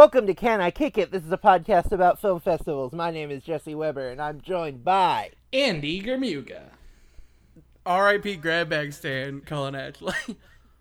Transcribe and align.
Welcome 0.00 0.26
to 0.28 0.34
Can 0.34 0.62
I 0.62 0.70
Kick 0.70 0.96
It? 0.96 1.10
This 1.10 1.24
is 1.24 1.30
a 1.30 1.36
podcast 1.36 1.92
about 1.92 2.18
film 2.18 2.40
festivals. 2.40 2.94
My 2.94 3.10
name 3.10 3.30
is 3.30 3.42
Jesse 3.42 3.74
Weber, 3.74 4.08
and 4.08 4.18
I'm 4.18 4.40
joined 4.40 4.82
by 4.82 5.32
Andy 5.52 6.00
Germuga. 6.00 6.70
R.I.P. 7.84 8.36
grab 8.36 8.70
bag 8.70 8.94
stand, 8.94 9.44
Colin 9.44 9.74
Ashley. 9.74 10.14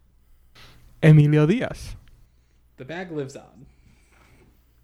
Emilio 1.04 1.46
Diaz. 1.46 1.98
The 2.78 2.86
bag 2.86 3.12
lives 3.12 3.36
on. 3.36 3.66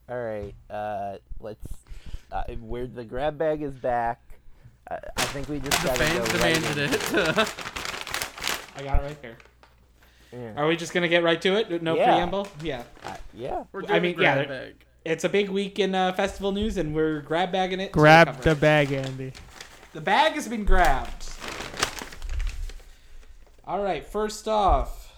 All 0.10 0.22
right. 0.22 0.54
Uh, 0.70 1.16
let's. 1.40 1.66
Uh, 2.30 2.44
where 2.60 2.88
the 2.88 3.06
grab 3.06 3.38
bag 3.38 3.62
is 3.62 3.72
back. 3.72 4.22
Uh, 4.92 4.98
I 5.16 5.24
think 5.28 5.48
we 5.48 5.62
just 5.62 5.82
the 5.82 5.88
gotta 5.88 6.04
fans 6.04 6.28
go 6.28 6.34
demanded 6.34 6.78
in. 6.78 6.94
it. 6.94 7.14
I 8.76 8.84
got 8.84 9.02
it 9.02 9.06
right 9.06 9.22
there. 9.22 9.38
Yeah. 10.36 10.54
Are 10.58 10.68
we 10.68 10.76
just 10.76 10.94
gonna 10.94 11.08
get 11.08 11.24
right 11.24 11.42
to 11.42 11.56
it? 11.56 11.82
No 11.82 11.96
Yeah. 11.96 12.14
preamble. 12.16 12.48
Yeah. 12.62 12.84
Uh, 13.06 13.16
yeah. 13.34 13.64
We're 13.72 13.84
I 13.88 14.00
mean, 14.00 14.20
a 14.20 14.22
yeah, 14.22 14.46
bag. 14.46 14.76
It's 15.06 15.24
a 15.24 15.30
big 15.30 15.50
week 15.50 15.80
in 15.80 15.96
uh, 15.96 16.12
festival 16.14 16.52
news, 16.52 16.78
and 16.78 16.94
we're 16.94 17.22
grab 17.22 17.52
bagging 17.52 17.80
it. 17.80 17.92
Grab 17.92 18.42
the 18.42 18.56
bag, 18.56 18.92
Andy. 18.92 19.32
The 19.94 20.02
bag 20.02 20.34
has 20.34 20.48
been 20.48 20.66
grabbed. 20.66 21.30
All 23.66 23.82
right. 23.82 24.06
First 24.06 24.48
off, 24.48 25.16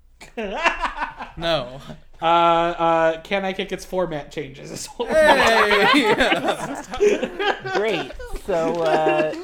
No. 0.36 1.80
uh, 2.22 2.24
uh, 2.24 3.20
can 3.22 3.44
I 3.44 3.52
kick 3.52 3.70
its 3.72 3.84
format 3.84 4.30
changes? 4.32 4.88
Hey! 4.98 6.14
Great. 7.74 8.12
So, 8.46 8.82
uh, 8.82 9.34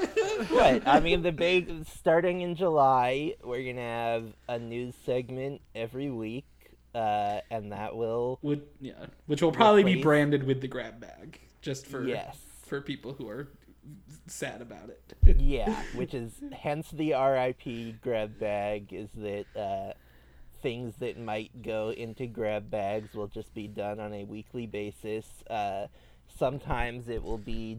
what? 0.48 0.86
I 0.86 1.00
mean, 1.00 1.22
the 1.22 1.32
big 1.32 1.86
starting 1.86 2.40
in 2.40 2.56
July, 2.56 3.34
we're 3.42 3.64
gonna 3.64 3.80
have 3.80 4.32
a 4.48 4.58
news 4.58 4.94
segment 5.04 5.60
every 5.74 6.10
week, 6.10 6.46
uh, 6.94 7.40
and 7.50 7.72
that 7.72 7.96
will 7.96 8.38
Would 8.42 8.62
yeah, 8.80 9.06
which 9.26 9.42
will 9.42 9.52
probably 9.52 9.84
be 9.84 10.02
branded 10.02 10.44
with 10.44 10.60
the 10.60 10.68
grab 10.68 11.00
bag, 11.00 11.40
just 11.62 11.86
for 11.86 12.06
yes, 12.06 12.38
for 12.66 12.80
people 12.80 13.12
who 13.12 13.28
are 13.28 13.48
sad 14.26 14.62
about 14.62 14.90
it. 14.90 15.38
yeah, 15.38 15.82
which 15.94 16.14
is 16.14 16.32
hence 16.52 16.90
the 16.90 17.12
RIP 17.12 18.00
grab 18.00 18.38
bag 18.38 18.92
is 18.92 19.08
that 19.16 19.44
uh, 19.56 19.92
things 20.62 20.94
that 20.98 21.18
might 21.18 21.62
go 21.62 21.90
into 21.90 22.26
grab 22.26 22.70
bags 22.70 23.14
will 23.14 23.28
just 23.28 23.52
be 23.54 23.68
done 23.68 24.00
on 24.00 24.14
a 24.14 24.24
weekly 24.24 24.66
basis. 24.66 25.26
Uh, 25.48 25.86
sometimes 26.38 27.08
it 27.08 27.22
will 27.22 27.38
be 27.38 27.78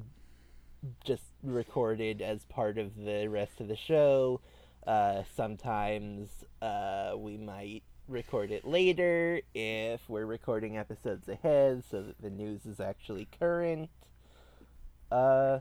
just 1.04 1.24
recorded 1.44 2.22
as 2.22 2.46
part 2.46 2.78
of 2.78 2.96
the 2.96 3.28
rest 3.28 3.60
of 3.60 3.68
the 3.68 3.76
show. 3.76 4.42
Uh, 4.86 5.24
sometimes 5.36 6.30
uh, 6.62 7.14
we 7.18 7.38
might 7.38 7.84
record 8.08 8.52
it 8.52 8.66
later 8.66 9.42
if 9.56 10.02
we're 10.08 10.26
recording 10.26 10.78
episodes 10.78 11.28
ahead 11.28 11.84
so 11.90 12.04
that 12.04 12.22
the 12.22 12.30
news 12.30 12.66
is 12.66 12.80
actually 12.80 13.28
current. 13.40 13.90
Uh, 15.12 15.60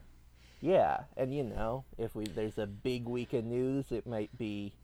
yeah, 0.60 1.04
and 1.16 1.34
you 1.34 1.42
know, 1.42 1.84
if 1.98 2.14
we 2.14 2.24
there's 2.24 2.58
a 2.58 2.66
big 2.66 3.06
week 3.06 3.32
of 3.32 3.44
news, 3.44 3.92
it 3.92 4.06
might 4.06 4.36
be 4.38 4.74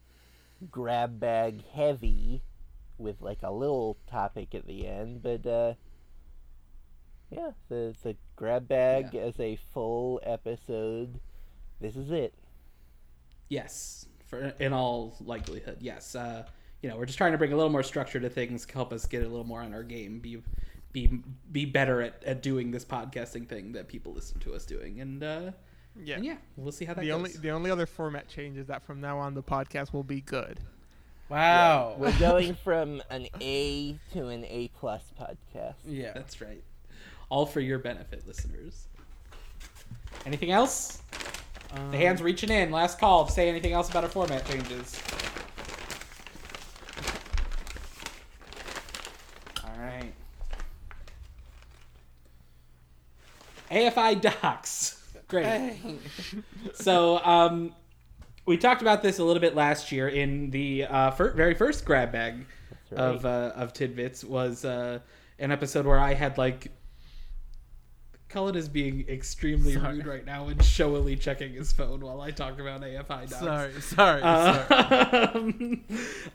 grab 0.69 1.19
bag 1.19 1.63
heavy 1.73 2.43
with 2.97 3.21
like 3.21 3.39
a 3.41 3.51
little 3.51 3.97
topic 4.09 4.53
at 4.53 4.67
the 4.67 4.87
end, 4.87 5.23
but 5.23 5.45
uh 5.47 5.73
yeah, 7.31 7.51
the 7.69 7.95
the 8.03 8.15
grab 8.35 8.67
bag 8.67 9.15
as 9.15 9.39
a 9.39 9.55
full 9.73 10.19
episode. 10.23 11.19
This 11.79 11.95
is 11.95 12.11
it. 12.11 12.33
Yes, 13.49 14.05
for 14.27 14.53
in 14.59 14.73
all 14.73 15.15
likelihood, 15.19 15.77
yes. 15.81 16.15
Uh, 16.15 16.45
you 16.81 16.89
know, 16.89 16.97
we're 16.97 17.05
just 17.05 17.17
trying 17.17 17.31
to 17.33 17.37
bring 17.37 17.53
a 17.53 17.55
little 17.55 17.71
more 17.71 17.83
structure 17.83 18.19
to 18.19 18.29
things, 18.29 18.65
help 18.71 18.91
us 18.93 19.05
get 19.05 19.23
a 19.23 19.27
little 19.27 19.45
more 19.45 19.61
on 19.61 19.73
our 19.73 19.83
game, 19.83 20.19
be 20.19 20.41
be 20.91 21.07
be 21.51 21.65
better 21.65 22.01
at, 22.01 22.23
at 22.25 22.41
doing 22.41 22.71
this 22.71 22.85
podcasting 22.85 23.47
thing 23.47 23.71
that 23.73 23.87
people 23.87 24.13
listen 24.13 24.39
to 24.41 24.53
us 24.53 24.65
doing, 24.65 24.99
and 25.01 25.23
uh, 25.23 25.51
Yeah. 26.01 26.15
and 26.15 26.25
yeah, 26.25 26.37
we'll 26.57 26.71
see 26.71 26.85
how 26.85 26.93
that 26.93 27.01
The 27.01 27.07
goes. 27.07 27.15
only 27.17 27.31
the 27.31 27.49
only 27.51 27.71
other 27.71 27.85
format 27.85 28.27
change 28.27 28.57
is 28.57 28.67
that 28.67 28.83
from 28.83 28.99
now 29.01 29.17
on 29.19 29.33
the 29.33 29.43
podcast 29.43 29.93
will 29.93 30.03
be 30.03 30.21
good. 30.21 30.59
Wow. 31.29 31.95
We're 31.97 32.17
going 32.19 32.55
from 32.63 33.01
an 33.09 33.27
A 33.39 33.97
to 34.13 34.27
an 34.27 34.43
A 34.45 34.67
plus 34.79 35.01
podcast. 35.19 35.75
Yeah. 35.85 36.11
That's 36.13 36.41
right. 36.41 36.61
All 37.31 37.45
for 37.45 37.61
your 37.61 37.79
benefit, 37.79 38.27
listeners. 38.27 38.87
Anything 40.25 40.51
else? 40.51 41.01
Um, 41.73 41.89
The 41.89 41.95
hands 41.95 42.21
reaching 42.21 42.49
in. 42.49 42.71
Last 42.71 42.99
call. 42.99 43.25
Say 43.29 43.47
anything 43.47 43.71
else 43.71 43.89
about 43.89 44.03
our 44.03 44.09
format 44.09 44.45
changes. 44.45 45.01
All 49.63 49.79
right. 49.79 50.11
AFI 53.71 54.19
docs. 54.19 55.01
Great. 55.29 55.77
So, 56.73 57.23
um, 57.23 57.73
we 58.45 58.57
talked 58.57 58.81
about 58.81 59.01
this 59.01 59.19
a 59.19 59.23
little 59.23 59.39
bit 59.39 59.55
last 59.55 59.91
year 59.91 60.09
in 60.09 60.51
the 60.51 60.85
uh, 60.85 61.11
fir- 61.11 61.31
very 61.31 61.53
first 61.53 61.85
grab 61.85 62.11
bag 62.11 62.45
right. 62.91 62.99
of 62.99 63.25
uh, 63.25 63.53
of 63.55 63.71
tidbits 63.71 64.23
was 64.23 64.65
uh, 64.65 64.99
an 65.39 65.51
episode 65.51 65.85
where 65.85 65.99
I 65.99 66.13
had 66.13 66.37
like 66.37 66.71
Colin 68.31 68.55
is 68.55 68.69
being 68.69 69.05
extremely 69.09 69.73
Sorry. 69.73 69.95
rude 69.95 70.07
right 70.07 70.25
now 70.25 70.47
and 70.47 70.63
showily 70.63 71.17
checking 71.17 71.53
his 71.53 71.73
phone 71.73 71.99
while 71.99 72.21
I 72.21 72.31
talk 72.31 72.59
about 72.59 72.81
AFI 72.81 73.29
docs. 73.29 73.35
Sorry, 73.35 73.81
sorry, 73.81 74.21
sorry. 74.21 75.81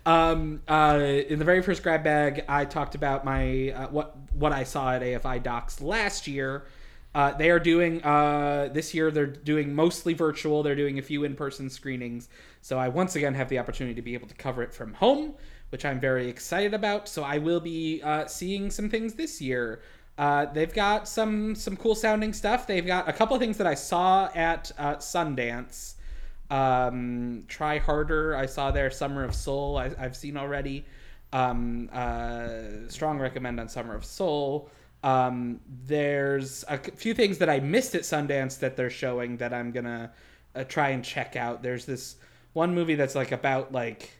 Uh, 0.04 0.06
um, 0.06 0.62
uh, 0.68 1.00
in 1.00 1.38
the 1.38 1.44
very 1.44 1.62
first 1.62 1.82
grab 1.82 2.04
bag, 2.04 2.44
I 2.48 2.66
talked 2.66 2.94
about 2.94 3.24
my 3.24 3.70
uh, 3.70 3.88
what 3.88 4.14
what 4.34 4.52
I 4.52 4.64
saw 4.64 4.92
at 4.92 5.02
AFI 5.02 5.42
Docs 5.42 5.80
last 5.80 6.26
year. 6.26 6.66
Uh, 7.14 7.32
they 7.32 7.48
are 7.48 7.58
doing 7.58 8.02
uh, 8.04 8.68
this 8.74 8.92
year. 8.92 9.10
They're 9.10 9.24
doing 9.24 9.74
mostly 9.74 10.12
virtual. 10.12 10.62
They're 10.62 10.76
doing 10.76 10.98
a 10.98 11.02
few 11.02 11.24
in-person 11.24 11.70
screenings. 11.70 12.28
So 12.60 12.78
I 12.78 12.88
once 12.88 13.16
again 13.16 13.32
have 13.32 13.48
the 13.48 13.58
opportunity 13.58 13.94
to 13.94 14.02
be 14.02 14.12
able 14.12 14.28
to 14.28 14.34
cover 14.34 14.62
it 14.62 14.74
from 14.74 14.92
home, 14.92 15.32
which 15.70 15.86
I'm 15.86 15.98
very 15.98 16.28
excited 16.28 16.74
about. 16.74 17.08
So 17.08 17.24
I 17.24 17.38
will 17.38 17.60
be 17.60 18.02
uh, 18.02 18.26
seeing 18.26 18.70
some 18.70 18.90
things 18.90 19.14
this 19.14 19.40
year. 19.40 19.80
Uh, 20.18 20.46
they've 20.46 20.72
got 20.72 21.06
some 21.06 21.54
some 21.54 21.76
cool 21.76 21.94
sounding 21.94 22.32
stuff. 22.32 22.66
They've 22.66 22.86
got 22.86 23.08
a 23.08 23.12
couple 23.12 23.36
of 23.36 23.40
things 23.40 23.58
that 23.58 23.66
I 23.66 23.74
saw 23.74 24.30
at 24.34 24.72
uh, 24.78 24.96
Sundance. 24.96 25.94
Um 26.48 27.42
try 27.48 27.78
harder 27.78 28.36
i 28.36 28.46
saw 28.46 28.70
their 28.70 28.88
summer 28.88 29.24
of 29.24 29.34
soul 29.34 29.78
I, 29.78 29.90
i've 29.98 30.14
seen 30.16 30.36
already. 30.36 30.84
Um 31.32 31.88
uh 31.92 32.86
strong 32.88 33.18
recommend 33.18 33.58
on 33.58 33.68
summer 33.68 33.94
of 33.96 34.04
soul. 34.04 34.70
Um 35.02 35.60
there's 35.86 36.64
a 36.68 36.78
few 36.78 37.14
things 37.14 37.38
that 37.38 37.50
i 37.50 37.58
missed 37.58 37.96
at 37.96 38.02
sundance 38.02 38.60
that 38.60 38.76
they're 38.76 38.90
showing 38.90 39.36
that 39.38 39.52
i'm 39.52 39.72
gonna 39.72 40.12
uh, 40.54 40.64
try 40.64 40.90
and 40.90 41.04
check 41.04 41.34
out. 41.34 41.62
There's 41.62 41.84
this 41.84 42.14
one 42.52 42.74
movie 42.74 42.94
that's 42.94 43.16
like 43.16 43.32
about 43.32 43.72
like 43.72 44.10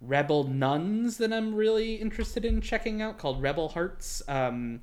rebel 0.00 0.44
nuns 0.44 1.18
that 1.18 1.32
i'm 1.32 1.54
really 1.54 1.94
interested 1.96 2.44
in 2.44 2.60
checking 2.62 3.02
out 3.02 3.18
called 3.18 3.42
rebel 3.42 3.68
hearts. 3.68 4.22
Um 4.28 4.80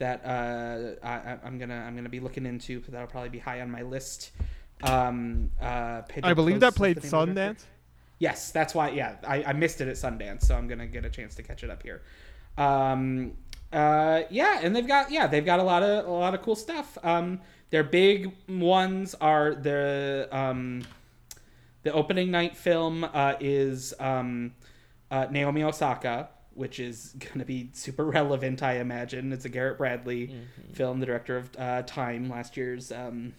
that 0.00 0.24
uh, 0.24 1.06
I, 1.06 1.10
I- 1.12 1.38
I'm 1.44 1.58
gonna 1.58 1.76
I'm 1.86 1.94
gonna 1.94 2.08
be 2.08 2.20
looking 2.20 2.44
into. 2.44 2.80
That'll 2.88 3.06
probably 3.06 3.28
be 3.30 3.38
high 3.38 3.60
on 3.60 3.70
my 3.70 3.82
list. 3.82 4.32
Um, 4.82 5.50
uh, 5.60 6.02
I 6.22 6.34
believe 6.34 6.58
Close 6.58 6.72
that 6.72 6.74
played 6.76 6.96
the 6.96 7.02
name 7.02 7.14
of 7.14 7.28
the 7.28 7.34
director. 7.34 7.54
Sundance. 7.62 7.64
Yes, 8.18 8.50
that's 8.50 8.74
why. 8.74 8.90
Yeah, 8.90 9.16
I, 9.26 9.44
I 9.44 9.52
missed 9.52 9.80
it 9.80 9.88
at 9.88 9.94
Sundance, 9.96 10.42
so 10.42 10.56
I'm 10.56 10.66
gonna 10.68 10.86
get 10.86 11.04
a 11.04 11.10
chance 11.10 11.34
to 11.36 11.42
catch 11.42 11.62
it 11.64 11.70
up 11.70 11.82
here. 11.82 12.02
Um, 12.58 13.32
uh, 13.72 14.22
yeah, 14.30 14.60
and 14.62 14.74
they've 14.74 14.86
got 14.86 15.10
yeah 15.10 15.26
they've 15.26 15.44
got 15.44 15.60
a 15.60 15.62
lot 15.62 15.82
of 15.82 16.06
a 16.06 16.10
lot 16.10 16.34
of 16.34 16.42
cool 16.42 16.56
stuff. 16.56 16.98
Um, 17.02 17.40
their 17.70 17.84
big 17.84 18.32
ones 18.48 19.14
are 19.20 19.54
the 19.54 20.28
um, 20.32 20.82
the 21.82 21.92
opening 21.92 22.30
night 22.30 22.56
film 22.56 23.04
uh, 23.04 23.34
is 23.40 23.94
um, 24.00 24.52
uh, 25.10 25.26
Naomi 25.30 25.62
Osaka, 25.62 26.28
which 26.54 26.80
is 26.80 27.14
going 27.18 27.38
to 27.38 27.44
be 27.44 27.70
super 27.72 28.04
relevant, 28.18 28.62
I 28.62 28.74
imagine. 28.78 29.32
It's 29.32 29.44
a 29.44 29.48
Garrett 29.48 29.78
Bradley 29.78 30.26
film, 30.72 31.00
the 31.00 31.06
director 31.06 31.36
of 31.36 31.50
uh, 31.58 31.82
Time, 31.82 32.28
last 32.28 32.56
year's 32.56 32.92
um, 32.92 33.32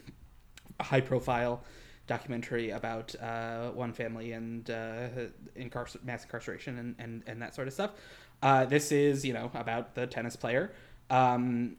high 0.80 1.02
profile 1.02 1.64
documentary 2.08 2.72
about 2.72 3.16
uh, 3.22 3.70
one 3.72 3.94
family 3.94 4.34
and 4.34 4.70
uh, 4.70 5.08
incarcer- 5.56 6.04
mass 6.04 6.24
incarceration 6.24 6.78
and, 6.78 6.96
and, 7.00 7.24
and 7.28 7.42
that 7.42 7.56
sort 7.56 7.68
of 7.68 7.74
stuff. 7.74 7.92
Uh, 8.42 8.66
this 8.66 8.92
is, 8.92 9.24
you 9.24 9.34
know, 9.34 9.52
about 9.54 9.96
the 9.96 10.08
tennis 10.08 10.36
player. 10.36 10.72
Um, 11.10 11.78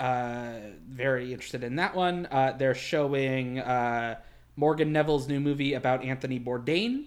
uh, 0.00 0.54
very 0.88 1.32
interested 1.32 1.64
in 1.64 1.76
that 1.76 1.94
one. 1.94 2.26
Uh, 2.26 2.54
they're 2.56 2.74
showing 2.74 3.58
uh, 3.58 4.16
Morgan 4.56 4.92
Neville's 4.92 5.28
new 5.28 5.40
movie 5.40 5.74
about 5.74 6.04
Anthony 6.04 6.38
Bourdain 6.40 7.04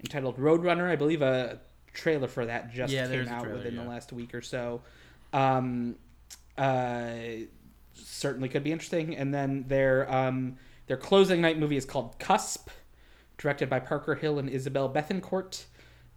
entitled 0.00 0.36
Roadrunner. 0.38 0.90
I 0.90 0.96
believe 0.96 1.22
a 1.22 1.60
trailer 1.92 2.28
for 2.28 2.46
that 2.46 2.72
just 2.72 2.92
Yeah, 2.92 3.06
came 3.06 3.28
out 3.28 3.42
trailer, 3.42 3.58
within 3.58 3.74
yeah. 3.76 3.82
the 3.82 3.88
last 3.88 4.12
week 4.12 4.34
or 4.34 4.42
so. 4.42 4.82
Um, 5.32 5.96
uh, 6.56 7.12
certainly 7.94 8.48
could 8.48 8.64
be 8.64 8.72
interesting. 8.72 9.16
And 9.16 9.32
then 9.32 9.64
their 9.68 10.12
um, 10.12 10.56
their 10.86 10.96
closing 10.96 11.40
night 11.40 11.58
movie 11.58 11.76
is 11.76 11.84
called 11.84 12.18
Cusp, 12.18 12.68
directed 13.38 13.68
by 13.70 13.80
Parker 13.80 14.14
Hill 14.14 14.38
and 14.38 14.48
Isabel 14.48 14.92
Bethencourt. 14.92 15.64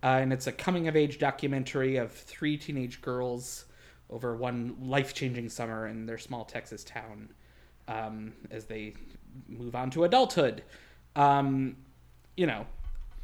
Uh, 0.04 0.20
and 0.22 0.34
it's 0.34 0.48
a 0.48 0.52
coming 0.52 0.88
of 0.88 0.96
age 0.96 1.18
documentary 1.20 1.98
of 1.98 2.12
three 2.12 2.58
teenage 2.58 3.02
girls 3.02 3.66
over 4.10 4.36
one 4.36 4.76
life 4.82 5.14
changing 5.14 5.50
summer 5.50 5.88
in 5.88 6.06
their 6.06 6.18
small 6.18 6.46
Texas 6.46 6.84
town 6.84 7.30
um, 7.88 8.34
as 8.52 8.66
they 8.66 8.94
move 9.48 9.76
on 9.76 9.90
to 9.92 10.04
adulthood. 10.04 10.64
Um, 11.16 11.78
you 12.38 12.46
know, 12.46 12.68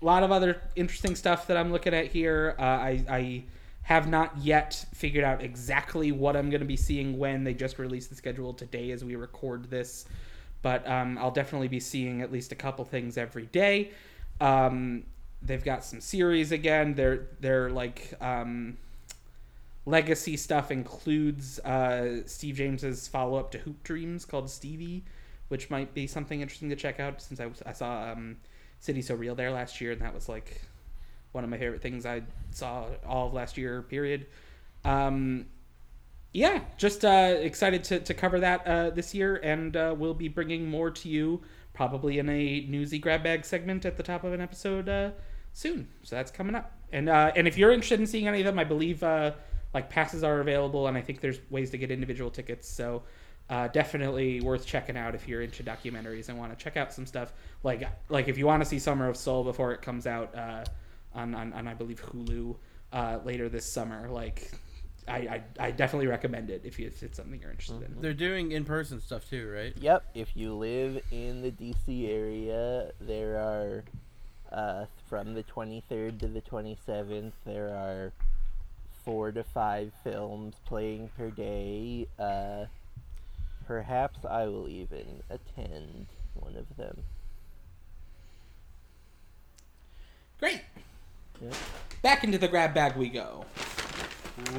a 0.02 0.06
lot 0.06 0.24
of 0.24 0.32
other 0.32 0.62
interesting 0.76 1.16
stuff 1.16 1.48
that 1.48 1.58
I'm 1.58 1.72
looking 1.72 1.94
at 1.94 2.08
here. 2.08 2.56
Uh, 2.58 2.64
I, 2.64 3.06
I 3.10 3.44
have 3.84 4.08
not 4.08 4.38
yet 4.38 4.86
figured 4.94 5.24
out 5.24 5.42
exactly 5.42 6.12
what 6.12 6.36
I'm 6.36 6.50
going 6.50 6.62
to 6.62 6.68
be 6.68 6.78
seeing 6.78 7.18
when 7.18 7.44
they 7.44 7.54
just 7.54 7.80
released 7.80 8.10
the 8.10 8.16
schedule 8.16 8.54
today 8.54 8.92
as 8.92 9.04
we 9.04 9.16
record 9.16 9.70
this, 9.70 10.06
but 10.62 10.88
um, 10.88 11.18
I'll 11.18 11.32
definitely 11.32 11.68
be 11.68 11.80
seeing 11.80 12.22
at 12.22 12.32
least 12.32 12.52
a 12.52 12.56
couple 12.56 12.86
things 12.86 13.18
every 13.18 13.48
day. 13.48 13.92
Um, 14.40 15.04
they've 15.42 15.64
got 15.64 15.84
some 15.84 16.02
series 16.02 16.52
again. 16.52 16.94
They're 16.96 17.28
they're 17.40 17.70
like 17.70 18.14
um, 18.22 18.78
legacy 19.86 20.38
stuff 20.38 20.72
includes 20.72 21.60
uh, 21.60 22.22
Steve 22.26 22.56
James's 22.56 23.08
follow 23.08 23.38
up 23.38 23.52
to 23.52 23.58
Hoop 23.60 23.84
Dreams 23.84 24.26
called 24.26 24.50
Stevie, 24.50 25.04
which 25.48 25.70
might 25.70 25.94
be 25.94 26.08
something 26.08 26.42
interesting 26.42 26.70
to 26.70 26.76
check 26.76 27.00
out 27.00 27.22
since 27.22 27.40
I, 27.40 27.50
I 27.66 27.74
saw 27.74 28.12
um, 28.12 28.38
City 28.82 29.02
So 29.02 29.16
Real 29.16 29.36
there 29.36 29.52
last 29.52 29.80
year 29.80 29.94
and 29.94 30.02
that 30.02 30.14
was 30.14 30.28
like 30.28 30.62
one 31.32 31.44
of 31.44 31.50
my 31.50 31.58
favorite 31.58 31.82
things 31.82 32.06
I 32.06 32.24
saw 32.52 32.88
all 33.06 33.28
of 33.28 33.34
last 33.34 33.58
year. 33.58 33.82
Period. 33.82 34.28
Um, 34.84 35.46
yeah, 36.34 36.62
just 36.78 37.04
uh, 37.04 37.36
excited 37.40 37.84
to, 37.86 38.00
to 38.00 38.14
cover 38.14 38.40
that 38.40 38.66
uh, 38.66 38.90
this 38.92 39.14
year, 39.14 39.36
and 39.44 39.76
uh, 39.76 39.94
we'll 39.98 40.14
be 40.14 40.30
bringing 40.30 40.70
more 40.70 40.90
to 40.90 41.10
you 41.10 41.42
probably 41.74 42.20
in 42.20 42.30
a 42.30 42.66
newsy 42.70 43.00
grab 43.00 43.24
bag 43.24 43.44
segment 43.46 43.86
at 43.86 43.98
the 43.98 44.04
top 44.04 44.24
of 44.24 44.32
an 44.34 44.40
episode 44.40 44.88
uh, 44.88 45.12
soon. 45.54 45.88
So 46.04 46.16
that's 46.16 46.32
coming 46.32 46.56
up. 46.56 46.72
And 46.94 47.10
uh, 47.10 47.32
and 47.36 47.48
if 47.48 47.58
you're 47.58 47.72
interested 47.72 48.00
in 48.00 48.08
seeing 48.08 48.28
any 48.28 48.40
of 48.40 48.46
them, 48.46 48.60
I 48.60 48.64
believe 48.64 49.04
uh, 49.04 49.32
like 49.74 49.90
passes 49.90 50.24
are 50.24 50.40
available, 50.40 50.88
and 50.88 50.98
I 50.98 51.02
think 51.02 51.20
there's 51.20 51.40
ways 51.50 51.70
to 51.72 51.78
get 51.78 51.92
individual 51.92 52.32
tickets. 52.32 52.68
So 52.68 53.04
uh, 53.52 53.68
definitely 53.68 54.40
worth 54.40 54.66
checking 54.66 54.96
out 54.96 55.14
if 55.14 55.28
you're 55.28 55.42
into 55.42 55.62
documentaries 55.62 56.30
and 56.30 56.38
want 56.40 56.58
to 56.58 56.64
check 56.64 56.78
out 56.78 56.94
some 56.94 57.06
stuff. 57.06 57.34
Like 57.64 57.88
like 58.10 58.30
if 58.30 58.38
you 58.38 58.48
want 58.48 58.64
to 58.64 58.70
see 58.70 58.80
Summer 58.80 59.08
of 59.10 59.18
Soul 59.18 59.44
before 59.44 59.74
it 59.74 59.82
comes 59.82 60.08
out 60.08 60.34
uh, 60.34 60.64
on, 61.14 61.36
on 61.36 61.52
on 61.52 61.68
I 61.68 61.74
believe 61.74 62.02
Hulu 62.02 62.56
uh, 62.94 63.20
later 63.24 63.50
this 63.50 63.66
summer, 63.66 64.10
like. 64.10 64.52
I, 65.08 65.18
I, 65.18 65.44
I 65.60 65.72
definitely 65.72 66.06
recommend 66.06 66.52
it 66.52 66.62
if, 66.64 66.78
you, 66.78 66.86
if 66.86 67.02
it's 67.02 67.18
something 67.18 67.42
you're 67.42 67.50
interested 67.50 67.82
in. 67.82 68.00
They're 68.00 68.14
doing 68.14 68.52
in 68.52 68.64
person 68.64 69.02
stuff 69.02 69.28
too, 69.28 69.50
right? 69.50 69.74
Yep, 69.76 70.06
if 70.14 70.38
you 70.38 70.54
live 70.54 71.02
in 71.12 71.42
the 71.42 71.50
DC 71.50 72.08
area, 72.08 72.92
there 73.02 73.38
are 73.38 73.84
uh, 74.52 74.86
from 75.10 75.34
the 75.34 75.44
23rd 75.44 76.20
to 76.20 76.28
the 76.28 76.42
27th, 76.42 77.32
there 77.46 77.70
are 77.70 78.14
four 79.04 79.32
to 79.32 79.44
five 79.44 79.92
films 80.04 80.54
playing 80.66 81.10
per 81.18 81.32
day. 81.32 82.08
Uh, 82.20 82.66
perhaps 83.72 84.26
I 84.30 84.48
will 84.48 84.68
even 84.68 85.24
attend 85.30 86.08
one 86.34 86.58
of 86.58 86.76
them. 86.76 87.04
Great. 90.42 90.60
Yep. 91.42 91.54
Back 92.02 92.26
into 92.26 92.38
the 92.38 92.50
grab 92.50 92.74
bag 92.74 92.98
we 92.98 93.08
go. 93.08 93.46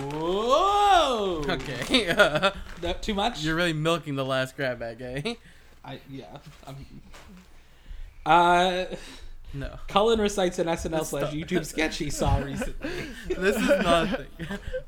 Whoa! 0.00 1.44
Okay. 1.47 2.09
Uh, 2.17 2.53
Not 2.82 3.03
too 3.03 3.12
much? 3.12 3.43
you're 3.43 3.55
really 3.55 3.75
milking 3.75 4.14
the 4.17 4.25
last 4.25 4.56
grab 4.56 4.79
bag, 4.79 5.03
eh? 5.03 5.35
I 5.85 6.00
yeah. 6.08 6.38
I'm, 6.67 6.87
uh, 8.25 8.87
No. 9.54 9.78
Colin 9.88 10.19
recites 10.20 10.58
an 10.58 10.66
SNL 10.66 11.04
slash 11.04 11.32
YouTube 11.32 11.66
sketch 11.66 11.99
he 11.99 12.08
saw 12.10 12.38
recently. 12.38 12.90
This 13.28 13.56
is 13.56 13.69
nothing. 13.69 14.26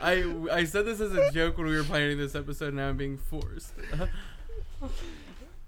I 0.01 0.25
I 0.51 0.65
said 0.65 0.87
this 0.87 1.01
as 1.01 1.13
a 1.13 1.31
joke 1.33 1.59
when 1.59 1.67
we 1.67 1.77
were 1.77 1.85
planning 1.85 2.17
this 2.19 2.35
episode. 2.35 2.73
Now 2.75 2.89
I'm 2.89 2.97
being 2.97 3.19
forced. 3.19 3.73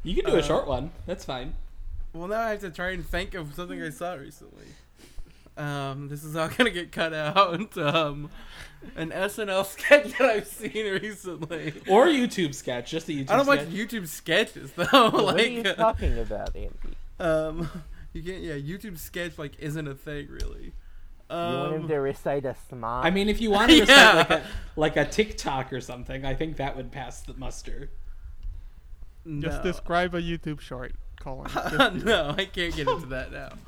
You 0.02 0.14
can 0.14 0.24
do 0.24 0.36
a 0.36 0.40
Uh, 0.40 0.42
short 0.42 0.66
one. 0.66 0.92
That's 1.06 1.24
fine. 1.24 1.54
Well, 2.12 2.28
now 2.28 2.40
I 2.40 2.50
have 2.50 2.60
to 2.60 2.70
try 2.70 2.90
and 2.90 3.04
think 3.06 3.34
of 3.34 3.54
something 3.54 3.82
I 3.82 3.90
saw 3.90 4.14
recently. 4.14 4.66
Um, 5.56 6.08
this 6.08 6.22
is 6.24 6.36
all 6.36 6.48
gonna 6.56 6.70
get 6.70 6.92
cut 6.92 7.12
out. 7.12 7.76
Um, 7.76 8.30
an 8.94 9.10
SNL 9.10 9.64
sketch 9.66 10.12
that 10.18 10.22
I've 10.30 10.46
seen 10.46 10.86
recently. 11.02 11.72
Or 11.88 12.06
YouTube 12.06 12.54
sketch, 12.54 12.90
just 12.90 13.08
a 13.08 13.12
YouTube 13.12 13.30
I 13.30 13.36
don't 13.36 13.46
sketch. 13.46 13.58
like 13.66 13.68
YouTube 13.68 14.06
sketches 14.06 14.72
though. 14.76 15.10
what 15.10 15.34
are 15.40 15.42
you 15.46 15.62
like, 15.62 15.66
uh, 15.66 15.74
talking 15.92 16.18
about, 16.18 16.54
Andy? 16.54 16.70
um, 17.18 17.70
you 18.16 18.22
can't. 18.22 18.42
Yeah, 18.42 18.54
YouTube 18.54 18.98
sketch 18.98 19.38
like 19.38 19.58
isn't 19.58 19.86
a 19.86 19.94
thing 19.94 20.28
really. 20.28 20.72
You 21.28 21.36
want 21.36 21.74
him 21.74 21.82
Um, 21.82 21.88
to 21.88 21.96
recite 21.96 22.44
a 22.44 22.54
smile? 22.68 23.02
I 23.04 23.10
mean, 23.10 23.28
if 23.28 23.40
you 23.40 23.50
want 23.50 23.70
to 23.72 23.80
recite 23.80 23.96
Yeah. 23.96 24.14
like 24.16 24.30
a 24.30 24.42
like 24.76 24.96
a 24.96 25.04
TikTok 25.04 25.72
or 25.72 25.80
something, 25.80 26.24
I 26.24 26.34
think 26.34 26.56
that 26.58 26.76
would 26.76 26.92
pass 26.92 27.20
the 27.22 27.34
muster. 27.34 27.90
Just 29.40 29.62
describe 29.64 30.14
a 30.14 30.22
YouTube 30.22 30.60
short, 30.60 30.92
Colin. 31.18 31.50
no, 32.04 32.30
I 32.38 32.44
can't 32.44 32.74
get 32.76 32.86
into 32.88 33.06
that 33.06 33.32
now. 33.32 33.50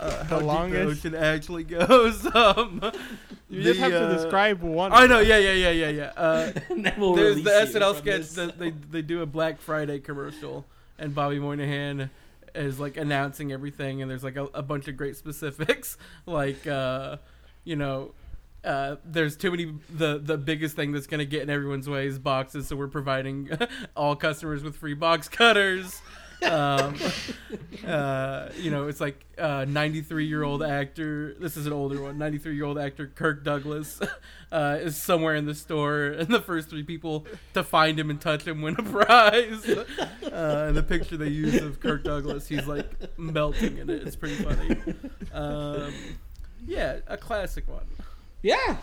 Uh, 0.00 0.24
how 0.24 0.38
deep 0.38 0.46
longest- 0.48 1.02
the 1.04 1.08
ocean 1.10 1.14
actually 1.14 1.62
goes. 1.62 2.26
Um, 2.34 2.80
you 3.48 3.62
just 3.62 3.78
the, 3.78 3.82
have 3.84 3.92
to 3.92 4.06
uh, 4.08 4.12
describe 4.14 4.60
one. 4.60 4.90
I 4.92 5.06
know. 5.06 5.20
Yeah, 5.20 5.36
yeah, 5.38 5.52
yeah, 5.52 5.70
yeah, 5.70 5.88
yeah. 5.90 6.12
Uh, 6.16 6.52
and 6.70 6.84
then 6.84 6.94
we'll 6.98 7.14
There's 7.14 7.36
the 7.44 7.50
release 7.50 7.74
you 7.74 7.80
SNL 7.80 7.98
sketch 7.98 8.20
this. 8.22 8.34
that 8.34 8.58
they 8.58 8.70
they 8.70 9.02
do 9.02 9.22
a 9.22 9.26
Black 9.26 9.60
Friday 9.60 10.00
commercial, 10.00 10.64
and 10.98 11.14
Bobby 11.14 11.38
Moynihan 11.38 12.10
is 12.54 12.78
like 12.80 12.96
announcing 12.96 13.52
everything, 13.52 14.02
and 14.02 14.10
there's 14.10 14.24
like 14.24 14.36
a, 14.36 14.44
a 14.54 14.62
bunch 14.62 14.88
of 14.88 14.96
great 14.96 15.16
specifics, 15.16 15.96
like 16.26 16.66
uh, 16.66 17.16
you 17.64 17.76
know. 17.76 18.14
Uh, 18.64 18.94
there's 19.04 19.36
too 19.36 19.50
many. 19.50 19.74
The 19.90 20.20
the 20.22 20.38
biggest 20.38 20.76
thing 20.76 20.92
that's 20.92 21.08
gonna 21.08 21.24
get 21.24 21.42
in 21.42 21.50
everyone's 21.50 21.88
way 21.88 22.06
is 22.06 22.20
boxes, 22.20 22.68
so 22.68 22.76
we're 22.76 22.86
providing 22.86 23.50
all 23.96 24.14
customers 24.14 24.62
with 24.62 24.76
free 24.76 24.94
box 24.94 25.28
cutters. 25.28 26.00
Um, 26.42 26.96
uh, 27.86 28.48
you 28.58 28.70
know, 28.70 28.88
it's 28.88 29.00
like 29.00 29.24
uh, 29.38 29.64
93 29.68 30.26
year 30.26 30.42
old 30.42 30.62
actor. 30.62 31.34
This 31.38 31.56
is 31.56 31.66
an 31.66 31.72
older 31.72 32.00
one. 32.02 32.18
93 32.18 32.54
year 32.54 32.64
old 32.64 32.78
actor 32.78 33.06
Kirk 33.14 33.44
Douglas 33.44 34.00
uh, 34.52 34.78
is 34.80 34.96
somewhere 34.96 35.34
in 35.36 35.46
the 35.46 35.54
store, 35.54 36.06
and 36.06 36.28
the 36.28 36.40
first 36.40 36.68
three 36.70 36.82
people 36.82 37.26
to 37.54 37.62
find 37.62 37.98
him 37.98 38.10
and 38.10 38.20
touch 38.20 38.46
him 38.46 38.62
win 38.62 38.76
a 38.78 38.82
prize. 38.82 39.68
Uh, 40.32 40.64
and 40.68 40.76
the 40.76 40.82
picture 40.82 41.18
they 41.18 41.28
use 41.28 41.60
of 41.60 41.78
Kirk 41.78 42.04
Douglas, 42.04 42.48
he's 42.48 42.66
like 42.66 42.86
melting 43.18 43.76
in 43.76 43.90
it. 43.90 44.06
It's 44.06 44.16
pretty 44.16 44.36
funny. 44.42 44.76
Um, 45.30 45.92
yeah, 46.66 47.00
a 47.06 47.18
classic 47.18 47.68
one. 47.68 47.84
yeah. 48.40 48.76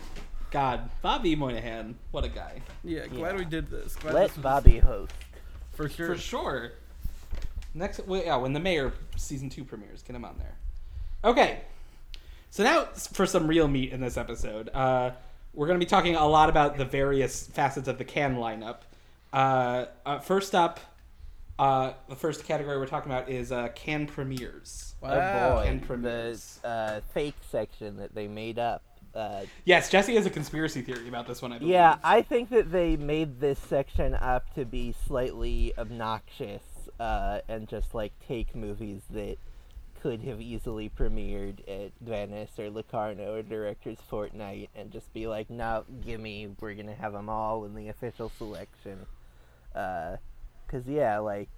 God, 0.52 0.90
Bobby 1.02 1.34
Moynihan, 1.34 1.96
what 2.12 2.24
a 2.24 2.28
guy. 2.28 2.60
Yeah, 2.84 3.08
glad 3.08 3.32
Yeah. 3.32 3.38
we 3.38 3.44
did 3.46 3.68
this. 3.68 3.96
Glad 3.96 4.14
Let 4.14 4.28
this 4.28 4.38
Bobby 4.38 4.78
host. 4.78 5.12
for 5.72 5.88
sure. 5.88 6.14
For 6.14 6.18
sure. 6.20 6.72
Next, 7.74 8.00
well, 8.06 8.22
yeah, 8.24 8.36
when 8.36 8.52
the 8.52 8.60
Mayor 8.60 8.92
season 9.16 9.48
two 9.48 9.64
premieres, 9.64 10.02
get 10.02 10.16
him 10.16 10.24
on 10.24 10.36
there. 10.38 10.56
Okay, 11.24 11.60
so 12.50 12.64
now 12.64 12.86
for 13.12 13.26
some 13.26 13.46
real 13.46 13.68
meat 13.68 13.92
in 13.92 14.00
this 14.00 14.16
episode, 14.16 14.68
uh, 14.74 15.12
we're 15.54 15.66
going 15.66 15.78
to 15.78 15.84
be 15.84 15.88
talking 15.88 16.16
a 16.16 16.26
lot 16.26 16.48
about 16.48 16.76
the 16.76 16.84
various 16.84 17.46
facets 17.46 17.86
of 17.88 17.98
the 17.98 18.04
Cannes 18.04 18.36
lineup. 18.36 18.78
Uh, 19.32 19.86
uh, 20.04 20.18
first 20.18 20.54
up, 20.54 20.80
uh, 21.58 21.92
the 22.08 22.16
first 22.16 22.44
category 22.44 22.78
we're 22.78 22.86
talking 22.86 23.12
about 23.12 23.28
is 23.28 23.52
uh, 23.52 23.68
Cannes 23.74 24.06
premieres. 24.06 24.94
Wow. 25.02 25.10
oh 25.10 25.54
boy, 25.62 25.68
And 25.68 25.80
the 25.82 25.86
premieres. 25.86 26.58
uh, 26.64 27.00
fake 27.12 27.34
section 27.50 27.96
that 27.98 28.14
they 28.14 28.26
made 28.28 28.58
up. 28.58 28.82
Uh, 29.14 29.42
Yes, 29.64 29.90
Jesse 29.90 30.14
has 30.14 30.24
a 30.26 30.30
conspiracy 30.30 30.82
theory 30.82 31.08
about 31.08 31.26
this 31.26 31.42
one. 31.42 31.52
I 31.52 31.58
believe. 31.58 31.72
yeah, 31.72 31.96
I 32.02 32.22
think 32.22 32.50
that 32.50 32.72
they 32.72 32.96
made 32.96 33.40
this 33.40 33.58
section 33.58 34.14
up 34.14 34.54
to 34.54 34.64
be 34.64 34.94
slightly 35.06 35.72
obnoxious 35.76 36.62
uh, 37.00 37.40
and 37.48 37.66
just 37.66 37.94
like 37.94 38.12
take 38.28 38.54
movies 38.54 39.00
that 39.10 39.38
could 40.02 40.22
have 40.22 40.40
easily 40.40 40.88
premiered 40.88 41.60
at 41.68 41.92
Venice 42.00 42.58
or 42.58 42.70
Locarno 42.70 43.34
or 43.34 43.42
Director's 43.42 43.98
Fortnight 44.08 44.70
and 44.74 44.90
just 44.90 45.12
be 45.12 45.26
like, 45.26 45.50
no, 45.50 45.84
gimme, 46.04 46.54
we're 46.60 46.74
gonna 46.74 46.94
have 46.94 47.12
them 47.12 47.28
all 47.28 47.64
in 47.64 47.74
the 47.74 47.88
official 47.88 48.30
selection. 48.36 49.06
Because, 49.72 50.86
yeah, 50.86 51.18
like, 51.18 51.50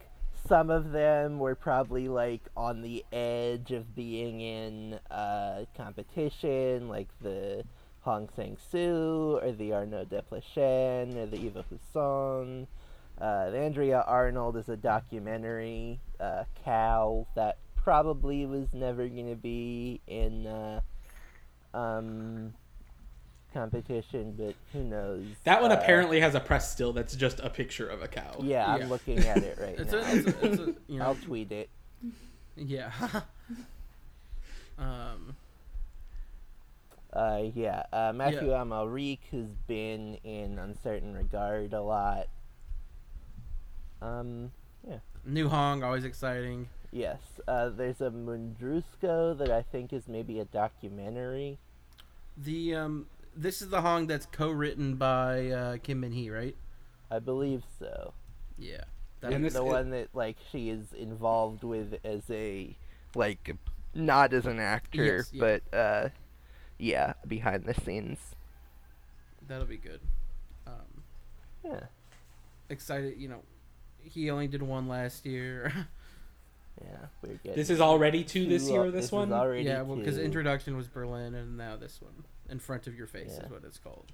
some 0.47 0.71
of 0.71 0.93
them 0.93 1.39
were 1.39 1.55
probably 1.55 2.09
like 2.09 2.43
on 2.57 2.83
the 2.83 3.05
edge 3.13 3.71
of 3.71 3.95
being 3.95 4.41
in 4.41 4.99
uh, 5.11 5.65
competition, 5.77 6.89
like 6.89 7.09
the 7.21 7.65
Hong 8.01 8.29
Sang 8.35 8.57
Soo 8.71 9.39
or 9.41 9.53
the 9.53 9.73
Arnaud 9.73 10.07
Desplechin 10.07 11.17
or 11.17 11.27
the 11.27 11.39
Eva 11.39 11.65
Husson. 11.71 12.67
Uh, 13.23 13.51
Andrea 13.55 14.01
Arnold 14.07 14.57
is 14.57 14.69
a 14.69 14.77
documentary, 14.77 16.01
uh, 16.19 16.43
Cow, 16.65 17.25
that 17.37 17.59
probably 17.77 18.47
was 18.47 18.75
never 18.75 19.07
going 19.09 19.31
to 19.31 19.37
be 19.37 20.01
in 20.09 20.45
uh, 20.49 20.81
um, 21.73 22.53
competition, 23.55 24.35
but 24.37 24.57
who 24.73 24.83
knows? 24.83 25.25
That 25.45 25.63
one 25.63 25.71
Uh, 25.71 25.77
apparently 25.77 26.19
has 26.19 26.35
a 26.35 26.41
press 26.41 26.73
still 26.73 26.93
that's 26.93 27.15
just 27.15 27.39
a 27.39 27.49
picture 27.49 27.87
of 27.89 28.03
a 28.03 28.09
cow. 28.09 28.39
Yeah, 28.41 28.67
I'm 28.67 28.81
Yeah. 28.81 28.87
looking 28.89 29.19
at 29.21 29.39
it 29.45 29.57
right 29.61 29.79
It's 29.79 29.93
now. 29.93 29.99
a, 29.99 30.17
it's 30.17 30.27
a, 30.27 30.47
it's 30.47 30.59
a, 30.61 30.75
you 30.89 30.99
know, 30.99 31.05
I'll 31.05 31.15
tweet 31.15 31.53
it. 31.53 31.71
yeah. 32.57 32.91
um, 34.79 35.37
Uh, 37.13 37.43
yeah, 37.55 37.85
uh, 37.93 38.13
Mathieu 38.13 38.49
Amalric, 38.51 39.19
who's 39.31 39.53
been 39.69 40.15
in 40.25 40.59
Un 40.59 40.75
Certain 40.83 41.15
Regard 41.15 41.73
a 41.73 41.83
lot. 41.83 42.27
Um, 44.03 44.51
yeah. 44.89 44.99
New 45.25 45.49
Hong, 45.49 45.83
always 45.83 46.05
exciting. 46.05 46.69
Yes, 46.91 47.21
uh, 47.49 47.71
there's 47.71 48.01
a 48.01 48.11
Mundruczó 48.11 49.39
that 49.39 49.51
I 49.51 49.63
think 49.63 49.93
is 49.93 50.09
maybe 50.09 50.41
a 50.41 50.45
documentary. 50.45 51.59
The 52.37 52.75
um, 52.75 53.07
this 53.35 53.63
is 53.63 53.71
the 53.71 53.81
Hong 53.81 54.07
that's 54.07 54.27
co-written 54.27 54.97
by 54.97 55.49
uh, 55.51 55.77
Kim 55.83 56.01
Min 56.01 56.13
Hee, 56.13 56.31
right? 56.31 56.57
I 57.11 57.19
believe 57.19 57.63
so. 57.79 58.13
Yeah. 58.59 58.85
And 59.23 59.45
this- 59.45 59.53
the 59.55 59.61
it- 59.65 59.67
one 59.69 59.91
that 59.91 60.09
like 60.15 60.37
she 60.51 60.69
is 60.69 60.93
involved 60.93 61.63
with 61.63 61.95
as 62.05 62.23
a 62.31 62.77
like 63.15 63.55
not 63.95 64.33
as 64.33 64.47
an 64.47 64.59
actor, 64.59 65.05
Yes, 65.19 65.31
yeah. 65.33 65.41
but 65.71 65.77
uh, 65.77 66.09
yeah, 66.79 67.13
behind 67.27 67.65
the 67.65 67.75
scenes. 67.75 68.19
That'll 69.47 69.67
be 69.67 69.77
good. 69.77 70.01
Um, 70.67 71.03
Yeah, 71.65 71.81
excited, 72.69 73.15
you 73.19 73.29
know. 73.29 73.43
He 74.05 74.31
only 74.31 74.47
did 74.49 74.63
one 74.63 74.89
last 74.89 75.25
year. 75.27 75.73
yeah, 76.83 76.89
we're 77.23 77.35
getting. 77.35 77.55
This 77.55 77.71
is 77.71 77.81
already 77.81 78.25
two 78.25 78.47
this 78.47 78.67
two- 78.67 78.73
year. 78.73 78.91
This, 78.91 79.07
is 79.07 79.13
one. 79.13 79.33
already 79.33 79.65
yeah, 79.65 79.83
well, 79.83 79.97
because 79.97 80.19
introduction 80.19 80.77
was 80.77 80.87
Berlin, 80.89 81.35
and 81.35 81.57
now 81.57 81.77
this 81.77 82.01
one, 82.01 82.25
in 82.49 82.59
front 82.59 82.87
of 82.87 82.95
your 82.97 83.07
face, 83.07 83.33
Yeah. 83.39 83.45
is 83.47 83.51
what 83.51 83.63
it's 83.65 83.79
called. 83.79 84.13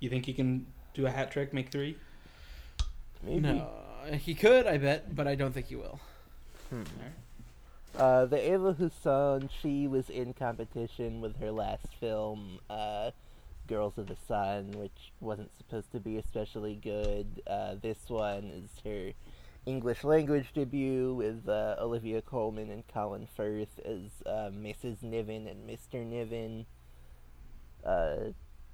You 0.00 0.10
think 0.10 0.26
he 0.26 0.32
can 0.34 0.66
do 0.94 1.06
a 1.06 1.10
hat 1.10 1.30
trick, 1.30 1.52
make 1.52 1.70
three? 1.70 1.96
Maybe. 3.22 3.40
No, 3.40 3.68
he 4.12 4.34
could, 4.34 4.66
I 4.66 4.76
bet, 4.78 5.14
but 5.16 5.26
I 5.26 5.34
don't 5.34 5.52
think 5.52 5.66
he 5.66 5.76
will. 5.76 5.98
Hmm. 6.70 6.82
Uh, 7.96 8.26
the 8.26 8.52
Eva 8.52 8.74
Husson, 8.74 9.48
she 9.62 9.88
was 9.88 10.10
in 10.10 10.34
competition 10.34 11.22
with 11.22 11.40
her 11.40 11.50
last 11.50 11.86
film, 11.98 12.58
uh, 12.68 13.10
Girls 13.66 13.98
of 13.98 14.06
the 14.06 14.16
Sun, 14.28 14.72
which 14.72 15.12
wasn't 15.20 15.50
supposed 15.56 15.92
to 15.92 16.00
be 16.00 16.16
especially 16.18 16.76
good. 16.76 17.42
Uh, 17.46 17.76
this 17.80 17.98
one 18.08 18.44
is 18.44 18.70
her 18.84 19.12
English 19.66 20.04
language 20.04 20.46
debut 20.54 21.12
with 21.14 21.48
uh, 21.48 21.74
Olivia 21.80 22.22
Colman 22.22 22.70
and 22.70 22.86
Colin 22.86 23.26
Firth 23.36 23.80
as 23.84 24.22
uh, 24.24 24.50
Mrs. 24.50 25.02
Niven 25.02 25.48
and 25.48 25.68
Mr. 25.68 26.06
Niven. 26.06 26.66
Uh, 27.84 28.32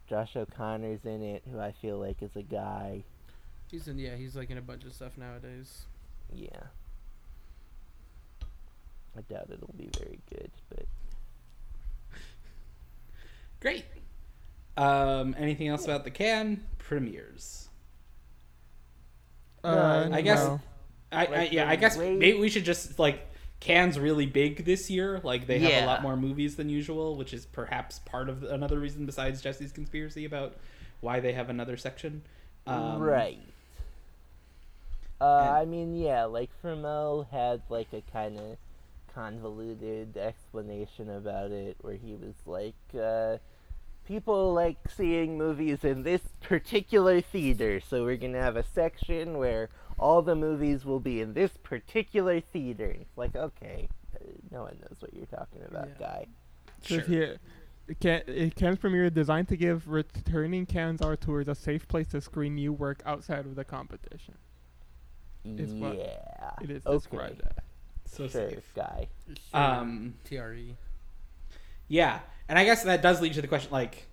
Josh 0.08 0.36
O'Connor's 0.36 1.04
in 1.04 1.22
it, 1.22 1.42
who 1.50 1.58
I 1.58 1.72
feel 1.72 1.98
like 1.98 2.22
is 2.22 2.36
a 2.36 2.42
guy. 2.42 3.04
He's 3.70 3.88
in, 3.88 3.98
yeah, 3.98 4.16
he's 4.16 4.36
like 4.36 4.50
in 4.50 4.58
a 4.58 4.62
bunch 4.62 4.84
of 4.84 4.92
stuff 4.92 5.16
nowadays. 5.16 5.86
Yeah. 6.34 6.48
I 9.16 9.20
doubt 9.22 9.48
it'll 9.50 9.74
be 9.76 9.88
very 9.98 10.18
good, 10.30 10.50
but 10.68 10.86
Great. 13.60 13.84
Um, 14.76 15.34
anything 15.38 15.68
else 15.68 15.84
about 15.84 16.04
the 16.04 16.10
Cannes 16.10 16.60
premieres? 16.78 17.68
Uh, 19.64 20.08
I 20.12 20.20
guess- 20.22 20.44
no. 20.44 20.60
I, 21.14 21.26
I 21.26 21.42
yeah, 21.52 21.68
I 21.68 21.76
guess 21.76 21.98
maybe 21.98 22.38
we 22.38 22.48
should 22.48 22.64
just 22.64 22.98
like 22.98 23.20
Cannes 23.60 23.98
really 23.98 24.24
big 24.24 24.64
this 24.64 24.88
year. 24.90 25.20
Like 25.22 25.46
they 25.46 25.58
have 25.58 25.82
a 25.82 25.86
lot 25.86 26.02
more 26.02 26.16
movies 26.16 26.56
than 26.56 26.70
usual, 26.70 27.16
which 27.16 27.34
is 27.34 27.44
perhaps 27.44 27.98
part 27.98 28.30
of 28.30 28.42
another 28.44 28.78
reason 28.80 29.04
besides 29.04 29.42
Jesse's 29.42 29.72
conspiracy 29.72 30.24
about 30.24 30.56
why 31.00 31.20
they 31.20 31.34
have 31.34 31.50
another 31.50 31.76
section. 31.76 32.22
Um, 32.66 32.98
right. 33.02 33.38
Uh, 35.20 35.38
and- 35.40 35.50
I 35.50 35.64
mean, 35.66 35.94
yeah, 35.94 36.24
like 36.24 36.48
Frémaux 36.64 37.28
had 37.30 37.60
like 37.68 37.88
a 37.92 38.02
kind 38.10 38.38
of 38.38 38.56
convoluted 39.14 40.16
explanation 40.16 41.10
about 41.10 41.50
it, 41.50 41.76
where 41.82 41.96
he 41.96 42.14
was 42.14 42.34
like, 42.46 42.74
uh, 42.98 43.36
"People 44.04 44.52
like 44.52 44.88
seeing 44.88 45.38
movies 45.38 45.84
in 45.84 46.02
this 46.02 46.22
particular 46.40 47.20
theater, 47.20 47.80
so 47.80 48.04
we're 48.04 48.16
gonna 48.16 48.40
have 48.40 48.56
a 48.56 48.62
section 48.64 49.38
where 49.38 49.68
all 49.98 50.22
the 50.22 50.34
movies 50.34 50.84
will 50.84 51.00
be 51.00 51.20
in 51.20 51.34
this 51.34 51.56
particular 51.62 52.40
theater." 52.40 52.86
And 52.90 53.02
it's 53.02 53.16
like, 53.16 53.34
okay, 53.36 53.88
uh, 54.14 54.24
no 54.50 54.62
one 54.62 54.78
knows 54.80 55.00
what 55.00 55.14
you're 55.14 55.26
talking 55.26 55.62
about, 55.66 55.88
Yeah. 55.88 55.94
guy. 55.98 56.26
Says 56.80 56.98
Sure. 56.98 57.00
here, 57.06 57.36
Can, 58.00 58.50
Cannes 58.52 58.76
premiere 58.78 59.10
designed 59.10 59.48
to 59.48 59.56
give 59.56 59.88
returning 59.88 60.66
Cannes 60.66 61.00
auteurs 61.02 61.48
a 61.48 61.54
safe 61.54 61.86
place 61.88 62.08
to 62.08 62.20
screen 62.20 62.54
new 62.54 62.72
work 62.72 63.02
outside 63.04 63.44
of 63.44 63.54
the 63.56 63.64
competition. 63.64 64.34
It's 65.44 65.72
what 65.72 65.96
yeah, 65.96 66.52
It 66.62 66.70
is 66.70 66.86
okay. 66.86 66.96
described 66.96 67.42
as. 67.42 67.64
So 68.04 68.28
sure, 68.28 68.50
safe. 68.50 68.72
guy. 68.74 69.08
Um, 69.52 70.14
TRE. 70.24 70.76
Yeah, 71.88 72.20
and 72.48 72.58
I 72.58 72.64
guess 72.64 72.82
that 72.84 73.02
does 73.02 73.20
lead 73.20 73.34
to 73.34 73.42
the 73.42 73.48
question 73.48 73.70
like, 73.70 74.06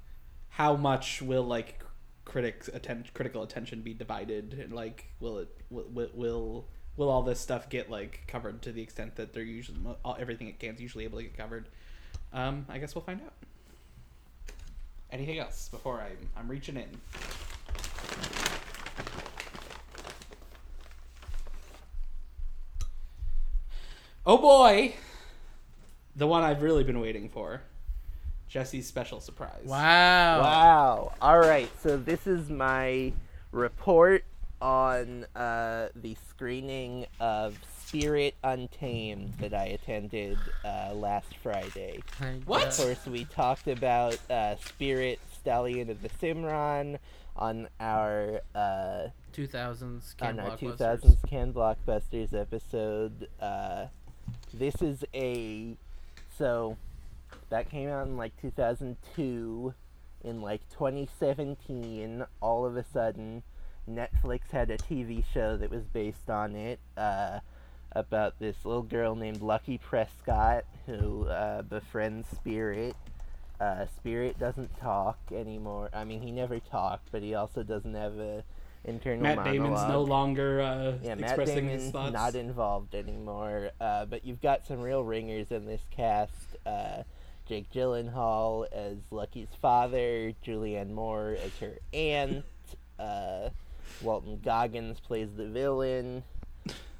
how 0.50 0.76
much 0.76 1.22
will 1.22 1.44
like 1.44 1.84
critics 2.26 2.70
atten- 2.74 3.06
critical 3.14 3.44
attention 3.44 3.82
be 3.82 3.94
divided, 3.94 4.54
and 4.54 4.74
like, 4.74 5.06
will 5.20 5.40
it 5.40 5.50
will 5.70 6.10
will 6.14 6.68
will 6.98 7.10
all 7.10 7.24
this 7.24 7.40
stuff 7.40 7.70
get 7.70 7.90
like 7.90 8.24
covered 8.28 8.62
to 8.64 8.72
the 8.72 8.82
extent 8.82 9.16
that 9.16 9.34
they're 9.34 9.44
usually 9.44 9.78
all, 10.04 10.18
everything 10.20 10.50
at 10.50 10.60
Cannes 10.60 10.80
usually 10.80 11.06
able 11.06 11.18
to 11.18 11.24
get 11.24 11.38
covered? 11.38 11.70
Um, 12.34 12.66
I 12.70 12.78
guess 12.78 12.94
we'll 12.94 13.04
find 13.04 13.22
out. 13.22 13.34
Anything 15.12 15.40
else 15.40 15.70
before 15.70 16.02
I'm 16.02 16.30
I'm 16.36 16.48
reaching 16.48 16.76
in? 16.76 16.90
Oh 24.26 24.38
boy, 24.38 24.94
the 26.20 26.28
one 26.28 26.44
I've 26.44 26.62
really 26.62 26.84
been 26.84 27.00
waiting 27.00 27.30
for. 27.30 27.62
Jesse's 28.50 28.86
special 28.86 29.22
surprise. 29.22 29.64
Wow. 29.64 30.42
Wow. 30.42 31.14
All 31.22 31.40
right. 31.40 31.70
So 31.82 31.98
this 31.98 32.28
is 32.28 32.50
my 32.50 33.14
report 33.52 34.26
on 34.62 35.26
uh, 35.36 35.88
the 35.96 36.18
screening 36.28 37.06
of 37.22 37.58
Spirit 37.86 38.36
Untamed 38.44 39.36
that 39.40 39.54
I 39.54 39.66
attended 39.68 40.38
uh, 40.66 40.94
last 40.94 41.38
Friday. 41.42 42.02
What? 42.46 42.68
Of 42.68 42.78
course, 42.78 43.06
we 43.06 43.24
talked 43.26 43.68
about 43.68 44.18
uh, 44.30 44.58
Spirit 44.58 45.20
Stallion 45.32 45.90
of 45.90 46.02
the 46.02 46.10
Cimarron 46.20 47.00
on 47.38 47.70
our 47.80 48.42
uh, 48.54 49.08
2000s 49.34 50.18
Can 50.18 50.40
on 50.40 50.52
our 50.52 50.58
blockbusters. 50.58 51.02
2000s 51.02 51.30
Can 51.30 51.54
Blockbusters 51.54 52.34
episode. 52.34 53.30
Uh, 53.40 53.86
this 54.54 54.82
is 54.82 55.06
a 55.14 55.78
so 56.40 56.78
that 57.50 57.70
came 57.70 57.90
out 57.90 58.08
in 58.08 58.18
like 58.18 58.36
2002. 58.42 59.74
In 60.22 60.42
like 60.42 60.62
2017, 60.72 62.26
all 62.42 62.66
of 62.66 62.76
a 62.76 62.84
sudden, 62.84 63.44
Netflix 63.90 64.52
had 64.52 64.70
a 64.70 64.78
TV 64.78 65.24
show 65.34 65.56
that 65.56 65.70
was 65.70 65.84
based 65.84 66.30
on 66.30 66.56
it 66.56 66.80
uh, 66.98 67.40
about 67.94 68.38
this 68.40 68.66
little 68.66 68.84
girl 68.84 69.16
named 69.16 69.42
Lucky 69.42 69.78
Prescott 69.78 70.66
who 70.86 71.26
uh, 71.28 71.62
befriends 71.62 72.28
Spirit. 72.36 72.96
Uh, 73.62 73.86
Spirit 73.98 74.40
doesn't 74.40 74.78
talk 74.78 75.18
anymore. 75.32 75.90
I 75.94 76.04
mean, 76.04 76.22
he 76.22 76.32
never 76.32 76.60
talked, 76.60 77.10
but 77.12 77.22
he 77.22 77.36
also 77.36 77.64
doesn't 77.64 77.94
have 77.94 78.18
a 78.18 78.44
internal 78.86 79.22
Matt 79.24 79.38
monologue. 79.38 79.54
Damon's 79.56 79.90
no 79.90 80.02
longer 80.02 80.62
uh, 80.62 80.94
Yeah, 81.04 81.16
Matt 81.16 81.32
expressing 81.32 81.70
his 81.70 81.92
thoughts. 81.92 82.14
not 82.14 82.36
involved 82.36 82.96
anymore. 82.96 83.72
Uh, 83.80 84.06
but 84.06 84.26
you've 84.26 84.42
got 84.42 84.66
some 84.66 84.80
real 84.80 85.04
ringers 85.04 85.52
in 85.52 85.66
this 85.66 85.82
cast. 85.92 86.56
Uh, 86.66 87.04
Jake 87.48 87.72
Gyllenhaal 87.72 88.66
as 88.72 88.98
Lucky's 89.12 89.48
father, 89.62 90.34
Julianne 90.46 90.92
Moore 90.92 91.36
as 91.44 91.58
her 91.60 91.80
aunt, 91.94 92.46
uh, 93.00 93.50
Walton 94.04 94.40
Goggins 94.44 95.00
plays 95.00 95.30
the 95.36 95.48
villain. 95.48 96.24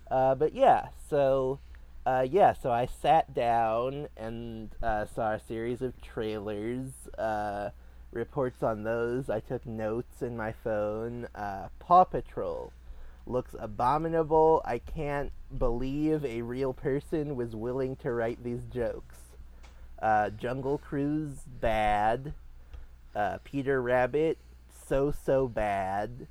Uh, 0.10 0.34
but 0.34 0.56
yeah, 0.56 0.88
so 1.08 1.60
uh, 2.06 2.26
yeah, 2.28 2.54
so 2.54 2.72
I 2.72 2.88
sat 2.88 3.36
down 3.36 4.08
and 4.18 4.70
uh, 4.82 5.06
saw 5.06 5.34
a 5.34 5.40
series 5.40 5.84
of 5.84 6.02
trailers, 6.02 6.90
uh, 7.20 7.70
reports 8.12 8.64
on 8.64 8.84
those. 8.84 9.30
I 9.30 9.40
took 9.40 9.66
notes 9.66 10.22
in 10.22 10.36
my 10.36 10.52
phone. 10.52 11.28
Uh, 11.36 11.70
Paw 11.80 12.04
Patrol 12.06 12.72
looks 13.26 13.56
abominable. 13.60 14.62
I 14.66 14.80
can't 14.80 15.32
believe 15.56 16.26
a 16.26 16.42
real 16.42 16.74
person 16.74 17.36
was 17.36 17.56
willing 17.56 17.96
to 17.98 18.12
write 18.12 18.44
these 18.44 18.64
jokes. 18.72 19.18
Uh, 20.02 20.30
Jungle 20.30 20.78
Cruise, 20.78 21.44
bad. 21.60 22.34
Uh, 23.16 23.38
Peter 23.44 23.82
Rabbit, 23.82 24.38
so 24.88 25.12
so 25.12 25.48
bad. 25.48 26.28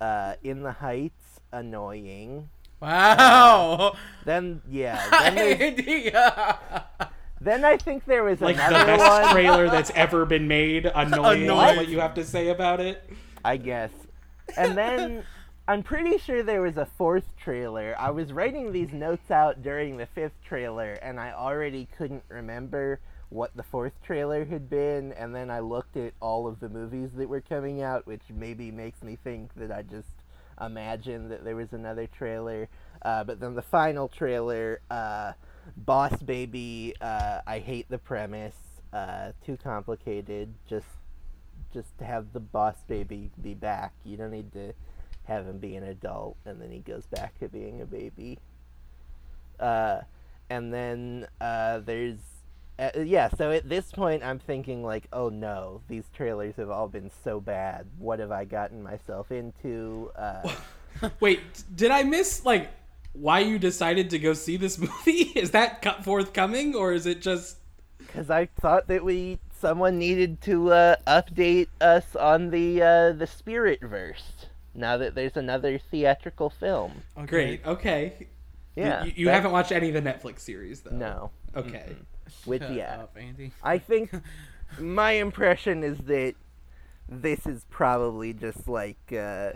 Uh, 0.00 0.34
In 0.42 0.62
the 0.62 0.72
Heights, 0.72 1.40
annoying. 1.52 2.48
Wow. 2.80 3.94
Then 4.24 4.62
yeah, 4.68 5.08
then, 5.30 5.76
then 7.44 7.64
I 7.64 7.76
think 7.76 8.04
there 8.04 8.24
was 8.24 8.40
like 8.40 8.56
the 8.56 8.62
best 8.62 9.24
one. 9.24 9.32
trailer 9.32 9.68
that's 9.68 9.90
ever 9.94 10.24
been 10.24 10.48
made. 10.48 10.86
Annoying. 10.94 11.44
Annoying. 11.44 11.76
What 11.76 11.88
you 11.88 12.00
have 12.00 12.14
to 12.14 12.24
say 12.24 12.48
about 12.48 12.80
it? 12.80 13.08
I 13.44 13.56
guess. 13.56 13.90
And 14.56 14.76
then 14.76 15.24
I'm 15.68 15.82
pretty 15.82 16.18
sure 16.18 16.42
there 16.42 16.62
was 16.62 16.76
a 16.76 16.86
fourth 16.86 17.36
trailer. 17.36 17.94
I 17.98 18.10
was 18.10 18.32
writing 18.32 18.72
these 18.72 18.92
notes 18.92 19.30
out 19.30 19.62
during 19.62 19.96
the 19.96 20.06
fifth 20.06 20.42
trailer, 20.44 20.94
and 20.94 21.20
I 21.20 21.32
already 21.32 21.88
couldn't 21.96 22.24
remember 22.28 23.00
what 23.28 23.56
the 23.56 23.62
fourth 23.62 23.94
trailer 24.04 24.44
had 24.44 24.68
been, 24.68 25.12
and 25.12 25.34
then 25.34 25.50
I 25.50 25.60
looked 25.60 25.96
at 25.96 26.12
all 26.20 26.46
of 26.46 26.60
the 26.60 26.68
movies 26.68 27.10
that 27.16 27.28
were 27.28 27.40
coming 27.40 27.80
out, 27.80 28.06
which 28.06 28.22
maybe 28.28 28.70
makes 28.70 29.02
me 29.02 29.16
think 29.22 29.54
that 29.56 29.72
I 29.72 29.82
just 29.82 30.08
imagined 30.60 31.30
that 31.30 31.44
there 31.44 31.56
was 31.56 31.72
another 31.72 32.06
trailer. 32.06 32.68
Uh, 33.00 33.24
but 33.24 33.40
then 33.40 33.54
the 33.54 33.62
final 33.62 34.08
trailer, 34.08 34.80
uh, 34.90 35.32
Boss 35.76 36.22
Baby, 36.22 36.94
uh, 37.00 37.40
I 37.46 37.58
hate 37.58 37.88
the 37.88 37.98
premise. 37.98 38.56
Uh, 38.92 39.32
too 39.44 39.56
complicated. 39.56 40.52
Just, 40.68 40.86
just 41.72 41.96
to 41.98 42.04
have 42.04 42.32
the 42.32 42.40
Boss 42.40 42.76
Baby 42.86 43.30
be 43.42 43.54
back. 43.54 43.92
You 44.04 44.16
don't 44.16 44.30
need 44.30 44.52
to 44.52 44.74
have 45.24 45.46
him 45.46 45.58
be 45.58 45.76
an 45.76 45.84
adult, 45.84 46.36
and 46.44 46.60
then 46.60 46.70
he 46.70 46.80
goes 46.80 47.06
back 47.06 47.38
to 47.40 47.48
being 47.48 47.80
a 47.80 47.86
baby. 47.86 48.38
Uh, 49.58 50.00
and 50.50 50.72
then 50.72 51.26
uh, 51.40 51.78
there's 51.78 52.18
uh, 52.78 52.90
yeah. 52.98 53.28
So 53.28 53.50
at 53.50 53.68
this 53.68 53.92
point, 53.92 54.22
I'm 54.22 54.38
thinking 54.38 54.82
like, 54.82 55.06
oh 55.12 55.28
no, 55.28 55.82
these 55.88 56.04
trailers 56.14 56.56
have 56.56 56.70
all 56.70 56.88
been 56.88 57.10
so 57.22 57.40
bad. 57.40 57.86
What 57.98 58.18
have 58.18 58.32
I 58.32 58.44
gotten 58.44 58.82
myself 58.82 59.30
into? 59.30 60.10
Uh, 60.16 60.50
Wait, 61.20 61.40
did 61.74 61.90
I 61.90 62.02
miss 62.02 62.44
like 62.44 62.70
why 63.12 63.40
you 63.40 63.58
decided 63.58 64.10
to 64.10 64.18
go 64.18 64.32
see 64.34 64.56
this 64.56 64.78
movie? 64.78 65.32
Is 65.34 65.50
that 65.52 65.82
cut 65.82 66.04
forthcoming, 66.04 66.74
or 66.74 66.92
is 66.92 67.06
it 67.06 67.22
just? 67.22 67.58
because 68.12 68.30
I 68.30 68.46
thought 68.60 68.88
that 68.88 69.04
we 69.04 69.38
someone 69.58 69.98
needed 69.98 70.40
to 70.42 70.72
uh, 70.72 70.96
update 71.06 71.68
us 71.80 72.14
on 72.16 72.50
the 72.50 72.82
uh, 72.82 73.12
the 73.12 73.26
Spirit 73.26 73.80
verse. 73.80 74.32
Now 74.74 74.96
that 74.98 75.14
there's 75.14 75.36
another 75.36 75.78
theatrical 75.78 76.50
film. 76.50 77.02
Great. 77.26 77.64
Okay. 77.66 78.26
Yeah. 78.74 79.04
You, 79.04 79.12
you 79.16 79.26
that- 79.26 79.34
haven't 79.34 79.52
watched 79.52 79.72
any 79.72 79.88
of 79.88 79.94
the 79.94 80.02
Netflix 80.02 80.40
series 80.40 80.80
though. 80.80 80.96
No. 80.96 81.30
Okay. 81.54 81.96
Which 82.44 82.62
Shut 82.62 82.72
yeah. 82.72 83.00
up, 83.02 83.16
Andy. 83.20 83.52
I 83.62 83.78
think 83.78 84.10
my 84.80 85.12
impression 85.12 85.84
is 85.84 85.98
that 85.98 86.34
this 87.08 87.46
is 87.46 87.66
probably 87.68 88.32
just 88.32 88.66
like 88.68 89.12
uh, 89.12 89.52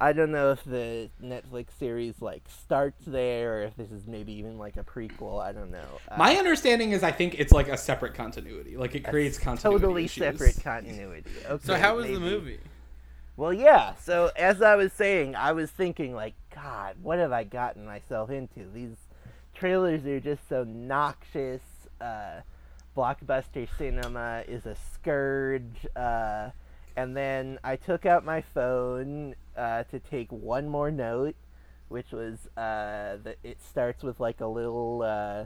I 0.00 0.12
don't 0.12 0.30
know 0.30 0.52
if 0.52 0.62
the 0.64 1.10
Netflix 1.22 1.66
series 1.78 2.14
like 2.20 2.42
starts 2.48 3.04
there 3.06 3.58
or 3.58 3.62
if 3.64 3.76
this 3.76 3.90
is 3.90 4.06
maybe 4.06 4.32
even 4.34 4.56
like 4.56 4.76
a 4.76 4.84
prequel. 4.84 5.42
I 5.42 5.52
don't 5.52 5.72
know. 5.72 5.98
Uh, 6.08 6.16
My 6.16 6.36
understanding 6.36 6.92
is 6.92 7.02
I 7.02 7.10
think 7.10 7.34
it's 7.38 7.52
like 7.52 7.68
a 7.68 7.76
separate 7.76 8.14
continuity. 8.14 8.76
Like 8.76 8.94
it 8.94 9.00
creates 9.04 9.38
continuity. 9.38 9.80
totally 9.82 10.04
issues. 10.04 10.22
separate 10.22 10.62
continuity. 10.62 11.30
Okay, 11.48 11.64
So 11.66 11.74
how 11.74 11.96
was 11.96 12.06
the 12.06 12.20
movie? 12.20 12.60
Well, 13.36 13.52
yeah. 13.52 13.94
So 13.96 14.30
as 14.36 14.62
I 14.62 14.76
was 14.76 14.92
saying, 14.92 15.34
I 15.34 15.52
was 15.52 15.70
thinking 15.70 16.14
like, 16.14 16.34
God, 16.54 16.96
what 17.02 17.18
have 17.18 17.32
I 17.32 17.44
gotten 17.44 17.84
myself 17.84 18.30
into? 18.30 18.68
These 18.72 18.96
trailers 19.54 20.06
are 20.06 20.20
just 20.20 20.48
so 20.48 20.62
noxious. 20.64 21.62
Uh, 22.00 22.40
blockbuster 22.96 23.68
cinema 23.76 24.44
is 24.46 24.64
a 24.66 24.76
scourge. 24.94 25.86
Uh, 25.96 26.50
and 26.96 27.16
then 27.16 27.58
I 27.62 27.76
took 27.76 28.06
out 28.06 28.24
my 28.24 28.42
phone 28.54 29.36
uh, 29.58 29.82
to 29.84 29.98
take 29.98 30.30
one 30.30 30.68
more 30.68 30.90
note, 30.90 31.34
which 31.88 32.12
was 32.12 32.46
uh, 32.56 33.18
that 33.24 33.36
it 33.42 33.58
starts 33.60 34.02
with 34.02 34.20
like 34.20 34.40
a 34.40 34.46
little 34.46 35.02
uh, 35.02 35.44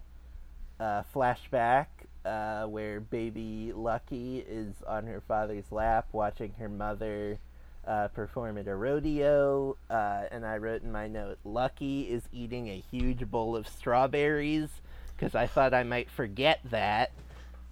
uh, 0.83 1.03
flashback 1.15 1.87
uh, 2.25 2.65
where 2.67 3.01
baby 3.01 3.73
Lucky 3.75 4.45
is 4.47 4.75
on 4.87 5.07
her 5.07 5.23
father's 5.27 5.71
lap 5.71 6.09
watching 6.13 6.53
her 6.59 6.69
mother 6.69 7.39
uh, 7.87 8.09
perform 8.09 8.59
at 8.59 8.69
a 8.69 8.75
rodeo. 8.75 9.77
Uh, 9.91 10.25
and 10.31 10.47
I 10.47 10.59
wrote 10.59 10.83
in 10.83 10.93
my 10.93 11.09
note, 11.09 11.39
Lucky 11.45 12.03
is 12.03 12.23
eating 12.33 12.69
a 12.69 12.83
huge 12.91 13.29
bowl 13.31 13.57
of 13.57 13.67
strawberries 13.67 14.69
because 15.17 15.35
I 15.35 15.47
thought 15.47 15.75
I 15.75 15.83
might 15.83 16.11
forget 16.11 16.61
that. 16.71 17.13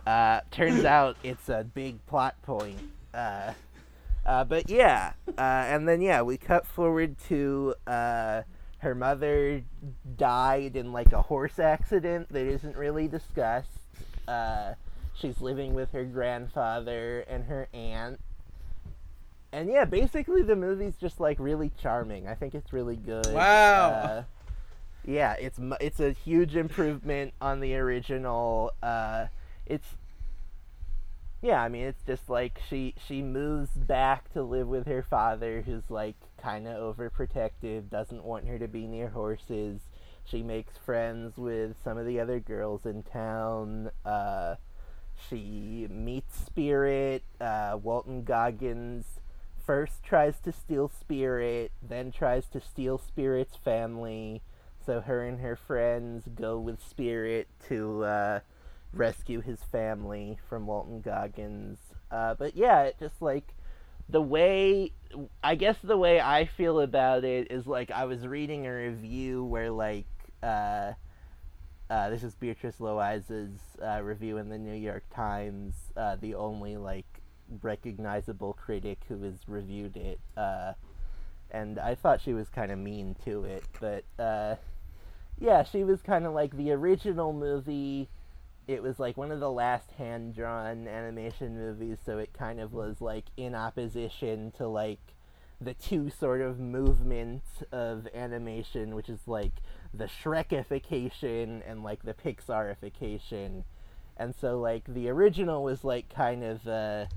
Uh, 0.06 0.40
turns 0.50 0.84
out 0.96 1.16
it's 1.22 1.48
a 1.48 1.64
big 1.74 2.04
plot 2.06 2.40
point. 2.42 2.78
Uh, 4.26 4.44
but 4.44 4.68
yeah, 4.68 5.12
uh, 5.28 5.40
and 5.40 5.88
then 5.88 6.00
yeah, 6.00 6.22
we 6.22 6.36
cut 6.36 6.66
forward 6.66 7.16
to 7.28 7.74
uh, 7.86 8.42
her 8.78 8.94
mother 8.94 9.62
died 10.16 10.76
in 10.76 10.92
like 10.92 11.12
a 11.12 11.22
horse 11.22 11.58
accident 11.58 12.28
that 12.30 12.46
isn't 12.46 12.76
really 12.76 13.08
discussed. 13.08 13.80
Uh, 14.28 14.74
she's 15.14 15.40
living 15.40 15.74
with 15.74 15.92
her 15.92 16.04
grandfather 16.04 17.20
and 17.28 17.44
her 17.44 17.68
aunt. 17.72 18.20
And 19.52 19.68
yeah, 19.68 19.84
basically 19.84 20.42
the 20.42 20.56
movie's 20.56 20.96
just 20.96 21.18
like 21.18 21.38
really 21.40 21.70
charming. 21.80 22.28
I 22.28 22.34
think 22.34 22.54
it's 22.54 22.72
really 22.72 22.96
good. 22.96 23.26
Wow. 23.32 23.88
Uh, 23.88 24.22
yeah, 25.04 25.34
it's 25.34 25.58
it's 25.80 26.00
a 26.00 26.12
huge 26.12 26.56
improvement 26.56 27.32
on 27.40 27.60
the 27.60 27.74
original. 27.74 28.72
Uh, 28.82 29.26
it's 29.66 29.96
yeah, 31.42 31.62
I 31.62 31.68
mean, 31.68 31.84
it's 31.84 32.02
just 32.06 32.28
like 32.28 32.60
she 32.68 32.94
she 33.06 33.22
moves 33.22 33.70
back 33.70 34.32
to 34.34 34.42
live 34.42 34.68
with 34.68 34.86
her 34.86 35.02
father, 35.02 35.62
who's 35.62 35.90
like 35.90 36.16
kind 36.36 36.68
of 36.68 36.96
overprotective, 36.96 37.88
doesn't 37.88 38.24
want 38.24 38.46
her 38.46 38.58
to 38.58 38.68
be 38.68 38.86
near 38.86 39.08
horses. 39.08 39.80
She 40.24 40.42
makes 40.42 40.76
friends 40.76 41.38
with 41.38 41.76
some 41.82 41.96
of 41.96 42.06
the 42.06 42.20
other 42.20 42.40
girls 42.40 42.84
in 42.84 43.02
town. 43.02 43.90
Uh, 44.04 44.56
she 45.28 45.86
meets 45.90 46.38
Spirit. 46.38 47.22
Uh, 47.40 47.78
Walton 47.82 48.22
Goggins 48.22 49.20
first 49.64 50.02
tries 50.02 50.40
to 50.40 50.52
steal 50.52 50.88
Spirit, 50.88 51.72
then 51.82 52.12
tries 52.12 52.46
to 52.48 52.60
steal 52.60 52.98
Spirit's 52.98 53.56
family. 53.56 54.42
So 54.84 55.00
her 55.00 55.24
and 55.24 55.40
her 55.40 55.56
friends 55.56 56.24
go 56.34 56.58
with 56.58 56.82
Spirit 56.82 57.48
to 57.68 58.04
uh, 58.04 58.40
rescue 58.92 59.40
his 59.40 59.60
family 59.62 60.38
from 60.48 60.66
Walton 60.66 61.00
Goggins. 61.00 61.78
Uh, 62.10 62.34
but 62.34 62.56
yeah, 62.56 62.82
it 62.82 62.96
just 62.98 63.22
like 63.22 63.54
the 64.08 64.20
way 64.20 64.92
I 65.42 65.54
guess 65.54 65.76
the 65.82 65.96
way 65.96 66.20
I 66.20 66.44
feel 66.44 66.80
about 66.80 67.24
it 67.24 67.50
is 67.50 67.66
like 67.66 67.90
I 67.90 68.04
was 68.04 68.26
reading 68.26 68.66
a 68.66 68.74
review 68.74 69.44
where 69.44 69.70
like 69.70 70.06
uh, 70.42 70.92
uh, 71.88 72.10
this 72.10 72.22
is 72.22 72.34
Beatrice 72.34 72.76
Loayza's 72.78 73.58
uh, 73.82 74.02
review 74.02 74.38
in 74.38 74.48
the 74.48 74.58
New 74.58 74.74
York 74.74 75.04
Times, 75.14 75.74
uh, 75.96 76.16
the 76.20 76.34
only 76.34 76.76
like 76.76 77.06
recognizable 77.62 78.52
critic 78.52 79.00
who 79.08 79.22
has 79.22 79.48
reviewed 79.48 79.96
it. 79.96 80.20
Uh, 80.36 80.74
and 81.50 81.80
I 81.80 81.96
thought 81.96 82.20
she 82.20 82.32
was 82.32 82.48
kind 82.48 82.70
of 82.70 82.78
mean 82.78 83.16
to 83.24 83.44
it, 83.44 83.64
but 83.80 84.04
yeah, 85.40 85.62
she 85.64 85.84
was 85.84 86.02
kind 86.02 86.26
of 86.26 86.34
like 86.34 86.56
the 86.56 86.70
original 86.70 87.32
movie. 87.32 88.08
It 88.70 88.84
was 88.84 89.00
like 89.00 89.16
one 89.16 89.32
of 89.32 89.40
the 89.40 89.50
last 89.50 89.90
hand 89.98 90.36
drawn 90.36 90.86
animation 90.86 91.56
movies, 91.56 91.98
so 92.06 92.18
it 92.18 92.32
kind 92.32 92.60
of 92.60 92.72
was 92.72 93.00
like 93.00 93.24
in 93.36 93.52
opposition 93.52 94.52
to 94.58 94.68
like 94.68 95.00
the 95.60 95.74
two 95.74 96.08
sort 96.08 96.40
of 96.40 96.60
movements 96.60 97.64
of 97.72 98.06
animation, 98.14 98.94
which 98.94 99.08
is 99.08 99.26
like 99.26 99.54
the 99.92 100.04
Shrekification 100.04 101.68
and 101.68 101.82
like 101.82 102.04
the 102.04 102.14
Pixarification. 102.14 103.64
And 104.16 104.36
so 104.40 104.60
like 104.60 104.84
the 104.86 105.08
original 105.08 105.64
was 105.64 105.82
like 105.82 106.08
kind 106.14 106.44
of 106.44 106.64
a, 106.68 107.08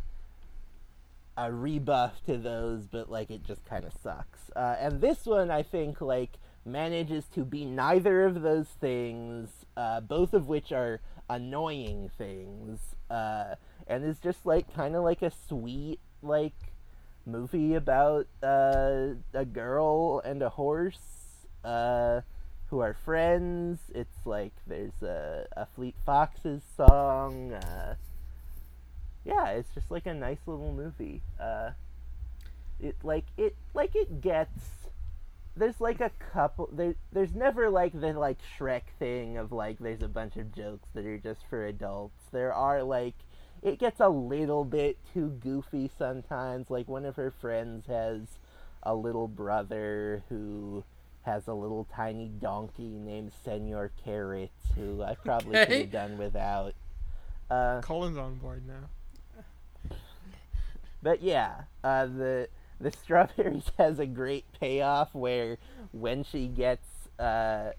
a 1.38 1.52
rebuff 1.54 2.26
to 2.26 2.36
those, 2.36 2.88
but 2.88 3.12
like 3.12 3.30
it 3.30 3.44
just 3.44 3.64
kind 3.66 3.86
of 3.86 3.94
sucks. 4.02 4.50
Uh, 4.56 4.76
and 4.80 5.02
this 5.02 5.28
one, 5.28 5.52
I 5.52 5.62
think, 5.62 6.02
like 6.02 6.40
manages 6.66 7.26
to 7.36 7.46
be 7.46 7.64
neither 7.64 8.26
of 8.26 8.42
those 8.42 8.70
things, 8.70 9.50
uh, 9.78 10.00
both 10.02 10.34
of 10.34 10.48
which 10.48 10.72
are 10.72 11.00
annoying 11.30 12.12
things, 12.18 12.80
uh, 13.10 13.56
and 13.88 14.04
is 14.04 14.20
just 14.20 14.46
like 14.46 14.74
kind 14.74 14.96
of 14.96 15.04
like 15.04 15.22
a 15.22 15.32
sweet 15.48 16.00
like 16.22 16.54
movie 17.26 17.74
about 17.76 18.28
uh, 18.42 19.10
a 19.34 19.46
girl 19.46 20.22
and 20.26 20.42
a 20.42 20.50
horse 20.50 21.46
uh, 21.64 22.22
who 22.70 22.80
are 22.80 22.94
friends. 22.94 23.80
It's 23.94 24.26
like 24.26 24.54
there's 24.68 25.02
a, 25.02 25.46
a 25.56 25.66
Fleet 25.66 25.96
Foxes 26.06 26.62
song. 26.76 27.54
Uh, 27.54 27.96
yeah, 29.26 29.50
it's 29.52 29.74
just 29.74 29.90
like 29.90 30.06
a 30.06 30.14
nice 30.14 30.40
little 30.46 30.74
movie. 30.74 31.22
Uh, 31.40 31.72
it 32.82 32.96
like 33.04 33.26
it 33.38 33.56
like 33.74 33.96
it 33.96 34.22
gets. 34.22 34.83
There's 35.56 35.80
like 35.80 36.02
a 36.02 36.12
couple. 36.32 36.70
There, 36.72 36.96
there's 37.12 37.36
never 37.36 37.70
like 37.70 38.00
the 38.00 38.14
like 38.14 38.40
Shrek 38.58 38.84
thing 38.98 39.38
of 39.38 39.52
like 39.52 39.78
there's 39.80 40.02
a 40.02 40.08
bunch 40.08 40.36
of 40.36 40.54
jokes 40.54 40.90
that 40.94 41.06
are 41.06 41.18
just 41.20 41.42
for 41.50 41.66
adults. 41.66 42.24
There 42.32 42.54
are 42.54 42.82
like 42.82 43.16
it 43.62 43.80
gets 43.80 44.00
a 44.00 44.10
little 44.10 44.66
bit 44.66 44.98
too 45.14 45.30
goofy 45.42 45.90
sometimes. 45.98 46.70
Like 46.70 46.88
one 46.88 47.06
of 47.06 47.16
her 47.18 47.32
friends 47.32 47.86
has 47.88 48.40
a 48.82 48.96
little 48.96 49.28
brother 49.28 50.24
who 50.30 50.84
has 51.24 51.48
a 51.48 51.54
little 51.54 51.88
tiny 51.96 52.28
donkey 52.28 53.00
named 53.00 53.32
Senor 53.46 53.92
Carrots 54.04 54.66
who 54.76 55.02
I 55.04 55.16
probably 55.16 55.54
could 55.66 55.72
have 55.72 55.92
done 55.92 56.18
without. 56.18 56.74
Uh, 57.52 57.82
Colin's 57.82 58.18
on 58.18 58.36
board 58.36 58.64
now. 58.66 59.96
but 61.04 61.22
yeah, 61.22 61.66
uh, 61.84 62.06
the 62.08 62.48
the 62.84 62.92
strawberries 62.92 63.72
has 63.78 64.00
a 64.00 64.06
great 64.06 64.46
payoff 64.60 65.14
where 65.14 65.58
when 65.92 66.24
she 66.24 66.48
gets 66.48 66.88
uh, 67.20 67.72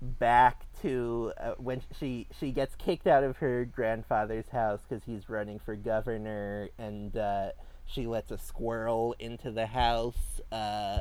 back 0.00 0.64
to 0.82 1.32
uh, 1.38 1.52
when 1.58 1.82
she 1.98 2.26
she 2.38 2.50
gets 2.50 2.74
kicked 2.76 3.06
out 3.06 3.24
of 3.24 3.38
her 3.38 3.64
grandfather's 3.64 4.48
house 4.48 4.80
because 4.88 5.04
he's 5.04 5.28
running 5.28 5.58
for 5.58 5.74
governor, 5.74 6.68
and 6.78 7.16
uh, 7.16 7.50
she 7.86 8.06
lets 8.06 8.30
a 8.30 8.38
squirrel 8.38 9.14
into 9.18 9.50
the 9.50 9.66
house 9.66 10.40
uh, 10.52 11.00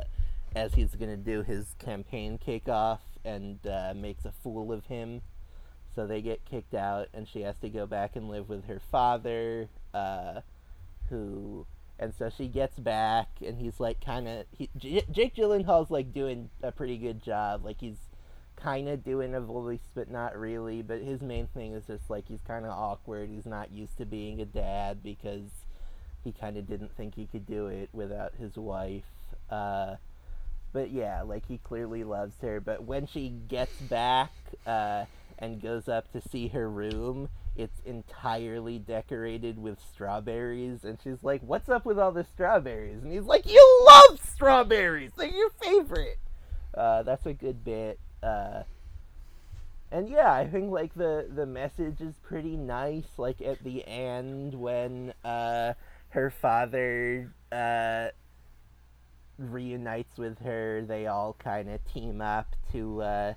as 0.55 0.73
he's 0.73 0.95
gonna 0.95 1.17
do 1.17 1.43
his 1.43 1.75
campaign 1.79 2.39
kickoff, 2.45 2.99
and 3.23 3.59
uh, 3.67 3.93
makes 3.95 4.25
a 4.25 4.31
fool 4.43 4.71
of 4.71 4.85
him. 4.85 5.21
So 5.93 6.05
they 6.07 6.21
get 6.21 6.43
kicked 6.43 6.73
out, 6.73 7.07
and 7.13 7.27
she 7.27 7.41
has 7.41 7.57
to 7.59 7.69
go 7.69 7.85
back 7.85 8.15
and 8.15 8.29
live 8.29 8.49
with 8.49 8.65
her 8.65 8.81
father, 8.91 9.69
uh, 9.93 10.41
who 11.09 11.65
and 11.99 12.13
so 12.17 12.29
she 12.35 12.47
gets 12.47 12.77
back, 12.77 13.27
and 13.45 13.57
he's 13.59 13.79
like 13.79 14.03
kind 14.03 14.27
of 14.27 14.45
he, 14.51 14.69
J- 14.77 15.05
Jake 15.11 15.35
Gyllenhaal's 15.35 15.91
like 15.91 16.13
doing 16.13 16.49
a 16.61 16.71
pretty 16.71 16.97
good 16.97 17.23
job. 17.23 17.63
Like 17.63 17.79
he's 17.79 17.97
kind 18.55 18.89
of 18.89 19.03
doing 19.03 19.35
a 19.35 19.41
voice, 19.41 19.87
but 19.93 20.09
not 20.09 20.37
really. 20.37 20.81
But 20.81 21.01
his 21.01 21.21
main 21.21 21.47
thing 21.47 21.73
is 21.73 21.85
just 21.85 22.09
like 22.09 22.27
he's 22.27 22.41
kind 22.47 22.65
of 22.65 22.71
awkward. 22.71 23.29
He's 23.29 23.45
not 23.45 23.71
used 23.71 23.97
to 23.97 24.05
being 24.05 24.41
a 24.41 24.45
dad 24.45 25.03
because 25.03 25.49
he 26.23 26.31
kind 26.31 26.57
of 26.57 26.67
didn't 26.67 26.95
think 26.97 27.15
he 27.15 27.27
could 27.27 27.45
do 27.45 27.67
it 27.67 27.89
without 27.93 28.33
his 28.37 28.57
wife. 28.57 29.03
Uh, 29.49 29.95
but 30.73 30.91
yeah, 30.91 31.21
like 31.21 31.47
he 31.47 31.59
clearly 31.59 32.03
loves 32.03 32.35
her. 32.41 32.59
But 32.59 32.83
when 32.83 33.07
she 33.07 33.29
gets 33.29 33.79
back 33.81 34.31
uh, 34.67 35.05
and 35.39 35.61
goes 35.61 35.87
up 35.87 36.11
to 36.11 36.21
see 36.21 36.49
her 36.49 36.69
room, 36.69 37.29
it's 37.55 37.79
entirely 37.85 38.79
decorated 38.79 39.57
with 39.57 39.79
strawberries. 39.79 40.83
And 40.83 40.97
she's 41.03 41.23
like, 41.23 41.41
What's 41.41 41.69
up 41.69 41.85
with 41.85 41.99
all 41.99 42.11
the 42.11 42.23
strawberries? 42.23 43.01
And 43.03 43.11
he's 43.11 43.23
like, 43.23 43.45
You 43.45 43.85
love 43.85 44.19
strawberries! 44.23 45.11
They're 45.17 45.27
your 45.27 45.49
favorite! 45.61 46.19
Uh, 46.73 47.03
that's 47.03 47.25
a 47.25 47.33
good 47.33 47.63
bit. 47.63 47.99
Uh, 48.21 48.63
and 49.91 50.09
yeah, 50.09 50.33
I 50.33 50.47
think 50.47 50.71
like 50.71 50.93
the 50.93 51.29
the 51.33 51.45
message 51.45 52.01
is 52.01 52.15
pretty 52.23 52.57
nice. 52.57 53.07
Like 53.17 53.41
at 53.41 53.63
the 53.63 53.87
end 53.87 54.53
when 54.53 55.13
uh, 55.23 55.73
her 56.09 56.29
father 56.29 57.31
uh, 57.51 58.07
reunites 59.37 60.17
with 60.17 60.39
her, 60.39 60.83
they 60.85 61.07
all 61.07 61.35
kind 61.39 61.69
of 61.69 61.79
team 61.85 62.19
up 62.19 62.55
to 62.71 63.01
uh, 63.01 63.33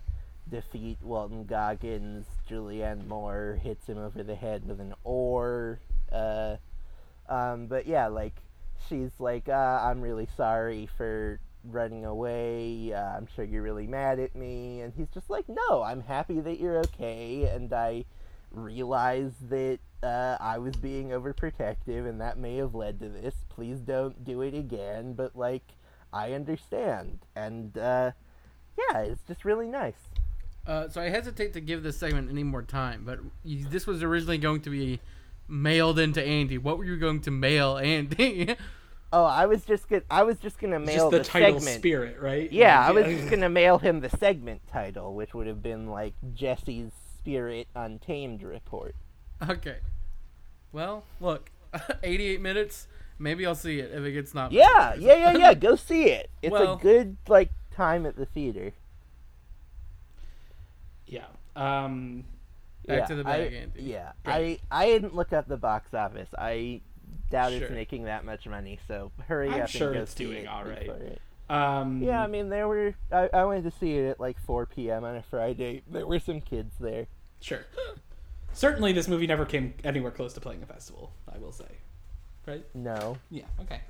defeat 0.50 0.98
Walton 1.02 1.44
Goggins. 1.44 2.26
Julianne 2.48 3.06
Moore 3.06 3.58
hits 3.62 3.86
him 3.86 3.98
over 3.98 4.22
the 4.22 4.34
head 4.34 4.66
with 4.66 4.80
an 4.80 4.94
oar. 5.04 5.80
Uh, 6.10 6.56
um, 7.28 7.66
but 7.66 7.86
yeah, 7.86 8.06
like 8.06 8.42
she's 8.88 9.12
like, 9.18 9.48
uh, 9.48 9.80
I'm 9.82 10.00
really 10.00 10.28
sorry 10.36 10.88
for 10.96 11.40
running 11.64 12.04
away. 12.04 12.92
Uh, 12.92 13.16
I'm 13.16 13.26
sure 13.34 13.44
you're 13.44 13.62
really 13.62 13.86
mad 13.86 14.18
at 14.18 14.34
me. 14.34 14.80
And 14.80 14.92
he's 14.96 15.08
just 15.08 15.30
like, 15.30 15.46
No, 15.48 15.82
I'm 15.82 16.02
happy 16.02 16.40
that 16.40 16.60
you're 16.60 16.78
okay. 16.78 17.44
And 17.44 17.72
I 17.72 18.04
realize 18.50 19.32
that 19.48 19.78
uh, 20.02 20.36
I 20.40 20.58
was 20.58 20.76
being 20.76 21.08
overprotective 21.08 22.08
and 22.08 22.20
that 22.20 22.38
may 22.38 22.56
have 22.56 22.74
led 22.74 23.00
to 23.00 23.08
this. 23.08 23.34
Please 23.48 23.78
don't 23.78 24.24
do 24.24 24.42
it 24.42 24.54
again. 24.54 25.14
But, 25.14 25.36
like, 25.36 25.64
I 26.12 26.32
understand. 26.32 27.20
And, 27.36 27.76
uh, 27.76 28.12
yeah, 28.78 29.00
it's 29.00 29.22
just 29.26 29.44
really 29.44 29.68
nice. 29.68 30.07
Uh, 30.68 30.88
so 30.90 31.00
I 31.00 31.08
hesitate 31.08 31.54
to 31.54 31.60
give 31.60 31.82
this 31.82 31.96
segment 31.96 32.30
any 32.30 32.44
more 32.44 32.62
time, 32.62 33.02
but 33.06 33.18
you, 33.42 33.64
this 33.66 33.86
was 33.86 34.02
originally 34.02 34.36
going 34.38 34.60
to 34.60 34.70
be 34.70 35.00
mailed 35.48 35.98
into 35.98 36.22
Andy. 36.22 36.58
What 36.58 36.76
were 36.76 36.84
you 36.84 36.98
going 36.98 37.22
to 37.22 37.30
mail 37.30 37.78
Andy? 37.78 38.54
Oh, 39.10 39.24
I 39.24 39.46
was 39.46 39.64
just 39.64 39.88
gonna, 39.88 40.02
I 40.10 40.22
was 40.22 40.38
just 40.38 40.58
gonna 40.58 40.78
mail 40.78 41.10
Just 41.10 41.10
the, 41.10 41.18
the, 41.20 41.24
title 41.24 41.58
segment. 41.60 41.78
spirit, 41.78 42.20
right? 42.20 42.52
Yeah, 42.52 42.78
I 42.78 42.90
was 42.90 43.06
just 43.06 43.30
gonna 43.30 43.48
mail 43.48 43.78
him 43.78 44.00
the 44.00 44.10
segment 44.10 44.60
title, 44.70 45.14
which 45.14 45.32
would 45.32 45.46
have 45.46 45.62
been 45.62 45.88
like 45.88 46.12
Jesse's 46.34 46.92
Spirit 47.16 47.68
Untamed 47.74 48.42
report. 48.42 48.94
okay. 49.48 49.78
Well, 50.72 51.04
look, 51.22 51.50
88 52.02 52.42
minutes. 52.42 52.86
Maybe 53.18 53.46
I'll 53.46 53.54
see 53.54 53.78
it 53.80 53.90
if 53.94 54.04
it 54.04 54.12
gets 54.12 54.34
not. 54.34 54.52
Yeah, 54.52 54.94
yeah, 54.96 55.14
yeah, 55.14 55.38
yeah. 55.38 55.54
Go 55.54 55.74
see 55.76 56.10
it. 56.10 56.28
It's 56.42 56.52
Well- 56.52 56.74
a 56.74 56.76
good 56.78 57.16
like 57.28 57.50
time 57.74 58.04
at 58.04 58.14
the 58.16 58.26
theater. 58.26 58.72
Yeah. 61.08 61.24
Um, 61.56 62.24
Back 62.86 63.00
yeah, 63.00 63.06
to 63.06 63.14
the 63.16 63.24
bag, 63.24 63.52
I, 63.52 63.56
Andy. 63.56 63.82
Yeah, 63.82 64.12
Great. 64.24 64.60
I 64.70 64.82
I 64.82 64.86
didn't 64.86 65.14
look 65.14 65.32
up 65.32 65.48
the 65.48 65.56
box 65.56 65.92
office. 65.92 66.28
I 66.38 66.80
doubt 67.30 67.52
Sure. 67.52 67.62
it's 67.62 67.70
making 67.72 68.04
that 68.04 68.24
much 68.24 68.46
money. 68.46 68.78
So 68.88 69.10
hurry 69.26 69.50
I'm 69.50 69.62
up 69.62 69.68
sure 69.68 69.88
and 69.88 69.96
go 69.96 70.02
it's 70.02 70.14
see 70.14 70.24
doing 70.24 70.44
it 70.44 70.46
all 70.48 70.64
right. 70.64 70.80
before 70.80 70.96
it- 70.96 71.20
um, 71.50 72.02
Yeah, 72.02 72.22
I 72.22 72.26
mean 72.26 72.48
there 72.50 72.68
were. 72.68 72.94
I, 73.10 73.28
I 73.32 73.44
went 73.44 73.64
to 73.64 73.70
see 73.70 73.96
it 73.96 74.08
at 74.10 74.20
like 74.20 74.38
4 74.40 74.66
p.m. 74.66 75.04
on 75.04 75.16
a 75.16 75.22
Friday. 75.22 75.82
There 75.90 76.06
were 76.06 76.18
some 76.20 76.40
kids 76.40 76.74
there. 76.78 77.06
Sure. 77.40 77.64
Certainly, 78.52 78.92
this 78.92 79.08
movie 79.08 79.26
never 79.26 79.44
came 79.44 79.74
anywhere 79.84 80.10
close 80.10 80.32
to 80.34 80.40
playing 80.40 80.62
a 80.62 80.66
festival. 80.66 81.12
I 81.32 81.38
will 81.38 81.52
say. 81.52 81.64
Right? 82.46 82.64
No, 82.74 83.18
Yeah. 83.30 83.44
Okay. 83.60 83.80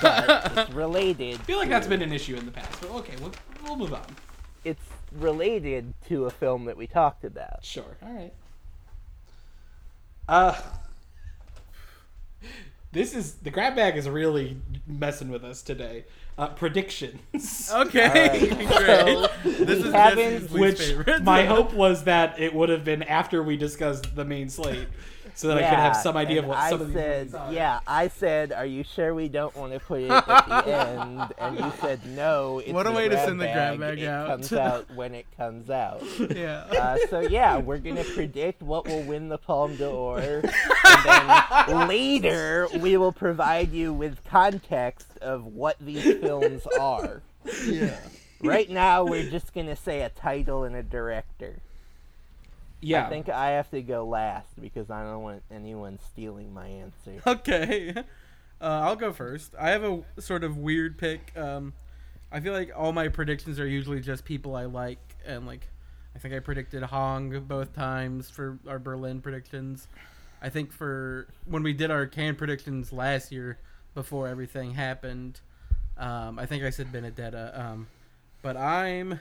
but 0.00 0.52
it's 0.56 0.70
related. 0.72 1.34
I 1.40 1.42
feel 1.42 1.58
like 1.58 1.68
that's 1.68 1.86
been 1.86 2.02
an 2.02 2.12
issue 2.12 2.36
in 2.36 2.46
the 2.46 2.52
past, 2.52 2.80
but 2.80 2.90
okay, 2.90 3.14
we'll, 3.20 3.32
we'll 3.64 3.76
move 3.76 3.92
on. 3.94 4.04
It's 4.64 4.82
related 5.14 5.94
to 6.08 6.24
a 6.26 6.30
film 6.30 6.64
that 6.66 6.76
we 6.76 6.86
talked 6.86 7.24
about. 7.24 7.64
Sure. 7.64 7.96
All 8.02 8.12
right. 8.12 8.32
Uh, 10.28 10.54
this 12.92 13.14
is 13.14 13.34
the 13.34 13.50
grab 13.50 13.74
bag 13.76 13.96
is 13.96 14.08
really 14.08 14.56
messing 14.86 15.28
with 15.28 15.44
us 15.44 15.62
today. 15.62 16.04
Uh, 16.36 16.48
predictions. 16.48 17.70
Okay. 17.72 18.50
Alright, 18.66 19.30
so 19.44 19.50
This 19.64 19.84
is 19.84 19.92
haven't- 19.92 20.18
Jesse's 20.18 20.52
least 20.52 20.52
Which 20.52 20.78
favorite. 20.80 21.22
my 21.22 21.44
hope 21.46 21.72
was 21.74 22.04
that 22.04 22.40
it 22.40 22.52
would 22.54 22.68
have 22.70 22.84
been 22.84 23.02
after 23.04 23.42
we 23.42 23.56
discussed 23.56 24.16
the 24.16 24.24
main 24.24 24.48
slate, 24.48 24.88
so 25.34 25.48
that 25.48 25.58
I 25.58 25.60
could 25.68 25.78
have 25.78 25.96
some 25.96 26.16
idea 26.16 26.38
of 26.40 26.46
what 26.46 26.58
I 26.58 26.70
some 26.70 26.80
of 26.80 26.86
these 26.88 26.94
said. 26.96 27.34
are. 27.34 27.52
Yeah, 27.52 27.80
I 27.86 28.08
said, 28.08 28.52
"Are 28.52 28.64
you 28.66 28.84
sure 28.84 29.14
we 29.14 29.28
don't 29.28 29.54
want 29.56 29.72
to 29.72 29.80
put 29.80 30.02
it 30.02 30.10
at 30.10 30.24
the 30.26 30.66
end?" 31.00 31.32
And 31.38 31.58
you 31.58 31.72
said, 31.80 32.06
"No." 32.06 32.60
It's 32.60 32.72
What 32.72 32.86
a 32.86 32.92
way 32.92 33.04
to 33.04 33.14
grab 33.14 33.26
send 33.28 33.40
the 33.40 33.46
grab 33.46 33.80
bag 33.80 33.98
it 34.00 34.06
out. 34.08 34.26
comes 34.28 34.52
out 34.52 34.90
when 34.94 35.14
it 35.14 35.26
comes 35.36 35.70
out. 35.70 36.02
yeah. 36.18 36.64
Uh, 36.70 36.98
so 37.10 37.20
yeah, 37.20 37.58
we're 37.58 37.78
gonna 37.78 38.04
predict 38.04 38.62
what 38.62 38.86
will 38.86 39.02
win 39.02 39.28
the 39.28 39.38
Palme 39.38 39.76
d'Or, 39.76 40.18
and 40.44 41.04
then 41.04 41.88
later 41.88 42.68
we 42.78 42.96
will 42.96 43.12
provide 43.12 43.72
you 43.72 43.92
with 43.92 44.22
context 44.24 45.08
of 45.20 45.44
what 45.46 45.76
these 45.80 46.02
films 46.20 46.66
are. 46.80 47.22
yeah. 47.66 47.96
Right 48.40 48.68
now, 48.68 49.04
we're 49.04 49.30
just 49.30 49.54
gonna 49.54 49.74
say 49.76 50.02
a 50.02 50.10
title 50.10 50.64
and 50.64 50.76
a 50.76 50.82
director. 50.82 51.60
Yeah. 52.84 53.06
I 53.06 53.08
think 53.08 53.28
I 53.28 53.50
have 53.50 53.70
to 53.70 53.82
go 53.82 54.04
last 54.04 54.60
because 54.60 54.90
I 54.90 55.02
don't 55.02 55.22
want 55.22 55.42
anyone 55.50 55.98
stealing 56.10 56.52
my 56.52 56.66
answer. 56.66 57.22
Okay. 57.26 57.94
Uh, 57.96 58.02
I'll 58.60 58.96
go 58.96 59.12
first. 59.12 59.54
I 59.58 59.70
have 59.70 59.82
a 59.82 60.02
sort 60.20 60.44
of 60.44 60.56
weird 60.56 60.96
pick. 60.96 61.32
Um, 61.36 61.74
I 62.32 62.40
feel 62.40 62.52
like 62.52 62.70
all 62.74 62.92
my 62.92 63.08
predictions 63.08 63.60
are 63.60 63.66
usually 63.66 64.00
just 64.00 64.24
people 64.24 64.56
I 64.56 64.64
like, 64.64 64.98
and 65.26 65.46
like, 65.46 65.68
I 66.14 66.18
think 66.18 66.34
I 66.34 66.38
predicted 66.38 66.82
Hong 66.82 67.40
both 67.40 67.74
times 67.74 68.30
for 68.30 68.58
our 68.66 68.78
Berlin 68.78 69.20
predictions. 69.20 69.86
I 70.40 70.48
think 70.48 70.72
for 70.72 71.26
when 71.46 71.62
we 71.62 71.72
did 71.72 71.90
our 71.90 72.06
Cannes 72.06 72.36
predictions 72.36 72.92
last 72.92 73.32
year, 73.32 73.58
before 73.94 74.28
everything 74.28 74.72
happened, 74.72 75.40
um, 75.96 76.38
I 76.38 76.46
think 76.46 76.64
I 76.64 76.70
said 76.70 76.92
Benedetta. 76.92 77.52
Um, 77.54 77.86
but 78.42 78.56
I'm 78.56 79.20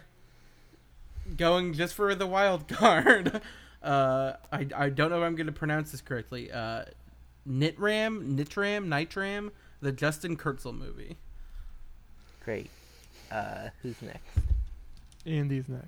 going 1.38 1.74
just 1.74 1.94
for 1.94 2.14
the 2.16 2.28
wild 2.28 2.68
card. 2.70 3.42
Uh, 3.82 4.34
I, 4.52 4.68
I 4.76 4.90
don't 4.90 5.10
know 5.10 5.18
if 5.18 5.24
I'm 5.24 5.36
going 5.36 5.48
to 5.48 5.54
pronounce 5.54 5.92
this 5.92 6.02
correctly. 6.02 6.52
Uh, 6.52 6.86
Nitram, 7.48 8.36
Nitram, 8.36 8.88
Nitram, 8.88 9.52
the 9.82 9.92
Justin 9.92 10.38
Kurzel 10.38 10.74
movie. 10.74 11.18
Great. 12.44 12.70
Uh, 13.32 13.70
who's 13.82 14.02
next? 14.02 14.40
Andy's 15.26 15.68
next. 15.68 15.88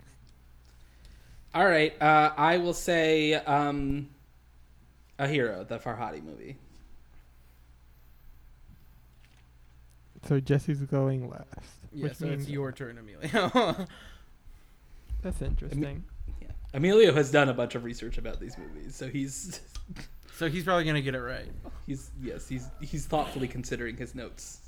All 1.53 1.65
right. 1.65 1.99
Uh, 2.01 2.31
I 2.35 2.57
will 2.57 2.73
say 2.73 3.33
um, 3.33 4.09
a 5.17 5.27
hero, 5.27 5.63
the 5.63 5.79
Farhadi 5.79 6.23
movie. 6.23 6.57
So 10.27 10.39
Jesse's 10.39 10.81
going 10.81 11.29
last. 11.29 11.45
Yeah, 11.93 12.05
which 12.05 12.15
so 12.15 12.25
means 12.25 12.43
it's 12.43 12.51
your 12.51 12.71
turn, 12.71 12.97
Emilio. 12.97 13.87
that's 15.25 15.41
interesting. 15.41 16.03
Yeah. 16.39 16.49
Emilio 16.75 17.11
has 17.11 17.31
done 17.31 17.49
a 17.49 17.53
bunch 17.53 17.73
of 17.73 17.83
research 17.83 18.19
about 18.19 18.39
these 18.39 18.57
movies, 18.59 18.95
so 18.95 19.07
he's 19.07 19.59
so 20.35 20.47
he's 20.47 20.63
probably 20.63 20.83
going 20.83 20.95
to 20.95 21.01
get 21.01 21.15
it 21.15 21.21
right. 21.21 21.49
he's 21.87 22.11
yes 22.21 22.47
he's 22.47 22.67
he's 22.79 23.07
thoughtfully 23.07 23.47
considering 23.47 23.97
his 23.97 24.13
notes, 24.13 24.59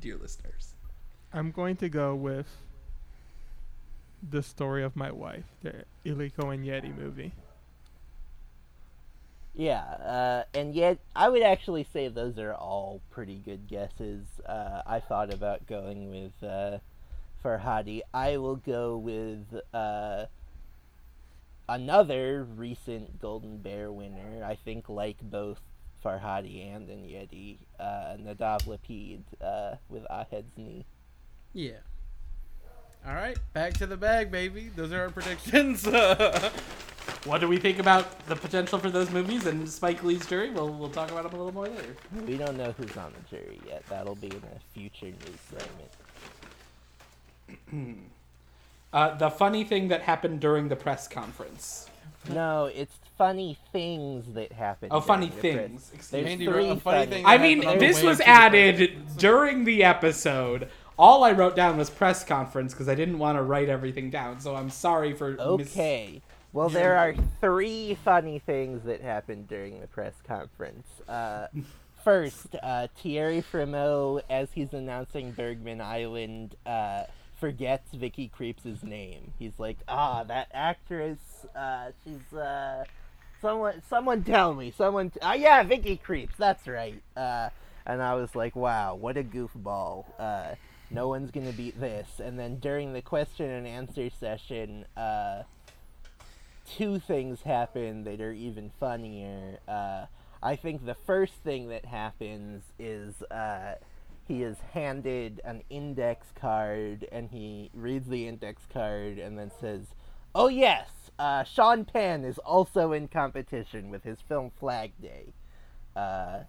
dear 0.00 0.16
listeners. 0.16 0.74
I'm 1.32 1.52
going 1.52 1.76
to 1.76 1.88
go 1.88 2.16
with 2.16 2.48
the 4.28 4.42
story 4.42 4.82
of 4.82 4.96
my 4.96 5.12
wife, 5.12 5.44
the 5.62 5.84
Ildikó 6.04 6.50
Enyedi 6.52 6.96
movie. 6.96 7.32
Yeah, 9.54 9.82
uh, 9.82 10.44
and 10.52 10.74
yet 10.74 10.98
I 11.14 11.28
would 11.28 11.42
actually 11.42 11.86
say 11.92 12.08
those 12.08 12.38
are 12.38 12.54
all 12.54 13.00
pretty 13.10 13.36
good 13.36 13.68
guesses. 13.68 14.26
Uh, 14.44 14.82
I 14.84 14.98
thought 14.98 15.32
about 15.32 15.66
going 15.68 16.10
with 16.10 16.48
uh, 16.48 16.78
Farhadi. 17.42 18.00
I 18.12 18.36
will 18.36 18.56
go 18.56 18.96
with 18.96 19.44
uh, 19.72 20.26
another 21.68 22.44
recent 22.44 23.20
Golden 23.20 23.58
Bear 23.58 23.90
winner. 23.92 24.44
I 24.44 24.56
think 24.56 24.88
like 24.88 25.18
both 25.22 25.60
Farhadi 26.04 26.74
and 26.74 26.88
Enyedi, 26.88 27.58
uh, 27.78 28.16
Nadav 28.20 28.64
Lapid 28.64 29.22
uh, 29.40 29.76
with 29.88 30.04
Ahed's 30.10 30.56
knee. 30.56 30.86
Yeah. 31.52 31.78
All 33.06 33.14
right, 33.14 33.36
back 33.52 33.74
to 33.74 33.86
the 33.86 33.96
bag, 33.96 34.30
baby. 34.30 34.70
Those 34.74 34.92
are 34.92 35.00
our 35.02 35.10
predictions. 35.10 35.86
What 37.24 37.40
do 37.40 37.46
we 37.46 37.58
think 37.58 37.78
about 37.78 38.26
the 38.26 38.34
potential 38.34 38.78
for 38.78 38.90
those 38.90 39.10
movies 39.10 39.46
and 39.46 39.68
Spike 39.68 40.02
Lee's 40.02 40.26
jury? 40.26 40.50
We'll, 40.50 40.70
we'll 40.70 40.90
talk 40.90 41.10
about 41.10 41.22
them 41.22 41.34
a 41.34 41.36
little 41.36 41.54
more 41.54 41.68
later. 41.68 41.96
We 42.26 42.36
don't 42.36 42.56
know 42.56 42.74
who's 42.76 42.96
on 42.96 43.12
the 43.12 43.36
jury 43.36 43.60
yet. 43.66 43.84
That'll 43.88 44.16
be 44.16 44.26
in 44.26 44.42
a 44.42 44.74
future 44.74 45.06
news 45.06 45.40
segment. 45.48 45.90
Uh, 48.92 49.14
the 49.16 49.30
funny 49.30 49.64
thing 49.64 49.88
that 49.88 50.02
happened 50.02 50.40
during 50.40 50.68
the 50.68 50.76
press 50.76 51.08
conference. 51.08 51.88
No, 52.28 52.66
it's 52.66 52.94
funny 53.16 53.56
things 53.72 54.26
that 54.34 54.52
happen. 54.52 54.88
Oh, 54.90 55.00
funny 55.00 55.28
during 55.28 55.36
the 55.36 55.40
press- 55.40 55.66
things. 55.68 55.90
Excuse 55.94 56.10
There's 56.10 56.24
me. 56.26 56.32
Andy, 56.32 56.46
three 56.46 56.68
a 56.70 56.76
funny 56.76 56.80
funny 56.80 57.06
thing 57.06 57.26
I 57.26 57.38
mean, 57.38 57.58
happened 57.58 57.68
on 57.70 57.78
the 57.78 57.86
this 57.86 58.02
way 58.02 58.08
was 58.08 58.18
to 58.18 58.24
the 58.24 58.28
added 58.28 59.16
during 59.16 59.64
the 59.64 59.84
episode. 59.84 60.68
All 60.98 61.24
I 61.24 61.32
wrote 61.32 61.56
down 61.56 61.78
was 61.78 61.88
press 61.88 62.22
conference 62.22 62.74
because 62.74 62.88
I 62.88 62.94
didn't 62.94 63.18
want 63.18 63.38
to 63.38 63.42
write 63.42 63.68
everything 63.68 64.10
down. 64.10 64.40
So 64.40 64.54
I'm 64.54 64.70
sorry 64.70 65.14
for. 65.14 65.30
mis- 65.32 65.40
Okay. 65.74 66.20
Well, 66.52 66.68
there 66.68 66.98
are 66.98 67.14
three 67.40 67.96
funny 68.04 68.38
things 68.40 68.82
that 68.84 69.00
happened 69.00 69.48
during 69.48 69.80
the 69.80 69.86
press 69.86 70.12
conference. 70.28 70.86
Uh, 71.08 71.46
first, 72.04 72.54
uh, 72.62 72.88
Thierry 72.98 73.42
Frémaux, 73.42 74.20
as 74.28 74.48
he's 74.52 74.74
announcing 74.74 75.32
Bergman 75.32 75.80
Island, 75.80 76.56
uh, 76.66 77.04
forgets 77.42 77.92
Vicky 77.92 78.30
Krieps' 78.38 78.84
name. 78.84 79.32
He's 79.36 79.58
like, 79.58 79.78
"Ah, 79.88 80.22
that 80.22 80.46
actress. 80.54 81.18
Uh, 81.56 81.90
she's 82.04 82.38
uh, 82.38 82.84
someone. 83.40 83.82
Someone 83.90 84.22
tell 84.22 84.54
me. 84.54 84.70
Someone. 84.70 85.10
T- 85.10 85.18
ah, 85.20 85.34
yeah, 85.34 85.64
Vicky 85.64 86.00
Krieps. 86.06 86.36
That's 86.38 86.68
right." 86.68 87.02
Uh, 87.16 87.48
and 87.84 88.00
I 88.00 88.14
was 88.14 88.36
like, 88.36 88.54
"Wow, 88.54 88.94
what 88.94 89.16
a 89.16 89.24
goofball." 89.24 90.04
Uh, 90.20 90.54
no 90.88 91.08
one's 91.08 91.32
gonna 91.32 91.52
beat 91.52 91.80
this. 91.80 92.20
And 92.20 92.38
then 92.38 92.60
during 92.60 92.92
the 92.92 93.02
question 93.02 93.50
and 93.50 93.66
answer 93.66 94.08
session, 94.08 94.84
uh, 94.96 95.42
two 96.64 97.00
things 97.00 97.42
happen 97.42 98.04
that 98.04 98.20
are 98.20 98.32
even 98.32 98.70
funnier. 98.78 99.58
Uh, 99.66 100.06
I 100.40 100.54
think 100.54 100.86
the 100.86 100.94
first 100.94 101.34
thing 101.42 101.70
that 101.70 101.86
happens 101.86 102.62
is 102.78 103.20
uh, 103.32 103.74
he 104.26 104.42
is 104.42 104.56
handed 104.72 105.40
an 105.44 105.62
index 105.70 106.28
card 106.34 107.06
and 107.12 107.30
he 107.30 107.70
reads 107.74 108.08
the 108.08 108.26
index 108.28 108.62
card 108.72 109.18
and 109.18 109.38
then 109.38 109.50
says, 109.60 109.86
Oh, 110.34 110.48
yes, 110.48 110.88
uh, 111.18 111.44
Sean 111.44 111.84
Penn 111.84 112.24
is 112.24 112.38
also 112.38 112.92
in 112.92 113.08
competition 113.08 113.90
with 113.90 114.02
his 114.04 114.20
film 114.22 114.50
Flag 114.58 114.92
Day. 115.00 115.34
Uh, 115.94 116.40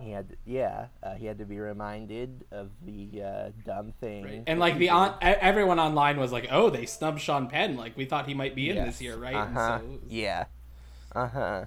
he 0.00 0.10
had, 0.10 0.36
yeah, 0.44 0.86
uh, 1.04 1.14
he 1.14 1.26
had 1.26 1.38
to 1.38 1.44
be 1.44 1.60
reminded 1.60 2.44
of 2.50 2.70
the 2.84 3.22
uh, 3.22 3.50
dumb 3.64 3.92
thing. 4.00 4.42
And 4.48 4.58
like 4.58 4.76
the 4.78 4.88
on, 4.90 5.14
everyone 5.22 5.78
online 5.78 6.18
was 6.18 6.32
like, 6.32 6.48
"Oh, 6.50 6.68
they 6.68 6.84
snubbed 6.84 7.20
Sean 7.20 7.46
Penn. 7.46 7.76
Like 7.76 7.96
we 7.96 8.04
thought 8.04 8.26
he 8.26 8.34
might 8.34 8.56
be 8.56 8.70
in 8.70 8.74
Yes. 8.76 8.86
this 8.86 9.00
year, 9.02 9.16
right?" 9.16 9.36
Uh-huh. 9.36 9.78
so- 9.78 10.00
Yeah. 10.08 10.46
Uh 11.14 11.28
huh. 11.28 11.64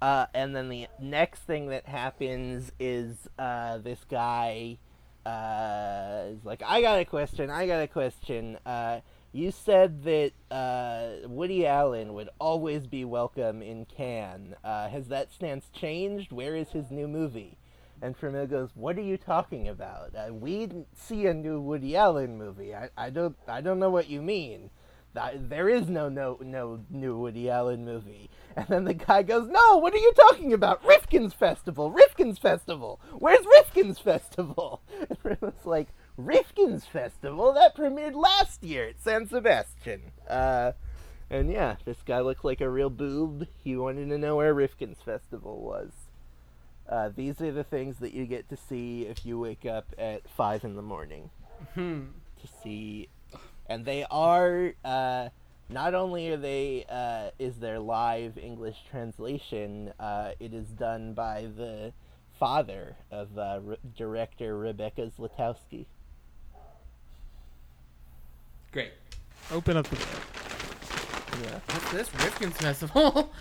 Uh, 0.00 0.26
and 0.34 0.54
then 0.54 0.68
the 0.68 0.86
next 1.00 1.40
thing 1.40 1.68
that 1.68 1.86
happens 1.86 2.70
is 2.78 3.28
uh, 3.38 3.78
this 3.78 4.00
guy 4.10 4.78
uh, 5.24 6.24
is 6.28 6.44
like, 6.44 6.62
I 6.64 6.80
got 6.82 7.00
a 7.00 7.04
question. 7.04 7.50
I 7.50 7.66
got 7.66 7.82
a 7.82 7.88
question. 7.88 8.58
Uh, 8.66 9.00
you 9.32 9.50
said 9.50 10.04
that 10.04 10.32
uh, 10.50 11.28
Woody 11.28 11.66
Allen 11.66 12.14
would 12.14 12.28
always 12.38 12.86
be 12.86 13.04
welcome 13.04 13.62
in 13.62 13.84
Cannes. 13.86 14.54
Uh, 14.62 14.88
has 14.88 15.08
that 15.08 15.32
stance 15.32 15.68
changed? 15.72 16.32
Where 16.32 16.54
is 16.56 16.70
his 16.70 16.90
new 16.90 17.08
movie? 17.08 17.58
And 18.00 18.18
Frémaux 18.18 18.48
goes, 18.48 18.70
"What 18.74 18.98
are 18.98 19.02
you 19.02 19.16
talking 19.16 19.68
about? 19.68 20.12
We 20.30 20.58
didn't 20.58 20.88
see 20.94 21.26
a 21.26 21.32
new 21.32 21.60
Woody 21.60 21.96
Allen 21.96 22.36
movie. 22.36 22.74
I, 22.74 22.90
I 22.96 23.08
don't 23.08 23.36
I 23.48 23.62
don't 23.62 23.78
know 23.78 23.88
what 23.88 24.10
you 24.10 24.20
mean. 24.20 24.68
Th- 25.16 25.40
There 25.48 25.68
is 25.68 25.88
no 25.88 26.08
no 26.08 26.38
no 26.42 26.80
new 26.90 27.16
Woody 27.18 27.48
Allen 27.50 27.84
movie." 27.84 28.30
And 28.56 28.66
then 28.68 28.84
the 28.84 28.94
guy 28.94 29.22
goes, 29.22 29.48
"No, 29.48 29.76
what 29.78 29.92
are 29.92 29.98
you 29.98 30.12
talking 30.14 30.54
about? 30.54 30.82
Rifkin's 30.82 31.34
Festival, 31.34 31.90
Rifkin's 31.90 32.38
Festival. 32.38 33.00
Where's 33.18 33.44
Rifkin's 33.44 33.98
Festival?" 33.98 34.80
And 35.10 35.22
Frémaux's 35.22 35.66
like, 35.66 35.88
"Rifkin's 36.16 36.86
Festival 36.86 37.52
that 37.52 37.76
premiered 37.76 38.14
last 38.14 38.62
year 38.64 38.88
at 38.88 39.00
San 39.02 39.26
Sebastian." 39.28 40.12
Uh, 40.28 40.72
and 41.28 41.50
yeah, 41.50 41.76
this 41.84 41.98
guy 42.06 42.20
looked 42.20 42.44
like 42.46 42.62
a 42.62 42.70
real 42.70 42.88
boob. 42.88 43.46
He 43.62 43.76
wanted 43.76 44.08
to 44.08 44.16
know 44.16 44.36
where 44.36 44.54
Rifkin's 44.54 45.02
Festival 45.04 45.60
was. 45.60 45.90
Uh, 46.88 47.10
these 47.14 47.40
are 47.42 47.52
the 47.52 47.64
things 47.64 47.96
that 47.98 48.14
you 48.14 48.24
get 48.24 48.48
to 48.48 48.56
see 48.56 49.02
if 49.02 49.26
you 49.26 49.38
wake 49.38 49.66
up 49.66 49.92
at 49.98 50.26
five 50.30 50.64
in 50.64 50.76
the 50.76 50.82
morning 50.82 51.28
Hmm. 51.74 52.04
to 52.40 52.46
see, 52.62 53.08
and 53.68 53.84
they 53.84 54.04
are. 54.10 54.72
Uh, 54.84 55.28
not 55.68 55.94
only 55.94 56.28
are 56.30 56.36
they 56.36 56.84
uh, 56.88 57.30
is 57.38 57.56
there 57.56 57.80
live 57.80 58.38
English 58.38 58.76
translation, 58.88 59.92
uh, 59.98 60.30
it 60.38 60.54
is 60.54 60.68
done 60.68 61.12
by 61.12 61.48
the 61.56 61.92
father 62.38 62.94
of 63.10 63.36
uh, 63.36 63.58
re- 63.62 63.76
director 63.96 64.56
Rebecca 64.56 65.10
Zlotowski. 65.18 65.86
Great. 68.70 68.92
Open 69.50 69.76
up 69.76 69.88
the 69.88 69.96
bag. 69.96 70.06
Yeah. 71.42 71.60
What's 71.74 71.92
this? 71.92 72.14
Rifkin's 72.14 72.56
Festival? 72.58 73.32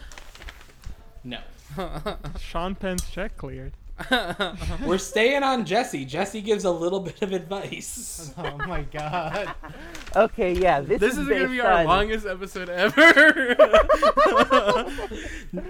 No. 1.23 1.39
Sean 2.39 2.75
Penn's 2.75 3.09
check 3.09 3.35
cleared. 3.37 3.73
We're 4.85 4.97
staying 4.97 5.43
on 5.43 5.63
Jesse. 5.65 6.03
Jesse 6.03 6.41
gives 6.41 6.65
a 6.65 6.71
little 6.71 6.99
bit 6.99 7.21
of 7.21 7.31
advice. 7.31 8.33
oh 8.37 8.57
my 8.67 8.81
god. 8.83 9.55
Okay, 10.15 10.53
yeah. 10.53 10.81
This, 10.81 10.99
This 10.99 11.13
is 11.13 11.19
is 11.19 11.27
going 11.29 11.43
to 11.43 11.47
be 11.49 11.61
our 11.61 11.71
on- 11.71 11.85
longest 11.85 12.25
episode 12.25 12.69
ever. 12.69 13.55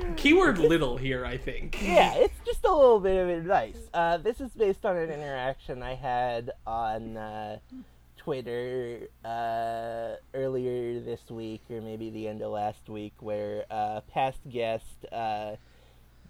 Keyword 0.18 0.58
little 0.58 0.98
here, 0.98 1.26
I 1.26 1.38
think. 1.38 1.78
yeah, 1.82 2.16
it's 2.16 2.40
just 2.46 2.66
a 2.66 2.74
little 2.74 3.00
bit 3.00 3.22
of 3.22 3.30
advice. 3.30 3.78
Uh, 3.94 4.18
this 4.18 4.42
is 4.42 4.52
based 4.52 4.86
on 4.86 4.98
an 4.98 5.10
interaction 5.12 5.84
I 5.84 5.94
had 5.96 6.52
on 6.66 7.18
uh, 7.18 7.60
Twitter 8.18 9.08
uh, 9.24 10.16
earlier 10.34 11.00
this 11.00 11.30
week, 11.30 11.62
or 11.70 11.80
maybe 11.82 12.10
the 12.10 12.28
end 12.28 12.42
of 12.42 12.52
last 12.52 12.90
week, 12.90 13.14
where 13.20 13.66
uh, 13.70 14.02
past 14.12 14.40
guest 14.50 15.06
uh, 15.12 15.56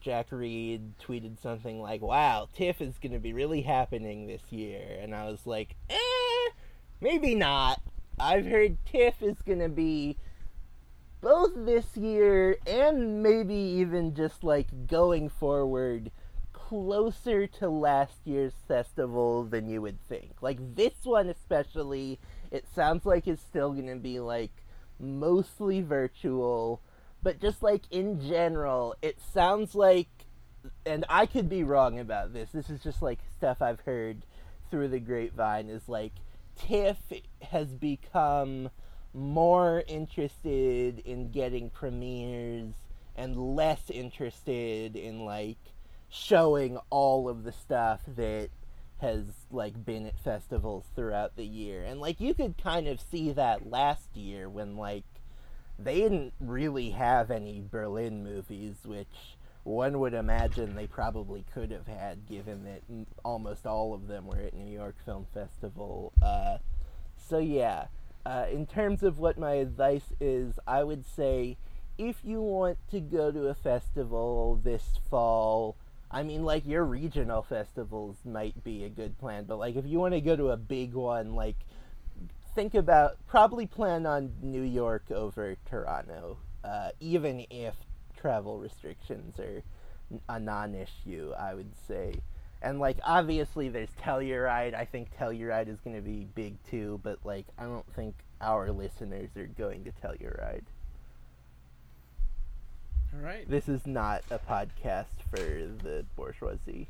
Jack 0.06 0.28
Reed 0.30 1.00
tweeted 1.00 1.42
something 1.42 1.82
like, 1.82 2.04
"Wow, 2.04 2.48
TIFF 2.54 2.80
is 2.80 3.00
going 3.00 3.14
to 3.14 3.20
be 3.20 3.34
really 3.34 3.64
happening 3.64 4.28
this 4.28 4.52
year," 4.52 5.00
and 5.02 5.16
I 5.16 5.26
was 5.26 5.48
like, 5.48 5.76
"Eh, 5.90 6.50
maybe 7.02 7.34
not." 7.34 7.82
I've 8.20 8.46
heard 8.46 8.78
TIFF 8.86 9.24
is 9.24 9.42
going 9.42 9.62
to 9.62 9.68
be 9.68 10.18
both 11.22 11.54
this 11.56 11.98
year 11.98 12.56
and 12.68 13.24
maybe 13.24 13.56
even 13.56 14.14
just 14.14 14.44
like 14.44 14.86
going 14.86 15.28
forward 15.28 16.12
closer 16.54 17.48
to 17.48 17.68
last 17.68 18.20
year's 18.26 18.54
festival 18.68 19.44
than 19.44 19.68
you 19.68 19.82
would 19.82 20.00
think. 20.08 20.36
Like 20.40 20.76
this 20.76 21.04
one 21.04 21.30
especially, 21.30 22.20
it 22.52 22.68
sounds 22.76 23.08
like 23.08 23.28
it's 23.28 23.42
still 23.42 23.74
going 23.74 23.88
to 23.88 23.96
be 23.96 24.20
like 24.20 24.52
mostly 25.00 25.82
virtual, 25.82 26.80
but 27.26 27.42
just 27.42 27.64
like 27.64 27.82
in 27.90 28.22
general, 28.22 28.94
it 29.02 29.18
sounds 29.34 29.74
like 29.74 30.08
and 30.86 31.06
I 31.10 31.26
could 31.26 31.50
be 31.50 31.64
wrong 31.64 32.00
about 32.00 32.34
this. 32.34 32.52
This 32.52 32.70
is 32.70 32.84
just 32.84 33.02
like 33.02 33.18
stuff 33.36 33.64
I've 33.64 33.80
heard 33.80 34.28
through 34.70 34.90
the 34.90 35.00
grapevine 35.00 35.68
is 35.68 35.90
like 35.90 36.12
TIFF 36.56 36.98
has 37.52 37.70
become 37.74 38.70
more 39.12 39.84
interested 39.88 41.00
in 41.00 41.32
getting 41.32 41.72
premieres 41.72 42.76
and 43.16 43.56
less 43.56 43.90
interested 43.90 44.96
in 44.96 45.26
like 45.26 45.58
showing 46.10 46.78
all 46.92 47.28
of 47.28 47.44
the 47.44 47.52
stuff 47.52 48.02
that 48.18 48.50
has 49.02 49.24
like 49.50 49.84
been 49.84 50.06
at 50.06 50.20
festivals 50.20 50.86
throughout 50.96 51.38
the 51.38 51.46
year. 51.46 51.84
And 51.84 52.00
like 52.00 52.22
you 52.22 52.36
could 52.36 52.56
kind 52.62 52.88
of 52.88 53.02
see 53.02 53.32
that 53.32 53.68
last 53.68 54.16
year 54.16 54.48
when 54.48 54.78
like 54.78 55.06
they 55.78 55.96
didn't 56.00 56.34
really 56.40 56.92
have 56.92 57.32
any 57.32 57.64
Berlin 57.70 58.24
movies, 58.24 58.76
which 58.86 59.38
one 59.64 60.00
would 60.00 60.14
imagine 60.14 60.76
they 60.76 60.88
probably 60.88 61.44
could 61.54 61.72
have 61.72 61.88
had, 61.88 62.28
given 62.28 62.64
that 62.66 62.82
almost 63.24 63.66
all 63.66 63.94
of 63.94 64.08
them 64.08 64.28
were 64.28 64.38
at 64.38 64.54
New 64.54 64.72
York 64.72 64.96
Film 65.06 65.26
Festival. 65.34 66.14
Uh, 66.22 66.58
so 67.18 67.40
yeah, 67.40 67.88
uh, 68.26 68.46
in 68.52 68.66
terms 68.66 69.04
of 69.04 69.18
what 69.18 69.38
my 69.38 69.54
advice 69.54 70.14
is, 70.20 70.60
I 70.68 70.84
would 70.84 71.06
say 71.06 71.58
if 71.98 72.18
you 72.24 72.42
want 72.42 72.78
to 72.92 73.00
go 73.00 73.32
to 73.32 73.48
a 73.48 73.56
festival 73.56 74.60
this 74.64 75.00
fall, 75.10 75.76
I 76.12 76.24
mean, 76.24 76.44
like 76.44 76.66
your 76.66 76.84
regional 76.84 77.42
festivals 77.42 78.18
might 78.24 78.64
be 78.64 78.84
a 78.84 78.90
good 78.90 79.18
plan, 79.18 79.46
but 79.46 79.58
like 79.58 79.76
if 79.76 79.86
you 79.86 80.00
want 80.00 80.14
to 80.14 80.22
go 80.22 80.36
to 80.36 80.52
a 80.52 80.58
big 80.58 80.94
one, 80.94 81.34
like 81.34 81.58
think 82.56 82.74
about 82.74 83.18
probably 83.28 83.68
plan 83.68 84.06
on 84.06 84.32
New 84.42 84.62
York 84.62 85.04
over 85.12 85.58
Toronto, 85.70 86.38
uh, 86.64 86.90
even 87.00 87.46
if 87.50 87.76
travel 88.18 88.58
restrictions 88.58 89.38
are 89.40 89.62
a 90.30 90.40
non-issue. 90.40 91.34
I 91.38 91.54
would 91.54 91.74
say, 91.88 92.16
and 92.62 92.80
like 92.80 92.98
obviously 93.04 93.70
there's 93.70 93.90
Telluride. 94.02 94.74
I 94.74 94.86
think 94.86 95.10
Telluride 95.16 95.68
is 95.68 95.80
going 95.82 95.98
to 95.98 96.02
be 96.02 96.26
big 96.34 96.56
too, 96.70 97.00
but 97.04 97.20
like 97.26 97.46
I 97.60 97.66
don't 97.66 97.94
think 97.94 98.16
our 98.42 98.72
listeners 98.72 99.30
are 99.36 99.48
going 99.48 99.84
to 99.84 99.92
Telluride. 99.92 100.64
All 103.14 103.22
right. 103.22 103.48
This 103.50 103.70
is 103.70 103.86
not 103.86 104.24
a 104.32 104.40
podcast 104.40 105.22
for 105.30 105.38
the 105.38 106.06
bourgeoisie. 106.16 106.88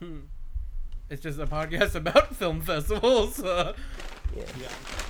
It's 1.08 1.22
just 1.22 1.38
a 1.38 1.46
podcast 1.46 1.94
about 2.02 2.34
film 2.34 2.60
festivals, 2.60 3.42
uh, 3.42 3.74
Yeah. 4.36 4.42
Yeah. 4.60 4.68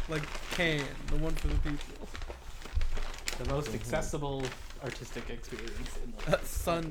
like 0.08 0.22
Cannes, 0.52 0.84
the 1.08 1.16
one 1.16 1.34
for 1.34 1.48
the 1.48 1.54
people. 1.56 2.06
The 3.42 3.52
most 3.52 3.74
accessible 3.74 4.44
artistic 4.84 5.28
experience 5.30 5.90
in 6.04 6.12
the 6.16 6.32
Uh, 6.32 6.36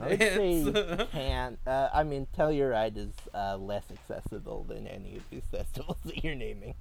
I 0.01 0.07
would 0.09 0.19
say 0.19 0.63
Sundance. 0.63 1.11
can. 1.11 1.57
Uh, 1.65 1.89
I 1.93 2.03
mean, 2.03 2.27
Telluride 2.37 2.97
is 2.97 3.13
uh, 3.33 3.57
less 3.57 3.83
accessible 3.91 4.63
than 4.67 4.87
any 4.87 5.15
of 5.17 5.23
these 5.29 5.43
festivals 5.51 5.97
that 6.05 6.23
you're 6.23 6.35
naming. 6.35 6.73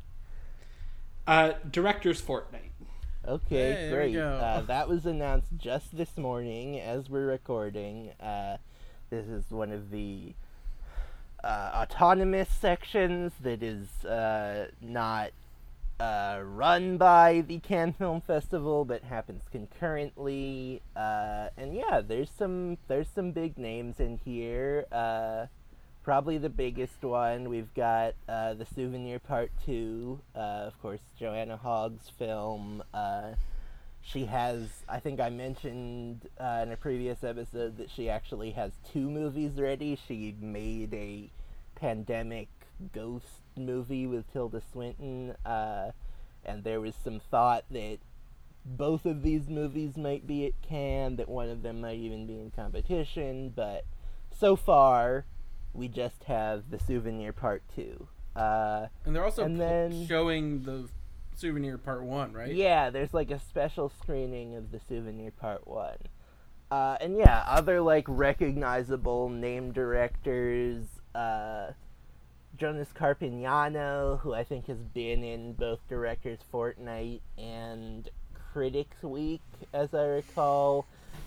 uh, 1.27 1.53
Director's 1.71 2.21
Fortnight. 2.21 2.73
Okay, 3.27 3.73
Hey, 3.73 3.91
great. 3.91 4.17
Uh, 4.19 4.63
that 4.67 4.87
was 4.89 5.07
announced 5.07 5.49
just 5.57 5.97
this 5.97 6.17
morning 6.19 6.79
as 6.81 7.09
we're 7.09 7.27
recording. 7.27 8.11
Uh, 8.21 8.57
this 9.09 9.27
is 9.29 9.51
one 9.51 9.73
of 9.73 9.91
the 9.91 10.35
uh, 11.45 11.71
autonomous 11.75 12.49
sections 12.49 13.33
that 13.43 13.63
is 13.63 14.05
uh, 14.05 14.69
not 14.81 15.31
uh, 16.01 16.41
run 16.43 16.97
by 16.97 17.45
the 17.47 17.59
Cannes 17.59 17.93
Film 17.93 18.21
Festival, 18.21 18.85
but 18.85 19.03
happens 19.05 19.43
concurrently. 19.53 20.81
Uh, 20.97 21.49
and 21.57 21.75
yeah, 21.75 22.01
there's 22.01 22.31
some 22.31 22.79
there's 22.89 23.09
some 23.15 23.31
big 23.31 23.59
names 23.59 24.01
in 24.01 24.19
here. 24.25 24.87
Uh, 24.91 25.47
probably 26.03 26.39
the 26.39 26.49
biggest 26.49 27.03
one. 27.03 27.49
We've 27.51 27.73
got 27.75 28.15
uh, 28.29 28.55
the 28.55 28.67
Souvenir 28.75 29.19
Part 29.19 29.51
Two, 29.65 30.21
of 30.35 30.81
course, 30.81 31.03
Joanna 31.19 31.59
Hogg's 31.59 32.11
film. 32.19 32.83
She 34.07 34.27
has, 34.27 34.69
I 34.89 35.01
think 35.01 35.19
I 35.19 35.31
mentioned 35.31 36.29
uh, 36.39 36.61
in 36.63 36.73
a 36.73 36.77
previous 36.77 37.25
episode 37.25 37.79
that 37.79 37.91
she 37.91 38.09
actually 38.11 38.51
has 38.53 38.73
two 38.93 39.09
movies 39.11 39.53
ready. 39.59 39.99
She 40.07 40.37
made 40.41 40.93
a 40.93 41.31
pandemic 41.75 42.49
ghost 42.93 43.27
movie 43.57 44.07
with 44.07 44.31
Tilda 44.33 44.61
Swinton, 44.73 45.35
uh, 45.47 45.93
and 46.45 46.65
there 46.65 46.81
was 46.81 46.95
some 47.03 47.19
thought 47.31 47.65
that 47.71 47.99
both 48.67 49.07
of 49.07 49.23
these 49.23 49.49
movies 49.49 49.97
might 49.97 50.27
be 50.27 50.47
at 50.47 50.61
Cannes, 50.63 51.17
that 51.17 51.29
one 51.29 51.49
of 51.49 51.63
them 51.63 51.81
might 51.81 51.99
even 51.99 52.27
be 52.27 52.35
in 52.35 52.51
competition, 52.51 53.53
but 53.55 53.85
so 54.39 54.55
far 54.55 55.25
we 55.73 55.89
just 55.89 56.25
have 56.25 56.71
the 56.71 56.79
Souvenir 56.79 57.33
Part 57.33 57.63
2. 57.75 58.07
Uh, 58.37 58.87
and 59.05 59.15
they're 59.15 59.25
also 59.25 59.45
And 59.45 59.59
then- 59.61 60.07
showing 60.07 60.63
the 60.65 60.89
souvenir 61.37 61.79
part 61.79 62.05
one, 62.05 62.33
right? 62.33 62.53
Yeah, 62.53 62.91
there's 62.91 63.15
like 63.15 63.31
a 63.31 63.39
special 63.39 63.91
screening 64.03 64.55
of 64.57 64.71
the 64.73 64.81
Souvenir 64.89 65.31
Part 65.31 65.67
1. 65.67 65.97
Uh, 66.71 66.97
and 67.01 67.17
yeah, 67.17 67.45
other 67.47 67.81
like 67.81 68.05
recognizable 68.09 69.29
name 69.29 69.73
directors, 69.73 70.87
uh, 71.15 71.73
Jonas 72.57 72.89
Carpignano, 72.95 74.21
who 74.21 74.33
I 74.35 74.45
think 74.45 74.67
has 74.67 74.79
been 74.79 75.23
in 75.23 75.53
both 75.55 75.81
Directors 75.89 76.41
Fortnight 76.51 77.23
and 77.37 78.09
Critics 78.53 79.03
Week, 79.03 79.43
as 79.73 79.95
I 79.95 80.05
recall. 80.05 80.87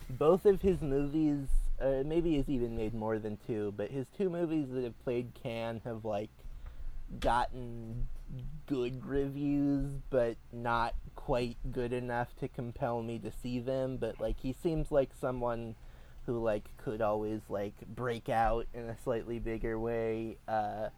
Both 0.09 0.45
of 0.45 0.61
his 0.61 0.81
movies, 0.81 1.47
uh, 1.81 2.03
maybe 2.05 2.35
he's 2.35 2.49
even 2.49 2.75
made 2.75 2.93
more 2.93 3.19
than 3.19 3.37
two, 3.45 3.73
but 3.75 3.91
his 3.91 4.05
two 4.17 4.29
movies 4.29 4.67
that 4.71 4.83
have 4.83 5.03
played 5.03 5.31
Cannes 5.41 5.81
have 5.83 6.05
like 6.05 6.29
gotten 7.19 8.07
good 8.65 9.05
reviews, 9.05 9.89
but 10.09 10.35
not 10.51 10.93
quite 11.15 11.57
good 11.71 11.93
enough 11.93 12.35
to 12.39 12.47
compel 12.47 13.01
me 13.01 13.19
to 13.19 13.31
see 13.31 13.59
them. 13.59 13.97
But 13.97 14.19
like 14.19 14.39
he 14.39 14.53
seems 14.53 14.91
like 14.91 15.09
someone 15.19 15.75
who 16.25 16.43
like 16.43 16.65
could 16.77 17.01
always 17.01 17.41
like 17.49 17.73
break 17.87 18.29
out 18.29 18.67
in 18.73 18.83
a 18.89 18.97
slightly 19.03 19.39
bigger 19.39 19.79
way. 19.79 20.37
Uh, 20.47 20.89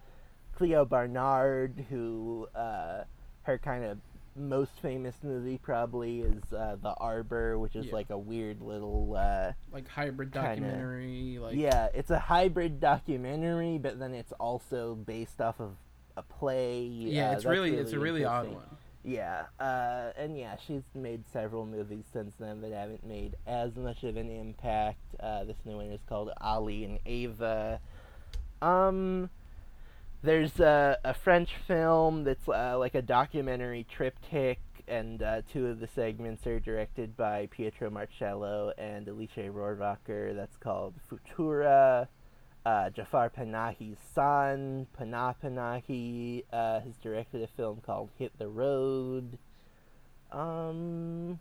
Clio 0.56 0.86
Barnard, 0.86 1.86
who 1.89 2.48
uh, 2.56 3.04
her 3.44 3.58
kind 3.58 3.84
of 3.86 3.98
most 4.36 4.72
famous 4.82 5.15
movie 5.24 5.58
probably 5.58 6.22
is 6.22 6.54
uh, 6.54 6.78
The 6.82 6.94
Arbor, 6.96 7.58
which 7.60 7.76
is 7.76 7.88
Yeah. 7.88 7.94
like 7.94 8.10
a 8.10 8.18
weird 8.18 8.62
little 8.62 9.15
uh, 9.18 9.52
Like 9.72 9.88
hybrid 9.88 10.32
Kinda. 10.32 10.48
documentary. 10.48 11.38
Like 11.39 11.56
yeah, 11.58 11.88
it's 11.94 12.10
a 12.12 12.20
hybrid 12.20 12.80
documentary, 12.80 13.78
but 13.78 14.00
then 14.00 14.13
it's 14.13 14.32
also 14.34 14.96
based 14.96 15.39
off 15.42 15.60
of 15.60 15.76
a 16.19 16.23
play. 16.23 16.84
yeah, 16.84 17.29
Uh, 17.29 17.34
it's 17.34 17.43
that's 17.43 17.51
really, 17.51 17.75
it's 17.75 17.93
a 17.93 17.99
really 17.99 18.23
odd 18.25 18.47
one. 18.49 18.63
Yeah, 19.03 19.45
uh, 19.60 20.12
and 20.17 20.38
yeah, 20.38 20.58
she's 20.67 20.84
made 20.93 21.23
several 21.32 21.65
movies 21.65 22.03
since 22.12 22.34
then 22.39 22.62
that 22.62 22.73
haven't 22.73 23.05
made 23.05 23.36
as 23.47 23.75
much 23.75 24.03
of 24.03 24.17
an 24.17 24.29
impact. 24.29 24.99
Uh, 25.19 25.45
this 25.45 25.55
new 25.65 25.77
one 25.77 25.86
is 25.88 26.01
called 26.08 26.32
Ali 26.41 26.84
and 26.84 26.99
Ava. 27.05 27.79
Um, 28.62 29.29
there's 30.21 30.60
a, 30.60 30.97
a 31.05 31.13
French 31.13 31.51
film 31.65 32.25
that's 32.25 32.47
uh, 32.47 32.77
like 32.77 32.93
a 32.93 33.01
documentary 33.01 33.86
triptych, 33.89 34.60
and 34.86 35.23
uh, 35.23 35.41
two 35.51 35.67
of 35.67 35.79
the 35.79 35.88
segments 35.88 36.45
are 36.45 36.60
directed 36.60 37.15
by 37.15 37.47
Pietro 37.51 37.89
Marcello 37.89 38.73
and 38.77 39.08
Alice 39.08 39.29
Rohrwacher. 39.38 40.36
That's 40.36 40.58
called 40.58 40.95
Futura. 41.10 42.08
Uh, 42.65 42.89
Jafar 42.89 43.30
Panahi's 43.30 43.98
son, 44.13 44.88
Panah 45.00 45.36
Panahi, 45.41 46.43
uh, 46.52 46.82
has 46.82 46.98
directed 46.98 47.41
a 47.41 47.48
film 47.48 47.82
called 47.86 48.10
Hit 48.17 48.38
the 48.38 48.48
Road. 48.48 49.38
Um, 50.32 51.39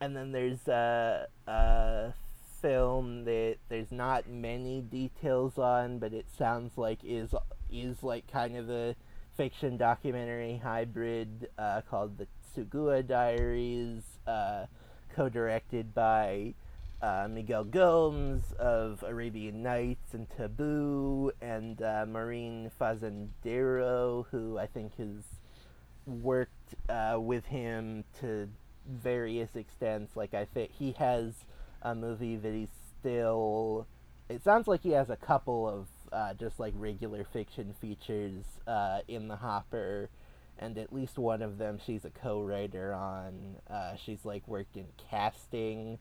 and 0.00 0.16
then 0.16 0.32
there's 0.32 0.66
a, 0.68 1.26
a 1.46 2.14
film 2.62 3.24
that 3.24 3.56
there's 3.68 3.92
not 3.92 4.28
many 4.28 4.80
details 4.80 5.58
on, 5.58 5.98
but 5.98 6.12
it 6.12 6.26
sounds 6.36 6.76
like 6.76 7.00
is 7.04 7.34
is 7.70 8.02
like 8.02 8.30
kind 8.30 8.56
of 8.56 8.70
a 8.70 8.94
fiction 9.36 9.76
documentary 9.76 10.60
hybrid 10.62 11.48
uh, 11.58 11.80
called 11.88 12.18
the 12.18 12.26
Tsugua 12.56 13.06
Diaries, 13.06 14.02
uh, 14.26 14.66
co-directed 15.14 15.94
by 15.94 16.54
uh, 17.00 17.28
Miguel 17.30 17.64
Gomes 17.64 18.42
of 18.58 19.02
Arabian 19.06 19.62
Nights 19.62 20.14
and 20.14 20.28
Taboo, 20.30 21.30
and 21.40 21.80
uh, 21.80 22.04
Maureen 22.08 22.70
Fazendeiro, 22.80 24.26
who 24.30 24.58
I 24.58 24.66
think 24.66 24.96
has 24.98 25.22
worked 26.06 26.74
uh, 26.88 27.18
with 27.20 27.46
him 27.46 28.04
to 28.20 28.48
various 28.88 29.54
extents. 29.54 30.16
Like 30.16 30.34
I 30.34 30.44
think 30.44 30.72
he 30.72 30.92
has 30.92 31.44
a 31.82 31.94
movie 31.94 32.36
that 32.36 32.52
he's 32.52 32.68
still. 32.98 33.86
It 34.28 34.42
sounds 34.42 34.66
like 34.66 34.82
he 34.82 34.90
has 34.90 35.08
a 35.08 35.16
couple 35.16 35.68
of 35.68 35.86
uh, 36.12 36.34
just 36.34 36.58
like 36.58 36.74
regular 36.76 37.24
fiction 37.24 37.74
features 37.80 38.44
uh, 38.66 39.00
in 39.06 39.28
the 39.28 39.36
hopper, 39.36 40.10
and 40.58 40.76
at 40.76 40.92
least 40.92 41.18
one 41.18 41.42
of 41.42 41.58
them 41.58 41.78
she's 41.84 42.04
a 42.04 42.10
co-writer 42.10 42.92
on. 42.92 43.56
Uh, 43.70 43.94
she's 43.96 44.24
like 44.24 44.46
worked 44.48 44.76
in 44.76 44.86
casting 45.10 45.98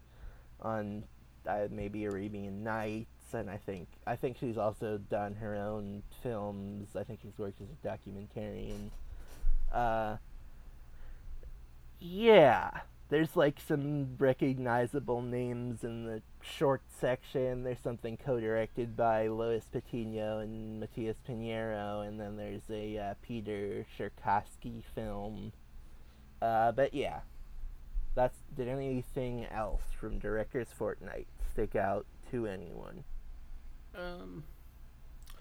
on 0.61 1.03
uh, 1.47 1.67
maybe 1.69 2.05
Arabian 2.05 2.63
Nights, 2.63 3.33
and 3.33 3.49
I 3.49 3.57
think 3.57 3.87
I 4.05 4.15
think 4.15 4.37
she's 4.39 4.57
also 4.57 4.97
done 4.97 5.35
her 5.35 5.55
own 5.55 6.03
films. 6.23 6.95
I 6.95 7.03
think 7.03 7.19
she's 7.21 7.37
worked 7.37 7.61
as 7.61 7.67
a 7.69 7.87
documentarian. 7.87 8.89
Uh, 9.71 10.17
yeah, 11.99 12.71
there's 13.09 13.35
like 13.35 13.59
some 13.65 14.17
recognizable 14.17 15.21
names 15.21 15.83
in 15.83 16.05
the 16.05 16.21
short 16.41 16.81
section. 16.99 17.63
There's 17.63 17.79
something 17.79 18.17
co-directed 18.17 18.97
by 18.97 19.27
Lois 19.27 19.65
Patino 19.71 20.39
and 20.39 20.81
Matías 20.81 21.15
Piñeiro, 21.27 22.07
and 22.07 22.19
then 22.19 22.35
there's 22.35 22.69
a 22.69 22.97
uh, 22.97 23.13
Peter 23.21 23.85
Tscherkassky 23.97 24.83
film. 24.93 25.53
Uh, 26.41 26.71
but 26.71 26.93
yeah, 26.93 27.21
that's 28.17 28.37
did 28.55 28.67
anything 28.67 29.45
else 29.45 29.83
from 29.99 30.17
Director's 30.19 30.69
Fortnight 30.75 31.27
stick 31.53 31.75
out 31.75 32.05
to 32.31 32.47
anyone? 32.47 33.03
Um, 33.95 34.43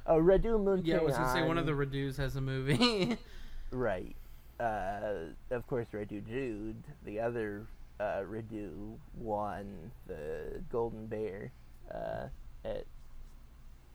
Oh, 0.06 0.20
Radu 0.20 0.62
Muntean. 0.62 0.86
yeah, 0.86 0.96
I 0.98 1.02
was 1.02 1.16
gonna 1.16 1.32
say 1.32 1.42
one 1.42 1.58
of 1.58 1.66
the 1.66 1.72
Radus 1.72 2.16
has 2.18 2.36
a 2.36 2.40
movie. 2.40 3.16
Right. 3.72 4.14
Uh, 4.60 5.32
of 5.50 5.66
course, 5.66 5.88
Radu 5.92 6.24
Jude, 6.24 6.84
the 7.04 7.18
other 7.18 7.66
uh, 7.98 8.22
Radu, 8.22 8.96
won 9.16 9.90
the 10.06 10.62
Golden 10.70 11.06
Bear 11.06 11.50
uh, 11.92 12.28
at 12.64 12.84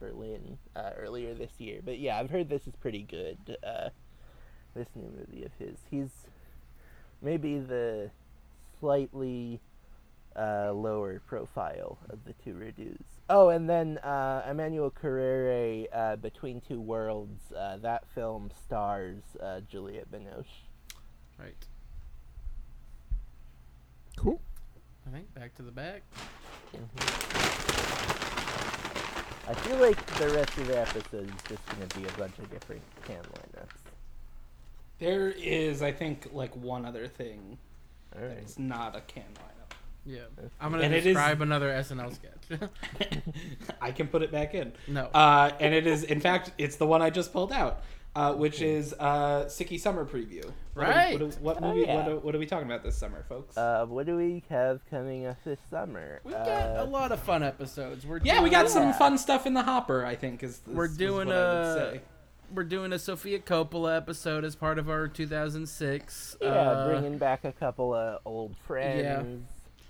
Berlin 0.01 0.57
uh, 0.75 0.89
earlier 0.97 1.33
this 1.33 1.51
year. 1.59 1.79
But 1.83 1.99
yeah, 1.99 2.19
I've 2.19 2.29
heard 2.29 2.49
this 2.49 2.67
is 2.67 2.75
pretty 2.75 3.03
good. 3.03 3.37
Uh, 3.65 3.89
this 4.75 4.89
new 4.93 5.09
movie 5.17 5.45
of 5.45 5.53
his. 5.57 5.77
He's 5.89 6.27
maybe 7.21 7.57
the 7.57 8.11
slightly 8.81 9.61
uh, 10.35 10.73
lower 10.73 11.21
profile 11.25 11.97
of 12.09 12.19
the 12.25 12.33
two 12.43 12.55
Radus. 12.55 12.97
Oh, 13.29 13.49
and 13.49 13.69
then 13.69 13.97
uh, 13.99 14.45
Emmanuel 14.49 14.91
Carrère, 14.91 15.87
uh, 15.93 16.15
Between 16.17 16.59
Two 16.59 16.81
Worlds. 16.81 17.53
Uh, 17.53 17.77
that 17.77 18.05
film 18.13 18.51
stars 18.65 19.21
uh, 19.41 19.61
Juliette 19.61 20.11
Binoche. 20.11 20.65
Right. 21.39 21.55
Cool. 24.17 24.41
I 25.07 25.11
think 25.11 25.33
back 25.33 25.55
to 25.55 25.63
the 25.63 25.71
back. 25.71 26.01
I 29.47 29.53
feel 29.53 29.77
like 29.77 30.05
the 30.17 30.29
rest 30.29 30.57
of 30.57 30.67
the 30.67 30.79
episode 30.79 31.27
is 31.27 31.41
just 31.49 31.65
going 31.67 31.87
to 31.87 31.99
be 31.99 32.07
a 32.07 32.11
bunch 32.11 32.37
of 32.37 32.49
different 32.51 32.81
Cannes 33.05 33.23
lineups. 33.23 33.69
There 34.99 35.31
is, 35.31 35.81
I 35.81 35.91
think, 35.91 36.29
like 36.31 36.55
one 36.55 36.85
other 36.85 37.07
thing 37.07 37.57
All 38.15 38.21
that 38.21 38.27
right. 38.27 38.37
is 38.45 38.57
not 38.59 38.95
a 38.95 39.01
Cannes 39.01 39.25
lineup. 39.35 39.75
Yeah. 40.05 40.21
I'm 40.59 40.71
gonna 40.71 40.83
And 40.83 40.93
it 40.93 40.99
is- 40.99 41.03
describe 41.13 41.41
another 41.41 41.69
SNL 41.69 42.13
sketch. 42.15 42.59
I 43.81 43.91
can 43.91 44.07
put 44.07 44.21
it 44.23 44.31
back 44.31 44.53
in. 44.53 44.73
no. 44.87 45.05
Uh, 45.13 45.51
and 45.59 45.73
it 45.73 45.85
is, 45.87 46.03
in 46.03 46.19
fact, 46.19 46.51
it's 46.57 46.75
the 46.77 46.87
one 46.87 47.01
I 47.01 47.09
just 47.11 47.31
pulled 47.31 47.51
out, 47.51 47.81
uh, 48.15 48.33
which 48.33 48.61
is 48.61 48.93
uh, 48.99 49.45
Sicky 49.45 49.79
Summer 49.79 50.03
Preview. 50.05 50.43
What 50.73 50.87
are- 50.87 50.89
Right. 50.89 51.19
What, 51.19 51.21
are- 51.21 51.39
what 51.39 51.57
Oh, 51.61 51.67
movie? 51.73 51.81
yeah. 51.87 51.95
what, 51.95 52.07
are, 52.09 52.15
what 52.17 52.35
are 52.35 52.39
we 52.39 52.45
talking 52.47 52.65
about 52.65 52.83
this 52.83 52.97
summer, 52.97 53.23
folks? 53.29 53.55
Uh, 53.57 53.85
what 53.87 54.05
do 54.07 54.17
we 54.17 54.43
have 54.49 54.81
coming 54.89 55.25
up 55.27 55.37
this 55.43 55.59
summer? 55.69 56.19
we 56.23 56.31
got 56.31 56.47
Uh, 56.47 56.75
a 56.79 56.85
lot 56.85 57.11
of 57.11 57.19
fun 57.19 57.43
episodes. 57.43 58.05
We're 58.05 58.19
yeah, 58.23 58.35
we 58.41 58.49
doing- 58.49 58.63
got 58.63 58.69
some 58.69 58.93
fun 58.93 59.17
stuff 59.19 59.45
in 59.45 59.53
the 59.53 59.63
hopper. 59.63 60.03
I 60.05 60.15
think 60.15 60.41
is. 60.43 60.61
is 60.67 60.73
We're 60.73 60.85
is 60.85 60.97
doing 60.97 61.27
what 61.27 61.37
I 61.37 61.53
would 61.53 61.61
a- 61.77 61.91
say. 61.93 62.01
We're 62.53 62.63
doing 62.63 62.91
a 62.91 62.99
Sofia 62.99 63.39
Coppola 63.39 63.95
episode 63.95 64.43
as 64.43 64.55
part 64.55 64.77
of 64.77 64.89
our 64.89 65.07
2006. 65.07 66.37
Yeah, 66.41 66.47
uh, 66.49 66.87
bringing 66.89 67.17
back 67.17 67.45
a 67.45 67.51
couple 67.51 67.93
of 67.93 68.19
old 68.25 68.57
friends. 68.67 69.01
Yeah. 69.03 69.83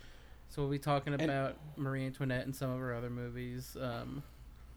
So 0.49 0.61
we'll 0.61 0.71
be 0.71 0.79
talking 0.79 1.13
And- 1.13 1.23
about 1.23 1.55
Marie 1.77 2.05
Antoinette 2.05 2.45
and 2.45 2.55
some 2.55 2.69
of 2.69 2.79
her 2.79 2.93
other 2.93 3.09
movies. 3.09 3.75
Um, 3.79 4.23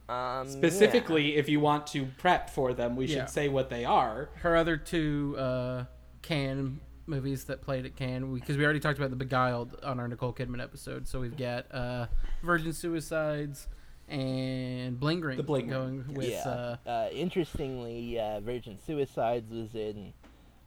Um, 0.07 0.47
Specifically, 0.51 1.37
if 1.37 1.49
you 1.49 1.61
want 1.61 1.87
to 1.89 2.05
prep 2.19 2.51
for 2.51 2.75
them, 2.75 2.95
we 2.95 3.07
Yeah. 3.07 3.21
should 3.21 3.31
say 3.31 3.49
what 3.49 3.71
they 3.71 3.87
are. 3.87 4.29
her 4.43 4.55
other 4.55 4.77
two 4.77 5.35
uh, 5.39 5.85
Cannes 6.21 6.79
movies 7.07 7.45
that 7.45 7.63
played 7.63 7.87
at 7.87 7.97
Cannes, 7.97 8.35
because 8.35 8.59
we, 8.59 8.65
already 8.65 8.81
talked 8.81 8.99
about 8.99 9.09
The 9.11 9.17
Beguiled 9.17 9.79
on 9.83 9.99
our 9.99 10.07
Nicole 10.07 10.33
Kidman 10.35 10.63
episode. 10.63 11.09
So 11.09 11.21
we've 11.21 11.37
got 11.39 11.73
uh, 11.75 12.07
Virgin 12.43 12.73
Suicides 12.75 13.67
and 14.09 14.99
Bling 15.01 15.21
Ring 15.21 15.37
The 15.37 15.43
Bling 15.43 15.69
Ring, 15.69 15.71
going 16.05 16.15
with. 16.15 16.29
yeah. 16.31 16.49
Uh, 16.49 16.77
Uh, 16.89 17.09
interestingly, 17.13 18.19
uh, 18.19 18.41
Virgin 18.41 18.79
Suicides 18.87 19.51
was 19.53 19.75
in 19.75 20.13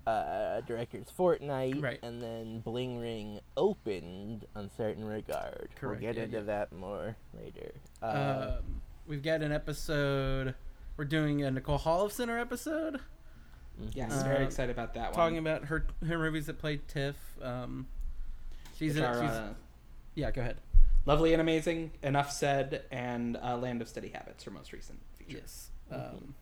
uh, 0.05 0.61
Director's 0.61 1.09
Fortnight, 1.09 1.81
Right. 1.81 1.99
and 2.01 2.21
then 2.21 2.59
Bling 2.61 2.97
Ring 2.99 3.39
opened 3.57 4.45
Un 4.55 4.69
Certain 4.77 5.03
Regard. 5.03 5.69
Correct, 5.75 6.01
We'll 6.01 6.13
get 6.13 6.15
yeah, 6.17 6.23
into 6.23 6.37
yeah. 6.37 6.43
that 6.43 6.71
more 6.71 7.15
later. 7.33 7.73
Uh, 8.01 8.57
um, 8.59 8.81
we've 9.05 9.21
got 9.23 9.41
an 9.41 9.51
episode. 9.51 10.55
We're 10.95 11.05
doing 11.05 11.43
a 11.43 11.51
Nicole 11.51 11.77
Holofcener 11.79 12.39
episode. 12.39 12.99
Yes, 13.93 14.11
Uh, 14.11 14.23
very 14.23 14.43
excited 14.45 14.71
about 14.71 14.93
that 14.95 15.07
one. 15.11 15.13
talking 15.13 15.37
about 15.37 15.65
her 15.65 15.85
her 16.07 16.17
movies 16.17 16.47
that 16.47 16.57
played 16.57 16.87
Tiff. 16.87 17.15
Um, 17.41 17.85
she's, 18.75 18.95
which 18.95 19.03
in, 19.03 19.09
are, 19.09 19.21
she's 19.21 19.29
uh, 19.29 19.53
yeah. 20.15 20.31
Go 20.31 20.41
ahead. 20.41 20.57
Lovely 21.07 21.31
and 21.31 21.41
Amazing, 21.41 21.91
Enough 22.03 22.33
Said, 22.33 22.83
and 22.91 23.37
uh, 23.37 23.55
Land 23.55 23.81
of 23.81 23.87
Steady 23.87 24.09
Habits, 24.09 24.43
her 24.43 24.51
most 24.51 24.73
recent 24.73 24.99
feature. 25.17 25.39
Yes. 25.41 25.69
Um, 25.89 26.35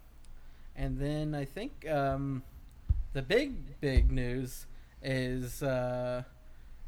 and 0.76 0.98
then 0.98 1.36
I 1.36 1.46
think 1.46 1.88
um, 1.88 2.42
the 3.14 3.22
big 3.22 3.80
big 3.80 4.12
news 4.12 4.66
is 5.04 5.62
uh, 5.62 6.24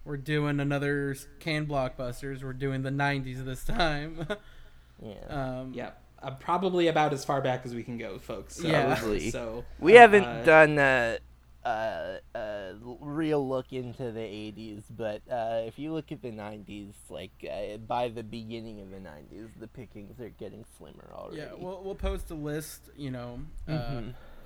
we're 0.06 0.18
doing 0.18 0.60
another 0.60 1.16
Cannes 1.40 1.68
blockbusters. 1.68 2.44
We're 2.44 2.54
doing 2.54 2.82
the 2.82 2.90
'90s 2.90 3.46
this 3.46 3.64
time. 3.64 4.28
yeah. 5.00 5.14
um, 5.30 5.72
Yeah, 5.76 5.92
uh, 6.24 6.32
probably 6.32 6.88
about 6.88 7.14
as 7.14 7.24
far 7.24 7.42
back 7.42 7.62
as 7.64 7.76
we 7.76 7.84
can 7.84 8.00
go, 8.00 8.18
folks. 8.18 8.56
So, 8.56 8.68
Yeah. 8.68 8.96
Probably. 8.96 9.30
So 9.30 9.66
we 9.80 9.94
haven't 9.94 10.24
uh, 10.24 10.44
done 10.44 11.20
a, 11.68 12.20
a 12.36 12.74
real 13.02 13.48
look 13.48 13.74
into 13.74 14.12
the 14.12 14.20
80s, 14.20 14.84
but 14.90 15.22
uh, 15.32 15.62
if 15.66 15.78
you 15.78 15.94
look 15.94 16.12
at 16.12 16.22
the 16.22 16.32
90s, 16.32 16.94
like 17.10 17.32
uh, 17.50 17.78
by 17.78 18.10
the 18.10 18.24
beginning 18.24 18.82
of 18.82 18.90
the 18.92 18.98
90s, 18.98 19.50
the 19.60 19.68
pickings 19.68 20.20
are 20.20 20.30
getting 20.30 20.64
slimmer 20.78 21.10
already. 21.14 21.38
Yeah, 21.38 21.54
we'll 21.58 21.82
we'll 21.84 21.96
post 21.96 22.32
a 22.32 22.36
list, 22.36 22.90
you 22.96 23.12
know, 23.12 23.40
because 23.66 23.82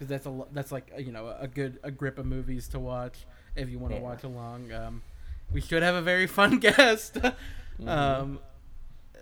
Mhm. 0.01 0.07
that's 0.07 0.25
a 0.25 0.43
that's 0.51 0.71
like 0.71 0.91
uh, 0.95 0.99
you 0.99 1.11
know 1.11 1.27
a 1.39 1.47
good 1.47 1.79
a 1.83 1.91
grip 1.91 2.17
of 2.17 2.25
movies 2.25 2.67
to 2.69 2.79
watch 2.79 3.25
if 3.55 3.69
you 3.69 3.77
want 3.79 3.91
to 3.93 3.97
Yeah. 3.99 4.03
watch 4.03 4.23
along. 4.23 4.71
Um, 4.71 5.01
we 5.53 5.61
should 5.61 5.83
have 5.83 5.95
a 5.95 6.01
very 6.01 6.27
fun 6.39 6.59
guest. 6.59 7.15
Mm-hmm. 7.79 7.87
um, 7.87 8.39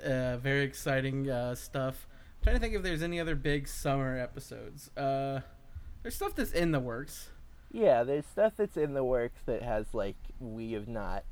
uh, 0.04 0.38
very 0.38 0.64
exciting 0.64 1.30
uh, 1.30 1.56
stuff. 1.56 2.08
I'm 2.38 2.44
trying 2.44 2.56
to 2.56 2.60
think 2.62 2.76
if 2.76 2.84
there's 2.84 3.04
any 3.04 3.20
other 3.20 3.36
big 3.36 3.68
summer 3.68 4.18
episodes. 4.18 4.90
Uh, 4.96 5.42
there's 6.02 6.16
stuff 6.16 6.36
that's 6.36 6.52
in 6.54 6.72
the 6.72 6.80
works. 6.80 7.30
Yeah, 7.72 8.04
there's 8.04 8.26
stuff 8.26 8.54
that's 8.58 8.78
in 8.78 8.94
the 8.94 9.04
works 9.04 9.40
that 9.46 9.62
has 9.62 9.86
like 9.94 10.16
we 10.40 10.72
have 10.74 10.88
not 10.88 11.24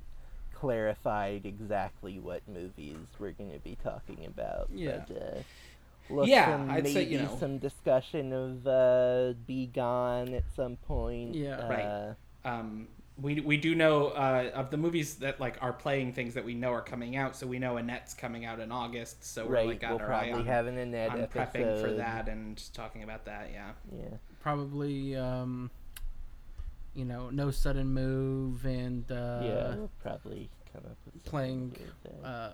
clarified 0.53 1.45
exactly 1.45 2.19
what 2.19 2.41
movies 2.47 2.97
we're 3.19 3.31
going 3.31 3.51
to 3.51 3.59
be 3.59 3.77
talking 3.83 4.25
about. 4.25 4.69
Yeah. 4.73 5.03
But, 5.07 5.17
uh, 5.17 6.13
look 6.13 6.27
Yeah, 6.27 6.51
some, 6.57 6.69
I'd 6.69 6.83
maybe 6.83 6.93
say, 6.93 7.03
you 7.05 7.19
know- 7.19 7.37
some 7.39 7.57
discussion 7.57 8.33
of 8.33 8.67
uh, 8.67 9.33
Be 9.45 9.67
Gone 9.67 10.33
at 10.33 10.43
some 10.55 10.77
point. 10.77 11.35
Yeah. 11.35 11.67
Right. 11.67 11.85
Uh, 11.85 12.13
um, 12.47 12.87
we 13.19 13.41
we 13.41 13.57
do 13.57 13.73
know 13.73 14.09
uh, 14.09 14.51
of 14.53 14.69
the 14.69 14.77
movies 14.77 15.15
that 15.15 15.39
like 15.39 15.57
are 15.61 15.73
playing 15.73 16.13
things 16.13 16.35
that 16.35 16.45
we 16.45 16.53
know 16.53 16.71
are 16.71 16.83
coming 16.83 17.15
out. 17.15 17.35
So 17.35 17.47
we 17.47 17.57
know 17.57 17.77
Annette's 17.77 18.13
coming 18.13 18.45
out 18.45 18.59
in 18.59 18.71
August. 18.71 19.23
So 19.23 19.45
we're 19.45 19.53
right. 19.53 19.67
like 19.67 19.79
got 19.79 19.91
we'll 19.91 20.01
our 20.01 20.13
eye 20.13 20.31
on, 20.31 20.45
have 20.45 20.67
an 20.67 20.77
Annette 20.77 21.11
on 21.11 21.21
episode. 21.21 21.39
prepping 21.39 21.81
for 21.81 21.93
that 21.93 22.29
and 22.29 22.61
talking 22.73 23.01
about 23.03 23.25
that. 23.25 23.49
Yeah. 23.51 23.71
Yeah. 23.91 24.17
Probably, 24.39 25.15
um, 25.15 25.71
you 26.97 27.05
know, 27.05 27.29
No 27.29 27.51
Sudden 27.51 27.93
Move 27.93 28.65
and 28.65 29.09
uh, 29.11 29.39
yeah. 29.43 29.75
We'll 29.75 29.91
probably 30.01 30.49
come 30.73 30.81
up 30.85 30.97
with 31.05 31.23
playing, 31.25 31.75
uh, 32.23 32.49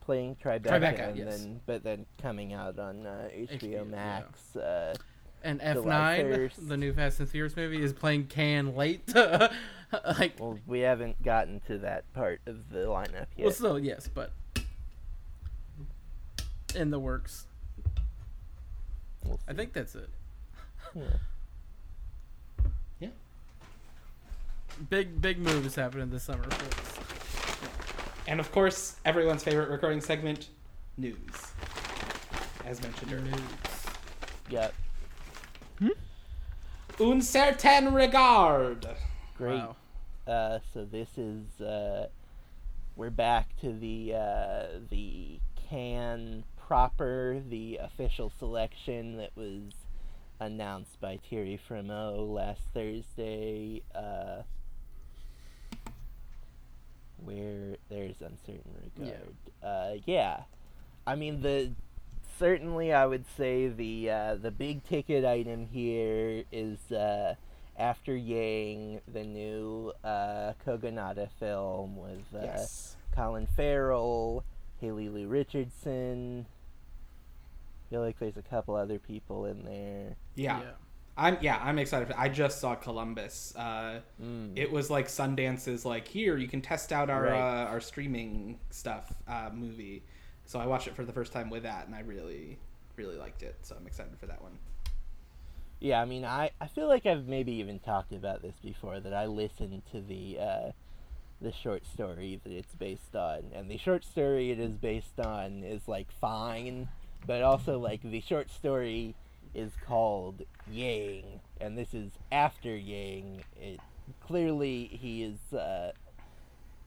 playing 0.00 0.36
Tribeca, 0.36 0.62
Tribeca, 0.66 1.08
and 1.08 1.16
yes. 1.18 1.26
then 1.40 1.60
but 1.66 1.82
then 1.82 2.06
coming 2.22 2.52
out 2.52 2.78
on 2.78 3.04
uh, 3.04 3.28
HBO, 3.34 3.60
HBO, 3.60 3.72
yeah. 3.72 3.82
Max. 3.82 4.56
Uh, 4.56 4.94
and 5.42 5.60
F9, 5.60 6.50
the 6.68 6.76
new 6.76 6.92
Fast 6.92 7.18
and 7.18 7.28
Furious 7.28 7.56
movie, 7.56 7.82
is 7.82 7.92
playing 7.92 8.26
Cannes 8.26 8.76
late. 8.76 9.02
like, 9.14 10.34
well, 10.38 10.58
we 10.66 10.80
haven't 10.80 11.20
gotten 11.22 11.60
to 11.66 11.78
that 11.78 12.10
part 12.12 12.40
of 12.46 12.70
the 12.70 12.80
lineup 12.80 13.26
yet. 13.36 13.44
well, 13.44 13.50
still 13.50 13.78
yes, 13.78 14.08
but 14.12 14.32
in 16.76 16.90
the 16.90 17.00
works. 17.00 17.46
We'll 19.24 19.40
I 19.48 19.54
think 19.54 19.72
that's 19.72 19.96
it. 19.96 20.08
Yeah. 20.94 21.02
Big 24.88 25.20
big 25.20 25.38
moves 25.38 25.74
happening 25.74 26.10
this 26.10 26.22
summer, 26.24 26.44
folks. 26.44 26.98
And 28.26 28.40
of 28.40 28.50
course, 28.52 28.96
everyone's 29.04 29.42
favorite 29.42 29.68
recurring 29.68 30.00
segment, 30.00 30.48
news. 30.96 31.16
As 32.64 32.80
mentioned 32.82 33.12
earlier. 33.12 33.30
News. 33.30 33.86
Yep. 34.50 34.74
Un 37.00 37.22
certain 37.22 37.94
regard. 37.94 38.86
Great. 39.38 39.54
Wow. 39.54 39.76
Uh, 40.26 40.58
so 40.74 40.84
this 40.84 41.08
is 41.16 41.60
uh, 41.60 42.08
we're 42.94 43.08
back 43.08 43.48
to 43.62 43.72
the 43.72 44.14
uh, 44.14 44.66
the 44.90 45.40
Cannes 45.68 46.44
proper, 46.58 47.40
the 47.48 47.78
official 47.82 48.30
selection 48.38 49.16
that 49.16 49.30
was 49.34 49.72
announced 50.40 51.00
by 51.00 51.18
Thierry 51.28 51.58
Frémaux 51.68 52.34
last 52.34 52.60
Thursday. 52.74 53.82
Uh, 53.94 54.42
where 57.24 57.76
there's 57.88 58.20
uncertain 58.20 58.74
regard. 58.96 59.34
Uh, 59.62 60.00
yeah. 60.06 60.42
I 61.06 61.14
mean 61.16 61.42
the 61.42 61.72
certainly 62.38 62.92
I 62.92 63.06
would 63.06 63.24
say 63.36 63.68
the 63.68 64.10
uh, 64.10 64.34
the 64.36 64.50
big 64.50 64.84
ticket 64.84 65.24
item 65.24 65.66
here 65.66 66.44
is 66.52 66.90
uh, 66.92 67.34
after 67.78 68.14
Yang, 68.16 69.00
the 69.12 69.24
new 69.24 69.92
uh, 70.04 70.52
Kogonada 70.66 71.28
film 71.38 71.96
with 71.96 72.24
uh, 72.34 72.44
Yes. 72.44 72.96
Colin 73.14 73.46
Farrell, 73.56 74.44
Haley 74.80 75.08
Lu 75.08 75.26
Richardson. 75.26 76.46
I 76.46 77.90
feel 77.90 78.02
like 78.02 78.18
there's 78.18 78.36
a 78.36 78.42
couple 78.42 78.76
other 78.76 78.98
people 78.98 79.46
in 79.46 79.64
there. 79.64 80.16
Yeah. 80.36 80.62
I'm 81.20 81.36
yeah, 81.40 81.60
I'm 81.62 81.78
excited. 81.78 82.08
For, 82.08 82.18
I 82.18 82.28
just 82.28 82.60
saw 82.60 82.74
Columbus. 82.74 83.54
Uh, 83.56 84.00
Mm. 84.22 84.56
it 84.56 84.70
was 84.72 84.90
like 84.90 85.08
Sundance's 85.08 85.84
like 85.84 86.08
here 86.08 86.36
you 86.36 86.48
can 86.48 86.60
test 86.62 86.92
out 86.92 87.10
our 87.10 87.24
Right. 87.24 87.64
uh, 87.64 87.66
our 87.66 87.80
streaming 87.80 88.58
stuff 88.70 89.12
uh, 89.28 89.50
movie. 89.52 90.02
So 90.46 90.58
I 90.58 90.66
watched 90.66 90.88
it 90.88 90.96
for 90.96 91.04
the 91.04 91.12
first 91.12 91.32
time 91.32 91.50
with 91.50 91.62
that, 91.64 91.86
and 91.86 91.94
I 91.94 92.00
really 92.00 92.58
really 92.96 93.16
liked 93.16 93.42
it. 93.42 93.56
So 93.62 93.76
I'm 93.78 93.86
excited 93.86 94.18
for 94.18 94.26
that 94.26 94.42
one. 94.42 94.58
Yeah, 95.78 96.02
I 96.02 96.04
mean, 96.04 96.24
I, 96.26 96.50
I 96.60 96.66
feel 96.66 96.88
like 96.88 97.06
I've 97.06 97.26
maybe 97.26 97.52
even 97.52 97.78
talked 97.78 98.12
about 98.12 98.42
this 98.42 98.54
before 98.62 99.00
that 99.00 99.14
I 99.14 99.26
listened 99.26 99.82
to 99.92 100.00
the 100.00 100.38
uh, 100.38 100.72
the 101.40 101.52
short 101.52 101.86
story 101.86 102.40
that 102.44 102.52
it's 102.52 102.74
based 102.74 103.14
on, 103.16 103.44
and 103.54 103.70
the 103.70 103.78
short 103.78 104.04
story 104.04 104.50
it 104.50 104.58
is 104.60 104.72
based 104.72 105.18
on 105.20 105.64
is 105.64 105.86
like 105.88 106.10
fine, 106.20 106.88
but 107.26 107.42
also 107.42 107.78
like 107.78 108.02
the 108.02 108.20
short 108.20 108.50
story 108.50 109.14
is 109.54 109.72
called 109.86 110.42
Yang, 110.70 111.40
and 111.60 111.76
this 111.76 111.92
is 111.94 112.12
after 112.30 112.74
Yang. 112.76 113.42
It 113.60 113.80
clearly 114.26 114.86
he 114.92 115.22
is 115.22 115.52
uh, 115.56 115.92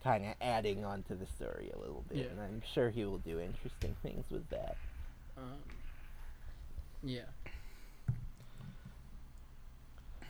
kind 0.03 0.26
of 0.26 0.34
adding 0.41 0.84
on 0.84 1.03
to 1.03 1.16
the 1.16 1.26
story 1.26 1.72
a 1.76 1.80
little 1.80 2.03
bit, 2.09 2.18
Yeah. 2.20 2.26
and 2.32 2.41
I'm 2.41 2.61
sure 2.74 2.89
he 2.89 3.05
will 3.05 3.20
do 3.20 3.39
interesting 3.39 3.95
things 4.03 4.26
with 4.30 4.49
that. 4.49 4.76
Um, 5.38 5.59
yeah. 7.03 7.22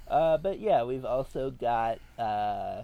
Uh, 0.07 0.37
but 0.37 0.59
yeah, 0.59 0.83
we've 0.83 1.05
also 1.05 1.49
got 1.49 1.99
uh, 2.19 2.83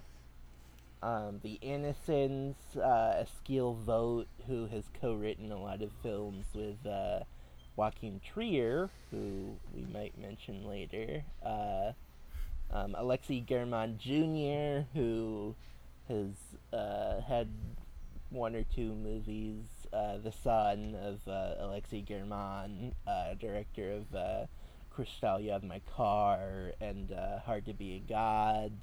um, 1.04 1.40
the 1.44 1.60
Innocents, 1.62 2.76
uh, 2.76 3.24
Eskil 3.24 3.76
Vogt, 3.78 4.28
who 4.48 4.68
has 4.68 4.86
co-written 5.00 5.52
a 5.52 5.62
lot 5.62 5.82
of 5.82 5.92
films 6.02 6.46
with 6.56 6.86
uh, 6.86 7.20
Joachim 7.80 8.20
Trier, 8.20 8.90
who 9.10 9.56
we 9.74 9.86
might 9.94 10.18
mention 10.18 10.68
later. 10.68 11.24
Uh, 11.42 11.94
um, 12.72 12.94
German 13.48 13.98
Jr., 13.98 14.86
who 14.94 15.56
has 16.10 16.28
uh, 16.74 17.22
had 17.22 17.48
one 18.32 18.54
or 18.54 18.64
two 18.64 18.94
movies. 18.94 19.64
Uh, 19.94 20.18
the 20.18 20.34
son 20.44 20.94
of 21.02 21.26
uh, 21.26 21.56
Alexei 21.60 22.02
German, 22.02 22.94
uh, 23.08 23.34
director 23.40 23.94
of 23.94 24.14
uh, 24.14 24.46
Khrustalyov, 24.94 25.64
My 25.64 25.80
Car, 25.96 26.74
and 26.82 27.16
Hard 27.46 27.66
to 27.66 27.74
Be 27.74 27.96
a 27.96 28.12
God. 28.12 28.74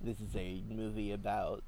This 0.00 0.18
is 0.20 0.34
a 0.34 0.62
movie 0.70 1.12
about 1.12 1.62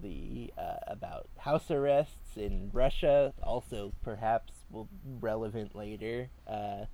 the 0.00 0.52
uh, 0.58 0.76
about 0.86 1.28
house 1.38 1.70
arrests 1.70 2.36
in 2.36 2.70
Russia. 2.72 3.32
Also, 3.42 3.92
perhaps 4.02 4.52
will 4.70 4.88
relevant 5.20 5.74
later. 5.74 6.28
Uh, 6.46 6.86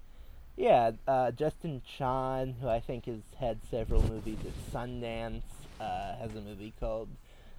yeah, 0.57 0.92
uh, 1.09 1.30
Justin 1.30 1.82
Chon, 1.96 2.55
who 2.61 2.68
I 2.68 2.80
think 2.80 3.07
has 3.07 3.22
had 3.38 3.59
several 3.70 4.03
movies 4.03 4.38
at 4.44 4.72
Sundance, 4.72 5.42
uh, 5.80 6.16
has 6.16 6.34
a 6.34 6.40
movie 6.40 6.74
called 6.78 7.09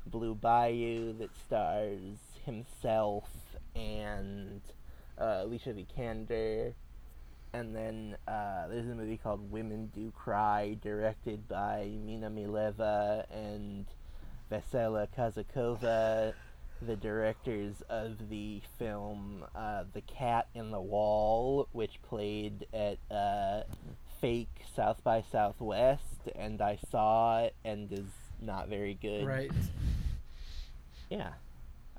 Blue 0.05 0.35
Bayou 0.35 1.13
that 1.13 1.35
stars 1.35 2.17
himself 2.45 3.29
and 3.75 4.61
uh, 5.17 5.41
Alicia 5.41 5.73
Vikander. 5.73 6.73
And 7.53 7.75
then 7.75 8.17
uh, 8.27 8.67
there's 8.67 8.87
a 8.87 8.95
movie 8.95 9.17
called 9.17 9.51
Women 9.51 9.91
Do 9.93 10.11
Cry, 10.11 10.77
directed 10.81 11.47
by 11.47 11.89
Mina 12.03 12.29
Mileva 12.29 13.25
and 13.31 13.85
Vesela 14.53 15.07
Kazakova, 15.17 16.33
the 16.79 16.95
directors 16.95 17.81
of 17.89 18.29
the 18.29 18.61
film 18.77 19.43
uh, 19.55 19.83
The 19.93 20.01
Cat 20.01 20.47
in 20.53 20.69
the 20.69 20.79
Wall, 20.81 21.67
which 21.71 21.99
played 22.03 22.67
at 22.71 22.99
uh, 23.09 23.63
fake 24.21 24.61
South 24.75 25.03
by 25.03 25.23
Southwest, 25.31 26.29
and 26.35 26.61
I 26.61 26.77
saw 26.91 27.39
it 27.45 27.55
and 27.65 27.91
is 27.91 28.05
not 28.41 28.67
very 28.69 28.93
good. 28.93 29.25
Right. 29.25 29.51
Yeah. 31.09 31.29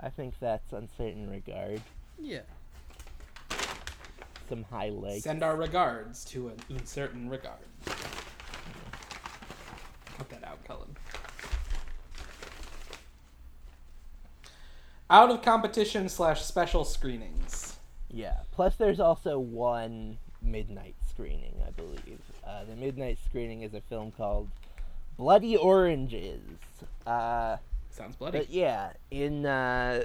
I 0.00 0.10
think 0.10 0.34
that's 0.38 0.72
Un 0.72 0.88
Certain 0.96 1.28
Regard. 1.28 1.80
Yeah. 2.20 2.42
Some 4.48 4.62
highlights. 4.70 5.24
Send 5.24 5.42
our 5.42 5.56
regards 5.56 6.24
to 6.26 6.48
an 6.48 6.56
uncertain 6.68 7.28
regard. 7.28 7.58
Cut 10.16 10.28
that 10.30 10.44
out, 10.44 10.62
Colin. 10.64 10.94
Out 15.10 15.30
of 15.30 15.42
competition 15.42 16.08
slash 16.08 16.42
special 16.42 16.84
screenings. 16.84 17.76
Yeah. 18.10 18.38
Plus, 18.52 18.76
there's 18.76 19.00
also 19.00 19.38
one 19.38 20.18
midnight 20.40 20.94
screening, 21.08 21.54
I 21.66 21.70
believe. 21.70 22.20
Uh, 22.46 22.64
the 22.64 22.76
midnight 22.76 23.18
screening 23.24 23.62
is 23.62 23.74
a 23.74 23.80
film 23.82 24.12
called 24.12 24.48
Bloody 25.16 25.56
Oranges. 25.56 26.40
Uh, 27.06 27.56
Sounds 27.90 28.16
bloody. 28.16 28.38
but 28.38 28.50
yeah, 28.50 28.92
in 29.10 29.46
uh, 29.46 30.04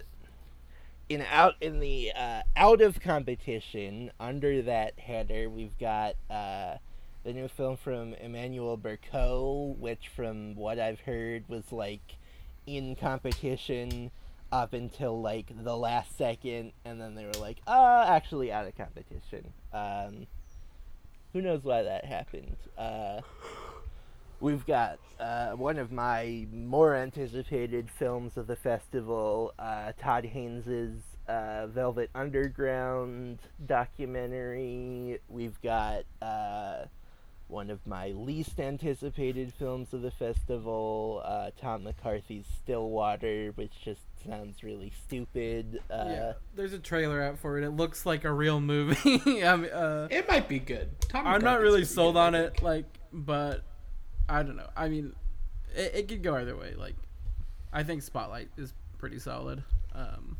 in 1.08 1.24
out 1.32 1.56
in 1.62 1.80
the 1.80 2.12
uh, 2.16 2.42
out 2.56 2.82
of 2.82 3.00
competition 3.00 4.12
under 4.20 4.62
that 4.62 5.00
header, 5.00 5.50
we've 5.50 5.78
got 5.80 6.16
uh, 6.30 6.76
the 7.24 7.34
new 7.34 7.48
film 7.48 7.78
from 7.78 8.14
Emmanuelle 8.16 8.80
Bercot, 8.80 9.78
which, 9.78 10.08
from 10.16 10.56
what 10.56 10.80
I've 10.80 11.00
heard, 11.02 11.46
was 11.48 11.72
like 11.72 12.16
in 12.68 12.96
competition 12.96 14.12
up 14.52 14.74
until 14.74 15.22
like 15.22 15.52
the 15.64 15.76
last 15.76 16.18
second, 16.18 16.74
and 16.86 17.00
then 17.00 17.16
they 17.16 17.26
were 17.26 17.40
like, 17.40 17.58
"Uh, 17.68 18.06
actually 18.08 18.52
out 18.52 18.68
of 18.68 18.76
competition." 18.76 19.54
Um, 19.74 20.28
who 21.34 21.42
knows 21.42 21.64
why 21.64 21.84
that 21.84 22.06
happened? 22.06 22.58
Uh, 22.78 23.22
we've 24.40 24.66
got 24.66 25.00
uh, 25.20 25.52
one 25.52 25.78
of 25.78 25.92
my 25.92 26.48
more 26.52 26.96
anticipated 26.96 27.90
films 27.90 28.38
of 28.38 28.48
the 28.48 28.56
festival, 28.56 29.54
uh, 29.60 29.92
Todd 30.00 30.26
Haynes's 30.26 31.02
uh, 31.28 31.68
Velvet 31.68 32.10
Underground 32.16 33.40
documentary. 33.66 35.20
We've 35.30 35.62
got 35.62 36.04
uh, 36.22 36.86
one 37.48 37.70
of 37.70 37.86
my 37.86 38.10
least 38.10 38.60
anticipated 38.60 39.54
films 39.54 39.94
of 39.94 40.02
the 40.02 40.12
festival, 40.12 41.22
uh, 41.24 41.52
Tom 41.60 41.84
McCarthy's 41.84 42.46
Stillwater, 42.64 43.52
which 43.56 43.74
just 43.84 44.02
sounds 44.28 44.64
really 44.64 44.92
stupid. 45.06 45.80
Uh, 45.90 46.06
yeah. 46.08 46.34
There's 46.56 46.74
a 46.74 46.80
trailer 46.80 47.22
out 47.22 47.40
for 47.40 47.58
it. 47.58 47.64
It 47.64 47.72
looks 47.72 48.06
like 48.06 48.24
a 48.24 48.32
real 48.32 48.60
movie. 48.60 49.44
I 49.44 49.56
mean, 49.56 49.72
uh, 49.72 50.08
it 50.10 50.28
might 50.28 50.48
be 50.48 50.60
good. 50.60 50.90
Tom 51.02 51.26
I'm 51.26 51.42
not 51.42 51.60
really 51.60 51.86
sold 51.86 52.16
good, 52.16 52.20
on 52.20 52.36
it, 52.36 52.52
think. 52.52 52.62
like, 52.62 52.86
but 53.12 53.64
I 54.28 54.44
don't 54.44 54.56
know. 54.56 54.70
I 54.76 54.90
mean, 54.90 55.14
it, 55.76 55.92
it 55.96 56.08
could 56.08 56.24
go 56.24 56.36
either 56.36 56.56
way. 56.56 56.74
Like, 56.76 56.96
I 57.72 57.84
think 57.84 58.02
Spotlight 58.04 58.50
is 58.58 58.74
pretty 58.98 59.20
solid. 59.20 59.64
Um, 59.94 60.38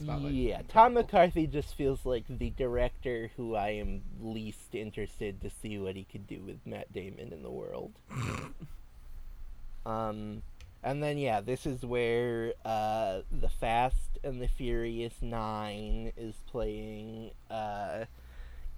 Spotlight. 0.00 0.32
Yeah, 0.32 0.62
Tom 0.68 0.94
McCarthy 0.94 1.46
just 1.46 1.74
feels 1.74 2.04
like 2.04 2.24
the 2.28 2.50
director 2.50 3.30
who 3.36 3.54
I 3.54 3.70
am 3.70 4.02
least 4.20 4.74
interested 4.74 5.40
to 5.40 5.50
see 5.50 5.78
what 5.78 5.96
he 5.96 6.04
could 6.04 6.26
do 6.26 6.40
with 6.40 6.58
Matt 6.66 6.92
Damon 6.92 7.32
in 7.32 7.42
the 7.42 7.50
world. 7.50 7.92
um, 9.86 10.42
and 10.82 11.02
then 11.02 11.18
yeah, 11.18 11.40
this 11.40 11.66
is 11.66 11.84
where 11.84 12.54
uh, 12.64 13.20
the 13.30 13.48
Fast 13.48 14.18
and 14.22 14.40
the 14.40 14.48
Furious 14.48 15.14
Nine 15.22 16.12
is 16.16 16.34
playing. 16.50 17.30
Uh, 17.50 18.04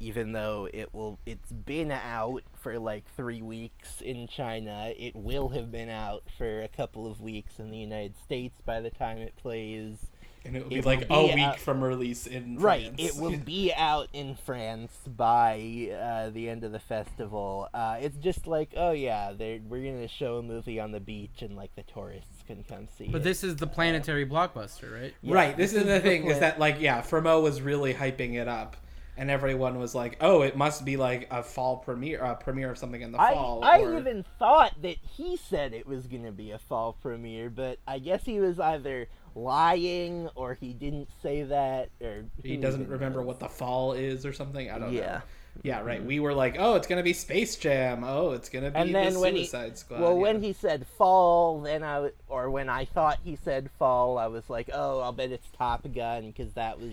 even 0.01 0.33
though 0.33 0.69
it 0.73 0.95
will, 0.95 1.19
it's 1.27 1.51
been 1.51 1.91
out 1.91 2.45
for 2.55 2.79
like 2.79 3.05
three 3.17 3.43
weeks 3.43 4.01
in 4.01 4.29
China. 4.29 4.93
It 4.97 5.17
will 5.17 5.49
have 5.51 5.73
been 5.73 5.89
out 5.89 6.23
for 6.37 6.63
a 6.63 6.69
couple 6.69 7.11
of 7.11 7.21
weeks 7.21 7.59
in 7.59 7.71
the 7.71 7.79
United 7.79 8.17
States 8.17 8.61
by 8.65 8.81
the 8.81 8.91
time 8.91 9.19
it 9.19 9.35
plays. 9.37 10.07
And 10.45 10.57
it 10.57 10.61
will 10.65 10.67
it 10.67 10.71
be 10.71 10.77
will 10.81 10.85
like 10.87 11.09
be 11.09 11.15
a 11.15 11.23
week 11.35 11.39
out- 11.45 11.61
from 11.61 11.83
release 11.85 12.27
in 12.27 12.59
Right, 12.59 12.95
France. 12.97 12.97
it 13.17 13.21
will 13.21 13.37
be 13.45 13.73
out 13.75 14.09
in 14.13 14.35
France 14.35 14.93
by 15.07 15.91
uh, 15.93 16.31
the 16.31 16.49
end 16.49 16.65
of 16.65 16.73
the 16.73 16.79
festival. 16.79 17.69
Uh, 17.75 17.99
it's 18.01 18.17
just 18.19 18.47
like, 18.47 18.71
oh 18.77 18.93
yeah, 18.93 19.33
they're, 19.37 19.59
we're 19.69 19.85
gonna 19.93 20.09
show 20.09 20.37
a 20.39 20.43
movie 20.43 20.81
on 20.81 20.93
the 20.93 21.01
beach 21.01 21.43
and 21.43 21.57
like 21.57 21.75
the 21.77 21.83
tourists 21.83 22.43
can 22.47 22.65
come 22.65 22.89
see 22.97 23.09
but 23.09 23.21
it. 23.21 23.25
this 23.25 23.45
is 23.45 23.57
the 23.57 23.67
planetary 23.67 24.25
blockbuster, 24.27 24.93
right? 24.93 25.15
Yeah, 25.23 25.35
right. 25.35 25.57
This, 25.57 25.75
is 25.75 25.85
the 25.85 26.01
thing 26.09 26.27
is 26.27 26.39
that 26.39 26.59
like 26.59 26.81
yeah, 26.81 27.03
Frémaux 27.03 27.43
was 27.43 27.61
really 27.61 27.93
hyping 27.93 28.35
it 28.35 28.49
up, 28.49 28.77
and 29.19 29.31
everyone 29.31 29.79
was 29.79 29.95
like, 29.95 30.17
"Oh, 30.21 30.43
it 30.43 30.57
must 30.57 30.85
be 30.85 30.97
like 30.97 31.27
a 31.31 31.43
fall 31.43 31.79
premiere, 31.79 32.21
a 32.21 32.37
premiere 32.37 32.71
of 32.71 32.79
something 32.79 33.03
in 33.03 33.13
the 33.13 33.21
I, 33.21 33.35
fall." 33.35 33.63
I 33.65 33.81
or- 33.81 33.99
even 33.99 34.25
thought 34.39 34.81
that 34.83 34.97
he 35.17 35.37
said 35.37 35.75
it 35.75 35.87
was 35.87 36.07
gonna 36.07 36.33
be 36.33 36.53
a 36.53 36.59
fall 36.59 36.95
premiere, 37.03 37.51
but 37.51 37.79
I 37.87 37.99
guess 37.99 38.25
he 38.25 38.39
was 38.41 38.59
either 38.61 39.09
lying 39.35 40.29
or 40.35 40.55
he 40.55 40.73
didn't 40.73 41.09
say 41.23 41.43
that, 41.45 41.91
or 42.01 42.25
he 42.43 42.57
doesn't 42.57 42.89
remember 42.89 43.21
knows. 43.21 43.27
what 43.27 43.41
the 43.41 43.49
fall 43.49 43.93
is 43.93 44.25
or 44.27 44.33
something. 44.33 44.71
I 44.71 44.79
don't 44.79 44.93
know. 44.93 44.99
Yeah. 45.01 45.21
Yeah, 45.65 45.81
right. 45.81 46.05
We 46.05 46.21
were 46.21 46.35
like, 46.35 46.55
"Oh, 46.57 46.77
it's 46.77 46.87
gonna 46.87 47.03
be 47.03 47.13
Space 47.13 47.57
Jam. 47.57 48.05
Oh, 48.05 48.31
it's 48.31 48.49
gonna 48.49 48.71
be 48.71 48.77
And 48.79 48.89
the 48.91 48.93
then 48.93 49.19
when 49.21 49.35
he- 49.35 49.41
Suicide 49.45 49.77
Squad." 49.77 50.01
Well, 50.01 50.13
yeah. 50.15 50.19
when 50.23 50.43
he 50.43 50.53
said 50.53 50.87
fall, 50.87 51.61
then 51.63 51.83
I 51.83 52.11
or 52.29 52.49
when 52.51 52.69
I 52.69 52.85
thought 52.85 53.19
he 53.25 53.35
said 53.35 53.69
fall, 53.79 54.19
I 54.19 54.29
was 54.29 54.49
like, 54.49 54.71
oh, 54.73 55.01
I'll 55.01 55.11
bet 55.13 55.33
it's 55.33 55.49
Top 55.51 55.85
Gun 55.93 56.29
because 56.29 56.53
that 56.53 56.79
was 56.79 56.93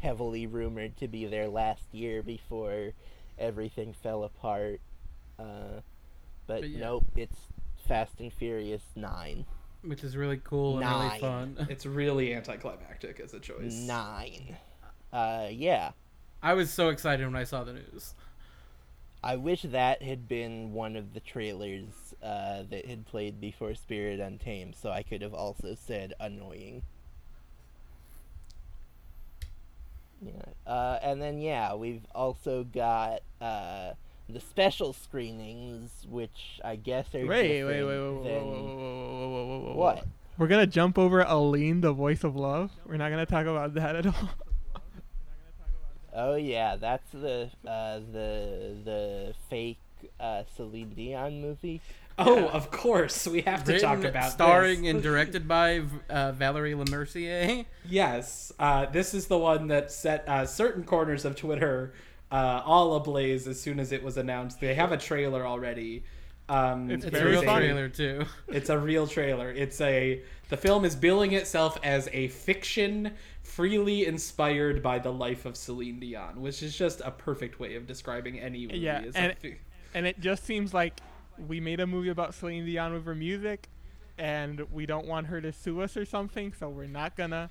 heavily 0.00 0.46
rumored 0.46 0.96
to 0.98 1.08
be 1.08 1.24
their 1.24 1.48
last 1.48 1.84
year 1.92 2.22
before 2.22 2.90
everything 3.38 3.94
fell 3.94 4.24
apart. 4.24 4.80
Uh, 5.38 5.80
but 6.46 6.60
But 6.62 6.68
yeah. 6.68 6.80
nope, 6.80 7.06
it's 7.16 7.36
Fast 7.88 8.20
and 8.20 8.30
Furious 8.32 8.82
Nine. 8.94 9.46
Which 9.84 10.04
is 10.04 10.16
really 10.16 10.40
cool 10.42 10.78
and 10.78 10.88
really 10.88 11.18
fun. 11.18 11.66
it's 11.70 11.86
really 11.86 12.34
anticlimactic 12.34 13.18
as 13.20 13.34
a 13.34 13.40
choice. 13.40 13.74
Nine. 13.74 14.56
Uh, 15.12 15.48
yeah. 15.50 15.92
I 16.42 16.54
was 16.54 16.70
so 16.70 16.88
excited 16.88 17.26
when 17.26 17.36
I 17.36 17.44
saw 17.44 17.64
the 17.64 17.72
news. 17.72 18.14
I 19.24 19.36
wish 19.36 19.62
that 19.62 20.02
had 20.02 20.26
been 20.26 20.72
one 20.72 20.96
of 20.96 21.14
the 21.14 21.20
trailers 21.20 22.14
uh, 22.22 22.64
that 22.70 22.86
had 22.86 23.06
played 23.06 23.40
before 23.40 23.74
Spirit 23.74 24.18
Untamed, 24.18 24.74
so 24.74 24.90
I 24.90 25.04
could 25.04 25.22
have 25.22 25.34
also 25.34 25.76
said 25.76 26.12
annoying. 26.18 26.82
Yeah, 30.20 30.42
uh, 30.66 30.98
and 31.02 31.22
then 31.22 31.38
yeah, 31.40 31.74
we've 31.74 32.04
also 32.14 32.64
got 32.64 33.22
uh, 33.40 33.92
the 34.32 34.40
special 34.40 34.92
screenings, 34.92 35.90
which 36.08 36.60
I 36.64 36.76
guess 36.76 37.14
are 37.14 37.26
Wait, 37.26 37.28
wait, 37.28 37.64
wait, 37.64 37.72
different 37.72 38.22
wait, 38.24 38.24
wait, 38.24 38.32
wait, 38.32 38.40
than- 38.40 39.66
wait, 39.66 39.76
What? 39.76 40.04
We're 40.38 40.48
gonna 40.48 40.66
jump 40.66 40.98
over 40.98 41.20
Aline, 41.20 41.82
the 41.82 41.92
voice 41.92 42.24
of 42.24 42.34
love. 42.34 42.70
We're 42.86 42.96
not 42.96 43.10
gonna 43.10 43.26
talk 43.26 43.46
about 43.46 43.74
that 43.74 43.96
at 43.96 44.06
all. 44.06 44.14
Oh 46.14 46.34
yeah, 46.34 46.76
that's 46.76 47.08
the 47.10 47.48
uh, 47.66 48.00
the 48.12 48.76
the 48.84 49.34
fake 49.48 49.78
uh, 50.20 50.42
Celine 50.56 50.90
Dion 50.90 51.40
movie. 51.40 51.80
Oh, 52.18 52.48
of 52.48 52.70
course, 52.70 53.26
we 53.26 53.40
have 53.42 53.64
to 53.64 53.80
talk 53.80 54.04
about 54.04 54.30
starring 54.32 54.82
this. 54.82 54.90
and 54.90 55.02
directed 55.10 55.48
by 55.48 55.82
uh, 56.10 56.32
Valerie 56.32 56.74
Lemercier. 56.74 57.64
Yes, 57.88 58.52
uh, 58.58 58.84
this 58.86 59.14
is 59.14 59.28
the 59.28 59.38
one 59.38 59.68
that 59.68 59.90
set 59.90 60.28
uh, 60.28 60.44
certain 60.44 60.84
corners 60.84 61.24
of 61.24 61.34
Twitter 61.34 61.94
uh, 62.32 62.62
all 62.64 62.96
ablaze 62.96 63.46
as 63.46 63.60
soon 63.60 63.78
as 63.78 63.92
it 63.92 64.02
was 64.02 64.16
announced. 64.16 64.60
They 64.60 64.74
have 64.74 64.90
a 64.90 64.96
trailer 64.96 65.46
already. 65.46 66.02
Um, 66.48 66.90
It's 66.90 67.04
It's 67.04 67.16
a 67.16 67.24
real 67.24 67.42
funny. 67.42 67.66
trailer 67.66 67.88
too. 67.88 68.24
It's 68.48 68.70
a 68.70 68.78
real 68.78 69.06
trailer. 69.06 69.50
It's 69.50 69.80
a 69.80 70.22
the 70.48 70.56
film 70.56 70.84
is 70.84 70.96
billing 70.96 71.32
itself 71.32 71.78
as 71.84 72.08
a 72.12 72.28
fiction 72.28 73.12
freely 73.42 74.06
inspired 74.06 74.82
by 74.82 74.98
the 74.98 75.12
life 75.12 75.46
of 75.46 75.56
Celine 75.56 76.00
Dion, 76.00 76.40
which 76.42 76.62
is 76.62 76.76
just 76.76 77.00
a 77.04 77.10
perfect 77.10 77.60
way 77.60 77.74
of 77.76 77.86
describing 77.86 78.38
any 78.40 78.66
movie. 78.66 78.78
Yeah, 78.80 79.02
as 79.06 79.14
a 79.14 79.18
and- 79.18 79.38
fi- 79.38 79.58
and 79.94 80.06
it 80.06 80.18
just 80.20 80.44
seems 80.44 80.72
like 80.74 81.00
we 81.48 81.60
made 81.60 81.80
a 81.80 81.86
movie 81.86 82.08
about 82.08 82.34
Celine 82.34 82.64
Dion 82.66 82.92
with 82.92 83.04
her 83.06 83.14
music, 83.14 83.68
and 84.18 84.60
we 84.72 84.84
don't 84.86 85.06
want 85.06 85.26
her 85.28 85.40
to 85.40 85.52
sue 85.52 85.80
us 85.82 85.96
or 85.96 86.04
something, 86.04 86.52
so 86.58 86.68
we're 86.68 86.86
not 86.86 87.14
gonna. 87.16 87.50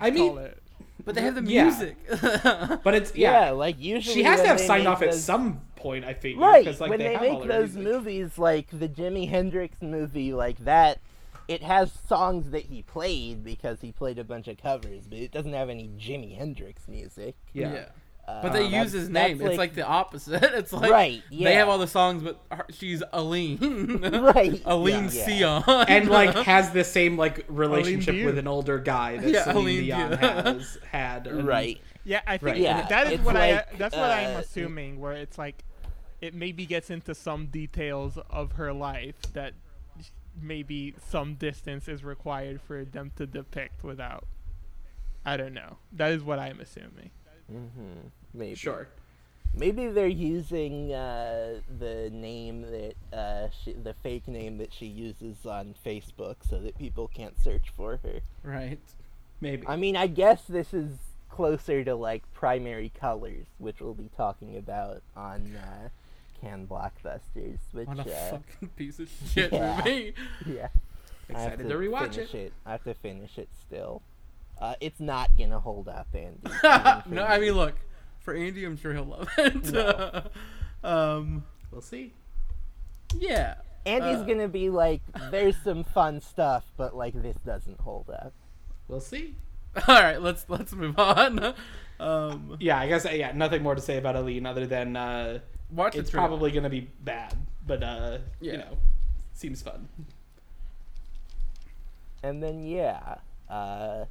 I 0.00 0.10
mean- 0.10 0.28
call 0.30 0.38
it. 0.38 0.62
But 1.04 1.14
they 1.14 1.20
have 1.22 1.34
the 1.36 1.42
Yeah. 1.50 1.64
music. 1.64 1.96
but 2.82 2.94
it's 2.94 3.14
Yeah, 3.14 3.46
yeah. 3.46 3.50
like 3.50 3.76
usually 3.78 4.14
She 4.14 4.22
has 4.24 4.38
when 4.38 4.44
to 4.44 4.48
have 4.48 4.58
they 4.58 4.66
signed 4.66 4.84
make 4.84 4.92
off 4.92 5.02
at 5.02 5.10
those- 5.12 5.22
some 5.24 5.60
point, 5.76 6.04
I 6.04 6.14
think. 6.14 6.40
Right, 6.40 6.64
Because, 6.64 6.80
like, 6.80 6.90
when 6.90 6.98
they, 6.98 7.06
they, 7.08 7.12
have 7.14 7.22
all 7.22 7.38
make 7.40 7.48
their 7.48 7.60
those 7.60 7.74
music. 7.74 7.92
movies 7.92 8.38
like 8.38 8.66
the 8.72 8.88
Jimi 8.88 9.28
Hendrix 9.28 9.80
movie, 9.80 10.32
like 10.32 10.58
that, 10.64 10.98
it 11.46 11.62
has 11.62 11.92
songs 12.08 12.50
that 12.50 12.62
he 12.64 12.82
played 12.82 13.44
because 13.44 13.80
he 13.82 13.92
played 13.92 14.18
a 14.18 14.24
bunch 14.24 14.48
of 14.48 14.56
covers, 14.60 15.06
but 15.06 15.18
it 15.18 15.30
doesn't 15.30 15.52
have 15.52 15.70
any 15.70 15.88
Jimi 15.96 16.36
Hendrix 16.36 16.88
music. 16.88 17.36
Yeah. 17.52 17.86
Uh, 18.28 18.42
But 18.42 18.52
they 18.54 18.64
use 18.66 18.90
his 18.92 19.08
that's 19.08 19.38
name. 19.38 19.40
It's 19.46 19.56
like 19.58 19.74
the 19.74 19.86
opposite. 19.86 20.42
It's 20.54 20.72
like 20.72 20.90
Right, 20.90 21.22
yeah. 21.30 21.48
they 21.48 21.54
have 21.54 21.68
all 21.68 21.78
the 21.78 21.86
songs, 21.86 22.22
but 22.24 22.40
her, 22.50 22.66
she's 22.70 23.02
Aline. 23.12 24.00
Right, 24.02 24.60
Aline 24.64 25.08
yeah, 25.12 25.62
Sion. 25.62 25.86
and 25.88 26.08
like 26.10 26.34
has 26.44 26.70
the 26.70 26.82
same 26.84 27.16
like 27.16 27.44
relationship 27.48 28.24
with 28.24 28.36
an 28.38 28.48
older 28.48 28.78
guy 28.78 29.16
that 29.18 29.30
Yeah, 29.30 29.44
Celine 29.44 29.56
Aline 29.58 29.84
Dion 29.84 30.10
Dion. 30.10 30.18
has 30.58 30.78
had. 30.90 31.26
and- 31.28 31.46
right. 31.46 31.80
Yeah, 32.04 32.20
I 32.26 32.38
think 32.38 32.42
Right. 32.54 32.60
Yeah, 32.60 32.86
that 32.88 33.06
is 33.08 33.12
it's 33.14 33.24
what 33.24 33.36
I. 33.36 33.52
like, 33.56 33.78
That's 33.78 33.94
what 33.96 34.10
I'm 34.10 34.36
uh, 34.36 34.40
assuming. 34.40 35.00
Where 35.00 35.12
it's 35.14 35.38
like, 35.38 35.64
it 36.20 36.34
maybe 36.34 36.64
gets 36.66 36.88
into 36.90 37.14
some 37.16 37.46
details 37.46 38.16
of 38.30 38.52
her 38.52 38.72
life 38.72 39.16
that 39.34 39.54
maybe 40.40 40.94
some 41.10 41.34
distance 41.34 41.88
is 41.88 42.04
required 42.04 42.60
for 42.60 42.84
them 42.84 43.10
to 43.16 43.26
depict 43.26 43.82
without. 43.82 44.24
I 45.24 45.36
don't 45.36 45.54
know. 45.54 45.78
That 45.92 46.12
is 46.12 46.22
what 46.22 46.38
I'm 46.38 46.60
assuming. 46.60 47.10
Hmm 47.50 48.08
Maybe. 48.34 48.54
Sure. 48.54 48.88
Maybe 49.54 49.88
they're 49.88 50.06
using 50.06 50.92
uh, 50.92 51.60
the 51.78 52.10
name 52.10 52.62
that 52.62 53.16
uh, 53.16 53.48
she, 53.64 53.72
the 53.72 53.94
fake 53.94 54.28
name 54.28 54.58
that 54.58 54.72
she 54.72 54.84
uses 54.86 55.46
on 55.46 55.74
Facebook, 55.84 56.36
so 56.48 56.58
that 56.58 56.76
people 56.78 57.08
can't 57.08 57.34
search 57.42 57.70
for 57.74 57.98
her. 58.02 58.20
right. 58.42 58.78
Maybe. 59.40 59.66
I 59.66 59.76
mean, 59.76 59.96
I 59.96 60.06
guess 60.06 60.42
this 60.48 60.74
is 60.74 60.96
closer 61.30 61.84
to 61.84 61.94
like 61.94 62.22
primary 62.34 62.90
colors, 62.98 63.46
which 63.58 63.80
we'll 63.80 63.94
be 63.94 64.10
talking 64.16 64.56
about 64.56 65.02
on 65.16 65.56
uh, 65.56 65.88
Cannes 66.40 66.66
Blockbusters. 66.66 67.58
Which, 67.72 67.86
What 67.86 68.06
a 68.06 68.14
uh, 68.14 68.30
fucking 68.30 68.68
piece 68.76 68.98
of 68.98 69.10
shit 69.32 69.52
yeah. 69.52 69.76
movie. 69.84 70.14
yeah, 70.46 70.68
I 71.34 71.40
have 71.40 71.52
Excited 71.54 71.68
to 71.68 71.74
rewatch 71.74 72.14
finish 72.14 72.34
it. 72.34 72.52
I 72.64 72.72
have 72.72 72.84
to 72.84 72.94
finish 72.94 73.38
it 73.38 73.48
still. 73.66 74.02
Uh, 74.58 74.74
it's 74.80 75.00
not 75.00 75.36
gonna 75.36 75.60
hold 75.60 75.88
up, 75.88 76.08
Andy. 76.14 76.40
no, 77.14 77.22
I 77.24 77.38
mean, 77.38 77.52
look, 77.52 77.74
for 78.20 78.34
Andy, 78.34 78.64
I'm 78.64 78.76
sure 78.76 78.92
he'll 78.94 79.04
love 79.04 79.28
it. 79.38 79.72
No. 79.72 80.22
um, 80.84 81.44
We'll 81.70 81.80
see. 81.82 82.12
yeah. 83.18 83.56
Andy's 83.84 84.18
uh, 84.18 84.24
gonna 84.24 84.48
be 84.48 84.70
like, 84.70 85.02
"There's 85.30 85.56
some 85.62 85.84
fun 85.84 86.20
stuff, 86.20 86.64
but 86.76 86.96
like 86.96 87.14
this 87.14 87.36
doesn't 87.44 87.80
hold 87.80 88.10
up." 88.10 88.32
We'll 88.88 89.00
see. 89.00 89.36
All 89.88 90.00
right, 90.00 90.20
let's 90.20 90.46
let's 90.48 90.72
move 90.72 90.98
on. 90.98 91.54
Um, 92.00 92.56
Yeah, 92.60 92.78
I 92.80 92.88
guess 92.88 93.06
yeah. 93.12 93.32
Nothing 93.32 93.62
more 93.62 93.74
to 93.74 93.80
say 93.80 93.98
about 93.98 94.16
Aline 94.16 94.46
other 94.46 94.66
than 94.66 94.96
uh, 94.96 95.38
watch 95.70 95.96
it's 95.96 96.10
probably 96.10 96.50
gonna 96.50 96.70
be 96.70 96.88
bad, 97.04 97.34
but 97.66 97.82
uh, 97.82 98.18
you 98.40 98.56
know, 98.56 98.78
seems 99.34 99.62
fun. 99.62 99.88
And 102.22 102.42
then 102.42 102.62
yeah, 102.64 103.16
uh, 103.48 104.06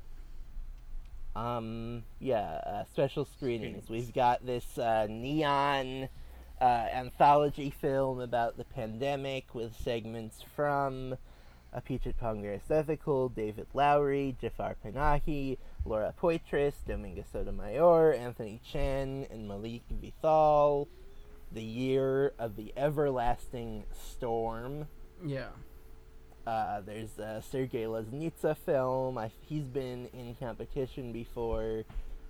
um, 1.35 2.03
yeah, 2.19 2.61
uh, 2.65 2.83
special 2.85 3.25
screenings. 3.25 3.89
We've 3.89 4.13
got 4.13 4.45
this 4.45 4.77
uh, 4.77 5.07
neon 5.09 6.09
uh, 6.61 6.63
anthology 6.63 7.69
film 7.69 8.21
about 8.21 8.57
the 8.57 8.63
pandemic 8.63 9.53
with 9.53 9.75
segments 9.75 10.43
from 10.55 11.17
Apichatpong 11.75 12.41
Weerasethakul, 12.41 13.35
David 13.35 13.67
Lowery, 13.73 14.35
Jafar 14.39 14.77
Panahi, 14.83 15.57
Laura 15.85 16.13
Poitras, 16.19 16.73
Dominga 16.87 17.25
Sotomayor, 17.29 18.13
Anthony 18.13 18.61
Chen, 18.71 19.27
and 19.29 19.47
Malik 19.47 19.83
Vitthal. 19.91 20.87
The 21.51 21.63
Year 21.63 22.33
of 22.39 22.55
the 22.55 22.73
Everlasting 22.75 23.85
Storm. 23.93 24.87
Yeah. 25.23 25.49
Uh, 26.45 26.81
there's 26.81 27.17
a 27.17 27.41
Sergei 27.49 27.83
Loznitsa 27.83 28.55
film. 28.55 29.17
I, 29.17 29.31
he's 29.47 29.63
been 29.65 30.07
in 30.13 30.35
competition 30.39 31.11
before 31.11 31.83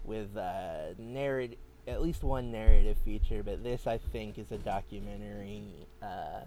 with 0.05 0.35
uh, 0.37 0.93
narrative, 0.97 1.57
at 1.87 2.01
least 2.01 2.23
one 2.23 2.51
narrative 2.51 2.97
feature, 3.03 3.43
but 3.43 3.63
this 3.63 3.85
I 3.87 3.97
think 3.97 4.37
is 4.37 4.51
a 4.51 4.57
documentary. 4.57 5.63
Uh, 6.01 6.41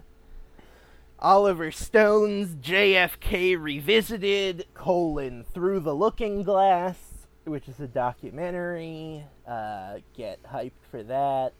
Oliver 1.19 1.69
Stone's 1.71 2.55
JFK 2.55 3.61
Revisited: 3.61 4.65
colon 4.73 5.45
Through 5.53 5.81
the 5.81 5.93
Looking 5.93 6.43
Glass, 6.43 6.97
which 7.43 7.67
is 7.67 7.79
a 7.79 7.87
documentary. 7.87 9.25
Uh, 9.47 9.97
get 10.15 10.41
hyped 10.43 10.71
for 10.89 11.03
that. 11.03 11.53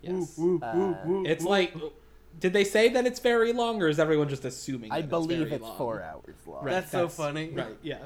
Yes. 0.00 0.36
Uh, 0.38 0.94
It's 1.24 1.44
like, 1.44 1.74
did 2.38 2.52
they 2.52 2.64
say 2.64 2.88
that 2.90 3.06
it's 3.06 3.20
very 3.20 3.52
long, 3.52 3.82
or 3.82 3.88
is 3.88 3.98
everyone 3.98 4.28
just 4.28 4.44
assuming? 4.44 4.90
I 4.92 5.00
that 5.02 5.10
believe 5.10 5.38
very 5.40 5.52
it's 5.52 5.62
long? 5.62 5.76
four 5.78 6.02
hours 6.02 6.34
long. 6.46 6.64
Right, 6.64 6.72
That's 6.72 6.90
so 6.90 7.08
funny. 7.08 7.50
Right. 7.50 7.76
Yeah. 7.82 7.98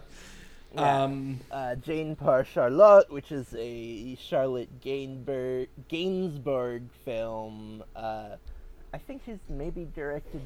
Yeah. 0.75 1.05
Um. 1.05 1.41
uh, 1.51 1.77
Jane 1.77 2.17
Par 2.17 2.45
Charlotte, 2.45 3.11
which 3.11 3.33
is 3.33 3.55
a 3.57 4.17
Charlotte 4.17 4.81
Gainsbourg, 4.81 5.69
Gainsbourg 5.89 6.83
film. 7.05 7.83
Uh, 7.95 8.37
I 8.93 8.99
think 8.99 9.23
she's 9.25 9.39
maybe 9.49 9.87
directed 9.95 10.43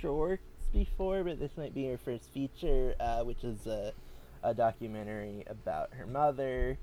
shorts 0.00 0.42
before, 0.72 1.22
but 1.24 1.38
this 1.38 1.52
might 1.56 1.74
be 1.74 1.86
her 1.86 1.98
first 1.98 2.32
feature, 2.32 2.94
uh, 2.98 3.22
which 3.22 3.44
is 3.44 3.66
a, 3.66 3.92
a 4.42 4.52
documentary 4.54 5.44
about 5.46 5.92
her 5.94 6.06
mother. 6.06 6.78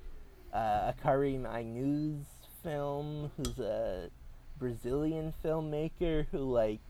Uh, 0.54 0.92
a 0.92 0.96
Karim 1.04 1.44
Aïnouz 1.44 2.24
film, 2.64 3.30
who's 3.38 3.60
a 3.60 4.10
Brazilian 4.60 5.34
filmmaker 5.44 6.28
who, 6.32 6.40
like, 6.40 6.82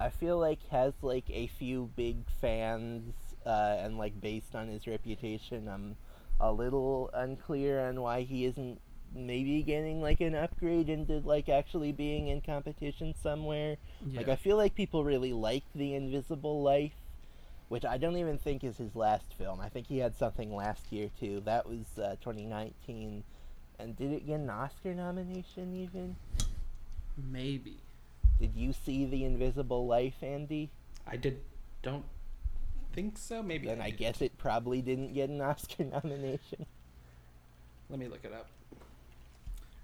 I 0.00 0.10
feel 0.10 0.38
like 0.38 0.58
has 0.70 0.94
like 1.02 1.30
a 1.30 1.46
few 1.46 1.90
big 1.94 2.16
fans, 2.40 3.14
uh, 3.46 3.76
and 3.78 3.98
like 3.98 4.20
based 4.20 4.54
on 4.54 4.68
his 4.68 4.86
reputation, 4.86 5.68
I'm 5.68 5.96
a 6.40 6.52
little 6.52 7.08
unclear 7.14 7.86
on 7.86 8.00
why 8.00 8.22
he 8.22 8.44
isn't 8.46 8.80
maybe 9.14 9.62
getting 9.62 10.00
like 10.00 10.20
an 10.20 10.34
upgrade 10.34 10.88
into 10.88 11.18
like 11.18 11.48
actually 11.48 11.92
being 11.92 12.28
in 12.28 12.40
competition 12.40 13.14
somewhere. 13.22 13.76
Like 14.16 14.28
I 14.28 14.36
feel 14.36 14.56
like 14.56 14.74
people 14.74 15.04
really 15.04 15.32
like 15.32 15.64
The 15.74 15.94
Invisible 15.94 16.62
Life, 16.62 16.96
which 17.68 17.84
I 17.84 17.98
don't 17.98 18.16
even 18.16 18.38
think 18.38 18.64
is 18.64 18.78
his 18.78 18.96
last 18.96 19.34
film. 19.38 19.60
I 19.60 19.68
think 19.68 19.86
he 19.86 19.98
had 19.98 20.16
something 20.16 20.54
last 20.54 20.90
year 20.90 21.10
too. 21.20 21.42
That 21.44 21.68
was 21.68 21.86
uh, 21.96 22.16
2019, 22.22 23.22
and 23.78 23.96
did 23.96 24.12
it 24.12 24.26
get 24.26 24.40
an 24.40 24.50
Oscar 24.50 24.94
nomination 24.94 25.74
even? 25.74 26.16
Maybe. 27.16 27.76
Did 28.40 28.52
you 28.56 28.72
see 28.72 29.04
The 29.06 29.24
Invisible 29.24 29.86
Life, 29.86 30.22
Andy? 30.22 30.70
I 31.06 31.16
did. 31.16 31.40
Don't 31.82 32.04
think 32.92 33.18
so. 33.18 33.42
Maybe. 33.42 33.66
Then 33.68 33.80
I 33.80 33.90
did. 33.90 33.98
guess 33.98 34.22
it 34.22 34.36
probably 34.38 34.82
didn't 34.82 35.12
get 35.14 35.28
an 35.30 35.40
Oscar 35.42 35.84
nomination. 35.84 36.66
Let 37.90 37.98
me 37.98 38.08
look 38.08 38.24
it 38.24 38.32
up. 38.32 38.46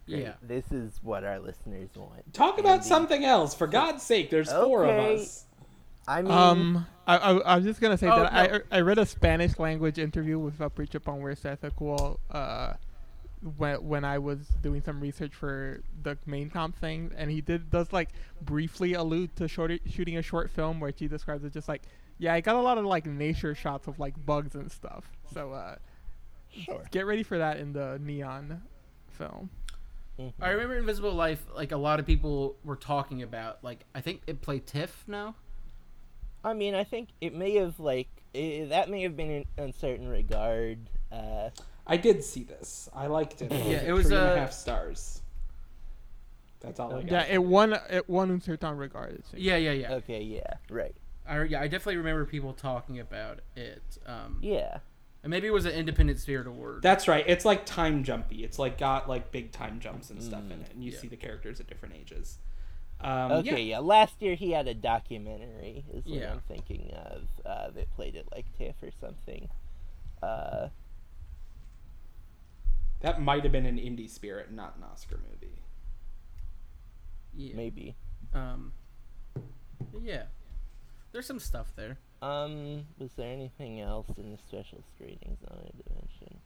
Great. 0.09 0.23
Yeah. 0.23 0.33
This 0.43 0.71
is 0.73 0.99
what 1.03 1.25
our 1.25 1.39
listeners 1.39 1.91
want. 1.95 2.33
Talk 2.33 2.59
about 2.59 2.85
something 2.85 3.25
else, 3.25 3.55
for 3.55 3.67
God's 3.67 4.03
sake. 4.03 4.31
There's 4.31 4.51
four 4.51 4.85
of 4.85 4.91
Okay. 4.91 5.23
us. 5.23 5.45
I 6.07 6.23
mean, 6.23 6.33
Um, 6.33 6.87
I, 7.07 7.19
I, 7.19 7.31
I 7.37 7.57
was 7.57 7.67
just 7.67 7.83
gonna 7.83 7.99
say 7.99 8.09
Oh, 8.09 8.23
that 8.23 8.33
no. 8.51 8.61
I 8.73 8.79
I 8.79 8.81
read 8.81 8.97
a 8.97 9.05
Spanish 9.05 9.59
language 9.59 9.99
interview 9.99 10.39
with 10.39 10.59
Apichatpong 10.59 11.21
Weerasethakul, 11.21 12.17
uh, 12.31 12.73
when 13.57 13.87
when 13.87 14.05
I 14.05 14.19
was 14.19 14.39
doing 14.63 14.83
some 14.83 15.01
research 15.01 15.35
for 15.35 15.83
the 16.03 16.17
main 16.27 16.51
comp 16.51 16.77
thing, 16.77 17.13
and 17.17 17.31
he 17.31 17.41
did 17.41 17.71
does 17.71 17.93
like 17.93 18.11
briefly 18.43 18.95
allude 18.95 19.35
to 19.37 19.49
short 19.49 19.73
shooting 19.91 20.17
a 20.17 20.23
short 20.23 20.51
film, 20.51 20.81
which 20.81 20.99
he 20.99 21.09
describes 21.09 21.45
as 21.45 21.53
just 21.53 21.69
like, 21.69 21.83
yeah, 22.19 22.35
I 22.35 22.41
got 22.41 22.57
a 22.57 22.61
lot 22.61 22.79
of 22.79 22.85
like 22.85 23.07
nature 23.07 23.55
shots 23.55 23.87
of 23.87 23.99
like 23.99 24.15
bugs 24.25 24.55
and 24.55 24.71
stuff. 24.71 25.11
So 25.33 25.53
uh, 25.53 25.77
sure. 26.51 26.83
get 26.91 27.07
ready 27.07 27.23
for 27.23 27.39
that 27.39 27.59
in 27.59 27.73
the 27.73 27.99
neon 28.03 28.63
film. 29.11 29.51
Mhm. 30.19 30.33
I 30.41 30.51
remember 30.51 30.77
Invisible 30.77 31.13
Life. 31.13 31.45
Like 31.55 31.73
a 31.73 31.77
lot 31.77 32.01
of 32.01 32.07
people 32.07 32.57
were 32.65 32.77
talking 32.77 33.23
about. 33.23 33.63
Like 33.63 33.85
I 33.95 34.01
think 34.01 34.23
it 34.27 34.43
played 34.43 34.67
TIFF 34.67 35.05
now. 35.07 35.35
I 36.45 36.55
mean, 36.55 36.75
I 36.75 36.85
think 36.85 37.11
it 37.21 37.35
may 37.35 37.55
have 37.57 37.79
like 37.81 38.09
i 38.35 38.67
that 38.69 38.91
may 38.91 39.03
have 39.03 39.17
been 39.17 39.31
in 39.31 39.45
Un 39.59 39.73
Certain 39.73 40.09
Regard. 40.09 40.79
Uh, 41.11 41.51
I 41.89 41.97
did 41.97 42.23
see 42.23 42.45
this. 42.45 42.89
I 42.95 43.07
liked 43.07 43.41
it. 43.43 43.51
Yeah, 43.51 43.83
it 43.83 43.93
was, 43.93 44.07
three 44.09 44.17
and 44.17 44.27
a 44.27 44.33
uh, 44.33 44.37
half 44.37 44.53
stars. 44.53 45.23
That's 46.61 46.79
all 46.81 46.95
I 46.95 47.03
got. 47.03 47.11
Yeah, 47.11 47.35
it 47.35 47.43
won 47.43 47.73
it 47.91 48.09
won 48.09 48.31
un 48.31 48.41
certain 48.41 48.77
regard. 48.77 49.23
Yeah, 49.35 49.57
yeah, 49.57 49.73
yeah. 49.73 49.93
okay, 49.95 50.21
yeah, 50.23 50.55
right, 50.69 50.95
I, 51.27 51.43
yeah, 51.45 51.61
I 51.61 51.69
definitely 51.69 51.97
remember 51.99 52.25
people 52.25 52.53
talking 52.53 52.99
about 52.99 53.41
it. 53.57 53.83
Um, 54.07 54.39
yeah. 54.43 54.79
and 55.23 55.31
maybe 55.31 55.47
it 55.47 55.53
was 55.53 55.67
an 55.67 55.73
Independent 55.73 56.19
Spirit 56.19 56.47
Award. 56.47 56.83
That's 56.83 57.07
right. 57.09 57.25
It's 57.27 57.45
like 57.45 57.65
time 57.65 58.03
jumpy. 58.05 58.45
It's 58.45 58.59
like 58.59 58.77
got 58.77 59.09
like 59.09 59.31
big 59.31 59.53
time 59.53 59.79
jumps 59.81 60.11
and 60.11 60.23
stuff 60.23 60.43
in 60.51 60.59
Mm, 60.59 60.63
it, 60.63 60.71
and 60.75 60.85
you 60.85 60.91
yeah. 60.93 60.99
see 60.99 61.09
the 61.09 61.17
characters 61.17 61.61
at 61.61 61.69
different 61.69 61.95
ages. 61.95 62.39
Um, 63.01 63.31
Okay, 63.31 63.63
yeah. 63.63 63.77
yeah. 63.77 63.79
Last 63.79 64.21
year 64.21 64.35
he 64.35 64.51
had 64.51 64.67
a 64.67 64.75
documentary, 64.75 65.85
is 65.95 66.05
what 66.07 66.15
Yeah. 66.21 66.33
I'm 66.33 66.41
thinking 66.49 66.93
of, 66.95 67.23
uh, 67.47 67.71
that 67.71 67.95
played 67.95 68.17
it 68.17 68.27
like 68.33 68.47
TIFF 68.59 68.75
or 68.83 68.91
something. 69.01 69.49
Uh, 70.21 70.69
that 73.01 73.21
might 73.21 73.43
have 73.45 73.53
been 73.53 73.67
an 73.67 73.77
indie 73.77 74.11
spirit, 74.11 74.53
not 74.53 74.77
an 74.77 74.85
Oscar 74.85 75.21
movie. 75.31 75.55
yeah. 77.35 77.55
maybe. 77.55 77.95
Um, 78.35 78.73
yeah. 80.03 80.25
There's 81.13 81.27
some 81.27 81.39
stuff 81.41 81.73
there. 81.77 81.99
Um, 82.21 82.85
was 82.99 83.13
there 83.17 83.33
anything 83.33 83.81
else 83.81 84.09
in 84.17 84.33
the 84.33 84.39
special 84.39 84.83
screenings 84.95 85.39
I 85.49 85.55
wanted 85.55 85.75
to 85.85 85.93
mention? 85.95 86.41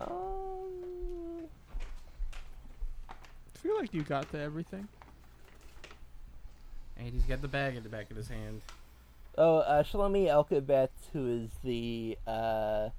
Um, 0.00 1.48
I 3.10 3.58
feel 3.58 3.76
like 3.78 3.94
you 3.94 4.02
got 4.02 4.30
to 4.32 4.40
everything. 4.40 4.86
And 6.98 7.12
he's 7.12 7.24
got 7.24 7.42
the 7.42 7.48
bag 7.48 7.76
in 7.76 7.82
the 7.82 7.88
back 7.88 8.10
of 8.10 8.16
his 8.16 8.28
hand. 8.28 8.60
oh, 9.36 9.58
uh, 9.58 9.82
Shlomi 9.82 10.26
Elkabetz, 10.26 11.10
who 11.12 11.26
is 11.28 11.50
the 11.64 12.16
uh, 12.26 12.90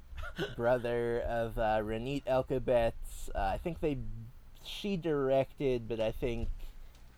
brother 0.56 1.22
of 1.28 1.58
uh, 1.58 1.80
Ronit 1.82 2.24
Elkabetz. 2.26 3.30
Uh, 3.34 3.40
I 3.40 3.58
think 3.58 3.80
they, 3.80 3.98
she 4.64 4.98
directed, 4.98 5.88
but 5.88 6.00
I 6.00 6.12
think, 6.12 6.50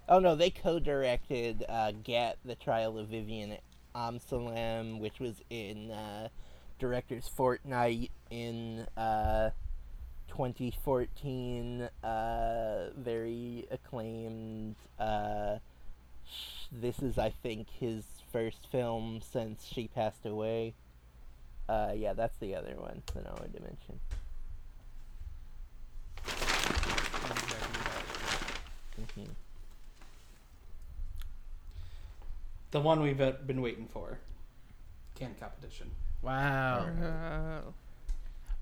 oh 0.07 0.19
no, 0.19 0.35
they 0.35 0.49
co-directed 0.49 1.65
uh, 1.67 1.91
Gett, 2.03 2.37
the 2.45 2.55
Trial 2.55 2.97
of 2.97 3.07
Vivian 3.07 3.57
Amsalem, 3.95 4.99
which 4.99 5.19
was 5.19 5.41
in 5.49 5.91
uh, 5.91 6.29
Director's 6.79 7.27
Fortnight 7.27 8.11
in 8.29 8.87
uh, 8.97 9.49
2014. 10.29 11.89
Uh, 12.03 12.89
very 12.97 13.67
acclaimed. 13.71 14.75
Uh, 14.99 15.57
this 16.71 16.99
is, 16.99 17.17
I 17.17 17.31
think, 17.31 17.67
his 17.79 18.03
first 18.31 18.67
film 18.71 19.21
since 19.21 19.65
she 19.65 19.87
passed 19.87 20.25
away. 20.25 20.75
Uh, 21.69 21.93
yeah, 21.95 22.13
that's 22.13 22.35
the 22.37 22.55
other 22.55 22.73
one 22.77 23.03
that 23.13 23.27
I 23.27 23.29
wanted 23.29 23.53
to 23.53 23.61
mention. 23.61 23.99
hmm 29.15 29.23
The 32.71 32.79
one 32.79 33.01
we've 33.03 33.21
uh, 33.21 33.33
been 33.45 33.61
waiting 33.61 33.87
for. 33.87 34.17
Cannes 35.13 35.35
competition. 35.39 35.91
Wow. 36.23 36.87
Uh, 36.87 37.69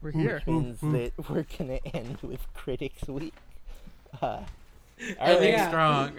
we're 0.01 0.11
here. 0.11 0.35
Which 0.35 0.47
means 0.47 0.81
that 0.81 1.13
we're 1.29 1.45
gonna 1.57 1.79
end 1.93 2.17
with 2.21 2.45
Critics 2.53 3.07
Week. 3.07 3.33
Uh, 4.21 4.41
Ending 5.19 5.55
alright, 5.59 5.67
strong. 5.69 6.11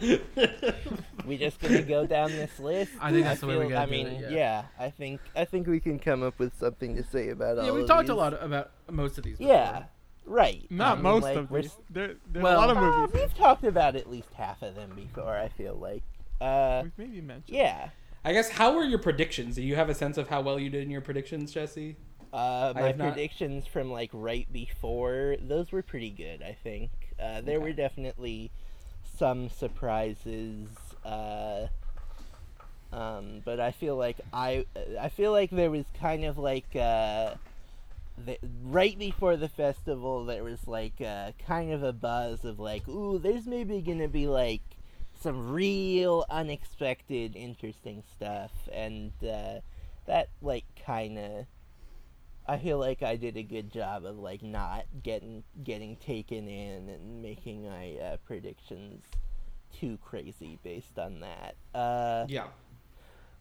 we 1.26 1.36
just 1.36 1.60
gonna 1.60 1.82
go 1.82 2.06
down 2.06 2.30
this 2.30 2.58
list. 2.58 2.92
I 3.00 3.12
think 3.12 3.24
that's 3.24 3.40
the 3.40 3.46
way 3.46 3.56
we 3.56 3.62
feel- 3.64 3.70
gotta 3.70 3.82
I 3.82 3.86
do 3.86 3.90
mean, 3.92 4.06
it, 4.06 4.30
yeah. 4.32 4.36
yeah. 4.36 4.62
I 4.78 4.90
think 4.90 5.20
I 5.36 5.44
think 5.44 5.66
we 5.66 5.80
can 5.80 5.98
come 5.98 6.22
up 6.22 6.38
with 6.38 6.58
something 6.58 6.96
to 6.96 7.04
say 7.04 7.28
about 7.30 7.58
all. 7.58 7.66
yeah, 7.66 7.72
we 7.72 7.82
of 7.82 7.86
talked 7.88 8.04
these. 8.06 8.10
a 8.10 8.14
lot 8.14 8.42
about 8.42 8.70
most 8.90 9.18
of 9.18 9.24
these. 9.24 9.38
Before. 9.38 9.52
Yeah, 9.54 9.84
right. 10.24 10.66
Not 10.70 10.92
I 10.92 10.94
mean, 10.94 11.02
most 11.02 11.22
like, 11.24 11.36
of 11.36 11.50
we're 11.50 11.62
these. 11.62 11.76
There, 11.90 12.14
there's 12.30 12.42
Well- 12.42 12.56
a 12.56 12.60
lot 12.60 12.70
of 12.70 12.76
Uh, 12.78 12.80
movies. 13.02 13.20
we've 13.20 13.34
talked 13.34 13.64
about 13.64 13.96
at 13.96 14.10
least 14.10 14.32
half 14.34 14.62
of 14.62 14.74
them 14.74 14.92
before. 14.96 15.36
I 15.36 15.48
feel 15.48 15.74
like. 15.74 16.02
Uh, 16.40 16.80
We've 16.84 16.92
maybe 17.08 17.20
mentioned. 17.20 17.54
yeah. 17.56 17.90
I 18.24 18.32
guess 18.32 18.48
how 18.50 18.74
were 18.74 18.84
your 18.84 18.98
predictions? 18.98 19.56
Do 19.56 19.62
you 19.62 19.76
have 19.76 19.88
a 19.90 19.94
sense 19.94 20.16
of 20.18 20.28
how 20.28 20.40
well 20.42 20.58
you 20.58 20.68
did 20.70 20.82
in 20.82 20.90
your 20.90 21.00
predictions, 21.02 21.52
Jesse? 21.52 21.96
Uh, 22.32 22.72
my 22.74 22.82
have 22.82 22.96
not- 22.98 23.12
predictions 23.12 23.66
from 23.66 23.90
like 23.90 24.08
right 24.12 24.50
before 24.52 25.36
those 25.40 25.70
were 25.72 25.82
pretty 25.82 26.10
good. 26.10 26.42
I 26.42 26.56
think 26.62 26.90
uh, 27.20 27.40
there 27.40 27.60
were 27.60 27.72
definitely 27.72 28.50
some 29.16 29.48
surprises, 29.50 30.68
uh, 31.04 31.66
um, 32.92 33.42
but 33.44 33.60
I 33.60 33.70
feel 33.70 33.96
like 33.96 34.20
I 34.32 34.66
I 34.98 35.08
feel 35.08 35.32
like 35.32 35.50
there 35.50 35.70
was 35.70 35.84
kind 35.98 36.24
of 36.24 36.38
like 36.38 36.74
uh, 36.74 37.34
the, 38.24 38.38
right 38.64 38.98
before 38.98 39.36
the 39.36 39.48
festival 39.48 40.24
there 40.24 40.44
was 40.44 40.66
like 40.66 41.00
uh, 41.00 41.32
kind 41.46 41.72
of 41.72 41.82
a 41.82 41.92
buzz 41.92 42.44
of 42.44 42.58
like 42.58 42.88
ooh 42.88 43.18
there's 43.18 43.46
maybe 43.46 43.80
gonna 43.80 44.08
be 44.08 44.26
like 44.26 44.62
some 45.20 45.52
real 45.52 46.24
unexpected 46.30 47.36
interesting 47.36 48.02
stuff 48.16 48.52
and 48.72 49.12
uh, 49.22 49.60
that 50.06 50.28
like 50.42 50.64
kind 50.86 51.18
of 51.18 51.46
I 52.46 52.58
feel 52.58 52.78
like 52.78 53.02
I 53.02 53.16
did 53.16 53.36
a 53.36 53.42
good 53.42 53.70
job 53.72 54.04
of 54.04 54.18
like 54.18 54.42
not 54.42 54.84
getting 55.02 55.44
getting 55.62 55.96
taken 55.96 56.48
in 56.48 56.88
and 56.88 57.22
making 57.22 57.64
my 57.64 57.92
uh, 57.96 58.16
predictions 58.26 59.04
too 59.78 59.98
crazy 60.04 60.58
based 60.64 60.98
on 60.98 61.20
that. 61.20 61.54
Uh, 61.74 62.26
Yeah. 62.28 62.48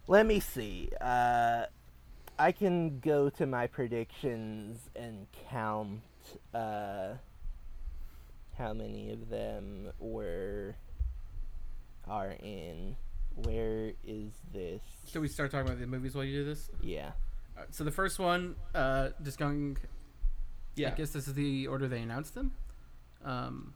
let 0.08 0.26
me 0.26 0.40
see. 0.40 0.90
Uh, 1.02 1.66
I 2.38 2.52
can 2.52 3.00
go 3.00 3.30
to 3.32 3.46
my 3.46 3.68
predictions 3.68 4.90
and 4.96 5.28
count 5.50 6.02
uh, 6.54 7.16
how 8.58 8.74
many 8.74 9.12
of 9.12 9.30
them 9.30 9.92
were 10.00 10.76
are 12.08 12.32
in. 12.42 12.96
Where 13.36 13.94
is 14.04 14.34
this? 14.54 14.82
Should 15.08 15.22
we 15.22 15.28
start 15.30 15.52
talking 15.52 15.68
about 15.68 15.80
the 15.80 15.88
movies 15.88 16.14
while 16.14 16.26
you 16.26 16.40
do 16.40 16.46
this? 16.46 16.70
Yeah. 16.82 17.12
Uh, 17.60 17.64
so 17.72 17.84
the 17.84 17.92
first 17.92 18.20
one, 18.20 18.56
uh, 18.74 19.10
just 19.24 19.38
going. 19.38 19.78
Yeah. 20.76 20.90
I 20.90 20.92
guess 20.92 21.10
this 21.12 21.28
is 21.28 21.34
the 21.34 21.68
order 21.68 21.88
they 21.88 22.00
announced 22.02 22.36
them. 22.36 22.52
Um, 23.26 23.74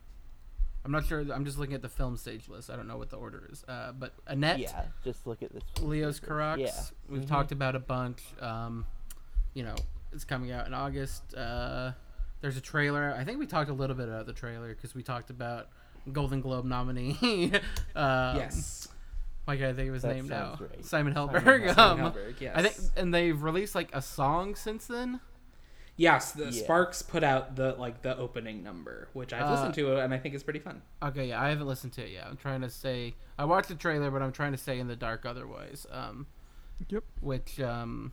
I'm 0.86 0.92
not 0.92 1.06
sure. 1.06 1.20
I'm 1.34 1.44
just 1.46 1.58
looking 1.58 1.76
at 1.76 1.82
the 1.82 1.90
film 1.90 2.16
stage 2.18 2.48
list. 2.48 2.70
I 2.70 2.76
don't 2.76 2.88
know 2.88 2.98
what 2.98 3.10
the 3.10 3.18
order 3.18 3.48
is. 3.52 3.64
Uh, 3.68 3.92
but 3.98 4.14
Annette, 4.28 4.60
Yeah. 4.60 4.86
Just 5.04 5.26
look 5.28 5.42
at 5.44 5.52
this. 5.54 5.64
Leos. 5.82 6.20
Carax. 6.20 6.60
Yeah. 6.60 6.82
We've 7.10 7.24
Mhm. 7.24 7.28
talked 7.28 7.52
about 7.52 7.76
a 7.76 7.80
bunch. 7.80 8.22
Um, 8.42 8.86
you 9.54 9.64
know, 9.64 9.76
it's 10.12 10.24
coming 10.26 10.52
out 10.52 10.66
in 10.68 10.74
August. 10.74 11.34
Uh, 11.36 11.92
there's 12.42 12.58
a 12.58 12.62
trailer. 12.62 13.14
I 13.18 13.24
think 13.24 13.40
we 13.40 13.48
talked 13.48 13.70
a 13.70 13.74
little 13.74 13.96
bit 13.96 14.08
about 14.08 14.26
the 14.26 14.34
trailer 14.34 14.74
because 14.76 14.94
we 14.96 15.04
talked 15.04 15.30
about 15.30 15.70
Golden 16.12 16.42
Globe 16.42 16.66
nominee. 16.66 17.18
um, 17.96 18.38
yes. 18.38 18.88
Why 19.46 19.58
can't 19.58 19.72
I 19.72 19.74
think 19.74 19.88
of 19.89 19.94
his 19.96 20.04
That 20.04 20.16
name 20.16 20.28
now? 20.28 20.58
right. 20.60 20.86
Simon 20.86 21.14
Simon 21.14 21.14
Helberg. 21.14 21.41
Helberg. 21.44 21.78
um, 21.78 22.00
Helberg, 22.00 22.39
yes. 22.39 22.54
I 22.56 22.62
think, 22.64 22.91
and 22.96 23.14
they've 23.14 23.41
released 23.41 23.76
like 23.76 23.89
a 23.94 24.02
song 24.02 24.56
since 24.56 24.88
then. 24.88 25.20
Yes, 25.96 26.32
the 26.32 26.46
Yeah. 26.46 26.64
Sparks 26.64 27.02
put 27.02 27.24
out 27.24 27.56
the 27.56 27.74
like 27.74 28.02
the 28.02 28.18
opening 28.18 28.64
number, 28.64 29.10
which 29.14 29.32
I've 29.34 29.44
Uh, 29.44 29.52
listened 29.52 29.74
to 29.76 29.98
and 29.98 30.14
I 30.14 30.18
think 30.18 30.34
is 30.34 30.44
pretty 30.44 30.60
fun. 30.60 30.82
Okay, 31.04 31.28
yeah, 31.30 31.41
I 31.41 31.50
haven't 31.50 31.68
listened 31.68 31.94
to 31.94 32.04
it 32.04 32.12
yet. 32.12 32.26
I'm 32.28 32.38
trying 32.38 32.62
to 32.62 32.70
stay. 32.70 33.14
I 33.38 33.46
watched 33.46 33.68
the 33.70 33.76
trailer, 33.76 34.10
but 34.10 34.22
I'm 34.22 34.32
trying 34.32 34.54
to 34.54 34.58
stay 34.58 34.80
in 34.80 34.88
the 34.88 34.96
dark 34.96 35.26
otherwise. 35.26 35.86
Um, 35.91 36.26
Yep. 36.89 37.04
which 37.22 37.60
um, 37.60 38.12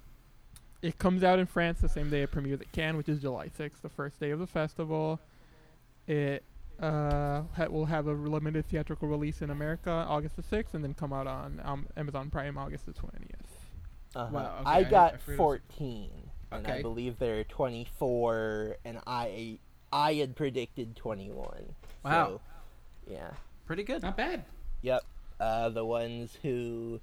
It 0.83 0.99
comes 0.99 1.23
out 1.25 1.39
in 1.39 1.47
France 1.47 1.81
the 1.81 1.89
same 1.89 2.11
day 2.11 2.23
it 2.23 2.31
premieres 2.31 2.61
at 2.61 2.71
Cannes, 2.73 2.97
which 2.97 3.09
is 3.09 3.21
July 3.21 3.49
6th, 3.49 3.81
the 3.83 3.89
first 3.89 4.19
day 4.21 4.31
of 4.31 4.39
the 4.41 4.47
festival. 4.47 5.19
It 6.07 6.43
uh, 6.81 7.43
ha- 7.55 7.67
will 7.69 7.85
have 7.87 8.07
a 8.07 8.13
limited 8.13 8.67
theatrical 8.67 9.09
release 9.09 9.43
in 9.43 9.51
America 9.51 9.91
August 9.91 10.37
the 10.37 10.43
6th, 10.43 10.75
and 10.75 10.83
then 10.83 10.95
come 10.95 11.13
out 11.13 11.27
on 11.27 11.61
um, 11.65 11.87
Amazon 11.97 12.31
Prime 12.31 12.57
August 12.59 12.87
the 12.87 12.93
20th. 12.93 13.09
Uh-huh. 14.17 14.29
Wow, 14.33 14.63
I 14.65 14.79
okay, 14.81 14.87
I- 14.87 14.91
got 14.91 15.15
I 15.15 15.17
forget 15.19 15.29
it 15.29 15.31
was- 15.31 15.37
14, 15.37 16.11
and 16.53 16.67
I 16.67 16.83
believe 16.83 17.19
there 17.19 17.39
are 17.41 17.45
24, 17.45 18.77
and 18.85 18.99
I 19.07 19.59
I 19.93 20.15
had 20.15 20.35
predicted 20.37 20.97
21. 20.97 21.75
Wow. 22.05 22.27
So, 22.27 22.41
yeah. 23.13 23.31
Pretty 23.67 23.83
good. 23.85 24.03
Not 24.03 24.17
bad. 24.17 24.45
Yep. 24.83 25.05
Uh, 25.39 25.69
the 25.69 25.85
ones 25.85 26.39
who 26.43 27.01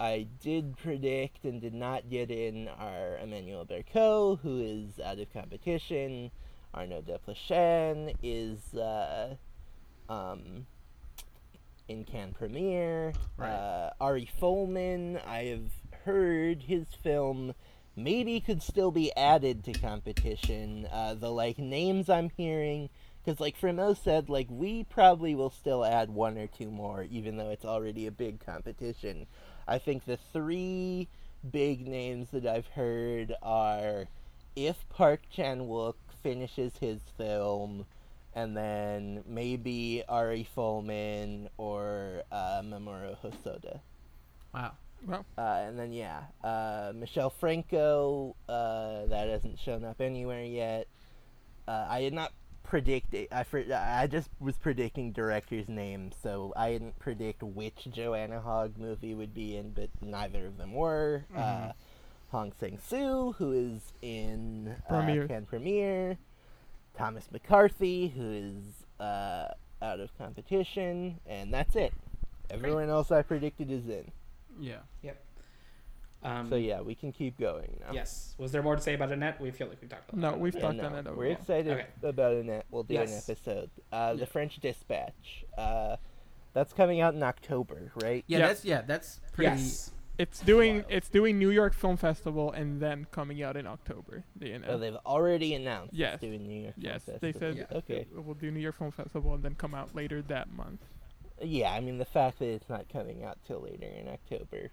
I 0.00 0.26
did 0.40 0.76
predict 0.76 1.44
and 1.44 1.60
did 1.60 1.74
not 1.74 2.08
get 2.08 2.30
in 2.30 2.68
are 2.68 3.18
Emmanuelle 3.22 3.66
Bercot, 3.68 4.40
who 4.40 4.60
is 4.60 5.00
out 5.00 5.18
of 5.18 5.32
competition. 5.32 6.30
Arnaud 6.74 7.02
Desplechin 7.02 8.14
is 8.22 8.74
uh, 8.74 9.34
um, 10.08 10.66
in 11.88 12.04
Cannes 12.04 12.34
premiere. 12.34 13.12
Right. 13.36 13.50
Uh, 13.50 13.90
Ari 14.00 14.28
Folman, 14.40 15.24
I 15.26 15.44
have 15.44 15.70
heard 16.04 16.62
his 16.62 16.86
film 17.02 17.54
maybe 17.96 18.40
could 18.40 18.62
still 18.62 18.90
be 18.90 19.14
added 19.16 19.64
to 19.64 19.72
competition. 19.72 20.86
Uh, 20.90 21.14
the 21.14 21.30
like 21.30 21.58
names 21.58 22.08
I'm 22.08 22.30
hearing, 22.36 22.90
because 23.24 23.40
like 23.40 23.60
Frémaux 23.60 23.96
said, 24.02 24.28
like 24.28 24.46
we 24.50 24.84
probably 24.84 25.34
will 25.34 25.50
still 25.50 25.84
add 25.84 26.10
one 26.10 26.38
or 26.38 26.46
two 26.46 26.70
more, 26.70 27.02
even 27.10 27.36
though 27.36 27.50
it's 27.50 27.64
already 27.64 28.06
a 28.06 28.12
big 28.12 28.44
competition. 28.44 29.26
I 29.66 29.78
think 29.78 30.04
the 30.04 30.18
three 30.32 31.08
big 31.50 31.86
names 31.86 32.28
that 32.30 32.46
I've 32.46 32.68
heard 32.68 33.34
are 33.42 34.06
if 34.56 34.88
Park 34.88 35.22
Chan 35.30 35.60
Wook 35.60 35.94
finishes 36.28 36.76
his 36.78 37.00
film, 37.16 37.86
and 38.34 38.54
then 38.56 39.24
maybe 39.26 40.02
Ari 40.08 40.46
Folman 40.54 41.48
or 41.56 42.22
uh, 42.30 42.60
Mamoru 42.62 43.16
Hosoda. 43.22 43.80
Wow. 44.52 44.72
Well, 45.06 45.24
Uh, 45.38 45.62
and 45.66 45.78
then 45.78 45.92
yeah, 45.92 46.24
uh, 46.44 46.92
Michel 46.94 47.30
Franco. 47.30 48.34
Uh, 48.48 49.06
that 49.06 49.28
hasn't 49.28 49.58
shown 49.58 49.84
up 49.84 50.00
anywhere 50.00 50.44
yet. 50.44 50.86
Uh, 51.66 51.86
I 51.88 52.02
had 52.02 52.12
not 52.12 52.32
predicted. 52.62 53.28
I 53.32 53.44
for, 53.44 53.64
I 53.72 54.06
just 54.06 54.28
was 54.40 54.56
predicting 54.58 55.12
directors' 55.12 55.68
names, 55.68 56.14
so 56.22 56.52
I 56.56 56.72
didn't 56.72 56.98
predict 56.98 57.42
which 57.42 57.88
Joanna 57.90 58.40
Hogg 58.40 58.76
movie 58.76 59.14
would 59.14 59.32
be 59.32 59.56
in, 59.56 59.70
but 59.70 59.88
neither 60.02 60.46
of 60.46 60.58
them 60.58 60.74
were. 60.74 61.24
Uh, 61.34 61.72
Hong 62.30 62.52
Sang 62.58 62.78
Soo, 62.78 63.32
who 63.38 63.52
is 63.52 63.92
in 64.02 64.74
uh, 64.88 64.94
Premiere. 64.94 65.26
Cannes 65.28 65.46
Premiere. 65.46 66.18
Thomas 66.96 67.30
McCarthy, 67.30 68.08
who 68.08 68.30
is 68.32 68.84
uh, 69.00 69.48
out 69.80 70.00
of 70.00 70.16
competition, 70.18 71.20
and 71.26 71.54
that's 71.54 71.76
it. 71.76 71.92
Everyone 72.50 72.88
else 72.90 73.10
I 73.12 73.22
predicted 73.22 73.70
is 73.70 73.88
in. 73.88 74.10
Yeah. 74.60 74.78
Um, 76.24 76.48
So 76.48 76.56
yeah, 76.56 76.80
we 76.80 76.96
can 76.96 77.12
keep 77.12 77.38
going 77.38 77.78
now. 77.86 77.92
Yes. 77.92 78.34
Was 78.38 78.50
there 78.50 78.62
more 78.62 78.74
to 78.74 78.82
say 78.82 78.94
about 78.94 79.12
Annette? 79.12 79.40
We 79.40 79.52
feel 79.52 79.68
like 79.68 79.80
we've 79.80 79.88
talked 79.88 80.08
about 80.10 80.20
No, 80.20 80.30
that. 80.32 80.40
we've 80.40 80.54
Yeah, 80.54 80.60
talked 80.60 80.76
no, 80.78 80.86
on 80.86 81.06
it 81.06 81.16
We're 81.16 81.26
excited 81.26 81.72
Okay. 81.72 81.86
about 82.02 82.32
Annette. 82.34 82.66
We'll 82.72 82.82
do 82.82 82.94
Yes. 82.94 83.10
an 83.28 83.32
episode. 83.34 83.70
Uh, 83.92 84.14
The 84.14 84.26
French 84.26 84.58
Dispatch. 84.60 85.44
Uh, 85.56 85.96
that's 86.54 86.72
coming 86.72 87.00
out 87.00 87.14
in 87.14 87.22
October, 87.22 87.92
right? 88.02 88.24
Yeah, 88.26 88.38
Yeah. 88.38 88.46
that's 88.48 88.64
yeah, 88.64 88.80
that's 88.82 89.20
pretty 89.32 89.50
Yes. 89.52 89.92
It's 90.18 90.40
doing 90.40 90.76
Wild. 90.78 90.86
it's 90.90 91.08
doing 91.08 91.38
New 91.38 91.50
York 91.50 91.74
Film 91.74 91.96
Festival 91.96 92.50
and 92.52 92.80
then 92.80 93.06
coming 93.12 93.42
out 93.42 93.56
in 93.56 93.66
October. 93.66 94.24
The 94.36 94.60
Oh, 94.66 94.76
they've 94.76 94.96
already 95.06 95.54
announced 95.54 95.94
Yes. 95.94 96.14
it's 96.14 96.22
doing 96.22 96.46
New 96.46 96.62
York. 96.62 96.74
Film 96.74 96.84
Yes, 96.92 97.04
they 97.04 97.32
Festival. 97.32 97.40
said 97.40 97.56
Yeah. 97.70 97.78
Okay. 97.78 97.94
it 98.12 98.24
will 98.24 98.34
do 98.34 98.50
New 98.50 98.60
York 98.60 98.76
Film 98.76 98.90
Festival 98.90 99.34
and 99.34 99.42
then 99.44 99.54
come 99.54 99.74
out 99.74 99.94
later 99.94 100.20
that 100.22 100.50
month. 100.52 100.80
Yeah, 101.40 101.70
I 101.72 101.78
mean 101.80 101.98
the 101.98 102.04
fact 102.04 102.40
that 102.40 102.46
it's 102.48 102.68
not 102.68 102.88
coming 102.88 103.22
out 103.24 103.38
till 103.46 103.60
later 103.60 103.86
in 103.86 104.08
October. 104.08 104.70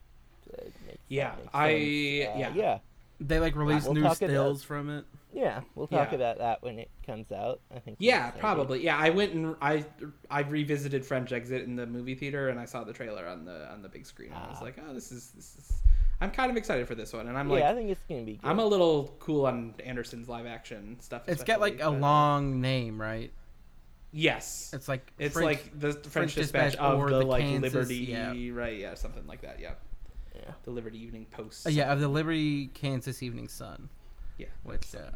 Uh, 0.52 0.64
makes, 0.88 0.98
Yeah, 1.10 1.36
makes 1.38 1.50
I- 1.54 1.70
sense. 1.70 2.36
Uh, 2.36 2.40
yeah. 2.40 2.54
yeah, 2.56 2.80
they 3.20 3.40
like 3.40 3.56
release 3.56 3.86
We'll 3.86 3.94
new 3.94 4.02
talk 4.04 4.18
about- 4.22 4.30
stills 4.30 4.64
from 4.64 4.90
it. 4.90 5.06
yeah. 5.34 5.62
We'll 5.76 5.88
talk 5.88 6.10
Yeah. 6.12 6.16
about 6.16 6.38
that 6.40 6.62
when 6.64 6.80
it 6.80 6.90
comes 7.06 7.32
out. 7.32 7.62
I 7.76 7.80
think. 7.80 7.98
Yeah, 8.00 8.32
probably. 8.32 8.84
Yeah, 8.84 8.98
I 8.98 9.10
went 9.10 9.34
and 9.34 9.56
I 9.62 9.86
I 10.30 10.42
revisited 10.42 11.06
French 11.06 11.32
Exit 11.32 11.64
in 11.64 11.76
the 11.76 11.86
movie 11.86 12.16
theater, 12.16 12.50
and 12.50 12.60
I 12.60 12.66
saw 12.66 12.84
the 12.84 12.94
trailer 12.94 13.28
on 13.28 13.46
the 13.46 13.72
on 13.72 13.82
the 13.82 13.90
big 13.90 14.06
screen. 14.06 14.32
And 14.32 14.44
I 14.44 14.48
was 14.50 14.58
Ah. 14.62 14.64
like, 14.66 14.76
oh, 14.88 14.94
this 14.94 15.12
is 15.12 15.32
this 15.32 15.56
is. 15.58 15.74
I'm 16.22 16.32
kind 16.32 16.50
of 16.50 16.56
excited 16.56 16.88
for 16.88 16.96
this 16.96 17.12
one, 17.12 17.28
and 17.28 17.38
I'm 17.38 17.50
yeah, 17.52 17.70
I 17.70 17.74
think 17.76 17.90
it's 17.90 18.04
gonna 18.08 18.24
be. 18.24 18.38
Good. 18.38 18.48
I'm 18.48 18.60
a 18.60 18.66
little 18.66 19.16
cool 19.20 19.46
on 19.46 19.74
Anderson's 19.84 20.30
live 20.30 20.46
action 20.46 20.98
stuff. 21.02 21.24
It's 21.28 21.44
got 21.44 21.60
like 21.60 21.74
a 21.74 21.76
especially, 21.76 21.96
but, 21.96 22.02
long 22.02 22.62
name, 22.62 23.00
right? 23.02 23.32
Yes, 24.12 24.72
It's 24.74 24.88
like 24.88 25.12
it's 25.20 25.34
French- 25.34 25.46
like 25.46 25.78
the 25.80 25.92
French, 25.92 26.08
French 26.08 26.36
Dispatch, 26.36 26.72
Dispatch 26.72 26.80
of 26.94 27.00
or 27.00 27.10
the, 27.10 27.20
the 27.20 27.26
like 27.26 27.42
Kansas- 27.44 27.74
Liberty, 27.74 27.96
yeah. 27.98 28.34
right? 28.54 28.78
Yeah, 28.80 28.94
something 28.94 29.28
like 29.28 29.42
that. 29.42 29.60
Yeah, 29.60 29.74
Yeah. 30.36 30.52
the 30.64 30.72
Liberty 30.72 31.02
Evening 31.02 31.26
Post. 31.32 31.66
uh, 31.68 31.70
yeah 31.70 31.92
of 31.92 32.00
the 32.00 32.08
Liberty 32.08 32.68
Kansas 32.68 33.22
Evening 33.24 33.48
Sun, 33.48 33.90
yeah, 34.38 34.48
which 34.64 34.94
uh, 34.96 35.12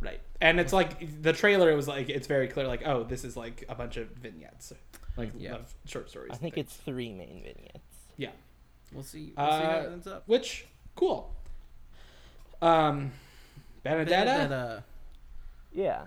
right. 0.00 0.20
And 0.40 0.60
it's 0.60 0.72
like 0.72 1.22
the 1.22 1.32
trailer. 1.32 1.70
It 1.70 1.74
was 1.76 1.88
like 1.88 2.08
it's 2.08 2.26
very 2.26 2.48
clear, 2.48 2.66
like 2.66 2.82
oh, 2.86 3.02
this 3.04 3.24
is 3.24 3.36
like 3.36 3.64
a 3.68 3.74
bunch 3.74 3.96
of 3.96 4.08
vignettes, 4.10 4.72
like 5.16 5.30
Yeah. 5.36 5.54
of 5.54 5.74
short 5.86 6.08
stories. 6.10 6.30
I 6.32 6.36
think 6.36 6.54
things. 6.54 6.66
it's 6.68 6.76
three 6.76 7.12
main 7.12 7.42
vignettes. 7.44 7.96
yeah. 8.16 8.30
we'll 8.92 9.02
see. 9.02 9.32
We'll 9.36 9.46
see 9.46 9.52
how 9.64 9.70
Uh, 9.70 9.82
it 9.88 9.92
ends 9.92 10.06
up. 10.06 10.22
Which 10.26 10.66
cool. 10.94 11.34
Um, 12.62 13.12
Benedetta. 13.82 14.24
Benedetta. 14.24 14.84
Yeah. 15.72 16.06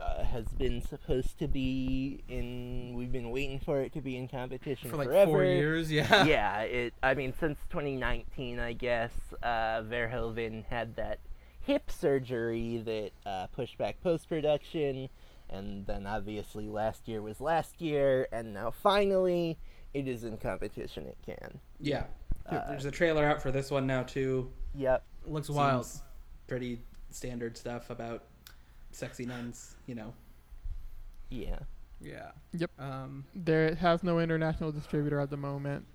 Uh, 0.00 0.22
has 0.22 0.44
been 0.58 0.80
supposed 0.80 1.38
to 1.40 1.48
be 1.48 2.22
in. 2.28 2.94
We've 2.94 3.10
been 3.10 3.30
waiting 3.30 3.58
for 3.58 3.80
it 3.80 3.92
to 3.94 4.00
be 4.00 4.16
in 4.16 4.28
competition 4.28 4.90
for 4.90 4.96
like 4.96 5.08
forever. 5.08 5.30
four 5.32 5.44
years. 5.44 5.90
Yeah. 5.92 6.24
yeah, 6.24 6.60
it. 6.60 6.94
I 7.02 7.14
mean, 7.14 7.34
since 7.40 7.58
2019, 7.70 8.60
I 8.60 8.74
guess. 8.74 9.10
Uh, 9.42 9.82
Verhoeven 9.82 10.64
had 10.66 10.94
that 10.96 11.18
hip 11.60 11.90
surgery 11.90 12.78
that 12.84 13.10
uh, 13.28 13.46
pushed 13.48 13.76
back 13.76 14.00
post 14.00 14.28
production, 14.28 15.08
and 15.50 15.86
then 15.86 16.06
obviously 16.06 16.68
last 16.68 17.08
year 17.08 17.20
was 17.20 17.40
last 17.40 17.80
year, 17.80 18.28
and 18.32 18.54
now 18.54 18.70
finally 18.70 19.58
it 19.94 20.06
is 20.06 20.22
in 20.24 20.36
competition. 20.36 21.06
It 21.06 21.18
can. 21.26 21.58
Yeah. 21.80 22.04
Uh, 22.48 22.68
There's 22.68 22.84
a 22.84 22.90
trailer 22.90 23.24
out 23.24 23.42
for 23.42 23.50
this 23.50 23.70
one 23.70 23.86
now 23.86 24.04
too. 24.04 24.50
Yep. 24.74 25.02
Looks 25.26 25.50
wild. 25.50 25.86
Seems 25.86 26.02
Pretty 26.46 26.80
standard 27.10 27.56
stuff 27.56 27.90
about 27.90 28.24
sexy 28.98 29.24
nuns. 29.24 29.76
You 29.86 29.94
know. 29.94 30.14
Yeah. 31.30 31.58
Yeah. 32.00 32.30
Yep. 32.52 32.70
Um. 32.78 33.24
There 33.34 33.74
has 33.76 34.02
no 34.02 34.18
international 34.20 34.72
distributor 34.72 35.20
at 35.20 35.30
the 35.30 35.36
moment. 35.36 35.86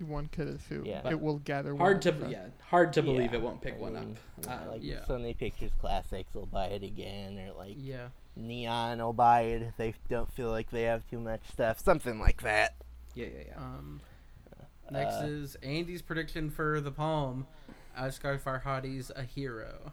One 0.00 0.26
could 0.26 0.48
assume 0.48 0.84
Yeah. 0.84 1.08
it 1.08 1.20
will 1.20 1.38
gather. 1.38 1.74
Hard 1.76 2.02
to 2.02 2.10
one 2.10 2.28
yeah. 2.30 2.46
Hard 2.62 2.92
to 2.94 3.02
believe 3.02 3.30
Yeah, 3.32 3.38
it 3.38 3.42
won't 3.42 3.60
pick 3.62 3.74
I 3.74 3.78
one 3.78 3.94
mean, 3.94 4.18
up. 4.42 4.44
yeah, 4.46 4.60
Um, 4.62 4.68
like 4.68 4.80
yeah. 4.82 5.00
Sony 5.08 5.36
Pictures 5.38 5.70
Classics 5.80 6.34
will 6.34 6.46
buy 6.46 6.66
it 6.66 6.82
again, 6.82 7.38
or 7.38 7.52
like 7.52 7.76
Yeah. 7.78 8.08
Neon 8.36 8.98
will 8.98 9.12
buy 9.12 9.42
it 9.42 9.62
if 9.62 9.76
they 9.76 9.94
don't 10.10 10.30
feel 10.32 10.50
like 10.50 10.68
they 10.70 10.82
have 10.82 11.08
too 11.08 11.20
much 11.20 11.42
stuff, 11.52 11.78
something 11.78 12.18
like 12.18 12.42
that. 12.42 12.74
yeah, 13.14 13.26
yeah, 13.26 13.42
yeah. 13.48 13.56
Um. 13.58 14.00
Next 14.90 15.14
Uh, 15.22 15.26
is 15.26 15.54
Andy's 15.62 16.02
prediction 16.02 16.50
for 16.50 16.80
the 16.80 16.90
Palme. 16.90 17.46
Asghar 17.96 18.38
Farhadi's 18.40 19.10
A 19.14 19.22
Hero. 19.22 19.92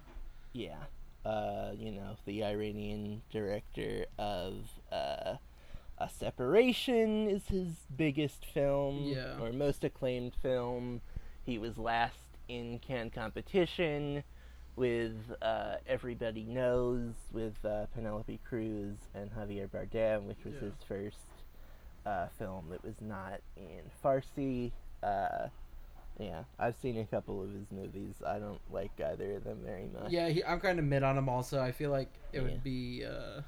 Yeah. 0.52 0.78
Uh, 1.26 1.72
you 1.78 1.92
know, 1.92 2.18
the 2.26 2.44
Iranian 2.44 3.22
director 3.32 4.06
of 4.18 4.56
uh, 4.92 5.36
A 6.00 6.10
Separation 6.10 7.30
is 7.30 7.48
his 7.48 7.68
biggest 7.96 8.46
film, 8.46 9.04
Yeah. 9.04 9.40
or 9.40 9.52
most 9.54 9.84
acclaimed 9.84 10.34
film. 10.42 11.02
He 11.46 11.58
was 11.60 11.78
last 11.78 12.16
in 12.48 12.80
Cannes 12.80 13.12
competition 13.14 14.24
with 14.76 15.14
uh, 15.44 15.76
Everybody 15.86 16.44
Knows 16.44 17.14
with 17.32 17.64
uh, 17.64 17.86
Penelope 17.94 18.40
Cruz 18.48 18.96
and 19.14 19.30
Javier 19.36 19.68
Bardem, 19.70 20.24
which 20.24 20.44
was 20.44 20.56
Yeah. 20.56 20.62
his 20.62 20.74
first 20.88 21.18
uh, 22.06 22.28
film 22.40 22.66
that 22.72 22.84
was 22.84 22.96
not 23.00 23.42
in 23.58 23.82
Farsi. 24.04 24.72
Yeah, 26.22 26.44
I've 26.60 26.76
seen 26.78 26.98
a 27.00 27.06
couple 27.06 27.42
of 27.42 27.50
his 27.52 27.66
movies. 27.72 28.16
I 28.26 28.38
don't 28.38 28.62
like 28.72 28.92
either 29.00 29.38
of 29.38 29.44
them 29.44 29.60
very 29.66 29.88
much. 29.92 30.12
Yeah, 30.12 30.30
he, 30.30 30.44
I'm 30.44 30.60
kind 30.60 30.78
of 30.78 30.86
mid 30.86 31.02
on 31.04 31.18
him. 31.18 31.28
Also, 31.28 31.60
I 31.62 31.72
feel 31.72 31.90
like 31.90 32.10
it 32.32 32.38
Yeah. 32.38 32.44
would 32.44 32.64
be 32.64 33.04
uh, 33.06 33.42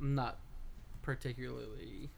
not 0.00 0.38
particularly 1.02 2.10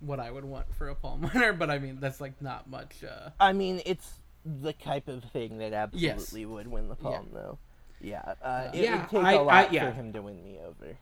what 0.00 0.20
I 0.20 0.30
would 0.30 0.44
want 0.44 0.72
for 0.74 0.88
a 0.88 0.94
Palme 0.94 1.22
winner, 1.34 1.52
but 1.52 1.70
I 1.70 1.78
mean 1.78 1.98
that's 2.00 2.20
like 2.20 2.40
not 2.42 2.68
much. 2.68 3.02
Uh, 3.02 3.30
I 3.40 3.52
mean, 3.52 3.80
it's 3.86 4.18
the 4.44 4.72
type 4.72 5.08
of 5.08 5.24
thing 5.24 5.58
that 5.58 5.72
absolutely 5.72 6.44
would 6.46 6.68
win 6.68 6.88
the 6.88 6.96
Yeah. 6.96 7.10
Palme, 7.10 7.28
though. 7.32 7.58
Yeah, 8.00 8.34
uh, 8.42 8.68
it 8.72 8.84
Yeah, 8.84 9.00
would 9.00 9.10
take 9.10 9.24
I- 9.24 9.32
a 9.32 9.38
I- 9.38 9.42
lot 9.42 9.72
yeah. 9.72 9.86
for 9.90 9.92
him 9.96 10.12
to 10.12 10.22
win 10.22 10.42
me 10.44 10.58
over. 10.64 10.96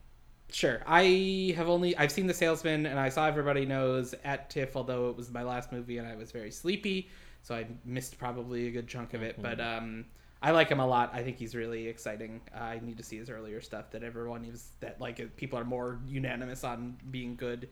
Sure. 0.53 0.81
I 0.87 1.53
have 1.57 1.69
only 1.69 1.97
I've 1.97 2.13
seen 2.13 2.27
The 2.29 2.33
Salesman 2.35 2.87
and 2.87 3.01
I 3.01 3.09
saw 3.09 3.27
Everybody 3.27 3.67
Knows 3.67 4.15
at 4.25 4.49
TIFF, 4.49 4.77
although 4.77 5.11
it 5.11 5.17
was 5.17 5.31
my 5.33 5.43
last 5.43 5.73
movie 5.73 5.99
and 5.99 6.07
I 6.07 6.15
was 6.15 6.31
very 6.31 6.53
sleepy, 6.53 7.09
so 7.47 7.55
I 7.55 7.65
missed 7.85 8.19
probably 8.19 8.67
a 8.67 8.73
good 8.73 8.89
chunk 8.89 9.15
of 9.15 9.23
it. 9.23 9.41
But 9.41 9.61
um, 9.61 10.07
I 10.43 10.51
like 10.51 10.69
him 10.69 10.81
a 10.81 10.87
lot. 10.87 11.11
I 11.15 11.23
think 11.23 11.39
he's 11.39 11.55
really 11.55 11.87
exciting. 11.87 12.41
Uh, 12.53 12.59
I 12.59 12.81
need 12.83 12.97
to 12.97 13.05
see 13.05 13.19
his 13.19 13.31
earlier 13.31 13.61
stuff 13.61 13.93
that 13.93 14.03
everyone 14.03 14.45
is 14.45 14.73
that 14.81 15.01
like 15.01 15.37
people 15.37 15.57
are 15.57 15.65
more 15.65 16.01
unanimous 16.09 16.65
on 16.65 16.97
being 17.13 17.37
good. 17.37 17.69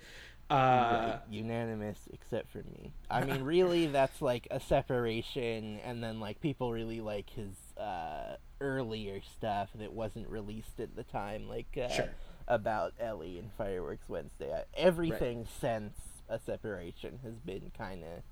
Uh, 0.49 0.55
Right, 0.55 1.21
unanimous 1.29 1.99
except 2.13 2.53
for 2.53 2.59
me. 2.59 2.93
I 3.11 3.25
mean, 3.25 3.43
really, 3.43 3.87
that's 3.99 4.23
like 4.23 4.47
a 4.53 4.61
separation, 4.61 5.81
and 5.85 6.01
then 6.05 6.21
like 6.21 6.41
people 6.41 6.71
really 6.73 7.01
like 7.01 7.31
his 7.31 7.57
uh, 7.77 8.37
earlier 8.61 9.23
stuff 9.37 9.71
that 9.75 9.93
wasn't 9.93 10.29
released 10.29 10.79
at 10.79 10.95
the 10.95 11.03
time, 11.03 11.49
like 11.49 11.77
uh, 11.83 11.89
Sure. 11.89 12.11
about 12.47 12.93
Elly 13.01 13.41
and 13.41 13.51
Fireworks 13.59 14.09
Wednesday. 14.09 14.63
Everything 14.77 15.49
since 15.61 15.99
a 16.29 16.39
separation 16.39 17.19
has 17.25 17.35
been 17.41 17.73
kind 17.77 18.05
of 18.05 18.23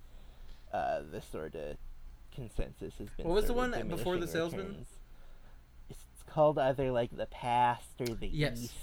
uh, 0.73 1.01
the 1.11 1.21
sort 1.21 1.55
of 1.55 1.77
consensus 2.35 2.95
has 2.99 3.09
been. 3.17 3.27
What 3.27 3.35
was 3.35 3.47
the 3.47 3.53
one 3.53 3.71
before 3.89 4.17
The 4.17 4.27
Salesman? 4.27 4.67
returns. 4.69 4.87
It's 5.91 6.23
called 6.27 6.59
either 6.59 6.91
like 6.91 7.15
the 7.17 7.27
past 7.27 8.01
or 8.01 8.07
the 8.07 8.29
Yes. 8.29 8.59
east. 8.65 8.75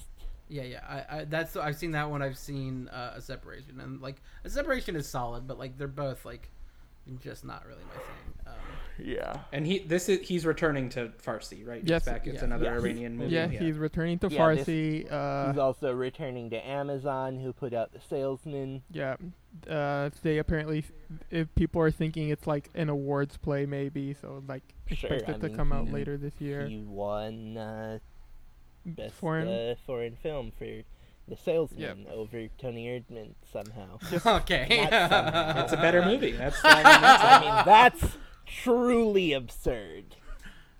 Yeah, 0.47 0.63
yeah. 0.63 0.79
I, 1.09 1.17
I 1.19 1.23
that's 1.25 1.55
I've 1.55 1.75
seen 1.75 1.91
that 1.91 2.09
one. 2.09 2.21
I've 2.21 2.37
seen 2.37 2.87
uh, 2.89 3.13
a 3.15 3.21
separation, 3.21 3.79
and 3.79 4.01
like 4.01 4.15
a 4.43 4.49
separation 4.49 4.95
is 4.95 5.07
solid, 5.07 5.47
but 5.47 5.59
like 5.59 5.77
they're 5.77 5.87
both 5.87 6.25
like 6.25 6.49
just 7.21 7.43
not 7.45 7.65
really 7.67 7.83
my 7.83 7.93
thing. 7.93 8.48
Yeah. 9.03 9.39
and 9.51 9.65
he 9.65 9.79
this 9.79 10.09
is 10.09 10.27
he's 10.27 10.45
returning 10.45 10.89
to 10.89 11.09
Farsi, 11.23 11.65
right? 11.65 11.81
He's 11.81 11.89
Yes. 11.89 12.05
back. 12.05 12.27
It's 12.27 12.37
Yeah. 12.39 12.45
another 12.45 12.65
Yeah. 12.65 12.73
Iranian 12.75 13.17
movie. 13.17 13.33
Yeah, 13.33 13.47
he's 13.47 13.77
returning 13.77 14.19
to 14.19 14.27
Yeah, 14.29 14.53
this- 14.55 14.67
Farsi. 14.67 15.11
uh, 15.11 15.51
He's 15.51 15.57
also 15.59 15.93
returning 15.93 16.49
to 16.51 16.57
Amazon, 16.67 17.37
who 17.39 17.53
put 17.53 17.73
out 17.73 17.91
The 17.93 17.99
Salesman. 18.09 18.83
yeah, 18.91 19.15
uh, 19.69 20.09
they 20.23 20.37
apparently, 20.37 20.83
if 21.31 21.53
people 21.55 21.81
are 21.81 21.91
thinking 21.91 22.29
it's 22.29 22.47
like 22.47 22.69
an 22.75 22.89
awards 22.89 23.37
play, 23.37 23.65
maybe 23.65 24.13
so 24.13 24.43
like 24.47 24.63
Sure, 24.91 25.11
expect 25.11 25.29
I 25.29 25.33
it 25.33 25.41
to 25.41 25.47
mean, 25.47 25.55
come 25.57 25.71
out 25.71 25.87
he- 25.87 25.93
later 25.93 26.17
this 26.17 26.39
year. 26.39 26.67
He 26.67 26.79
won 26.81 27.57
uh, 27.57 27.99
best 28.85 29.13
Foreign. 29.15 29.47
Uh, 29.47 29.75
foreign 29.85 30.15
film 30.15 30.51
for 30.57 30.65
The 30.65 31.37
Salesman 31.37 32.07
over 32.11 32.47
Toni 32.57 32.87
Erdmann 32.87 33.33
somehow. 33.51 33.99
okay. 34.41 34.87
Not 34.89 35.09
somehow. 35.11 35.63
It's 35.63 35.73
a 35.73 35.77
better 35.77 36.03
movie. 36.03 36.31
That's 36.31 36.57
I 36.63 36.73
mean, 36.75 36.83
that's 36.83 37.23
I 37.23 37.39
mean, 37.39 37.65
that's 37.65 38.17
truly 38.49 39.33
absurd. 39.33 40.15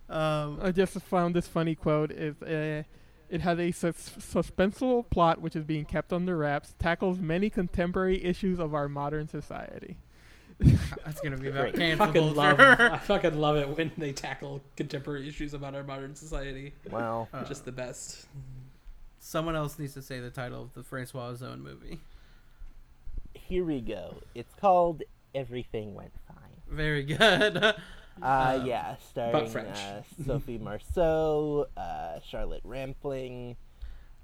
um, 0.09 0.59
I 0.61 0.71
just 0.71 0.99
found 1.01 1.35
this 1.35 1.47
funny 1.47 1.75
quote. 1.75 2.11
Is 2.11 2.41
uh, 2.41 2.83
it 3.29 3.41
has 3.41 3.59
a 3.59 3.71
sus- 3.71 4.09
suspenseful 4.19 5.09
plot 5.09 5.39
which 5.41 5.55
is 5.55 5.63
being 5.63 5.85
kept 5.85 6.11
under 6.11 6.35
wraps, 6.37 6.73
tackles 6.79 7.19
many 7.19 7.49
contemporary 7.49 8.23
issues 8.23 8.59
of 8.59 8.73
our 8.73 8.89
modern 8.89 9.27
society. 9.27 9.97
that's 11.05 11.21
gonna 11.21 11.37
be 11.37 11.47
about 11.47 11.71
Great. 11.71 11.75
cancel 11.75 12.05
fucking 12.07 12.35
love. 12.35 12.57
culture. 12.57 12.89
I 12.93 12.97
fucking 12.97 13.39
love 13.39 13.55
it 13.55 13.69
when 13.77 13.91
they 13.97 14.11
tackle 14.11 14.61
contemporary 14.75 15.25
issues 15.27 15.53
about 15.53 15.73
our 15.75 15.83
modern 15.83 16.15
society. 16.15 16.73
Wow, 16.89 17.27
Uh, 17.33 17.45
Just 17.45 17.63
the 17.65 17.71
best. 17.71 18.25
Someone 19.19 19.55
else 19.55 19.77
needs 19.79 19.93
to 19.93 20.01
say 20.01 20.19
the 20.19 20.29
title 20.31 20.61
of 20.63 20.73
the 20.73 20.83
Francois 20.83 21.31
Ozon 21.31 21.61
movie. 21.61 21.99
here 23.33 23.63
we 23.63 23.79
go. 23.79 24.15
It's 24.35 24.53
called 24.55 25.03
Everything 25.35 25.93
Went 25.93 26.11
Fine. 26.11 26.18
Very 26.69 27.03
good. 27.03 27.75
Uh, 28.21 28.25
Uh, 28.25 28.63
yeah, 28.65 28.95
starring 28.97 29.55
uh, 29.55 30.01
Sophie 30.25 30.57
Marceau, 30.57 31.67
uh, 31.77 32.19
Charlotte 32.19 32.59
Rampling, 32.65 33.55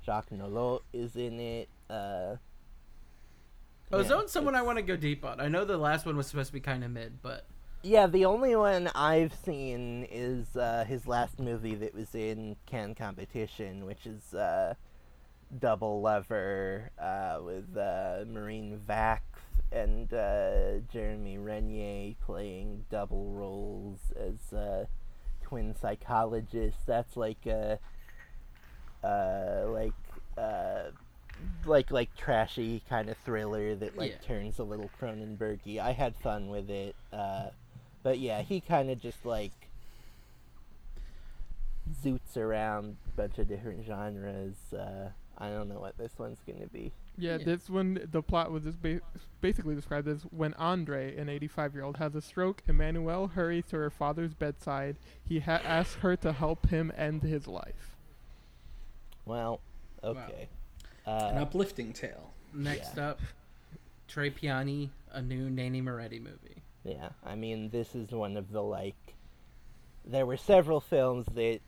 Jacques 0.06 0.32
Nolot 0.32 0.82
is 0.92 1.16
in 1.16 1.40
it. 1.40 1.70
Uh, 1.90 2.36
yeah, 3.90 3.98
Ozon's 4.00 4.34
someone 4.34 4.54
I 4.54 4.64
want 4.64 4.80
to 4.80 4.82
go 4.82 4.98
deep 4.98 5.24
on. 5.24 5.40
I 5.40 5.48
know 5.48 5.64
the 5.64 5.78
last 5.78 6.06
one 6.06 6.18
was 6.18 6.28
supposed 6.28 6.48
to 6.48 6.54
be 6.54 6.60
kind 6.60 6.84
of 6.84 6.92
mid, 6.92 7.22
but 7.22 7.46
Yeah, 7.84 8.08
the 8.08 8.26
only 8.26 8.54
one 8.58 8.90
I've 8.94 9.34
seen 9.34 10.06
is 10.12 10.58
uh, 10.58 10.84
his 10.86 11.08
last 11.08 11.40
movie 11.40 11.76
that 11.76 11.96
was 11.96 12.14
in 12.16 12.58
Cannes 12.66 12.96
competition, 12.96 13.86
which 13.86 14.06
is 14.06 14.34
uh, 14.34 14.74
Double 15.58 16.02
Lover 16.02 16.92
uh, 17.00 17.40
with 17.42 17.78
uh, 17.78 18.26
Marine 18.28 18.78
Vacth 18.86 19.22
and 19.76 20.14
uh, 20.14 20.80
Jeremy 20.92 21.38
Renier 21.38 22.16
playing 22.26 22.86
double 22.90 23.32
roles 23.32 24.00
as 24.18 24.54
uh, 24.58 24.86
twin 25.44 25.76
psychologists. 25.80 26.82
That's 26.86 27.18
like 27.18 27.46
a 27.46 27.78
uh, 29.04 29.66
like 29.68 29.94
uh, 30.38 30.92
like 31.66 31.92
like 31.92 32.16
trashy 32.16 32.82
kind 32.90 33.10
of 33.10 33.18
thriller 33.26 33.76
that 33.76 33.98
like 33.98 34.12
Yeah. 34.12 34.18
turns 34.28 34.60
a 34.60 34.64
little 34.64 34.90
Cronenbergy. 35.00 35.78
I 35.80 35.92
had 35.92 36.16
fun 36.16 36.48
with 36.48 36.70
it. 36.70 36.96
Uh, 37.12 37.48
but 38.02 38.20
yeah, 38.20 38.42
he 38.44 38.62
kind 38.62 38.90
of 38.90 39.02
just 39.02 39.26
like 39.26 39.52
zoots 42.04 42.38
around 42.38 42.96
a 43.08 43.18
bunch 43.18 43.38
of 43.40 43.48
different 43.48 43.86
genres. 43.86 44.56
Uh, 44.74 45.10
I 45.38 45.50
don't 45.50 45.68
know 45.70 45.80
what 45.80 45.98
this 45.98 46.14
one's 46.18 46.40
gonna 46.48 46.68
be. 46.68 46.94
Yeah, 47.18 47.38
Yeah. 47.38 47.46
this 47.46 47.70
one 47.70 48.08
the 48.12 48.22
plot 48.22 48.52
was 48.52 48.64
just 48.64 48.82
ba- 48.82 49.02
basically 49.42 49.74
described 49.76 50.08
as 50.08 50.24
when 50.32 50.54
Andre, 50.56 51.16
an 51.18 51.28
85-year-old, 51.30 51.98
has 51.98 52.14
a 52.16 52.22
stroke. 52.22 52.62
Emmanuel 52.68 53.28
hurries 53.28 53.66
to 53.68 53.78
her 53.78 53.90
father's 53.90 54.34
bedside. 54.34 54.98
He 55.24 55.40
ha- 55.40 55.62
asks 55.64 55.96
her 56.02 56.16
to 56.18 56.34
help 56.34 56.68
him 56.70 56.92
end 56.98 57.24
his 57.24 57.48
life. 57.48 57.96
Well, 59.26 59.62
okay. 60.04 60.50
An 61.06 61.38
Uh, 61.38 61.42
uplifting 61.42 61.94
tale. 61.94 62.32
next 62.54 62.98
Yeah. 62.98 63.10
up, 63.12 63.20
Tre 64.08 64.30
Piani, 64.30 64.90
a 65.12 65.22
new 65.22 65.50
Nanni 65.50 65.82
Moretti 65.82 66.20
movie. 66.20 66.62
yeah, 66.84 67.10
I 67.24 67.36
mean, 67.36 67.70
this 67.70 67.96
is 67.96 68.12
one 68.12 68.38
of 68.38 68.52
the 68.52 68.62
like. 68.62 69.16
There 70.06 70.26
were 70.26 70.38
several 70.38 70.80
films 70.80 71.26
that 71.34 71.60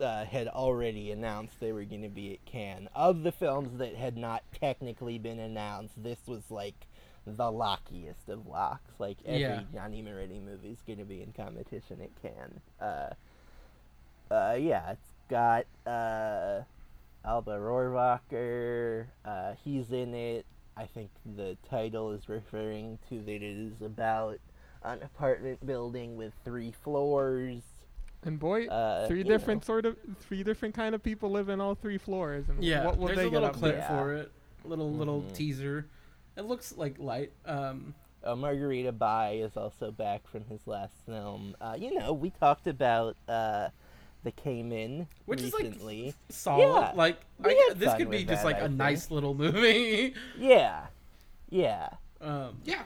uh, 0.00 0.24
had 0.24 0.48
already 0.48 1.10
announced 1.10 1.60
they 1.60 1.72
were 1.72 1.84
going 1.84 2.02
to 2.02 2.08
be 2.08 2.32
at 2.32 2.44
Cannes. 2.44 2.88
Of 2.94 3.22
the 3.22 3.32
films 3.32 3.78
that 3.78 3.94
had 3.94 4.16
not 4.16 4.42
technically 4.58 5.18
been 5.18 5.38
announced, 5.38 6.02
this 6.02 6.18
was 6.26 6.42
like 6.50 6.86
the 7.26 7.44
lockiest 7.44 8.28
of 8.28 8.46
locks. 8.46 8.92
Like 8.98 9.18
every 9.24 9.40
Yeah. 9.40 9.62
Nanni 9.74 10.02
Moretti 10.02 10.40
movie 10.40 10.70
is 10.70 10.82
going 10.86 10.98
to 10.98 11.04
be 11.04 11.22
in 11.22 11.32
competition 11.32 12.00
at 12.00 12.10
Cannes. 12.22 12.60
Uh, 12.80 13.14
uh, 14.32 14.56
yeah, 14.58 14.92
it's 14.92 15.12
got 15.28 15.66
uh, 15.86 16.62
Alba 17.24 17.58
Rohrwacher. 17.58 19.06
Uh, 19.24 19.54
he's 19.62 19.92
in 19.92 20.14
it. 20.14 20.46
I 20.76 20.86
think 20.86 21.10
the 21.36 21.56
title 21.68 22.12
is 22.12 22.28
referring 22.28 22.98
to 23.10 23.20
that 23.20 23.30
it 23.30 23.42
is 23.42 23.82
about 23.82 24.38
an 24.82 25.02
apartment 25.02 25.64
building 25.64 26.16
with 26.16 26.32
three 26.44 26.72
floors. 26.82 27.62
And 28.24 28.38
boy, 28.38 28.66
Uh, 28.66 29.06
three 29.08 29.24
different 29.24 29.62
know. 29.62 29.66
sort 29.66 29.84
of 29.86 29.96
three 30.20 30.42
different 30.44 30.74
kind 30.74 30.94
of 30.94 31.02
people 31.02 31.30
live 31.30 31.48
in 31.48 31.60
all 31.60 31.74
three 31.74 31.98
floors. 31.98 32.48
And 32.48 32.62
Yeah, 32.62 32.84
what 32.84 32.96
will 32.98 33.06
there's 33.08 33.18
they 33.18 33.24
a 33.26 33.30
little 33.30 33.50
clip 33.50 33.74
to? 33.74 33.78
Yeah. 33.78 33.88
for 33.88 34.14
it, 34.14 34.32
little 34.64 34.90
little 34.92 35.22
Mhm. 35.22 35.34
teaser. 35.34 35.86
It 36.36 36.42
looks 36.42 36.76
like 36.76 36.98
light. 36.98 37.32
Um, 37.44 37.94
Uh, 38.24 38.36
Margherita 38.36 38.92
Buy 38.92 39.32
is 39.32 39.56
also 39.56 39.90
back 39.90 40.28
from 40.28 40.44
his 40.44 40.64
last 40.68 40.94
film. 41.04 41.56
Uh, 41.60 41.74
you 41.76 41.92
know, 41.98 42.12
we 42.12 42.30
talked 42.30 42.68
about 42.68 43.16
uh, 43.26 43.70
the 44.22 44.30
Caiman 44.30 45.08
Which 45.26 45.42
is, 45.42 45.52
like, 45.52 45.64
recently. 45.64 46.14
solid. 46.28 46.60
Yeah, 46.62 46.92
like 46.94 47.20
I, 47.42 47.52
had 47.68 47.80
this 47.80 47.92
could 47.94 48.08
be 48.08 48.24
just 48.24 48.44
that, 48.44 48.44
like 48.44 48.56
I 48.58 48.60
a 48.60 48.62
think. 48.68 48.76
nice 48.78 49.10
little 49.10 49.34
movie. 49.44 50.14
yeah, 50.38 50.86
yeah, 51.50 51.88
um, 52.20 52.60
Yeah. 52.64 52.84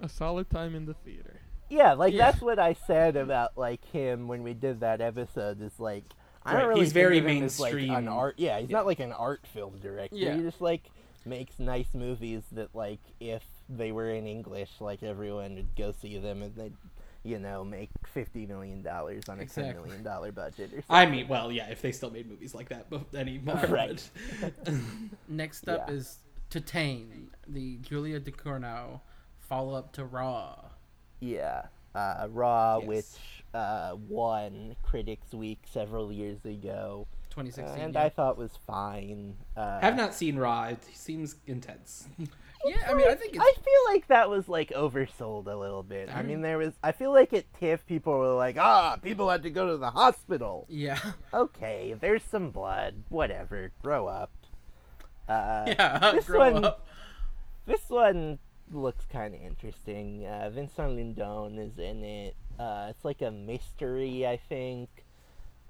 A 0.00 0.08
solid 0.08 0.48
time 0.48 0.74
in 0.74 0.86
the 0.86 0.94
theater. 0.94 1.41
Yeah. 1.72 1.92
Like 1.94 2.12
Yeah. 2.14 2.30
that's 2.30 2.42
what 2.42 2.58
I 2.58 2.74
said 2.86 3.16
about 3.16 3.56
like 3.56 3.84
him 3.86 4.28
when 4.28 4.42
we 4.42 4.54
did 4.54 4.80
that 4.80 5.00
episode. 5.00 5.60
Is 5.62 5.78
like 5.80 6.04
I 6.44 6.52
don't 6.58 6.68
really. 6.68 6.80
he's 6.80 6.88
think 6.92 7.02
very 7.04 7.18
of 7.18 7.26
him 7.26 7.44
as, 7.44 7.58
like, 7.60 7.74
mainstream. 7.74 7.94
an 7.96 8.08
art. 8.08 8.34
Yeah, 8.38 8.58
he's 8.60 8.70
Yeah. 8.70 8.76
not 8.78 8.86
like 8.86 9.00
an 9.00 9.12
art 9.12 9.46
film 9.46 9.78
director. 9.80 10.16
Yeah. 10.16 10.34
He 10.36 10.42
just 10.42 10.60
like 10.60 10.90
makes 11.24 11.58
nice 11.58 11.94
movies 11.94 12.42
that 12.52 12.74
like 12.74 13.00
if 13.20 13.42
they 13.68 13.92
were 13.92 14.10
in 14.10 14.26
English, 14.26 14.70
like 14.80 15.02
everyone 15.02 15.54
would 15.54 15.74
go 15.76 15.92
see 15.92 16.18
them 16.18 16.42
and 16.42 16.54
they'd 16.56 16.74
you 17.24 17.38
know 17.38 17.64
make 17.64 17.90
fifty 18.12 18.44
million 18.46 18.82
dollars 18.82 19.28
on 19.28 19.36
a 19.36 19.46
ten 19.46 19.64
Exactly. 19.64 19.84
million 19.84 20.02
dollar 20.02 20.32
budget 20.32 20.70
or 20.72 20.82
something. 20.82 20.84
I 20.88 21.06
mean, 21.06 21.28
well, 21.28 21.52
yeah, 21.52 21.68
if 21.70 21.80
they 21.80 21.92
still 21.92 22.10
made 22.10 22.28
movies 22.28 22.54
like 22.54 22.68
that 22.70 22.90
bef- 22.90 23.14
anymore. 23.14 23.60
Right. 23.68 24.02
next 25.28 25.68
up 25.68 25.84
Yeah. 25.88 25.94
is 25.94 26.18
Titane, 26.50 27.28
the 27.46 27.76
Julia 27.78 28.20
Ducournau 28.20 29.00
follow 29.38 29.74
up 29.74 29.92
to 29.92 30.04
Raw. 30.04 30.56
Yeah. 31.22 31.62
Uh, 31.94 32.26
Raw, 32.30 32.78
Yes. 32.78 32.88
which 32.88 33.44
uh, 33.54 33.96
won 34.08 34.74
Critics 34.82 35.32
Week 35.32 35.60
several 35.70 36.10
years 36.12 36.44
ago, 36.44 37.06
uh, 37.06 37.34
2016. 37.34 37.80
and 37.80 37.94
yeah. 37.94 38.02
I 38.02 38.08
thought 38.08 38.36
was 38.38 38.52
fine. 38.66 39.36
Uh, 39.56 39.78
Have 39.80 39.96
not 39.96 40.14
seen 40.14 40.36
Raw. 40.36 40.64
It 40.68 40.82
seems 40.94 41.36
intense. 41.46 42.08
yeah, 42.64 42.76
I 42.88 42.94
mean, 42.94 43.06
I 43.08 43.14
think 43.14 43.34
it's 43.36 43.44
I 43.44 43.52
feel 43.62 43.94
like 43.94 44.06
that 44.08 44.30
was 44.30 44.48
like 44.48 44.70
oversold 44.70 45.46
a 45.48 45.54
little 45.54 45.82
bit. 45.82 46.08
I 46.14 46.22
mean, 46.22 46.40
there 46.40 46.56
was. 46.58 46.72
I 46.82 46.92
feel 46.92 47.12
like 47.12 47.32
at 47.34 47.44
TIFF, 47.60 47.84
people 47.86 48.18
were 48.18 48.32
like, 48.34 48.56
"Ah, 48.58 48.96
people 49.02 49.28
had 49.28 49.42
to 49.42 49.50
go 49.50 49.66
to 49.68 49.76
the 49.76 49.90
hospital." 49.90 50.66
yeah, 50.70 50.98
Okay, 51.34 51.94
there's 52.00 52.22
some 52.22 52.50
blood. 52.50 53.02
Whatever. 53.10 53.70
Grow 53.82 54.06
up. 54.06 54.32
Uh, 55.28 55.64
yeah. 55.68 56.10
this 56.14 56.24
grow 56.24 56.50
one- 56.52 56.64
up. 56.64 56.86
This 57.66 57.88
one 57.88 58.38
looks 58.72 59.04
kind 59.12 59.34
of 59.34 59.40
interesting. 59.40 60.24
Uh, 60.26 60.50
Vincent 60.50 60.96
Lindon 60.96 61.58
is 61.58 61.78
in 61.78 62.02
it. 62.04 62.34
Uh, 62.58 62.86
it's 62.90 63.04
like 63.04 63.22
a 63.22 63.30
mystery, 63.30 64.26
I 64.26 64.36
think. 64.48 64.88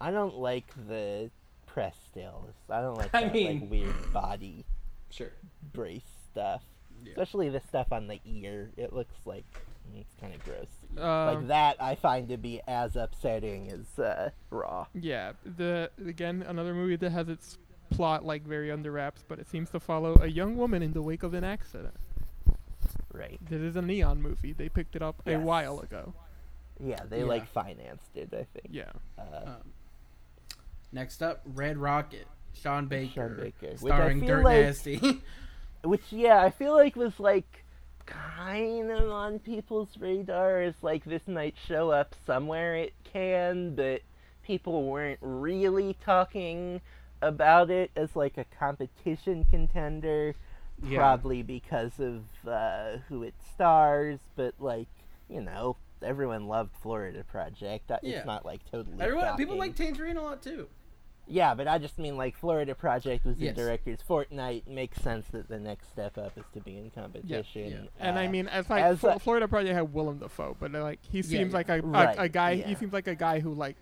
I 0.00 0.10
don't 0.10 0.36
like 0.36 0.66
the 0.88 1.30
press 1.66 1.94
stills. 2.10 2.54
I 2.68 2.80
don't 2.80 2.96
like 2.96 3.10
I 3.14 3.28
mean- 3.30 3.60
like 3.62 3.70
weird 3.70 4.12
body 4.12 4.64
Sure. 5.10 5.32
brace 5.74 6.02
stuff. 6.30 6.62
especially 7.06 7.48
the 7.50 7.60
stuff 7.68 7.92
on 7.92 8.06
the 8.06 8.18
ear. 8.24 8.70
It 8.76 8.92
looks 8.92 9.14
like 9.26 9.44
it's 9.94 10.14
kind 10.20 10.34
of 10.34 10.42
gross. 10.44 10.68
Uh, 10.98 11.34
like 11.34 11.48
that, 11.48 11.76
I 11.82 11.96
find 11.96 12.28
to 12.30 12.36
be 12.38 12.60
as 12.66 12.96
upsetting 12.96 13.70
as 13.70 13.98
uh, 13.98 14.30
Raw. 14.50 14.86
Yeah, 14.94 15.32
the 15.56 15.90
again 16.06 16.42
another 16.46 16.72
movie 16.72 16.96
that 16.96 17.10
has 17.10 17.28
its 17.28 17.58
plot 17.90 18.24
like 18.24 18.46
very 18.46 18.70
under 18.70 18.90
wraps, 18.90 19.22
but 19.28 19.38
it 19.38 19.48
seems 19.48 19.68
to 19.70 19.80
follow 19.80 20.14
a 20.22 20.26
young 20.28 20.56
woman 20.56 20.82
in 20.82 20.92
the 20.94 21.02
wake 21.02 21.22
of 21.22 21.34
an 21.34 21.44
accident. 21.44 21.94
Right. 23.12 23.38
This 23.48 23.60
is 23.60 23.76
a 23.76 23.82
neon 23.82 24.22
movie. 24.22 24.52
They 24.52 24.68
picked 24.68 24.96
it 24.96 25.02
up 25.02 25.22
a 25.26 25.36
while 25.36 25.80
ago. 25.80 26.14
Yeah, 26.80 27.00
they 27.08 27.18
Yeah. 27.20 27.24
like 27.26 27.46
financed 27.52 28.16
it. 28.16 28.30
I 28.32 28.44
think. 28.52 28.68
Yeah. 28.70 28.90
Uh, 29.18 29.22
Um, 29.46 29.72
next 30.92 31.22
up, 31.22 31.42
Red 31.44 31.76
Rocket, 31.78 32.26
Sean 32.54 32.86
Baker, 32.86 33.12
Sean 33.28 33.36
Baker, 33.36 33.76
starring 33.76 34.20
feel 34.20 34.28
Dirt 34.28 34.44
like- 34.44 34.60
Nasty. 34.60 35.22
which 35.84 36.12
yeah, 36.12 36.40
I 36.42 36.50
feel 36.50 36.74
like 36.74 36.96
was 36.96 37.18
like 37.20 37.64
kind 38.06 38.90
of 38.90 39.10
on 39.10 39.38
people's 39.38 39.96
radar 39.98 40.60
as 40.62 40.74
like 40.82 41.04
this 41.04 41.26
might 41.28 41.54
show 41.66 41.90
up 41.90 42.14
somewhere 42.26 42.74
it 42.76 42.94
can, 43.04 43.74
but 43.74 44.02
people 44.42 44.84
weren't 44.84 45.18
really 45.20 45.96
talking 46.04 46.80
about 47.20 47.70
it 47.70 47.90
as 47.94 48.16
like 48.16 48.36
a 48.38 48.44
competition 48.58 49.44
contender. 49.44 50.34
Yeah. 50.84 50.98
Probably 50.98 51.42
because 51.42 51.98
of 52.00 52.24
uh, 52.46 52.98
who 53.08 53.22
it 53.22 53.34
stars, 53.54 54.18
but 54.36 54.54
like 54.58 54.88
you 55.28 55.40
know, 55.40 55.76
everyone 56.02 56.46
loved 56.48 56.70
Florida 56.82 57.24
Project. 57.24 57.90
Uh, 57.90 57.98
Yeah. 58.02 58.18
It's 58.18 58.26
not 58.26 58.44
like 58.44 58.60
totally. 58.70 58.96
Everyone, 59.00 59.36
people 59.36 59.56
like 59.56 59.74
Tangerine 59.76 60.16
a 60.16 60.22
lot 60.22 60.42
too. 60.42 60.68
Yeah, 61.28 61.54
but 61.54 61.68
I 61.68 61.78
just 61.78 61.98
mean 62.00 62.16
like 62.16 62.36
Florida 62.36 62.74
Project 62.74 63.24
was 63.24 63.38
Yes. 63.38 63.50
in 63.50 63.54
director's 63.64 64.02
fortnight. 64.02 64.66
Makes 64.66 65.00
sense 65.00 65.28
that 65.28 65.48
the 65.48 65.58
next 65.60 65.88
step 65.88 66.18
up 66.18 66.36
is 66.36 66.44
to 66.54 66.60
be 66.60 66.76
in 66.76 66.90
competition. 66.90 67.88
And 68.00 68.18
I 68.18 68.26
Uh, 68.26 68.30
mean, 68.30 68.48
as 68.48 68.68
like 68.68 68.82
as 68.82 68.98
Fl- 68.98 69.06
a- 69.10 69.18
Florida 69.20 69.46
Project 69.46 69.72
had 69.74 69.94
Willem 69.94 70.18
Dafoe, 70.18 70.56
but 70.58 70.72
like 70.72 70.98
he 71.02 71.22
seems 71.22 71.52
yeah. 71.52 71.56
like 71.56 71.68
a, 71.68 71.74
a, 71.78 71.82
Right, 71.82 72.16
a 72.18 72.28
guy. 72.28 72.50
yeah. 72.52 72.66
He 72.66 72.74
seems 72.74 72.92
like 72.92 73.06
a 73.06 73.14
guy 73.14 73.38
who 73.38 73.54
like 73.54 73.76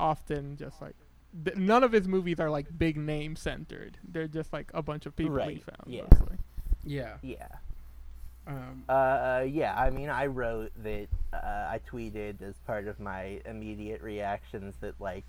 often 0.00 0.56
just 0.56 0.80
like 0.80 0.96
th- 1.44 1.56
none 1.56 1.82
of 1.84 1.92
his 1.92 2.06
movies 2.08 2.40
are 2.40 2.50
like 2.50 2.66
big 2.78 2.96
name 2.96 3.36
centered. 3.36 3.98
They're 4.06 4.28
just 4.28 4.52
like 4.52 4.70
a 4.74 4.82
bunch 4.82 5.06
of 5.06 5.14
people 5.16 5.34
he 5.34 5.38
Right, 5.38 5.62
found. 5.64 5.82
yeah. 5.86 6.02
Mostly. 6.12 6.36
Yeah. 6.84 7.16
yeah, 7.22 7.48
Um, 8.46 8.84
uh, 8.88 9.44
yeah. 9.48 9.74
I 9.76 9.90
mean, 9.90 10.08
I 10.08 10.26
wrote 10.26 10.70
that. 10.84 11.08
Uh, 11.32 11.36
I 11.68 11.80
tweeted 11.90 12.40
as 12.42 12.54
part 12.66 12.86
of 12.86 13.00
my 13.00 13.40
immediate 13.44 14.00
reactions 14.02 14.74
that 14.80 14.94
like 15.00 15.24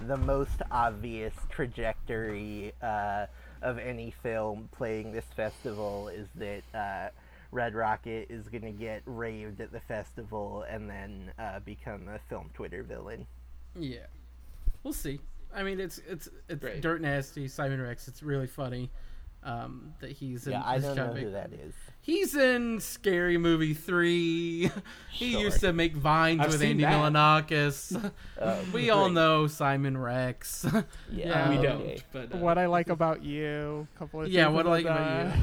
the 0.00 0.16
most 0.16 0.62
obvious 0.70 1.34
trajectory 1.50 2.72
uh, 2.82 3.26
of 3.60 3.78
any 3.78 4.14
film 4.22 4.68
playing 4.72 5.12
this 5.12 5.26
festival 5.36 6.08
is 6.08 6.28
that. 6.36 6.62
Uh, 6.74 7.08
Red 7.54 7.74
Rocket 7.74 8.28
is 8.30 8.48
gonna 8.48 8.72
get 8.72 9.02
raved 9.04 9.60
at 9.60 9.72
the 9.72 9.80
festival 9.80 10.64
and 10.70 10.88
then 10.88 11.30
uh, 11.38 11.60
become 11.60 12.08
a 12.08 12.18
film 12.30 12.48
Twitter 12.54 12.82
villain. 12.82 13.26
yeah. 13.78 14.06
We'll 14.82 14.94
see. 14.94 15.20
I 15.54 15.62
mean, 15.62 15.80
it's 15.80 15.98
it's 16.08 16.28
it's 16.48 16.62
Right. 16.64 16.80
Dirt 16.80 17.00
Nasty, 17.00 17.48
Simon 17.48 17.80
Rex. 17.80 18.08
It's 18.08 18.22
really 18.22 18.46
funny 18.46 18.90
um, 19.44 19.92
that 20.00 20.12
he's 20.12 20.46
in. 20.46 20.52
Yeah, 20.52 20.62
I 20.64 20.78
don't 20.78 20.96
know 20.96 21.12
who 21.12 21.30
that 21.32 21.52
is. 21.52 21.74
He's 22.00 22.34
in 22.34 22.80
Scary 22.80 23.38
Movie 23.38 23.74
three. 23.74 24.70
he 25.10 25.32
Sure. 25.32 25.40
used 25.42 25.60
to 25.60 25.72
make 25.72 25.94
vines 25.94 26.40
I've 26.40 26.48
with 26.52 26.62
Andy 26.62 26.82
that. 26.82 26.92
Milonakis. 26.94 28.12
Um, 28.40 28.72
we 28.72 28.90
all 28.90 29.08
know 29.08 29.46
Simon 29.46 29.96
Rex. 29.96 30.64
Yeah, 31.10 31.26
Yeah, 31.26 31.50
we 31.50 31.62
don't. 31.62 32.02
But 32.12 32.34
uh, 32.34 32.38
What 32.38 32.58
I 32.58 32.66
like 32.66 32.88
about 32.88 33.22
you, 33.22 33.86
couple 33.98 34.22
of 34.22 34.28
yeah, 34.28 34.48
what 34.48 34.66
I 34.66 34.70
like 34.70 34.84
about 34.84 35.36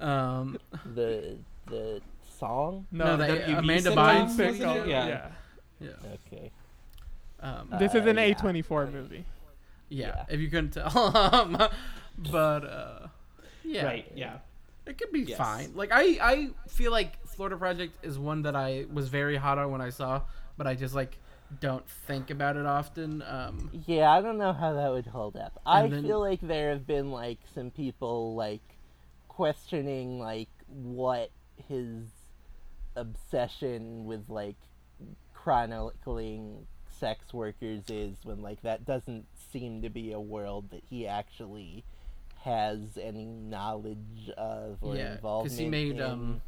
you. 0.00 0.06
Um, 0.06 0.58
The 0.94 1.36
the 1.66 2.00
song. 2.38 2.86
No, 2.92 3.16
No, 3.16 3.16
the 3.16 3.26
the 3.26 3.40
WB 3.40 3.58
Amanda 3.58 3.90
sitcom? 3.90 3.96
Bynes 3.96 4.46
Was 4.46 4.58
yeah. 4.58 4.84
Yeah. 4.86 5.28
yeah. 5.80 5.88
Okay. 6.26 6.50
Um, 7.46 7.68
Uh, 7.72 7.78
This 7.78 7.94
is 7.94 8.06
an 8.06 8.16
yeah. 8.16 8.34
A24 8.34 8.92
movie. 8.92 9.24
yeah, 9.88 10.06
yeah. 10.08 10.24
if 10.28 10.40
you 10.40 10.48
couldn't 10.50 10.70
tell. 10.72 11.16
um, 11.16 11.56
but 12.32 12.64
uh, 12.64 13.06
yeah, 13.64 13.84
Right. 13.84 14.10
Yeah. 14.14 14.38
it 14.86 14.98
could 14.98 15.12
be 15.12 15.20
Yes. 15.20 15.38
fine. 15.38 15.72
Like 15.74 15.90
I, 15.92 16.04
I 16.20 16.50
feel 16.68 16.90
like 16.90 17.24
Florida 17.26 17.56
Project 17.56 18.04
is 18.04 18.18
one 18.18 18.42
that 18.42 18.56
I 18.56 18.86
was 18.92 19.08
very 19.08 19.36
hot 19.36 19.58
on 19.58 19.70
when 19.70 19.80
I 19.80 19.90
saw, 19.90 20.22
but 20.56 20.66
I 20.66 20.74
just 20.74 20.94
like 20.94 21.18
don't 21.60 21.88
think 21.88 22.30
about 22.30 22.56
it 22.56 22.66
often. 22.66 23.22
Um, 23.22 23.70
Yeah, 23.86 24.10
I 24.10 24.20
don't 24.20 24.38
know 24.38 24.52
how 24.52 24.72
that 24.72 24.90
would 24.90 25.06
hold 25.06 25.36
up. 25.36 25.60
I 25.64 25.86
then- 25.86 26.02
feel 26.02 26.18
like 26.20 26.40
there 26.40 26.70
have 26.70 26.86
been 26.86 27.10
like 27.12 27.38
some 27.54 27.70
people 27.70 28.34
like 28.34 28.62
questioning 29.28 30.18
like 30.18 30.48
what 30.66 31.30
his 31.68 32.06
obsession 32.96 34.06
with 34.06 34.28
like 34.28 34.56
chronicling 35.34 36.66
sex 36.98 37.32
workers 37.34 37.84
is 37.88 38.16
when 38.24 38.42
like 38.42 38.62
that 38.62 38.84
doesn't 38.84 39.26
seem 39.52 39.82
to 39.82 39.88
be 39.90 40.12
a 40.12 40.20
world 40.20 40.70
that 40.70 40.82
he 40.88 41.06
actually 41.06 41.84
has 42.42 42.78
any 43.00 43.24
knowledge 43.26 44.30
of 44.36 44.78
or 44.80 44.96
yeah, 44.96 45.14
involvement 45.14 45.44
because 45.44 45.58
he 45.58 45.68
made 45.68 45.96
in. 45.96 46.00
um, 46.02 46.40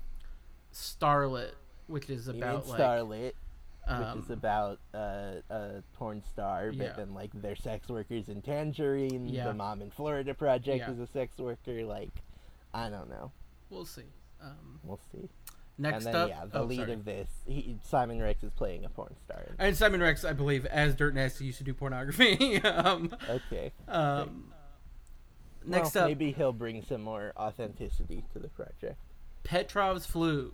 Starlet, 0.72 1.52
which 1.86 2.08
is 2.10 2.28
about 2.28 2.68
like 2.68 2.78
Starlit, 2.80 3.32
um, 3.86 4.14
which 4.16 4.24
is 4.24 4.30
about 4.30 4.78
uh, 4.94 5.34
a 5.50 5.82
porn 5.94 6.22
star, 6.30 6.68
but 6.72 6.76
Yeah. 6.78 6.92
then 6.96 7.14
like 7.14 7.30
they're 7.34 7.56
sex 7.56 7.88
workers 7.88 8.28
in 8.28 8.42
Tangerine. 8.42 9.28
Yeah. 9.28 9.44
The 9.48 9.54
Mom 9.54 9.82
in 9.82 9.90
Florida 9.90 10.34
project 10.34 10.88
is 10.88 10.98
a 11.00 11.06
sex 11.06 11.36
worker. 11.38 11.84
Like, 11.84 12.10
I 12.72 12.88
don't 12.90 13.08
know. 13.08 13.32
we'll 13.70 13.84
see. 13.86 14.04
Um, 14.40 14.78
We'll 14.84 15.00
see. 15.10 15.28
Next 15.78 16.06
and 16.06 16.14
then 16.14 16.22
up, 16.22 16.28
yeah, 16.28 16.44
the 16.46 16.60
oh, 16.60 16.64
lead 16.64 16.76
sorry. 16.80 16.92
of 16.92 17.04
this, 17.04 17.28
he, 17.46 17.76
Simon 17.84 18.20
Rex 18.20 18.42
is 18.42 18.50
playing 18.52 18.84
a 18.84 18.88
porn 18.88 19.14
star. 19.24 19.42
in- 19.48 19.54
And 19.58 19.76
Simon 19.76 20.00
Rex, 20.00 20.24
I 20.24 20.32
believe, 20.32 20.66
as 20.66 20.94
Dirt 20.94 21.14
Nasty 21.14 21.44
used 21.46 21.58
to 21.58 21.64
do 21.64 21.74
pornography. 21.74 22.60
um, 22.64 23.14
Okay. 23.28 23.72
um, 23.86 24.52
next 25.64 25.94
well, 25.94 26.04
up, 26.04 26.10
maybe 26.10 26.32
he'll 26.32 26.52
bring 26.52 26.82
some 26.82 27.02
more 27.02 27.32
authenticity 27.36 28.24
to 28.32 28.38
the 28.38 28.48
project. 28.48 28.96
Petrov's 29.44 30.04
Flu, 30.06 30.52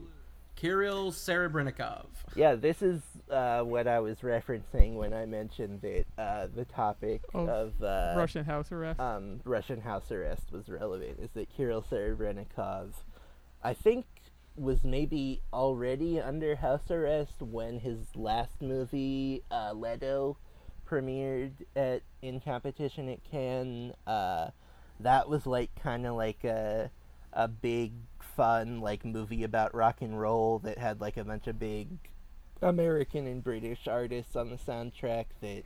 Kirill 0.56 1.10
Serebrennikov. 1.10 2.06
Yeah, 2.36 2.54
this 2.54 2.80
is 2.82 3.02
uh, 3.30 3.62
what 3.62 3.88
I 3.88 4.00
was 4.00 4.18
referencing 4.18 4.94
when 4.94 5.12
I 5.12 5.26
mentioned 5.26 5.80
that 5.82 6.04
uh, 6.18 6.46
the 6.54 6.64
topic 6.64 7.22
Of 7.32 7.48
of 7.48 7.82
uh, 7.82 8.14
Russian 8.16 8.44
house 8.44 8.70
arrest. 8.70 9.00
um, 9.00 9.40
Russian 9.44 9.80
house 9.80 10.10
arrest 10.12 10.52
was 10.52 10.68
relevant 10.68 11.18
is 11.20 11.30
that 11.34 11.48
Kirill 11.56 11.82
Serebrennikov, 11.82 12.90
I 13.62 13.74
think, 13.74 14.04
was 14.56 14.84
maybe 14.84 15.42
already 15.52 16.20
under 16.20 16.56
house 16.56 16.90
arrest 16.90 17.40
when 17.40 17.80
his 17.80 18.14
last 18.14 18.62
movie, 18.62 19.42
uh, 19.50 19.72
Leto, 19.72 20.36
premiered 20.88 21.52
at 21.74 22.02
in 22.22 22.40
competition 22.40 23.08
at 23.08 23.24
Cannes. 23.24 23.92
Uh, 24.06 24.50
that 25.00 25.28
was 25.28 25.46
like 25.46 25.70
kind 25.82 26.06
of 26.06 26.14
like 26.14 26.44
a 26.44 26.90
a 27.32 27.48
big 27.48 27.92
fun 28.20 28.80
like 28.80 29.04
movie 29.04 29.42
about 29.42 29.74
rock 29.74 30.00
and 30.00 30.20
roll 30.20 30.60
that 30.60 30.78
had 30.78 31.00
like 31.00 31.16
a 31.16 31.24
bunch 31.24 31.46
of 31.46 31.58
big 31.58 31.88
American 32.62 33.26
and 33.26 33.42
British 33.42 33.86
artists 33.88 34.36
on 34.36 34.50
the 34.50 34.56
soundtrack 34.56 35.26
that 35.40 35.64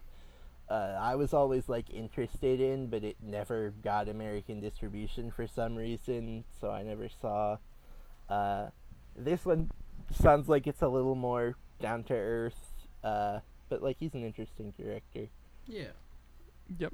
uh, 0.69 0.99
I 1.01 1.15
was 1.15 1.33
always 1.33 1.69
like 1.69 1.91
interested 1.91 2.61
in, 2.61 2.89
but 2.89 3.05
it 3.05 3.17
never 3.23 3.71
got 3.83 4.09
American 4.09 4.61
distribution 4.61 5.31
for 5.31 5.47
some 5.47 5.77
reason, 5.77 6.45
so 6.61 6.71
I 6.71 6.83
never 6.83 7.09
saw. 7.09 7.59
Uh, 8.29 8.69
this 9.17 9.45
one 9.45 9.71
sounds 10.11 10.49
like 10.49 10.67
it's 10.67 10.83
a 10.83 10.89
little 10.89 11.15
more 11.15 11.57
down 11.81 12.05
to 12.05 12.15
earth, 12.15 12.73
uh, 13.05 13.41
but 13.69 13.83
like 13.83 13.97
he's 13.99 14.15
an 14.15 14.25
interesting 14.25 14.73
director. 14.79 15.27
Yeah. 15.67 15.89
yep. 16.79 16.93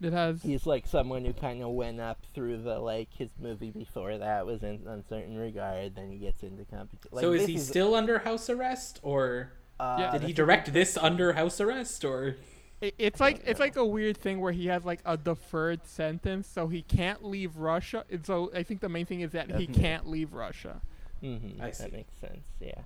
It 0.00 0.12
has. 0.12 0.42
He's 0.42 0.66
like 0.66 0.86
someone 0.86 1.24
who 1.24 1.32
kind 1.32 1.62
of 1.62 1.70
went 1.70 2.00
up 2.00 2.18
through 2.34 2.62
the 2.62 2.78
like 2.78 3.08
his 3.16 3.30
movie 3.40 3.70
before 3.70 4.18
that 4.18 4.44
was 4.44 4.62
in 4.62 4.86
Un 4.86 5.02
Certain 5.08 5.36
Regard, 5.38 5.94
then 5.96 6.10
he 6.10 6.18
gets 6.18 6.42
into 6.42 6.64
competition. 6.64 7.08
Like, 7.12 7.22
so 7.22 7.32
is 7.32 7.42
this 7.42 7.48
he 7.48 7.58
still 7.58 7.94
under 7.94 8.18
house 8.18 8.50
arrest, 8.50 9.00
or 9.02 9.52
Uh, 9.80 10.12
did 10.12 10.22
he 10.22 10.32
direct 10.34 10.72
this 10.72 10.96
under 10.98 11.32
house 11.32 11.60
arrest, 11.60 12.04
or? 12.04 12.36
It, 12.80 12.94
it's 12.98 13.20
like 13.20 13.42
it's 13.46 13.60
like 13.60 13.76
a 13.76 13.84
weird 13.84 14.16
thing 14.18 14.40
where 14.40 14.52
he 14.52 14.66
has 14.66 14.84
like 14.84 15.00
a 15.06 15.16
deferred 15.16 15.86
sentence, 15.86 16.46
so 16.46 16.68
he 16.68 16.82
can't 16.82 17.24
leave 17.24 17.56
Russia. 17.56 18.04
And 18.10 18.24
so 18.26 18.50
I 18.54 18.62
think 18.62 18.80
the 18.80 18.88
main 18.88 19.06
thing 19.06 19.20
is 19.22 19.32
that 19.32 19.50
he 19.56 19.66
can't 19.66 20.06
leave 20.08 20.32
Russia. 20.34 20.80
Mhm, 21.22 21.60
I 21.60 21.70
see. 21.70 21.84
That 21.84 21.92
makes 21.92 22.14
sense. 22.16 22.46
Yeah. 22.60 22.82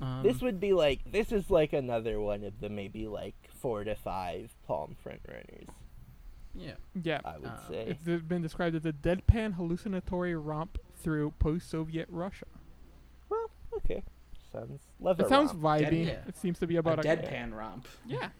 Um, 0.00 0.22
This 0.22 0.40
would 0.42 0.60
be 0.60 0.72
like 0.74 1.00
this 1.10 1.32
is 1.32 1.50
like 1.50 1.72
another 1.72 2.20
one 2.20 2.44
of 2.44 2.60
the 2.60 2.68
maybe 2.68 3.06
like 3.06 3.34
four 3.48 3.82
to 3.84 3.94
five 3.94 4.54
Palme 4.66 4.94
front 5.02 5.20
runners. 5.26 5.68
yeah. 6.54 6.72
Yeah, 7.02 7.20
I 7.24 7.38
would 7.38 7.46
Uh, 7.48 7.68
say. 7.68 7.96
it's 8.04 8.22
been 8.24 8.42
described 8.42 8.76
as 8.76 8.84
a 8.84 8.92
deadpan 8.92 9.54
hallucinatory 9.54 10.34
romp 10.34 10.78
through 10.96 11.30
post-Soviet 11.38 12.08
Russia. 12.10 12.46
Well, 13.30 13.50
okay. 13.76 14.02
Sounds 14.52 14.82
love 15.00 15.18
It 15.20 15.28
sounds 15.28 15.54
romp. 15.54 15.82
vibey. 15.82 16.06
Yeah. 16.06 16.24
It 16.28 16.36
seems 16.36 16.58
to 16.58 16.66
be 16.66 16.76
about 16.76 16.98
a, 16.98 17.02
deadpan 17.08 17.54
romp. 17.56 17.86
Yeah, 18.06 18.30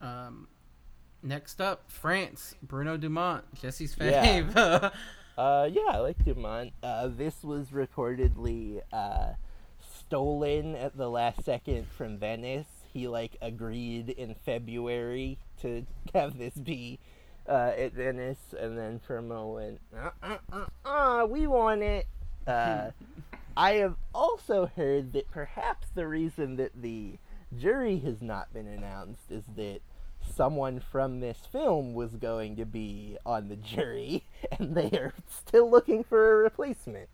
Um, 0.00 0.48
next 1.22 1.60
up, 1.60 1.90
France, 1.90 2.54
Bruno 2.62 2.96
Dumont, 2.96 3.44
Jesse's 3.54 3.94
fave. 3.94 4.54
Yeah. 4.54 4.90
Uh, 5.38 5.70
yeah, 5.70 5.82
I 5.92 5.98
like 5.98 6.24
Dumont. 6.24 6.72
Uh, 6.82 7.06
this 7.06 7.44
was 7.44 7.68
reportedly 7.68 8.80
uh, 8.92 9.34
stolen 9.78 10.74
at 10.74 10.96
the 10.96 11.08
last 11.08 11.44
second 11.44 11.86
from 11.96 12.18
Venice. 12.18 12.66
He 12.92 13.06
like 13.06 13.36
agreed 13.40 14.10
in 14.10 14.34
February 14.34 15.38
to 15.60 15.86
have 16.14 16.38
this 16.38 16.54
be 16.54 16.98
uh, 17.48 17.72
at 17.76 17.92
Venice, 17.92 18.54
and 18.58 18.76
then 18.76 19.00
Frémaux 19.06 19.54
went, 19.54 19.80
uh, 19.96 20.10
uh, 20.22 20.38
uh, 20.52 20.88
uh, 20.88 21.26
we 21.26 21.46
want 21.46 21.82
it. 21.82 22.06
Uh, 22.46 22.90
I 23.56 23.72
have 23.74 23.96
also 24.14 24.70
heard 24.76 25.12
that 25.12 25.30
perhaps 25.30 25.88
the 25.94 26.06
reason 26.06 26.56
that 26.56 26.72
the 26.80 27.18
jury 27.56 27.98
has 28.00 28.22
not 28.22 28.52
been 28.52 28.66
announced 28.66 29.30
is 29.30 29.44
that 29.56 29.80
someone 30.34 30.80
from 30.80 31.20
this 31.20 31.38
film 31.50 31.94
was 31.94 32.16
going 32.16 32.56
to 32.56 32.64
be 32.64 33.16
on 33.24 33.48
the 33.48 33.56
jury, 33.56 34.24
and 34.58 34.74
they 34.74 34.90
are 34.90 35.14
still 35.28 35.70
looking 35.70 36.04
for 36.04 36.32
a 36.32 36.36
replacement. 36.36 37.08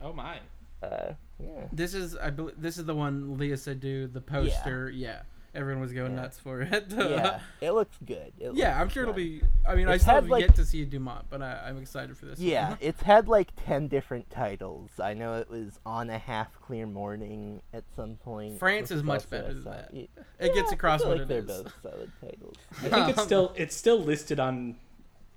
Oh 0.00 0.12
my. 0.12 0.38
Uh, 0.82 1.12
yeah. 1.38 1.66
This 1.72 1.94
is 1.94 2.16
I 2.16 2.30
believe 2.30 2.54
this 2.58 2.76
is 2.78 2.84
the 2.84 2.94
one 2.94 3.36
Léa 3.38 3.54
Seydoux 3.54 4.12
the 4.12 4.20
poster. 4.20 4.90
Yeah, 4.90 5.22
everyone 5.54 5.80
was 5.82 5.92
going 5.92 6.12
Yeah. 6.14 6.22
nuts 6.22 6.38
for 6.38 6.62
it. 6.62 6.86
yeah, 6.90 7.40
it 7.60 7.72
looks 7.72 7.96
good. 8.04 8.32
It 8.38 8.54
yeah, 8.54 8.68
looks 8.70 8.80
I'm 8.80 8.88
sure 8.88 9.02
it'll 9.02 9.14
be. 9.14 9.42
I 9.66 9.74
mean, 9.74 9.88
I 9.88 9.94
It's 9.94 10.04
still 10.04 10.14
had, 10.14 10.22
have 10.24 10.30
like- 10.30 10.40
yet 10.42 10.54
to 10.56 10.64
see 10.64 10.84
Dumont, 10.84 11.26
but 11.30 11.42
I, 11.42 11.64
I'm 11.66 11.78
excited 11.78 12.16
for 12.16 12.26
this. 12.26 12.38
one. 12.38 12.48
Yeah, 12.48 12.76
it's 12.80 13.02
had 13.02 13.28
like 13.28 13.52
ten 13.66 13.88
different 13.88 14.30
titles. 14.30 14.90
I 14.98 15.14
know 15.14 15.34
it 15.34 15.50
was 15.50 15.78
on 15.84 16.10
a 16.10 16.18
half 16.18 16.58
clear 16.60 16.86
morning 16.86 17.62
at 17.72 17.84
some 17.94 18.16
point. 18.16 18.58
France 18.58 18.90
is 18.90 19.02
much 19.02 19.28
better 19.28 19.52
than 19.54 19.64
that. 19.64 19.90
y- 19.92 20.08
It 20.40 20.54
gets 20.54 20.72
across 20.72 21.00
I 21.00 21.04
feel 21.04 21.08
what 21.10 21.18
like 21.18 21.24
it 21.24 21.28
they're 21.46 21.56
is. 21.56 21.62
both 21.62 21.72
solid 21.82 22.12
titles. 22.20 22.56
I 22.82 22.88
think 22.88 23.08
it's 23.10 23.22
still 23.28 23.52
it's 23.56 23.76
still 23.76 23.98
listed 24.00 24.40
on 24.40 24.76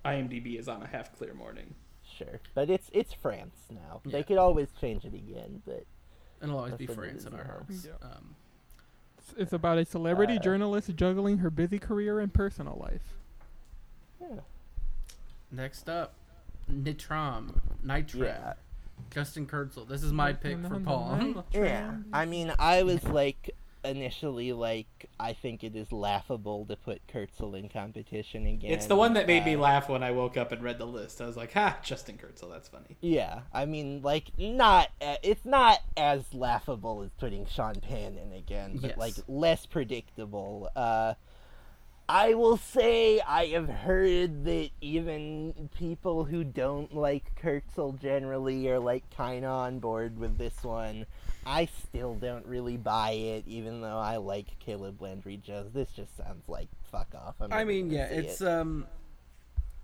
IMDb 0.03 0.57
as 0.59 0.67
on 0.67 0.81
a 0.83 0.87
half 0.87 1.15
clear 1.17 1.33
morning. 1.33 1.73
Sure, 2.17 2.39
but 2.53 2.69
it's 2.69 2.89
it's 2.93 3.13
France 3.13 3.57
now. 3.69 4.01
Yeah. 4.05 4.11
They 4.13 4.23
could 4.23 4.37
always 4.37 4.67
change 4.79 5.03
it 5.03 5.13
again, 5.13 5.61
but 5.65 5.85
and 6.39 6.49
it'll 6.49 6.57
always 6.59 6.75
be 6.75 6.85
That's 6.85 6.97
what 6.97 7.05
it 7.07 7.09
France 7.11 7.25
in 7.25 7.33
our 7.33 7.43
hearts. 7.43 7.85
Yeah. 7.87 8.07
Um, 8.07 8.35
It's- 9.27 9.41
It's 9.41 9.53
about 9.53 9.77
a 9.77 9.85
celebrity 9.85 10.35
Uh, 10.37 10.39
journalist 10.41 10.95
juggling 10.95 11.39
her 11.39 11.49
busy 11.49 11.79
career 11.79 12.19
and 12.19 12.33
personal 12.33 12.77
life. 12.79 13.13
yeah. 14.21 14.39
next 15.51 15.87
up, 15.89 16.13
Nitram, 16.71 17.59
Nitram, 17.85 18.15
Yeah. 18.25 18.53
Justin 19.11 19.45
Kurzel. 19.47 19.87
This 19.87 20.03
is 20.03 20.11
my 20.11 20.33
pick 20.33 20.59
for 20.67 20.79
Palme. 20.79 21.43
Yeah, 21.53 21.97
I 22.11 22.25
mean, 22.25 22.53
I 22.59 22.83
was 22.83 23.03
like 23.05 23.55
initially 23.85 24.51
like, 24.53 25.09
I 25.19 25.33
think 25.33 25.63
it 25.63 25.75
is 25.75 25.91
laughable 25.91 26.65
to 26.65 26.75
put 26.75 27.05
Kurzel 27.07 27.53
in 27.57 27.69
competition 27.69 28.45
again. 28.45 28.71
It's 28.71 28.87
the 28.87 28.95
one 28.95 29.13
that 29.13 29.27
made 29.27 29.45
me 29.45 29.55
Uh, 29.55 29.59
laugh 29.59 29.87
when 29.89 30.03
I 30.03 30.11
woke 30.11 30.37
up 30.37 30.51
and 30.51 30.61
read 30.63 30.77
the 30.77 30.85
list. 30.85 31.21
I 31.21 31.25
was 31.25 31.37
like, 31.37 31.53
"Ha, 31.53 31.79
Justin 31.83 32.17
Kurzel, 32.17 32.49
that's 32.49 32.67
funny." 32.69 32.97
Yeah, 33.01 33.41
I 33.53 33.65
mean, 33.65 34.01
like, 34.01 34.31
not 34.37 34.89
uh, 35.01 35.15
it's 35.23 35.45
not 35.45 35.79
as 35.95 36.33
laughable 36.33 37.01
as 37.03 37.11
putting 37.19 37.45
Sean 37.45 37.75
Penn 37.75 38.17
in 38.17 38.33
again, 38.33 38.77
but 38.81 38.89
Yes. 38.91 38.97
like 38.97 39.15
less 39.27 39.65
predictable. 39.65 40.69
Uh, 40.75 41.13
I 42.07 42.35
will 42.35 42.57
say 42.57 43.19
I 43.21 43.47
have 43.47 43.67
heard 43.67 44.45
that 44.45 44.69
even 44.79 45.69
people 45.75 46.25
who 46.25 46.43
don't 46.43 46.93
like 46.93 47.33
Kurzel 47.41 47.93
generally 47.99 48.67
are 48.69 48.77
like 48.79 49.03
kind 49.15 49.43
of 49.43 49.51
on 49.51 49.79
board 49.79 50.19
with 50.19 50.37
this 50.37 50.63
one. 50.63 51.07
I 51.45 51.65
still 51.87 52.15
don't 52.15 52.45
really 52.45 52.77
buy 52.77 53.11
it, 53.11 53.43
even 53.47 53.81
though 53.81 53.97
I 53.99 54.17
like 54.17 54.57
Caleb 54.59 55.01
Landry 55.01 55.37
Jones. 55.37 55.73
This 55.73 55.89
just 55.95 56.15
sounds 56.17 56.47
like 56.49 56.67
fuck 56.91 57.07
off. 57.15 57.35
I 57.51 57.63
mean, 57.63 57.89
yeah, 57.91 58.05
it's 58.05 58.41
it. 58.41 58.47
um, 58.47 58.85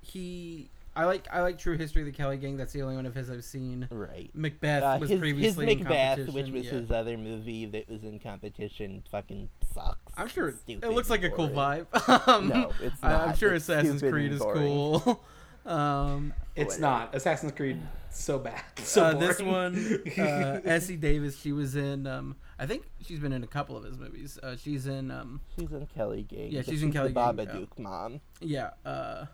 he. 0.01 0.69
I 0.93 1.05
like 1.05 1.25
I 1.31 1.41
like 1.41 1.57
True 1.57 1.77
History 1.77 2.01
of 2.01 2.05
the 2.07 2.11
Kelly 2.11 2.35
Gang. 2.35 2.57
That's 2.57 2.73
the 2.73 2.81
only 2.81 2.97
one 2.97 3.05
of 3.05 3.15
his 3.15 3.29
I've 3.29 3.45
seen. 3.45 3.87
right. 3.91 4.29
Macbeth 4.33 4.83
Uh, 4.83 4.97
was 4.99 5.09
his, 5.09 5.17
his 5.17 5.19
previously 5.21 5.71
in 5.71 5.79
Macbeth, 5.83 6.27
which 6.33 6.49
was 6.49 6.65
yeah. 6.65 6.71
his 6.71 6.91
other 6.91 7.17
movie 7.17 7.65
that 7.67 7.87
was 7.89 8.03
in 8.03 8.19
competition, 8.19 9.01
fucking 9.09 9.47
sucks. 9.73 10.13
I'm 10.17 10.27
sure 10.27 10.49
it's 10.49 10.59
Stupid 10.59 10.83
it 10.83 10.91
looks 10.93 11.09
like 11.09 11.23
a 11.23 11.29
cool 11.29 11.47
vibe. 11.49 11.85
Um, 12.27 12.49
No, 12.49 12.71
it's 12.81 13.01
I- 13.01 13.25
I'm 13.27 13.35
sure 13.37 13.53
It's 13.53 13.69
Assassin's 13.69 14.01
Creed 14.01 14.33
is 14.33 14.41
cool. 14.41 15.23
um, 15.65 16.33
It's 16.55 16.75
Whatever. 16.79 16.81
not 16.81 17.15
Assassin's 17.15 17.51
Creed. 17.53 17.79
So 18.09 18.39
bad. 18.39 18.61
So 18.83 19.03
uh, 19.05 19.13
this 19.13 19.41
one, 19.41 19.75
uh, 20.19 20.59
Essie 20.65 20.97
Davis, 20.97 21.39
she 21.39 21.51
was 21.53 21.75
in. 21.75 22.05
Um, 22.07 22.35
I 22.59 22.65
think 22.65 22.83
she's 23.01 23.19
been 23.19 23.31
in 23.31 23.43
a 23.43 23.47
couple 23.47 23.77
of 23.77 23.83
his 23.85 23.97
movies. 23.97 24.37
Uh, 24.41 24.55
she's 24.57 24.85
in. 24.87 25.11
Um, 25.11 25.39
She's 25.57 25.71
in 25.71 25.87
Kelly 25.95 26.23
Gang. 26.23 26.51
Yeah, 26.51 26.59
but 26.59 26.69
she's 26.69 26.83
in 26.83 26.91
Kelly 26.91 27.13
the 27.13 27.33
Gang, 27.33 27.35
Babadook 27.47 27.79
mom. 27.79 28.19
yeah, 28.41 28.71
uh, 28.85 29.25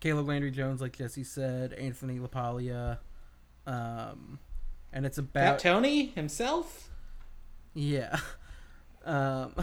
Caleb 0.00 0.28
Landry 0.28 0.50
Jones, 0.50 0.80
like 0.80 0.96
Jesse 0.96 1.24
said, 1.24 1.72
Anthony 1.74 2.18
LaPaglia, 2.18 2.98
um, 3.66 4.38
and 4.92 5.06
it's 5.06 5.16
Fat 5.18 5.24
about 5.24 5.58
Tony 5.58 6.06
himself. 6.06 6.90
yeah, 7.74 8.18
um, 9.04 9.54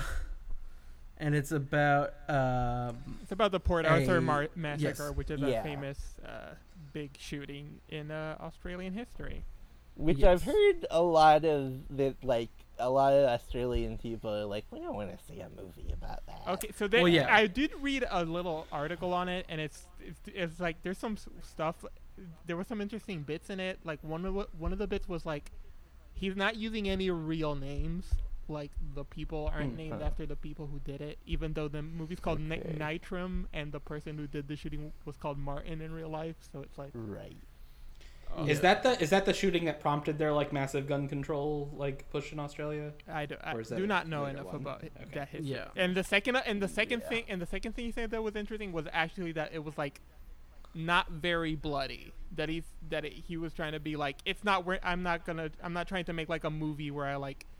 and 1.20 1.36
it's 1.36 1.52
about 1.52 2.14
um, 2.30 2.98
It's 3.24 3.32
about 3.32 3.52
the 3.52 3.60
Port 3.60 3.86
Arthur 3.86 4.18
A- 4.18 4.22
mar- 4.22 4.50
massacre, 4.56 5.08
yes. 5.08 5.16
which 5.16 5.30
is 5.32 5.40
Yeah. 5.42 5.60
a 5.60 5.64
famous 5.64 6.00
uh, 6.26 6.54
big 6.94 7.12
shooting 7.20 7.80
in 7.90 8.12
uh, 8.12 8.38
Australian 8.40 8.94
history. 8.94 9.44
Which 9.96 10.20
Yes. 10.20 10.28
I've 10.30 10.44
heard 10.44 10.86
a 10.92 11.02
lot 11.02 11.44
of 11.44 11.98
that, 11.98 12.24
like 12.24 12.50
a 12.78 12.90
lot 12.90 13.14
of 13.14 13.26
Australian 13.30 13.98
people 13.98 14.30
are 14.32 14.46
like, 14.46 14.66
we 14.70 14.80
don't 14.80 14.96
want 14.96 15.10
to 15.18 15.24
see 15.26 15.40
a 15.40 15.50
movie 15.50 15.92
about 15.92 16.24
that. 16.28 16.42
Okay, 16.48 16.70
so 16.78 16.88
they, 16.88 17.00
Well, 17.02 17.08
yeah. 17.12 17.26
I 17.34 17.48
did 17.48 17.72
read 17.82 18.06
a 18.10 18.24
little 18.24 18.68
article 18.72 19.12
on 19.14 19.28
it, 19.28 19.46
and 19.50 19.60
it's 19.60 19.88
it's, 20.00 20.20
it's 20.28 20.60
like 20.60 20.84
there's 20.84 21.00
some 21.00 21.18
stuff. 21.42 21.84
There 22.46 22.56
were 22.56 22.64
some 22.64 22.80
interesting 22.80 23.24
bits 23.24 23.50
in 23.50 23.60
it. 23.60 23.80
Like 23.84 24.00
one 24.04 24.24
of 24.26 24.36
one 24.60 24.72
of 24.72 24.78
the 24.78 24.86
bits 24.88 25.08
was 25.10 25.26
like 25.26 25.52
he's 26.14 26.36
not 26.36 26.56
using 26.58 26.88
any 26.88 27.10
real 27.10 27.56
names. 27.56 28.06
Like 28.50 28.72
the 28.96 29.04
people 29.04 29.50
aren't 29.54 29.72
Hmm. 29.72 29.78
named 29.78 30.02
after 30.02 30.26
the 30.26 30.36
people 30.36 30.68
who 30.68 30.80
did 30.80 31.02
it, 31.02 31.20
even 31.26 31.54
though 31.54 31.68
the 31.68 31.82
movie's 31.82 32.20
called 32.20 32.40
Ni- 32.40 32.60
Okay. 32.60 32.74
Nitram, 32.78 33.46
and 33.54 33.72
the 33.72 33.80
person 33.80 34.18
who 34.18 34.28
did 34.28 34.48
the 34.48 34.56
shooting 34.56 34.94
was 35.06 35.18
called 35.18 35.38
Martin 35.38 35.82
in 35.82 35.92
real 35.92 36.10
life. 36.10 36.36
So 36.52 36.62
it's 36.62 36.78
like, 36.78 36.92
Right. 36.94 37.36
uh, 38.38 38.44
Is 38.46 38.62
that 38.62 38.84
the 38.84 39.02
is 39.02 39.10
that 39.10 39.26
the 39.26 39.34
shooting 39.34 39.66
that 39.66 39.80
prompted 39.82 40.18
their 40.18 40.32
like 40.34 40.54
massive 40.54 40.88
gun 40.88 41.08
control 41.10 41.70
like 41.76 42.10
push 42.10 42.32
in 42.32 42.40
Australia? 42.40 42.94
I 43.08 43.26
do, 43.26 43.36
I 43.42 43.54
Or 43.54 43.62
is 43.62 43.70
that 43.70 43.78
do 43.78 43.88
not 43.88 44.08
know 44.08 44.26
enough 44.26 44.46
one? 44.46 44.56
about 44.56 44.84
Okay. 44.84 44.92
that 45.14 45.30
history. 45.30 45.52
Yeah. 45.56 45.68
And 45.76 45.96
the 45.96 46.04
second 46.04 46.36
and 46.38 46.62
the 46.62 46.68
second 46.68 47.02
Yeah. 47.04 47.10
thing 47.10 47.24
and 47.28 47.42
the 47.42 47.46
second 47.46 47.74
thing 47.74 47.86
he 47.86 47.92
said 47.92 48.12
that 48.12 48.24
was 48.24 48.36
interesting 48.36 48.72
was 48.72 48.86
actually 48.94 49.34
that 49.34 49.54
it 49.54 49.64
was 49.64 49.78
like 49.78 50.00
not 50.76 51.10
very 51.10 51.56
bloody. 51.56 52.12
That 52.36 52.50
he's 52.50 52.66
that 52.90 53.04
it, 53.06 53.14
he 53.14 53.38
was 53.38 53.54
trying 53.54 53.72
to 53.72 53.80
be 53.80 53.96
like 53.96 54.18
it's 54.26 54.44
not 54.44 54.66
where 54.66 54.80
I'm 54.84 55.02
not 55.02 55.26
gonna 55.26 55.50
I'm 55.64 55.74
not 55.74 55.88
trying 55.88 56.06
to 56.06 56.14
make 56.14 56.30
like 56.30 56.44
a 56.44 56.50
movie 56.52 56.92
where 56.92 57.06
I 57.06 57.16
like 57.16 57.46
s- 57.48 57.57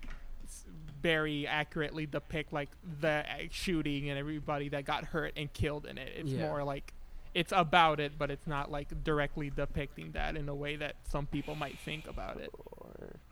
very 1.02 1.46
accurately 1.48 2.06
depict 2.06 2.52
like 2.54 2.70
the 3.02 3.24
uh, 3.30 3.48
shooting 3.52 4.10
and 4.10 4.18
everybody 4.18 4.70
that 4.70 4.86
got 4.86 5.06
hurt 5.06 5.34
and 5.38 5.52
killed 5.54 5.86
in 5.86 5.98
it. 5.98 6.12
It's 6.16 6.30
Yeah. 6.30 6.48
more 6.48 6.64
like 6.64 6.94
it's 7.34 7.54
about 7.56 8.00
it, 8.00 8.14
but 8.18 8.32
it's 8.32 8.48
not 8.48 8.72
like 8.72 9.04
directly 9.04 9.50
depicting 9.52 10.12
that 10.14 10.36
in 10.36 10.50
a 10.50 10.56
way 10.56 10.76
that 10.78 10.96
some 11.10 11.28
people 11.28 11.54
might 11.56 11.78
think 11.80 12.08
about 12.08 12.38
it. 12.40 12.50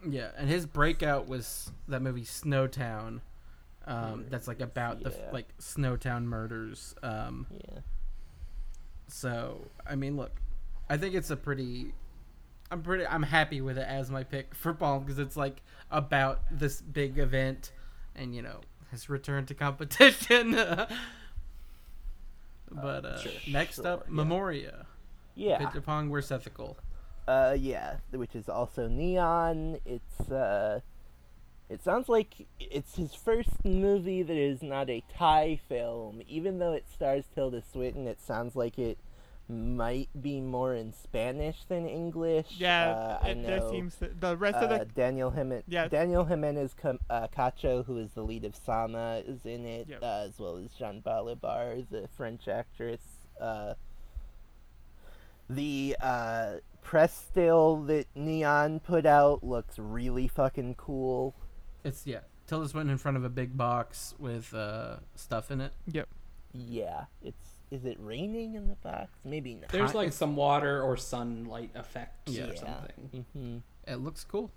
Yeah, 0.08 0.30
and 0.38 0.48
his 0.48 0.66
breakout 0.68 1.28
was 1.28 1.72
that 1.88 2.02
movie 2.02 2.24
Snowtown. 2.26 3.22
Um, 3.88 4.26
that's 4.30 4.48
like 4.48 4.62
about 4.62 5.04
the 5.04 5.12
yeah. 5.12 5.26
f 5.28 5.34
like 5.34 5.58
Snowtown 5.60 6.26
murders. 6.26 6.96
Um, 7.04 7.48
yeah. 7.52 7.80
So 9.08 9.62
I 9.86 9.96
mean, 9.96 10.18
look, 10.18 10.32
I 10.90 10.98
think 10.98 11.16
it's 11.16 11.30
a 11.32 11.38
pretty. 11.38 11.94
I'm 12.72 12.82
pretty. 12.82 13.06
I'm 13.06 13.24
happy 13.24 13.62
with 13.62 13.78
it 13.78 13.86
as 13.88 14.10
my 14.10 14.24
pick 14.24 14.56
for 14.56 14.74
Palme 14.74 15.04
because 15.04 15.20
it's 15.20 15.38
like 15.38 15.62
about 15.92 16.42
this 16.52 16.82
big 16.82 17.20
event, 17.20 17.72
and 18.16 18.36
you 18.36 18.42
know 18.42 18.62
his 18.92 19.10
return 19.10 19.46
to 19.48 19.54
competition. 19.54 20.52
but 20.52 20.90
uh, 23.06 23.20
sure. 23.20 23.32
next 23.50 23.76
Sure, 23.76 23.88
up, 23.88 24.06
yeah. 24.08 24.14
Memoria. 24.14 24.86
Yeah. 25.36 25.62
Apichatpong 25.62 26.10
Weerasethakul. 26.10 26.76
Uh, 27.28 27.56
yeah, 27.60 27.98
which 28.12 28.36
is 28.36 28.50
also 28.50 28.88
neon. 28.88 29.80
It's 29.86 30.32
uh, 30.32 30.80
it 31.70 31.84
sounds 31.84 32.10
like 32.10 32.48
it's 32.60 32.96
his 32.96 33.16
first 33.16 33.64
movie 33.64 34.22
that 34.22 34.38
is 34.38 34.62
not 34.62 34.90
a 34.90 35.04
Thai 35.18 35.60
film. 35.68 36.22
Even 36.28 36.60
though 36.60 36.74
it 36.74 36.86
stars 36.92 37.26
Tilda 37.34 37.64
Swinton, 37.72 38.08
it 38.08 38.20
sounds 38.22 38.56
like 38.56 38.78
it 38.78 38.98
might 39.48 40.10
be 40.20 40.42
more 40.42 40.74
in 40.74 40.92
Spanish 40.94 41.58
than 41.68 41.88
English. 41.88 42.48
Yeah, 42.58 42.90
uh, 42.92 43.20
I 43.22 43.30
it, 43.30 43.46
there 43.46 43.60
know. 43.60 43.72
seems 43.72 43.96
to, 43.98 44.10
the 44.20 44.36
rest 44.36 44.58
of 44.58 44.72
uh, 44.72 44.80
the 44.80 44.86
Daniel 44.86 45.30
Jimenez, 45.30 45.64
Yeah. 45.68 45.88
Daniel 45.88 46.26
Jimenez 46.26 46.74
Com- 46.74 47.00
uh, 47.10 47.28
Cacho, 47.28 47.86
who 47.86 47.98
is 47.98 48.12
the 48.14 48.24
lead 48.24 48.44
of 48.46 48.56
Zama, 48.56 49.22
is 49.26 49.46
in 49.46 49.66
it, 49.66 49.88
Yep. 49.90 50.02
uh, 50.02 50.26
as 50.28 50.40
well 50.40 50.58
as 50.58 50.72
Jean 50.72 51.02
Balibar, 51.02 51.86
the 51.90 52.08
French 52.18 52.48
actress. 52.48 53.02
Uh, 53.40 53.76
the 55.50 55.96
uh, 56.02 56.54
press 56.82 57.14
still 57.30 57.78
that 57.84 58.08
Neon 58.16 58.80
put 58.80 59.06
out 59.06 59.44
looks 59.44 59.78
really 59.78 60.28
fucking 60.28 60.76
cool. 60.76 61.36
It's 61.84 62.08
yeah. 62.08 62.22
Tilda 62.48 62.68
Swinton 62.70 62.92
in 62.92 62.98
front 62.98 63.18
of 63.18 63.24
a 63.24 63.30
big 63.30 63.58
box 63.58 64.14
with 64.20 64.54
uh, 64.54 64.98
stuff 65.16 65.50
in 65.52 65.62
it. 65.62 65.74
Yep. 65.92 66.08
Yeah, 66.54 67.06
it's 67.24 67.55
is 67.72 67.86
it 67.86 67.98
raining 68.00 68.54
in 68.56 68.68
the 68.68 68.76
box? 68.76 69.10
Maybe 69.24 69.56
not. 69.56 69.70
There's 69.70 69.94
like 69.94 70.14
some 70.14 70.36
water 70.36 70.82
or 70.82 70.96
sunlight 70.98 71.72
effect 71.76 72.30
Yeah. 72.30 72.46
or 72.46 72.56
something. 72.56 73.26
hmm 73.34 73.58
It 73.88 73.96
looks 73.98 74.24
cool. 74.24 74.52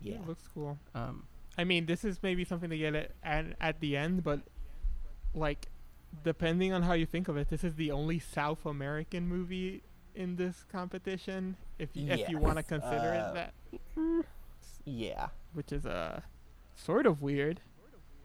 Yeah. 0.00 0.14
It 0.16 0.26
looks 0.26 0.48
cool. 0.52 0.78
Um, 0.94 1.26
I 1.56 1.64
mean, 1.64 1.86
this 1.86 2.04
is 2.04 2.22
maybe 2.22 2.44
something 2.44 2.70
to 2.70 2.76
get 2.78 2.94
at, 2.94 3.10
at 3.22 3.44
at 3.60 3.80
the 3.80 3.96
end, 3.96 4.24
but 4.24 4.40
like, 5.34 5.68
depending 6.24 6.72
on 6.72 6.82
how 6.82 6.92
you 6.94 7.06
think 7.06 7.28
of 7.28 7.36
it, 7.36 7.48
this 7.48 7.62
is 7.64 7.74
the 7.76 7.90
only 7.92 8.18
South 8.18 8.66
American 8.66 9.26
movie 9.28 9.82
in 10.14 10.36
this 10.36 10.64
competition. 10.70 11.56
If 11.78 11.90
you, 11.94 12.08
if 12.10 12.28
you 12.28 12.38
want 12.38 12.56
to 12.56 12.62
consider 12.62 12.96
uh, 12.96 13.30
it 13.30 13.34
that, 13.34 14.24
Yeah. 14.84 15.28
which 15.54 15.72
is 15.72 15.86
uh, 15.86 16.20
sort 16.74 17.06
of 17.06 17.22
weird. 17.22 17.60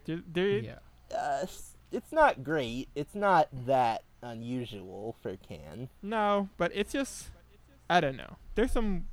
There, 0.05 0.21
there, 0.31 0.47
yeah. 0.59 0.79
Uh, 1.13 1.39
s- 1.43 1.76
it's 1.91 2.11
not 2.11 2.43
great. 2.43 2.89
It's 2.95 3.15
not 3.15 3.47
that 3.65 4.03
unusual 4.21 5.15
for 5.21 5.35
Cannes. 5.37 5.89
No, 6.01 6.49
but 6.57 6.71
it's 6.73 6.91
just 6.91 7.29
I 7.89 8.01
don't 8.01 8.17
know. 8.17 8.37
There's 8.55 8.71
some 8.71 9.05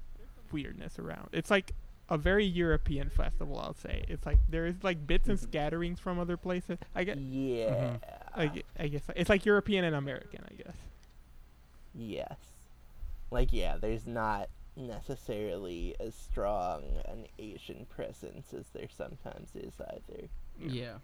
weirdness 0.51 0.99
around. 0.99 1.29
It's 1.33 1.51
like 1.51 1.73
a 2.09 2.19
very 2.19 2.45
European 2.45 3.09
festival, 3.09 3.59
I'll 3.59 3.75
say. 3.75 4.05
It's 4.09 4.27
like 4.27 4.39
there 4.49 4.67
is 4.67 4.77
like 4.83 5.07
bits 5.07 5.29
and 5.29 5.39
mm-hmm. 5.39 5.49
scatterings 5.49 6.01
from 6.01 6.19
other 6.19 6.37
places. 6.37 6.79
I 6.95 7.05
guess 7.05 7.19
Yeah. 7.19 7.69
Mm-hmm. 7.69 8.41
I, 8.41 8.47
gue- 8.47 8.63
I 8.79 8.89
guess 8.89 9.03
it's 9.17 9.31
like 9.31 9.47
European 9.47 9.85
and 9.85 9.97
American, 9.97 10.45
I 10.51 10.55
guess. 10.55 10.77
Yes. 11.95 12.37
Like, 13.31 13.53
yeah, 13.53 13.77
there's 13.81 14.07
not 14.07 14.49
necessarily 14.77 15.95
as 16.01 16.15
strong 16.15 16.83
an 17.07 17.27
Asian 17.39 17.87
presence 17.89 18.53
as 18.53 18.67
there 18.75 18.89
sometimes 18.97 19.51
is 19.55 19.73
either. 19.81 20.29
Yeah. 20.61 20.95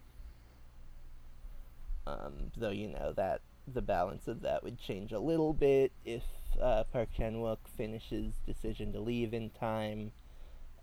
Um, 2.10 2.50
though, 2.56 2.70
you 2.70 2.88
know, 2.88 3.12
that 3.16 3.40
the 3.72 3.82
balance 3.82 4.26
of 4.26 4.42
that 4.42 4.64
would 4.64 4.78
change 4.80 5.12
a 5.12 5.18
little 5.20 5.52
bit 5.52 5.92
if 6.04 6.22
uh, 6.60 6.84
Park 6.92 7.08
Chan 7.16 7.34
Wook 7.34 7.58
finishes 7.76 8.32
Decision 8.46 8.92
to 8.94 9.00
Leave 9.00 9.32
in 9.32 9.50
time, 9.50 10.10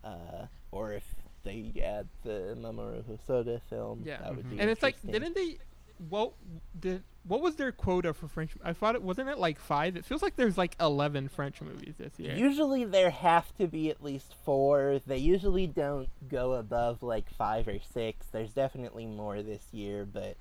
uh, 0.04 0.45
or 0.72 0.94
if 0.94 1.04
they 1.44 1.72
add 1.84 2.08
the 2.24 2.58
Mamoru 2.60 3.04
Hosoda 3.04 3.60
film. 3.70 4.04
Yeah. 4.06 4.18
that 4.20 4.36
would 4.36 4.45
Mhm. 4.45 4.49
be 4.52 4.60
And 4.60 4.70
it's 4.70 4.84
like 4.84 5.02
didn't 5.02 5.36
they 5.36 5.58
what 6.10 6.34
did 6.80 7.04
what 7.24 7.41
was 7.41 7.56
their 7.56 7.72
quota 7.72 8.14
for 8.14 8.28
French 8.28 8.52
I 8.64 8.72
thought 8.72 8.94
it 8.95 9.02
wasn't 9.02 9.30
it 9.30 9.38
like 9.38 9.60
5? 9.60 9.98
It 9.98 10.06
feels 10.06 10.22
like 10.22 10.36
there's 10.36 10.58
like 10.58 10.76
11 10.80 11.28
French 11.30 11.62
movies 11.62 11.95
this 11.98 12.18
year. 12.20 12.36
Usually 12.36 12.86
there 12.86 13.10
have 13.10 13.54
to 13.58 13.68
be 13.68 13.90
at 13.90 14.04
least 14.04 14.34
four. 14.45 15.02
They 15.06 15.18
usually 15.18 15.68
don't 15.68 16.08
go 16.30 16.54
above 16.54 17.02
like 17.04 17.30
five 17.34 17.68
or 17.68 17.80
six. 17.80 18.28
There's 18.32 18.54
definitely 18.54 19.06
more 19.06 19.41
this 19.41 19.74
year, 19.74 20.06
but 20.06 20.38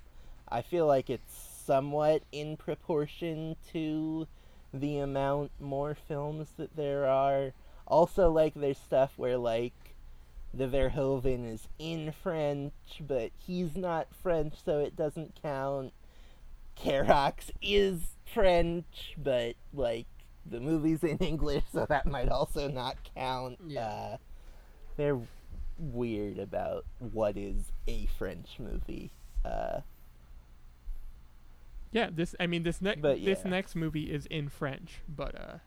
I 0.49 0.61
feel 0.61 0.87
like 0.87 1.09
it's 1.09 1.63
somewhat 1.65 2.23
in 2.31 2.57
proportion 2.57 3.55
to 3.71 4.27
the 4.73 4.99
amount 4.99 5.51
more 5.59 5.95
films 6.07 6.49
that 6.57 6.75
there 6.75 7.05
are. 7.05 7.53
Also, 7.85 8.31
like, 8.31 8.53
there's 8.53 8.77
stuff 8.77 9.13
where, 9.17 9.37
like, 9.37 9.73
the 10.53 10.67
Verhoeven 10.67 11.51
is 11.51 11.67
in 11.79 12.13
French, 12.23 12.73
but 13.05 13.31
he's 13.45 13.75
not 13.75 14.07
French, 14.21 14.53
so 14.63 14.79
it 14.79 14.95
doesn't 14.95 15.39
count. 15.41 15.93
Carax 16.77 17.49
is 17.61 18.15
French, 18.33 19.15
but, 19.17 19.55
like, 19.73 20.07
the 20.45 20.59
movie's 20.59 21.03
in 21.03 21.17
English, 21.17 21.63
so 21.71 21.85
that 21.89 22.05
might 22.05 22.29
also 22.29 22.69
not 22.69 22.97
count. 23.15 23.57
Yeah. 23.67 23.81
Uh, 23.81 24.17
they're 24.95 25.19
weird 25.77 26.39
about 26.39 26.85
what 26.99 27.37
is 27.37 27.71
a 27.87 28.07
French 28.17 28.57
movie. 28.59 29.11
Uh, 29.45 29.81
Yeah, 31.97 32.09
this 32.13 32.35
I 32.39 32.45
mean 32.45 32.61
this 32.63 32.79
next 32.81 33.01
But 33.01 33.23
this 33.25 33.43
next 33.43 33.75
movie 33.75 34.11
is 34.11 34.25
in 34.27 34.49
French, 34.49 35.01
but 35.09 35.33
uh 35.35 35.57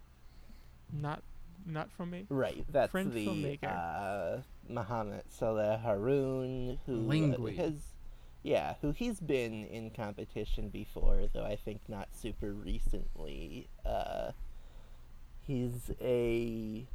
not 0.92 1.22
not 1.66 1.90
from 1.90 2.10
me. 2.10 2.26
right, 2.28 2.64
that's 2.70 2.90
French 2.92 3.12
the 3.12 3.26
filmmaker. 3.26 3.64
uh, 3.64 4.42
Mohammed 4.68 5.24
Saleh 5.28 5.80
Haroun, 5.84 6.78
who 6.86 6.94
uh, 6.94 7.12
Lingui. 7.12 7.56
has, 7.56 7.74
yeah, 8.42 8.74
who 8.80 8.92
he's 8.92 9.20
been 9.20 9.66
in 9.66 9.90
competition 9.90 10.68
before, 10.70 11.24
though 11.34 11.44
I 11.44 11.56
think 11.56 11.80
not 11.88 12.08
super 12.14 12.52
recently. 12.52 13.68
Uh, 13.84 14.30
he's 15.46 15.90
a, 16.00 16.86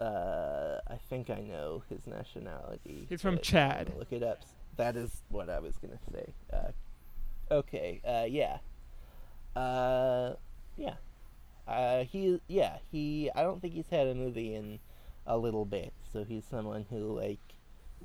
uh, 0.00 0.78
I 0.86 0.96
think 1.10 1.28
I 1.30 1.40
know 1.40 1.82
his 1.88 2.06
nationality. 2.06 3.06
He's 3.08 3.22
from 3.22 3.38
Chad. 3.40 3.92
Look 3.98 4.12
it 4.12 4.22
up. 4.22 4.42
That 4.76 4.94
is 4.96 5.22
what 5.28 5.50
I 5.50 5.58
was 5.58 5.74
gonna 5.78 5.98
say. 6.12 6.32
Uh, 6.52 6.70
okay, 7.50 8.00
uh, 8.06 8.24
yeah, 8.28 8.58
uh, 9.56 10.34
yeah. 10.76 10.94
Uh, 11.66 12.04
he, 12.04 12.40
yeah, 12.48 12.78
he. 12.90 13.30
I 13.34 13.42
don't 13.42 13.60
think 13.60 13.74
he's 13.74 13.88
had 13.90 14.06
a 14.06 14.14
movie 14.14 14.54
in 14.54 14.78
a 15.26 15.36
little 15.36 15.64
bit, 15.66 15.92
so 16.12 16.24
he's 16.24 16.44
someone 16.44 16.86
who 16.88 17.14
like 17.18 17.40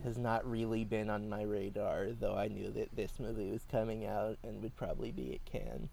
has 0.04 0.18
not 0.18 0.50
really 0.50 0.84
been 0.84 1.10
on 1.10 1.30
my 1.30 1.44
radar. 1.44 2.08
Though 2.20 2.36
I 2.36 2.48
knew 2.50 2.70
that 2.72 2.96
this 2.96 3.20
movie 3.20 3.52
was 3.52 3.62
coming 3.72 4.06
out 4.06 4.38
and 4.44 4.62
would 4.62 4.76
probably 4.76 5.12
be 5.12 5.34
at 5.36 5.46
Cannes. 5.46 5.90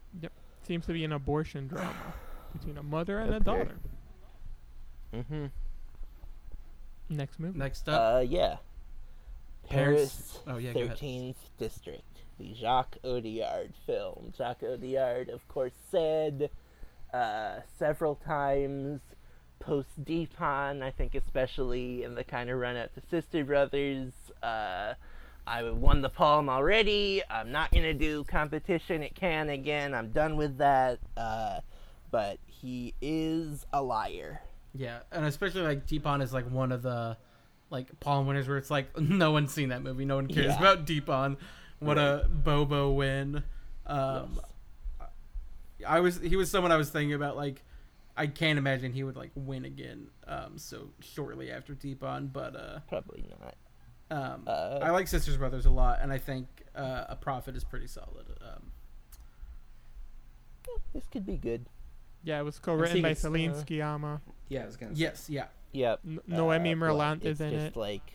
Seems 0.66 0.86
to 0.86 0.92
be 0.92 1.04
an 1.04 1.12
abortion 1.12 1.68
drama 1.68 1.94
between 2.52 2.76
a 2.78 2.82
mother 2.82 3.18
and 3.18 3.34
a 3.34 3.40
daughter. 3.40 3.76
Mm-hmm. 5.14 5.46
Next 7.08 7.38
movie. 7.40 7.58
Next 7.58 7.88
up, 7.88 8.16
Uh, 8.16 8.18
yeah. 8.20 8.56
Paris- 9.68 10.38
Paris, 10.38 10.38
oh, 10.48 10.56
yeah, 10.58 10.72
go 10.72 10.80
ahead. 10.80 10.90
Thirteenth 10.90 11.50
District, 11.58 12.09
the 12.40 12.54
Jacques 12.54 12.96
Audiard 13.04 13.70
film. 13.86 14.32
Jacques 14.36 14.62
Audiard, 14.62 15.28
of 15.32 15.46
course, 15.48 15.72
said 15.90 16.50
uh, 17.12 17.60
several 17.78 18.14
times 18.16 19.00
post 19.58 19.88
Dheepan, 20.02 20.82
I 20.82 20.90
think 20.90 21.14
especially 21.14 22.02
in 22.02 22.14
the 22.14 22.24
kind 22.24 22.48
of 22.48 22.58
run 22.58 22.76
up 22.76 22.94
to 22.94 23.02
Sister 23.10 23.44
Brothers, 23.44 24.12
uh, 24.42 24.94
I 25.46 25.62
won 25.70 26.00
the 26.00 26.08
Palme 26.08 26.48
already. 26.48 27.22
I'm 27.28 27.52
not 27.52 27.70
gonna 27.72 27.92
do 27.94 28.24
competition 28.24 29.02
at 29.02 29.14
Cannes 29.14 29.50
again. 29.50 29.94
I'm 29.94 30.10
done 30.10 30.36
with 30.36 30.58
that. 30.58 30.98
Uh, 31.16 31.60
but 32.10 32.38
he 32.46 32.94
is 33.02 33.66
a 33.72 33.82
liar. 33.82 34.40
yeah, 34.74 35.00
and 35.12 35.24
especially 35.26 35.62
like 35.62 35.86
Dheepan 35.86 36.22
is 36.22 36.32
like 36.32 36.50
one 36.50 36.72
of 36.72 36.82
the 36.82 37.16
like 37.70 38.00
Palme 38.00 38.26
winners 38.26 38.48
where 38.48 38.56
it's 38.56 38.70
like 38.70 38.98
no 38.98 39.30
one's 39.30 39.52
seen 39.52 39.68
that 39.68 39.82
movie, 39.82 40.04
no 40.06 40.16
one 40.16 40.26
cares 40.26 40.46
Yeah. 40.46 40.58
about 40.58 40.86
Dheepan. 40.86 41.36
What 41.80 41.98
a 41.98 42.26
Bobo 42.30 42.92
win. 42.92 43.42
Um, 43.86 44.38
Yes. 44.38 45.08
I 45.88 46.00
was 46.00 46.20
he 46.20 46.36
was 46.36 46.50
someone 46.50 46.72
I 46.72 46.76
was 46.76 46.90
thinking 46.90 47.14
about 47.14 47.36
like 47.36 47.62
I 48.16 48.26
can't 48.26 48.58
imagine 48.58 48.92
he 48.92 49.02
would 49.02 49.16
like 49.16 49.30
win 49.34 49.64
again 49.64 50.08
um 50.26 50.58
so 50.58 50.90
shortly 51.00 51.50
after 51.50 51.74
Dheepan 51.74 52.30
but 52.30 52.54
uh 52.54 52.80
Probably 52.86 53.24
not. 53.40 53.54
um 54.10 54.42
Uh, 54.46 54.78
I 54.82 54.90
like 54.90 55.08
Sisters 55.08 55.38
Brothers 55.38 55.64
a 55.64 55.70
lot 55.70 56.00
and 56.02 56.12
I 56.12 56.18
think 56.18 56.46
uh, 56.76 57.04
a 57.08 57.16
Prophet 57.16 57.56
is 57.56 57.64
pretty 57.64 57.86
solid 57.86 58.26
um 58.42 58.72
This 60.92 61.06
could 61.10 61.24
be 61.24 61.36
good. 61.38 61.64
Yeah, 62.22 62.38
it 62.40 62.44
was 62.44 62.58
co-written 62.58 63.00
by 63.00 63.10
it's, 63.10 63.22
Celine 63.22 63.50
uh, 63.52 63.54
Sciamma. 63.54 64.20
Yeah, 64.50 64.64
I 64.64 64.66
was 64.66 64.76
gonna 64.76 64.94
say. 64.94 65.00
yes 65.00 65.30
yeah 65.30 65.46
Yep. 65.72 66.00
N- 66.06 66.20
Noemi 66.26 66.72
Uh, 66.72 66.76
Merlant 66.76 67.24
is 67.24 67.40
in 67.40 67.50
just 67.52 67.66
it. 67.68 67.76
Like, 67.76 68.12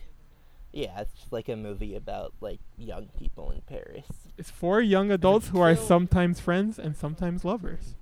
yeah, 0.76 1.00
it's 1.00 1.14
just 1.14 1.32
like 1.32 1.48
a 1.48 1.56
movie 1.56 1.96
about 1.96 2.34
like 2.40 2.60
young 2.76 3.08
people 3.18 3.50
in 3.50 3.62
Paris. 3.62 4.04
It's 4.36 4.50
for 4.50 4.80
young 4.82 5.10
adults 5.10 5.48
who 5.48 5.60
are 5.60 5.74
sometimes 5.74 6.38
friends 6.40 6.78
and 6.78 6.94
sometimes 6.96 7.44
lovers. 7.44 7.94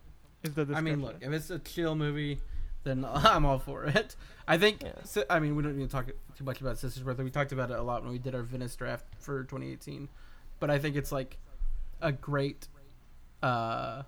Is 0.43 0.55
the 0.55 0.67
I 0.75 0.81
mean 0.81 1.01
look 1.01 1.17
if 1.21 1.33
it's 1.33 1.51
a 1.51 1.59
chill 1.61 1.95
movie 1.95 2.41
then 2.83 3.07
I'm 3.15 3.47
all 3.47 3.59
for 3.59 3.85
it 3.85 4.15
I 4.47 4.59
think 4.59 4.83
Yeah. 4.83 4.93
si- 5.05 5.23
I 5.31 5.39
mean 5.39 5.57
we 5.57 5.63
don't 5.63 5.79
need 5.79 5.87
to 5.89 5.91
talk 5.93 6.07
too 6.37 6.45
much 6.45 6.61
about 6.61 6.77
Sisters 6.79 7.03
Brother. 7.03 7.25
we 7.25 7.31
talked 7.31 7.53
about 7.53 7.71
it 7.71 7.79
a 7.79 7.83
lot 7.83 8.03
when 8.03 8.11
we 8.13 8.19
did 8.19 8.35
our 8.35 8.43
Venice 8.43 8.77
draft 8.77 9.07
for 9.21 9.45
2018 9.45 10.09
but 10.61 10.71
I 10.71 10.79
think 10.79 10.97
it's 10.97 11.11
like 11.13 11.39
a 12.03 12.13
great 12.13 12.69
uh 13.43 14.03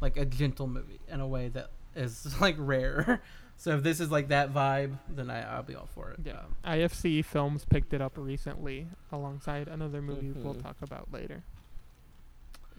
like 0.00 0.16
a 0.16 0.24
gentle 0.24 0.66
movie 0.66 1.00
in 1.08 1.20
a 1.20 1.26
way 1.26 1.48
that 1.48 1.70
is 1.96 2.40
like 2.40 2.56
rare 2.58 3.20
so 3.62 3.76
if 3.76 3.82
this 3.82 4.00
is 4.00 4.10
like 4.10 4.28
that 4.28 4.54
vibe 4.54 4.96
then 5.08 5.28
I, 5.28 5.42
i'll 5.56 5.62
be 5.62 5.74
all 5.74 5.88
for 5.94 6.10
it 6.10 6.20
Yeah. 6.24 6.38
Um, 6.40 6.56
IFC 6.78 7.22
Films 7.24 7.64
picked 7.66 7.92
it 7.92 8.00
up 8.00 8.12
recently 8.16 8.86
alongside 9.12 9.68
another 9.68 10.00
movie 10.00 10.32
we'll 10.32 10.54
Mhm. 10.54 10.62
talk 10.62 10.76
about 10.82 11.12
later. 11.12 11.42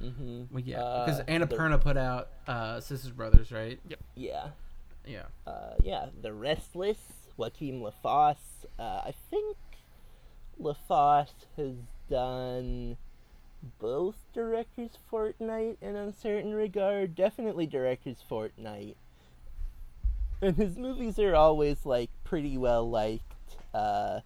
Mm-hmm. 0.02 0.44
well, 0.52 0.64
yeah 0.66 0.82
Uh, 0.82 1.06
because 1.06 1.20
the- 1.20 1.26
annapurna 1.26 1.80
put 1.80 1.96
out 1.98 2.30
uh 2.48 2.80
sisters 2.80 3.12
brothers 3.12 3.52
right 3.52 3.80
Yep. 3.88 4.00
Yeah. 4.16 4.48
yeah 5.06 5.26
Uh, 5.46 5.76
yeah, 5.84 6.08
The 6.22 6.34
Restless, 6.34 6.98
Joachim 7.38 7.82
Lafosse. 7.84 8.66
Uh, 8.80 9.02
I 9.06 9.14
think 9.30 9.58
Lafosse 10.60 11.46
has 11.58 11.76
done 12.10 12.98
both 13.80 14.16
Director's 14.34 14.98
Fortnight 15.10 15.78
and 15.82 15.96
Un 15.98 16.14
Certain 16.14 16.54
Regard. 16.54 17.14
Definitely 17.16 17.68
Director's 17.68 18.22
Fortnight. 18.28 18.98
And 20.42 20.56
his 20.56 20.78
movies 20.78 21.20
are 21.20 21.36
always, 21.36 21.86
like, 21.86 22.10
pretty 22.24 22.58
well 22.58 22.90
liked, 22.90 23.36
uh, 23.74 24.22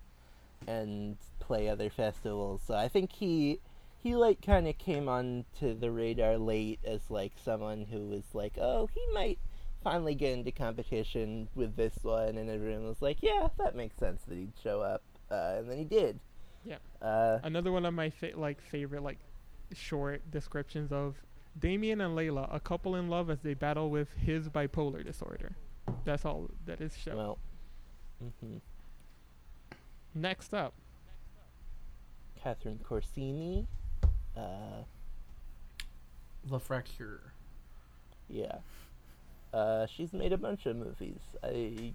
and 0.67 1.17
play 1.39 1.69
other 1.69 1.89
festivals. 1.89 2.61
So 2.65 2.73
I 2.73 2.87
think 2.87 3.11
he 3.13 3.59
he 4.01 4.15
like 4.15 4.39
kind 4.41 4.67
of 4.67 4.77
came 4.77 5.09
on 5.09 5.45
to 5.59 5.73
the 5.73 5.89
radar 5.91 6.37
late 6.37 6.79
as 6.85 7.01
like 7.09 7.33
someone 7.43 7.85
who 7.89 8.07
was 8.07 8.23
like, 8.33 8.57
oh, 8.59 8.87
he 8.93 9.01
might 9.13 9.39
finally 9.83 10.15
get 10.15 10.33
into 10.33 10.51
competition 10.51 11.47
with 11.55 11.75
this 11.75 11.93
one, 12.03 12.37
and 12.37 12.49
everyone 12.49 12.85
was 12.85 13.01
like, 13.01 13.17
yeah, 13.21 13.47
that 13.57 13.75
makes 13.75 13.97
sense 13.97 14.21
that 14.27 14.37
he'd 14.37 14.53
show 14.63 14.81
up, 14.81 15.03
uh, 15.31 15.55
and 15.57 15.69
then 15.69 15.77
he 15.77 15.83
did. 15.85 16.19
Yeah. 16.63 16.77
Uh, 17.01 17.39
Another 17.43 17.71
one 17.71 17.85
of 17.85 17.93
my 17.93 18.09
fa- 18.09 18.31
like 18.35 18.61
favorite 18.61 19.03
like 19.03 19.19
short 19.73 20.21
descriptions 20.31 20.91
of 20.91 21.15
Damien 21.59 22.01
and 22.01 22.17
Layla, 22.17 22.47
a 22.53 22.59
couple 22.59 22.95
in 22.95 23.09
love 23.09 23.29
as 23.29 23.39
they 23.41 23.53
battle 23.53 23.89
with 23.89 24.09
his 24.17 24.49
bipolar 24.49 25.03
disorder. 25.03 25.55
That's 26.05 26.23
all 26.25 26.49
that 26.65 26.79
is 26.81 26.95
shown. 26.97 27.17
well. 27.17 27.37
hmm 28.41 28.57
Next 30.13 30.53
up, 30.53 30.73
Catherine 32.41 32.79
Corsini. 32.87 33.65
Uh, 34.37 34.83
La 36.49 36.57
Fracture. 36.59 37.19
yeah. 38.29 38.57
Uh, 39.53 39.85
she's 39.87 40.11
made 40.13 40.31
a 40.33 40.37
bunch 40.37 40.65
of 40.65 40.75
movies. 40.75 41.19
I 41.43 41.93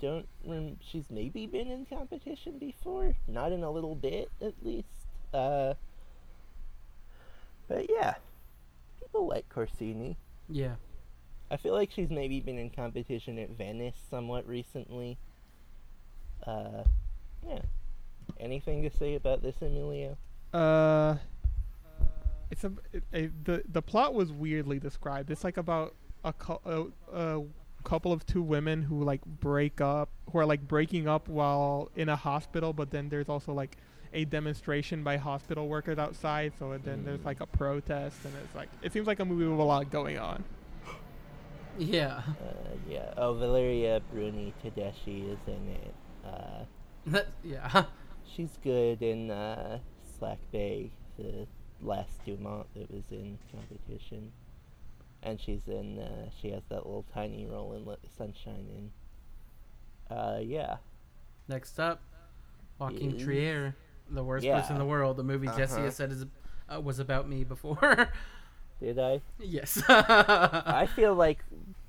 don't 0.00 0.26
rem- 0.46 0.78
she's 0.80 1.10
maybe 1.10 1.46
been 1.46 1.68
in 1.70 1.84
competition 1.86 2.58
before 2.58 3.14
not 3.26 3.50
in 3.50 3.64
a 3.64 3.70
little 3.70 3.96
bit 3.96 4.30
at 4.40 4.54
least 4.62 4.86
uh 5.34 5.74
but 7.66 7.86
yeah 7.90 8.14
people 9.00 9.26
like 9.26 9.44
corsini 9.48 10.14
Yeah. 10.48 10.76
I 11.52 11.56
feel 11.56 11.74
like 11.74 11.90
she's 11.92 12.10
maybe 12.10 12.40
been 12.40 12.58
in 12.58 12.70
competition 12.70 13.38
at 13.38 13.50
venice 13.50 13.94
somewhat 14.10 14.44
recently 14.48 15.16
uh 16.46 16.82
yeah 17.48 17.60
anything 18.40 18.82
to 18.82 18.90
say 18.90 19.14
about 19.14 19.42
this 19.42 19.54
emilio 19.62 20.16
uh, 20.52 21.16
it's 22.50 22.64
a, 22.64 22.72
it, 22.92 23.02
a 23.14 23.30
the 23.44 23.62
the 23.72 23.80
plot 23.80 24.14
was 24.14 24.30
weirdly 24.30 24.78
described. 24.78 25.30
It's 25.30 25.44
like 25.44 25.56
about 25.56 25.94
a, 26.24 26.32
cou- 26.34 26.60
a, 26.66 27.16
a 27.16 27.42
couple 27.84 28.12
of 28.12 28.26
two 28.26 28.42
women 28.42 28.82
who 28.82 29.02
like 29.02 29.24
break 29.24 29.80
up, 29.80 30.10
who 30.30 30.38
are 30.38 30.46
like 30.46 30.66
breaking 30.68 31.08
up 31.08 31.28
while 31.28 31.90
in 31.96 32.10
a 32.10 32.16
hospital, 32.16 32.72
but 32.72 32.90
then 32.90 33.08
there's 33.08 33.30
also 33.30 33.52
like 33.52 33.78
a 34.12 34.26
demonstration 34.26 35.02
by 35.02 35.16
hospital 35.16 35.66
workers 35.66 35.98
outside. 35.98 36.52
So 36.58 36.78
then 36.84 37.04
there's 37.04 37.24
like 37.24 37.40
a 37.40 37.46
protest, 37.46 38.18
and 38.24 38.34
it's 38.44 38.54
like 38.54 38.68
it 38.82 38.92
seems 38.92 39.06
like 39.06 39.20
a 39.20 39.24
movie 39.24 39.46
with 39.46 39.58
a 39.58 39.62
lot 39.62 39.90
going 39.90 40.18
on. 40.18 40.44
Yeah. 41.78 42.22
uh 42.28 42.76
yeah 42.88 43.14
oh 43.16 43.34
valeria 43.34 44.00
bruni 44.12 44.52
tedeschi 44.62 45.32
is 45.32 45.38
in 45.46 45.68
it 45.68 45.94
uh 46.24 46.64
That, 47.06 47.28
yeah. 47.42 47.84
she's 48.24 48.58
good 48.62 49.02
in 49.02 49.30
uh 49.30 49.78
slack 50.18 50.38
bay 50.52 50.90
the 51.18 51.46
last 51.80 52.24
dumont 52.24 52.66
that 52.74 52.90
was 52.90 53.04
in 53.10 53.38
competition 53.50 54.32
and 55.22 55.40
she's 55.40 55.66
in 55.68 55.98
uh 55.98 56.28
she 56.40 56.50
has 56.50 56.62
that 56.68 56.84
little 56.86 57.04
tiny 57.12 57.46
role 57.46 57.72
in 57.74 57.84
let 57.84 58.02
the 58.02 58.08
sunshine 58.08 58.66
in 60.10 60.16
uh 60.16 60.38
yeah 60.42 60.76
Next 61.48 61.80
up, 61.80 62.00
Joachim 62.80 63.16
Is- 63.16 63.22
Trier, 63.24 63.74
the 64.08 64.22
worst 64.22 64.44
Yeah. 64.44 64.60
person 64.60 64.76
in 64.76 64.78
the 64.78 64.86
world. 64.86 65.16
The 65.16 65.24
movie 65.24 65.48
Jesse 65.48 65.74
Uh-huh. 65.74 65.84
has 65.86 65.96
said 65.96 66.12
is 66.12 66.24
uh, 66.72 66.80
was 66.80 67.00
about 67.00 67.28
me 67.28 67.42
before. 67.44 68.08
did 68.82 68.98
i 68.98 69.20
yes. 69.38 69.82
i 69.88 70.86
feel 70.96 71.14
like 71.14 71.38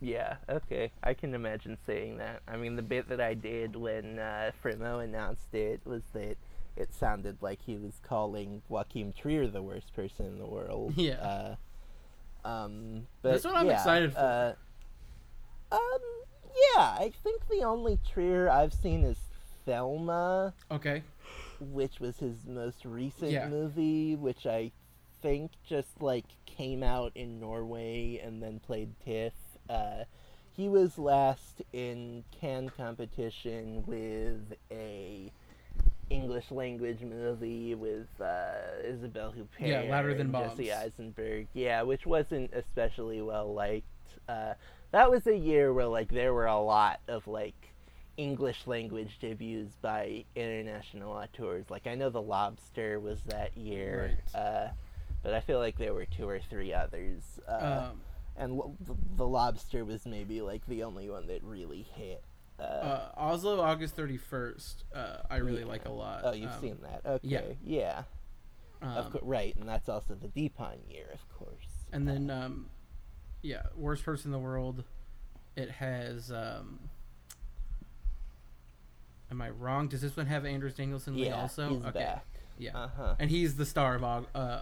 yeah 0.02 0.36
okay 0.50 0.92
i 1.02 1.14
can 1.14 1.34
imagine 1.34 1.78
saying 1.86 2.18
that 2.18 2.42
i 2.48 2.56
mean 2.56 2.76
the 2.76 2.82
bit 2.82 3.08
that 3.10 3.20
i 3.22 3.34
did 3.34 3.76
when 3.76 4.20
uh 4.20 4.52
Frémaux 4.64 5.04
announced 5.04 5.54
it 5.54 5.82
was 5.86 6.04
that 6.14 6.38
it 6.76 6.94
sounded 6.94 7.38
like 7.42 7.60
he 7.66 7.78
was 7.78 8.00
calling 8.02 8.62
Joachim 8.70 9.14
Trier 9.14 9.48
the 9.48 9.62
worst 9.62 9.94
person 9.96 10.26
in 10.26 10.40
the 10.40 10.46
world. 10.48 10.94
Yeah. 10.98 11.56
Uh, 12.44 12.48
um, 12.48 13.06
but 13.22 13.32
That's 13.34 13.46
what 13.46 13.56
I'm 13.56 13.68
yeah, 13.68 13.74
excited 13.74 14.14
for. 14.14 14.56
Uh, 15.72 15.76
um, 15.76 16.00
yeah, 16.76 16.96
I 17.00 17.12
think 17.24 17.48
the 17.48 17.62
only 17.64 18.00
Trier 18.12 18.50
I've 18.50 18.74
seen 18.74 19.04
is 19.04 19.18
Thelma, 19.66 20.54
okay. 20.72 21.04
which 21.60 22.00
was 22.00 22.18
his 22.18 22.46
most 22.48 22.86
recent 22.86 23.32
Yeah. 23.32 23.48
movie, 23.48 24.16
which 24.16 24.46
I 24.48 24.72
think 25.24 25.52
just 25.68 26.02
like 26.02 26.26
came 26.46 26.84
out 26.84 27.12
in 27.16 27.40
Norway 27.40 28.22
and 28.24 28.44
then 28.44 28.60
played 28.60 28.94
TIFF. 29.04 29.34
Uh, 29.68 30.04
he 30.56 30.70
was 30.70 31.00
last 31.00 31.64
in 31.72 32.24
Cannes 32.40 32.70
competition 32.78 33.84
with 33.88 34.54
a 34.70 35.32
English 36.12 36.52
language 36.52 37.00
movie 37.02 37.74
with 37.74 38.06
uh, 38.22 38.52
Isabelle 38.84 39.32
Huppert 39.34 39.68
Yeah, 39.68 39.82
Louder 39.90 40.14
Than 40.14 40.36
and 40.36 40.50
Jesse 40.50 40.72
Eisenberg. 40.72 41.48
Yeah, 41.54 41.82
which 41.82 42.06
wasn't 42.06 42.54
especially 42.54 43.22
well 43.22 43.52
liked. 43.52 43.88
Uh, 44.30 44.54
that 44.92 45.10
was 45.10 45.26
a 45.26 45.36
year 45.36 45.74
where 45.74 45.88
like 45.88 46.10
there 46.12 46.34
were 46.34 46.46
a 46.46 46.60
lot 46.60 47.00
of 47.08 47.26
like 47.26 47.56
English 48.18 48.68
language 48.68 49.18
debuts 49.20 49.76
by 49.82 50.24
international 50.36 51.14
auteurs. 51.14 51.66
Like 51.72 51.88
I 51.88 51.96
know 51.96 52.10
The 52.12 52.22
Lobster 52.22 53.00
was 53.00 53.22
that 53.28 53.58
year, 53.58 54.18
Right. 54.36 54.40
uh, 54.40 54.68
but 55.24 55.34
I 55.34 55.40
feel 55.40 55.58
like 55.60 55.78
there 55.78 55.94
were 55.94 56.06
two 56.06 56.28
or 56.28 56.40
three 56.40 56.74
others. 56.74 57.24
Uh, 57.48 57.90
Um, 57.92 58.02
and 58.36 58.54
lo- 58.58 58.76
the, 58.80 58.96
Lobster 59.28 59.86
was 59.86 60.06
maybe 60.06 60.42
like 60.42 60.66
the 60.68 60.84
only 60.84 61.10
one 61.10 61.28
that 61.28 61.44
really 61.44 61.84
hit. 61.96 62.24
Uh, 62.60 62.64
uh, 62.64 63.12
Oslo, 63.18 63.60
August 63.62 63.96
31st. 63.96 64.84
Uh, 64.94 65.18
I 65.30 65.38
really 65.38 65.62
Yeah. 65.62 65.66
like 65.68 65.86
a 65.86 65.92
lot. 65.92 66.22
oh, 66.24 66.34
you've 66.34 66.52
Um, 66.52 66.62
seen 66.62 66.78
that? 66.82 67.02
Okay, 67.06 67.58
yeah. 67.64 68.04
yeah, 68.82 68.88
um, 68.88 69.12
course, 69.12 69.24
right, 69.24 69.56
and 69.56 69.68
that's 69.68 69.90
also 69.90 70.14
the 70.16 70.28
Dheepan 70.28 70.78
year, 70.90 71.08
of 71.14 71.28
course. 71.38 71.86
And 71.92 72.08
then, 72.08 72.30
Uh, 72.30 72.46
um, 72.46 72.70
yeah, 73.42 73.64
worst 73.76 74.04
person 74.04 74.28
in 74.30 74.32
the 74.34 74.40
world. 74.40 74.84
It 75.56 75.70
has. 75.72 76.32
Um, 76.32 76.90
am 79.32 79.42
I 79.42 79.50
wrong? 79.50 79.88
Does 79.88 80.02
this 80.02 80.16
one 80.16 80.26
have 80.28 80.46
Anders 80.46 80.74
Danielsen 80.74 81.16
Lie 81.16 81.26
yeah, 81.26 81.42
also? 81.42 81.70
he's 81.70 81.86
okay, 81.86 82.00
back. 82.00 82.26
yeah, 82.58 82.78
Uh 82.78 82.88
huh. 82.88 83.16
and 83.20 83.30
he's 83.30 83.56
the 83.58 83.66
star 83.66 83.96
of 83.96 84.04
uh, 84.36 84.62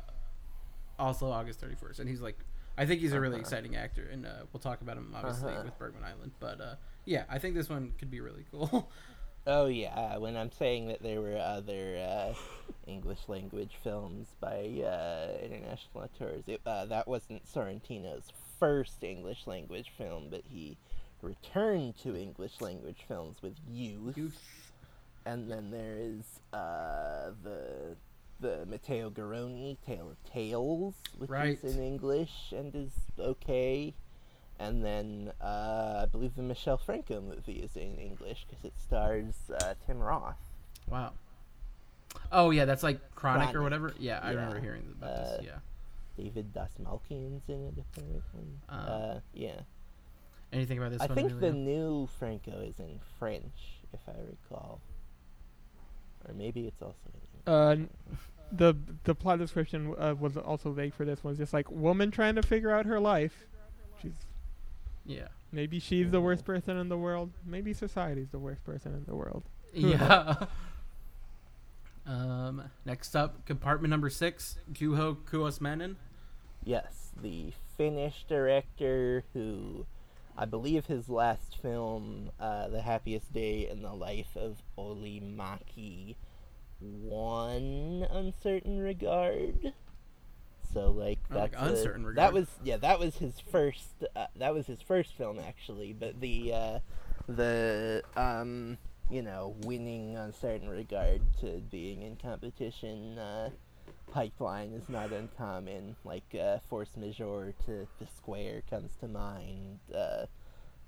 also 1.02 1.30
August 1.30 1.60
thirty 1.60 1.76
first, 1.76 2.00
and 2.00 2.08
he's 2.10 2.22
like, 2.22 2.38
I 2.78 2.86
think 2.86 3.02
he's 3.02 3.14
a 3.14 3.20
really 3.20 3.40
exciting 3.40 3.76
actor, 3.76 4.08
and 4.12 4.26
uh, 4.26 4.30
we'll 4.54 4.62
talk 4.62 4.82
about 4.82 4.98
him 4.98 5.14
obviously 5.16 5.52
Uh-huh. 5.54 5.64
with 5.66 5.78
Bergman 5.78 6.04
Island, 6.04 6.32
but 6.40 6.62
uh, 6.62 6.76
yeah, 7.06 7.24
I 7.30 7.38
think 7.40 7.56
this 7.56 7.70
one 7.70 7.94
could 7.98 8.10
be 8.12 8.20
really 8.22 8.46
cool. 8.52 8.90
Oh 9.48 9.66
yeah, 9.66 10.18
when 10.18 10.38
I'm 10.38 10.52
saying 10.52 10.88
that 10.90 11.02
there 11.02 11.20
were 11.20 11.36
other 11.36 11.98
uh, 11.98 12.34
English 12.86 13.22
language 13.28 13.72
films 13.84 14.28
by 14.40 14.60
uh, 14.86 15.44
international 15.44 16.04
auteurs, 16.04 16.44
it, 16.46 16.62
uh, 16.64 16.86
that 16.86 17.08
wasn't 17.08 17.44
Sorrentino's 17.52 18.26
first 18.60 19.04
English 19.04 19.48
language 19.48 19.92
film, 19.98 20.28
but 20.30 20.44
he 20.48 20.78
returned 21.24 21.98
to 22.04 22.16
English 22.16 22.62
language 22.62 23.00
films 23.08 23.38
with 23.42 23.56
Youth, 23.68 24.16
Youth. 24.16 24.40
and 25.26 25.50
then 25.50 25.72
there 25.72 25.98
is 25.98 26.24
uh, 26.54 27.32
the 27.44 27.96
the 28.42 28.66
Matteo 28.66 29.10
Garrone 29.10 29.78
Tale 29.86 30.10
of 30.10 30.24
Tales, 30.32 30.96
which 31.18 31.30
Right. 31.30 31.58
is 31.64 31.76
in 31.78 31.84
English 31.84 32.52
and 32.56 32.74
is 32.76 32.92
okay. 33.20 33.94
And 34.60 34.84
then 34.84 35.32
uh, 35.42 36.02
I 36.04 36.06
believe 36.12 36.36
the 36.36 36.42
Michel 36.44 36.78
Franco 36.78 37.22
movie 37.22 37.60
is 37.60 37.76
in 37.76 37.98
English 37.98 38.46
because 38.48 38.64
it 38.66 38.74
stars 38.78 39.34
uh, 39.62 39.74
Tim 39.86 40.00
Roth. 40.00 40.36
Wow. 40.88 41.14
Oh 42.32 42.50
yeah, 42.52 42.66
that's 42.66 42.84
like 42.84 43.00
Chronic, 43.16 43.56
or 43.56 43.62
whatever. 43.62 43.94
Yeah, 43.98 44.20
I 44.22 44.32
remember 44.32 44.60
hearing 44.60 44.84
about 44.98 45.10
Uh, 45.10 45.38
this. 45.38 45.46
Yeah. 45.46 45.58
David 46.18 46.54
Dastmalchian's 46.54 47.48
in 47.48 47.68
it, 47.68 47.74
recall. 47.96 48.22
Um, 48.70 48.80
uh, 48.88 49.20
yeah. 49.34 49.62
Anything 50.52 50.78
about 50.78 50.92
this 50.92 51.02
I 51.02 51.08
think 51.08 51.40
the 51.40 51.48
Emilio? 51.48 51.54
new 52.02 52.08
Franco 52.20 52.60
is 52.60 52.78
in 52.80 53.00
French, 53.18 53.80
if 53.94 54.02
I 54.08 54.14
recall. 54.30 54.82
Or 56.28 56.34
maybe 56.34 56.68
it's 56.68 56.82
also 56.82 56.98
in 57.06 57.14
English. 57.14 57.31
Uh, 57.48 57.76
the 58.52 58.76
the 59.04 59.16
plot 59.16 59.40
description 59.40 59.96
uh, 59.98 60.14
was 60.20 60.36
also 60.38 60.72
vague 60.72 60.94
for 60.94 61.06
this 61.06 61.24
one. 61.24 61.32
It's 61.32 61.40
just 61.40 61.54
like 61.54 61.70
woman 61.72 62.12
trying 62.12 62.36
to 62.36 62.42
figure 62.44 62.72
out 62.72 62.86
her 62.86 63.00
life. 63.00 63.46
She's 64.02 64.14
Yeah. 65.06 65.28
maybe 65.52 65.80
she's 65.80 66.12
the 66.12 66.22
worst 66.22 66.44
person 66.46 66.78
in 66.78 66.90
the 66.90 66.98
world. 66.98 67.32
Maybe 67.46 67.74
society's 67.74 68.30
the 68.30 68.40
worst 68.40 68.64
person 68.64 68.94
in 68.94 69.06
the 69.06 69.16
world. 69.16 69.44
Yeah. 69.74 70.36
um. 72.06 72.64
Next 72.86 73.16
up, 73.16 73.46
compartment 73.46 73.90
number 73.92 74.10
six, 74.10 74.58
Juho 74.74 75.16
Kuosmanen. 75.16 75.96
Yes, 76.64 77.12
the 77.22 77.54
Finnish 77.78 78.26
director 78.28 79.24
who 79.34 79.86
I 80.38 80.46
believe 80.46 80.86
his 80.86 81.10
last 81.10 81.58
film, 81.62 82.32
uh, 82.40 82.68
The 82.70 82.82
Happiest 82.82 83.34
Day 83.34 83.68
in 83.70 83.82
the 83.82 83.94
Life 83.94 84.36
of 84.36 84.58
Olli 84.78 85.20
Mäki, 85.22 86.16
won 86.82 88.06
Un 88.12 88.34
Certain 88.42 88.80
Regard. 88.80 89.74
So 90.74 90.92
like 90.92 91.20
Oh, 91.32 91.36
like 91.38 91.52
that's 91.52 91.82
a- 91.82 91.90
Regard. 91.92 92.16
That 92.18 92.34
was 92.34 92.48
yeah, 92.64 92.78
that 92.78 93.00
was 93.00 93.18
his 93.18 93.40
first. 93.40 94.04
Uh, 94.16 94.28
that 94.38 94.54
was 94.54 94.68
his 94.68 94.82
first 94.82 95.14
film 95.16 95.40
actually, 95.40 95.94
but 95.94 96.20
the 96.22 96.54
uh, 96.54 96.80
the 97.28 98.04
um 98.16 98.78
you 99.10 99.22
know 99.22 99.56
winning 99.64 100.16
Un 100.18 100.34
Certain 100.34 100.70
Regard 100.70 101.22
to 101.42 101.62
being 101.70 102.04
in 102.04 102.16
competition 102.16 103.18
uh, 103.18 103.50
pipeline 104.12 104.72
is 104.74 104.88
not 104.90 105.12
uncommon. 105.12 105.96
Like 106.06 106.34
uh, 106.42 106.60
force 106.70 106.96
majeure 106.96 107.54
to 107.66 107.88
the 108.00 108.08
square 108.16 108.64
comes 108.70 108.92
to 109.02 109.08
mind, 109.10 109.80
uh, 109.94 110.26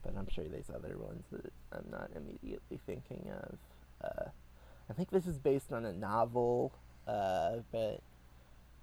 but 0.03 0.15
I'm 0.17 0.29
sure 0.29 0.45
there's 0.45 0.69
other 0.73 0.97
ones 0.97 1.25
that 1.31 1.51
I'm 1.73 1.89
not 1.91 2.09
immediately 2.15 2.79
thinking 2.85 3.29
of. 3.31 3.57
Uh, 4.89 4.91
I 4.91 4.93
think 4.93 5.11
this 5.11 5.27
is 5.27 5.37
based 5.37 5.71
on 5.71 5.85
a 5.85 5.93
novel, 5.93 6.71
uh, 7.07 7.57
but 7.71 8.01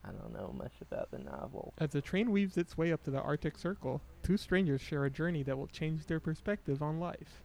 I 0.05 0.11
don't 0.11 0.33
know 0.33 0.55
much 0.57 0.73
about 0.81 1.11
the 1.11 1.19
novel. 1.19 1.75
As 1.79 1.91
the 1.91 2.01
train 2.01 2.31
weaves 2.31 2.57
its 2.57 2.79
way 2.79 2.93
up 2.93 3.03
to 3.05 3.11
the 3.11 3.21
Arctic 3.21 3.59
Circle, 3.59 4.01
two 4.23 4.37
strangers 4.37 4.81
share 4.81 5.05
a 5.05 5.11
journey 5.11 5.43
that 5.43 5.59
will 5.59 5.67
change 5.67 6.07
their 6.07 6.21
perspective 6.21 6.83
on 6.83 6.99
life. 6.99 7.43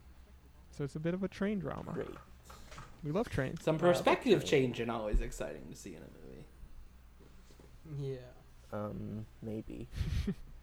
So 0.70 0.84
it's 0.84 0.96
a 0.96 1.00
bit 1.00 1.14
of 1.14 1.22
a 1.22 1.28
train 1.28 1.58
drama. 1.58 1.92
Great. 1.92 2.08
We 3.04 3.12
love 3.12 3.28
trains. 3.28 3.62
Some 3.62 3.78
perspective 3.78 4.44
change 4.44 4.80
and 4.80 4.90
always 4.90 5.20
exciting 5.20 5.62
to 5.70 5.76
see 5.76 5.94
in 5.94 6.02
a 6.02 6.08
movie. 7.90 8.14
Yeah. 8.14 8.16
Um, 8.72 9.26
maybe. 9.42 9.86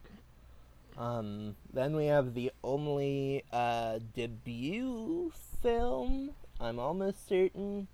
um, 0.97 1.55
then 1.71 1.95
we 1.95 2.07
have 2.07 2.33
the 2.33 2.51
only 2.63 3.43
uh, 3.51 3.99
debut 4.13 5.31
film, 5.61 6.31
I'm 6.59 6.79
almost 6.79 7.27
certain, 7.27 7.87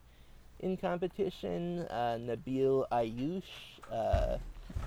in 0.59 0.77
competition. 0.77 1.79
Uh, 1.89 2.17
Nabil 2.19 2.85
Ayouch, 2.91 3.43
uh, 3.91 4.37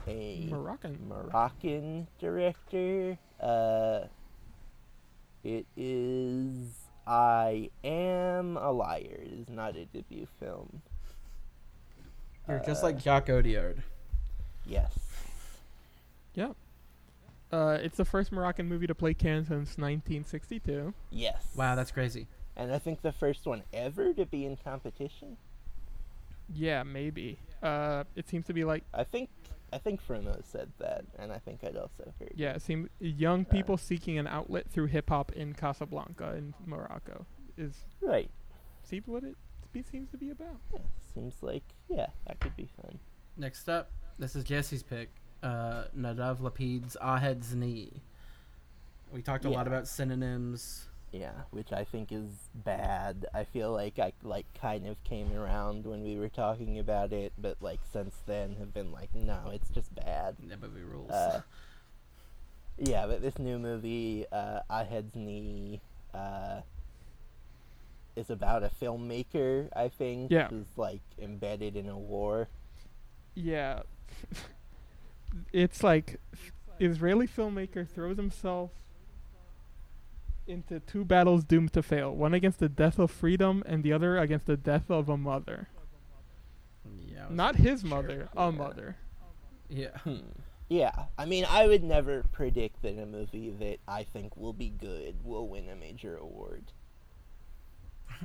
a 0.07 0.47
Moroccan. 0.51 0.99
Moroccan 1.09 2.07
director. 2.20 3.19
Uh, 3.40 4.01
it 5.44 5.66
is 5.77 6.69
I 7.07 7.70
Am 7.82 8.57
a 8.57 8.70
Liar. 8.70 9.20
It 9.23 9.32
is 9.32 9.49
not 9.49 9.77
a 9.77 9.85
debut 9.86 10.27
film. 10.39 10.82
You're 12.49 12.61
just 12.61 12.82
Uh, 12.82 12.86
like 12.86 13.01
Jacques 13.01 13.27
Audiard. 13.27 13.82
Yes. 14.66 14.93
Yeah. 16.35 16.53
Uh, 17.51 17.78
it's 17.82 17.97
the 17.97 18.05
first 18.05 18.32
Moroccan 18.32 18.66
movie 18.69 18.86
to 18.86 18.94
play 18.94 19.12
Cannes 19.15 19.44
since 19.49 19.77
1962. 19.77 20.94
Yes. 21.11 21.49
Wow, 21.57 21.74
that's 21.74 21.90
crazy. 21.90 22.27
And 22.56 22.72
I 22.72 22.78
think 22.78 23.02
the 23.02 23.12
first 23.12 23.46
one 23.46 23.62
ever 23.72 24.12
to 24.14 24.26
be 24.26 24.44
in 24.44 24.56
competition. 24.56 25.36
Yeah, 26.52 26.82
maybe. 26.82 27.38
Uh, 27.62 28.04
it 28.16 28.28
seems 28.28 28.46
to 28.46 28.52
be 28.52 28.64
like 28.64 28.84
I 28.92 29.04
think 29.04 29.30
I 29.72 29.78
think 29.78 30.06
Frémaux 30.06 30.44
said 30.44 30.70
that, 30.80 31.04
and 31.18 31.32
I 31.32 31.38
think 31.38 31.60
I'd 31.64 31.76
also 31.76 32.12
heard. 32.18 32.32
yeah, 32.34 32.52
it 32.52 32.60
seems 32.62 32.90
young 33.00 33.46
Uh, 33.48 33.50
people 33.50 33.76
seeking 33.78 34.18
an 34.18 34.26
outlet 34.26 34.68
through 34.68 34.86
hip 34.86 35.08
hop 35.08 35.32
in 35.32 35.54
Casablanca 35.54 36.34
in 36.36 36.52
Morocco 36.66 37.24
is 37.56 37.84
Right. 38.02 38.30
seems 38.82 39.06
what 39.06 39.24
it 39.24 39.36
seems 39.90 40.10
to 40.10 40.18
be 40.18 40.28
about. 40.30 40.58
Yeah. 40.74 40.80
Seems 41.14 41.42
like 41.42 41.62
yeah, 41.88 42.08
that 42.26 42.38
could 42.40 42.54
be 42.56 42.68
fun. 42.82 42.98
Next 43.38 43.68
up, 43.70 43.90
this 44.18 44.36
is 44.36 44.44
Jesse's 44.44 44.82
pick. 44.82 45.08
Uh, 45.42 45.84
Nadav 45.96 46.40
Lapid's 46.40 46.96
Ahed's 47.00 47.54
Knee. 47.54 48.02
We 49.10 49.22
talked 49.22 49.44
a 49.46 49.50
lot 49.50 49.66
about 49.66 49.88
synonyms. 49.88 50.88
Yeah, 51.12 51.32
which 51.51 51.72
I 51.72 51.84
think 51.84 52.10
is 52.10 52.30
bad. 52.55 53.26
I 53.34 53.44
feel 53.44 53.70
like 53.72 53.98
I 53.98 54.12
like 54.22 54.47
kind 54.59 54.86
of 54.86 55.02
came 55.05 55.32
around 55.36 55.84
when 55.84 56.02
we 56.02 56.16
were 56.16 56.30
talking 56.30 56.78
about 56.78 57.12
it, 57.12 57.34
but 57.39 57.59
like 57.60 57.80
since 57.93 58.14
then 58.26 58.56
have 58.59 58.72
been 58.72 58.93
like, 58.93 59.14
no, 59.14 59.51
it's 59.52 59.68
just 59.68 59.94
bad. 59.94 60.36
That 60.48 60.62
movie 60.62 60.80
rules. 60.82 61.10
Uh, 61.10 61.43
yeah, 62.78 63.06
but 63.06 63.20
this 63.20 63.39
new 63.39 63.59
movie, 63.59 64.24
uh, 64.32 64.60
Ahed's 64.70 65.14
Knee, 65.14 65.82
uh, 66.14 66.62
is 68.16 68.30
about 68.30 68.62
a 68.62 68.70
filmmaker. 68.80 69.68
I 69.76 69.89
think 69.89 70.30
Yeah. 70.30 70.48
who's 70.48 70.78
like 70.78 71.02
embedded 71.20 71.76
in 71.76 71.89
a 71.90 71.98
war. 71.98 72.48
Yeah. 73.34 73.82
it's 75.52 75.82
like 75.82 76.20
Israeli 76.80 77.26
filmmaker 77.28 77.86
throws 77.86 78.16
himself 78.16 78.70
into 80.47 80.81
two 80.81 81.05
battles 81.05 81.44
doomed 81.44 81.73
to 81.74 81.82
fail. 81.82 82.14
One 82.14 82.35
against 82.35 82.59
the 82.59 82.69
death 82.69 82.98
of 82.98 83.10
freedom 83.10 83.62
and 83.66 83.82
the 83.85 83.93
other 83.93 84.19
against 84.19 84.47
the 84.47 84.56
death 84.56 84.90
of 84.90 85.09
a 85.09 85.16
mother. 85.16 85.69
yeah. 87.06 87.27
Not 87.31 87.56
his 87.56 87.81
sure. 87.81 87.90
mother, 87.90 88.28
a 88.36 88.51
mother. 88.52 88.97
Yeah. 89.69 89.97
Yeah, 90.69 91.05
I 91.19 91.27
mean, 91.27 91.44
I 91.48 91.66
would 91.66 91.82
never 91.85 92.24
predict 92.32 92.81
that 92.82 92.98
a 92.98 93.05
movie 93.06 93.51
that 93.60 93.78
I 93.86 94.05
think 94.05 94.36
will 94.36 94.52
be 94.55 94.70
good 94.70 95.16
will 95.24 95.47
win 95.47 95.69
a 95.69 95.77
major 95.77 96.16
award. 96.16 96.73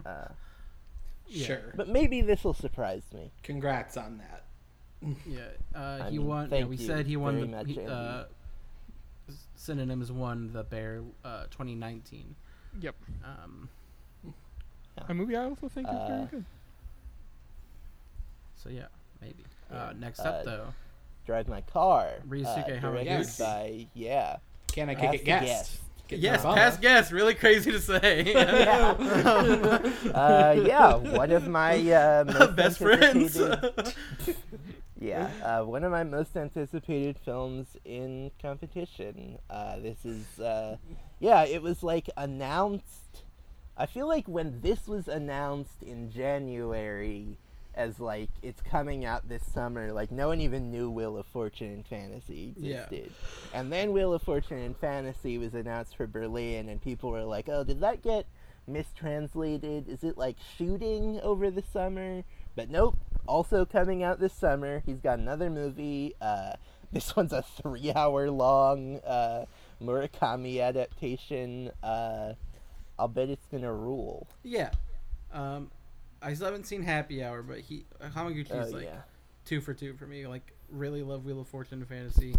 Uh, 0.06 0.30
Yeah. 1.28 1.46
Sure. 1.48 1.74
but 1.76 1.90
maybe 1.90 2.22
this 2.22 2.44
will 2.46 2.54
surprise 2.54 3.04
me. 3.14 3.32
Congrats 3.44 3.98
on 3.98 4.20
that. 4.20 4.44
Yeah. 5.28 5.42
Uh, 5.76 6.10
he 6.10 6.18
mean, 6.18 6.28
won. 6.28 6.50
Yeah, 6.52 6.64
we 6.66 6.78
you 6.78 6.88
said 6.88 7.06
he 7.06 7.18
won 7.18 7.40
the 7.42 7.48
much, 7.48 7.68
he- 7.68 7.80
uh, 7.86 8.24
synonyms 9.56 10.12
won 10.12 10.52
the 10.54 10.64
Bear 10.64 11.02
uh, 11.26 11.44
2019. 11.52 12.36
Yep. 12.82 12.96
Um, 13.26 13.70
A 15.08 15.14
movie 15.14 15.36
I 15.36 15.44
also 15.46 15.68
think 15.70 15.88
is 15.88 15.94
very 16.08 16.22
Uh, 16.22 16.26
good. 16.26 16.46
so 18.56 18.70
yeah, 18.70 18.86
maybe. 19.22 19.44
Yeah, 19.72 19.78
Uh, 19.84 19.94
next 20.00 20.20
uh, 20.22 20.30
up 20.30 20.46
though, 20.46 20.74
Drive 21.26 21.48
My 21.48 21.62
Car. 21.62 22.10
Ryusuke 22.28 22.78
uh, 22.78 22.82
Hamaguchi. 22.82 23.40
by 23.40 23.88
yeah. 23.94 24.38
Can 24.72 24.90
I 24.90 24.96
Past 24.96 25.12
kick 25.12 25.16
it 25.16 25.20
the 25.20 25.26
guest? 25.26 25.46
guest. 25.46 25.80
Get 26.08 26.20
yes, 26.20 26.42
past 26.42 26.80
guess. 26.82 27.12
Really 27.12 27.34
crazy 27.34 27.70
to 27.72 27.82
say. 27.82 28.34
uh, 28.36 28.96
yeah, 30.66 30.96
one 30.96 31.32
of 31.32 31.48
my 31.50 31.76
uh, 31.92 32.24
most 32.26 32.56
Best 32.56 32.78
friends. 32.78 33.38
Yeah, 35.00 35.30
uh, 35.44 35.64
one 35.64 35.84
of 35.84 35.92
my 35.92 36.04
most 36.04 36.36
anticipated 36.38 37.18
films 37.24 37.68
in 37.86 38.32
competition. 38.42 39.38
Uh, 39.50 39.80
this 39.80 40.06
is, 40.06 40.40
uh, 40.40 40.78
yeah, 41.20 41.44
it 41.46 41.62
was 41.62 41.84
like 41.84 42.10
announced. 42.18 43.24
I 43.78 43.86
feel 43.86 44.08
like 44.08 44.28
when 44.28 44.62
this 44.62 44.88
was 44.88 45.08
announced 45.08 45.84
in 45.84 46.12
January 46.12 47.38
as 47.76 48.00
like 48.00 48.30
it's 48.42 48.60
coming 48.64 49.06
out 49.06 49.30
this 49.30 49.44
summer, 49.54 49.92
like 49.94 50.12
no 50.12 50.30
one 50.30 50.42
even 50.42 50.72
knew 50.72 50.90
Wheel 50.90 51.16
of 51.16 51.28
Fortune 51.28 51.68
and 51.72 51.86
Fantasy 51.86 52.56
Yeah. 52.58 52.82
existed. 52.86 53.12
And 53.54 53.72
then 53.72 53.92
Wheel 53.94 54.14
of 54.16 54.24
Fortune 54.24 54.58
and 54.58 54.76
Fantasy 54.78 55.38
was 55.38 55.54
announced 55.54 55.96
for 55.96 56.08
Berlin, 56.08 56.70
and 56.70 56.82
people 56.82 57.12
were 57.12 57.24
like, 57.24 57.48
oh, 57.50 57.64
did 57.64 57.80
that 57.82 58.02
get 58.02 58.26
mistranslated? 58.66 59.88
Is 59.88 60.04
it 60.04 60.18
like 60.18 60.38
shooting 60.58 61.20
over 61.22 61.52
the 61.52 61.64
summer? 61.72 62.24
But 62.56 62.70
nope, 62.72 62.98
also 63.28 63.66
coming 63.66 64.04
out 64.04 64.20
this 64.20 64.34
summer. 64.34 64.82
He's 64.86 65.00
got 65.00 65.20
another 65.20 65.50
movie. 65.50 66.16
Uh, 66.22 66.54
this 66.92 67.16
one's 67.16 67.34
a 67.34 67.42
three 67.44 67.92
hour 67.94 68.30
long 68.32 69.00
uh, 69.00 69.46
Murakami 69.82 70.62
adaptation. 70.62 71.72
Uh, 71.84 72.34
I'll 73.00 73.08
bet 73.08 73.30
it's 73.30 73.46
gonna 73.48 73.74
rule. 73.74 74.28
yeah. 74.44 74.72
Um, 75.32 75.70
I 76.22 76.34
still 76.34 76.46
haven't 76.48 76.66
seen 76.66 76.82
Happy 76.82 77.24
Hour, 77.24 77.44
but 77.44 77.60
he 77.60 77.86
Hamaguchi's 78.02 78.74
Oh, 78.74 78.76
like 78.78 78.86
yeah. 78.86 79.02
two 79.46 79.62
for 79.62 79.74
two 79.74 79.94
for 79.94 80.08
me. 80.08 80.26
Like 80.26 80.54
really 80.70 81.04
love 81.04 81.26
Wheel 81.26 81.42
of 81.42 81.48
Fortune 81.48 81.80
and 81.80 81.88
Fantasy. 81.88 82.34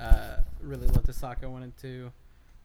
Uh, 0.00 0.38
really 0.62 0.86
love 0.86 1.04
the 1.04 1.12
Saka 1.12 1.50
one 1.50 1.62
and 1.64 1.76
two. 1.76 2.10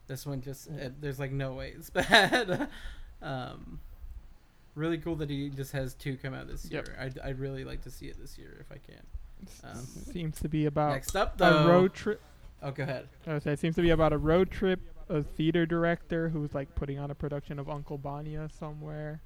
This 0.08 0.26
one 0.26 0.42
just 0.42 0.70
it, 0.70 1.02
there's 1.02 1.20
like 1.20 1.32
no 1.32 1.54
way 1.54 1.74
it's 1.76 1.90
bad. 1.90 2.70
um, 3.22 3.80
really 4.76 4.98
cool 4.98 5.16
that 5.18 5.30
he 5.30 5.50
just 5.50 5.72
has 5.74 5.94
two 5.94 6.18
come 6.18 6.34
out 6.34 6.48
this 6.48 6.70
Yep. 6.70 6.88
year. 6.88 6.98
I'd, 7.00 7.20
I'd 7.20 7.40
really 7.40 7.64
like 7.64 7.82
to 7.84 7.92
see 7.92 8.08
it 8.08 8.20
this 8.20 8.38
year 8.38 8.58
if 8.60 8.72
I 8.72 8.78
can. 8.78 9.02
Um, 9.64 9.80
seems 9.86 10.40
to 10.40 10.48
be 10.50 10.66
about 10.68 10.92
Next 10.94 11.16
up 11.16 11.38
though, 11.38 11.66
a 11.66 11.68
road 11.68 11.94
trip. 11.94 12.22
Oh, 12.62 12.72
go 12.72 12.84
ahead. 12.84 13.10
I 13.28 13.34
would 13.34 13.44
say 13.44 13.52
it 13.54 13.60
seems 13.60 13.76
to 13.76 13.82
be 13.82 13.90
about 13.90 14.14
a 14.14 14.18
road 14.18 14.50
trip. 14.52 14.80
A 15.10 15.22
theater 15.22 15.66
director 15.66 16.30
who's 16.30 16.54
like 16.56 16.74
putting 16.76 16.98
on 16.98 17.12
a 17.12 17.16
production 17.16 17.60
of 17.60 17.70
Uncle 17.70 17.98
Vanya 17.98 18.48
somewhere. 18.58 19.22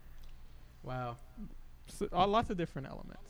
Wow. 0.82 1.18
So, 1.86 2.08
uh, 2.12 2.26
lots 2.26 2.50
of 2.50 2.58
different 2.58 2.88
elements. 2.88 3.22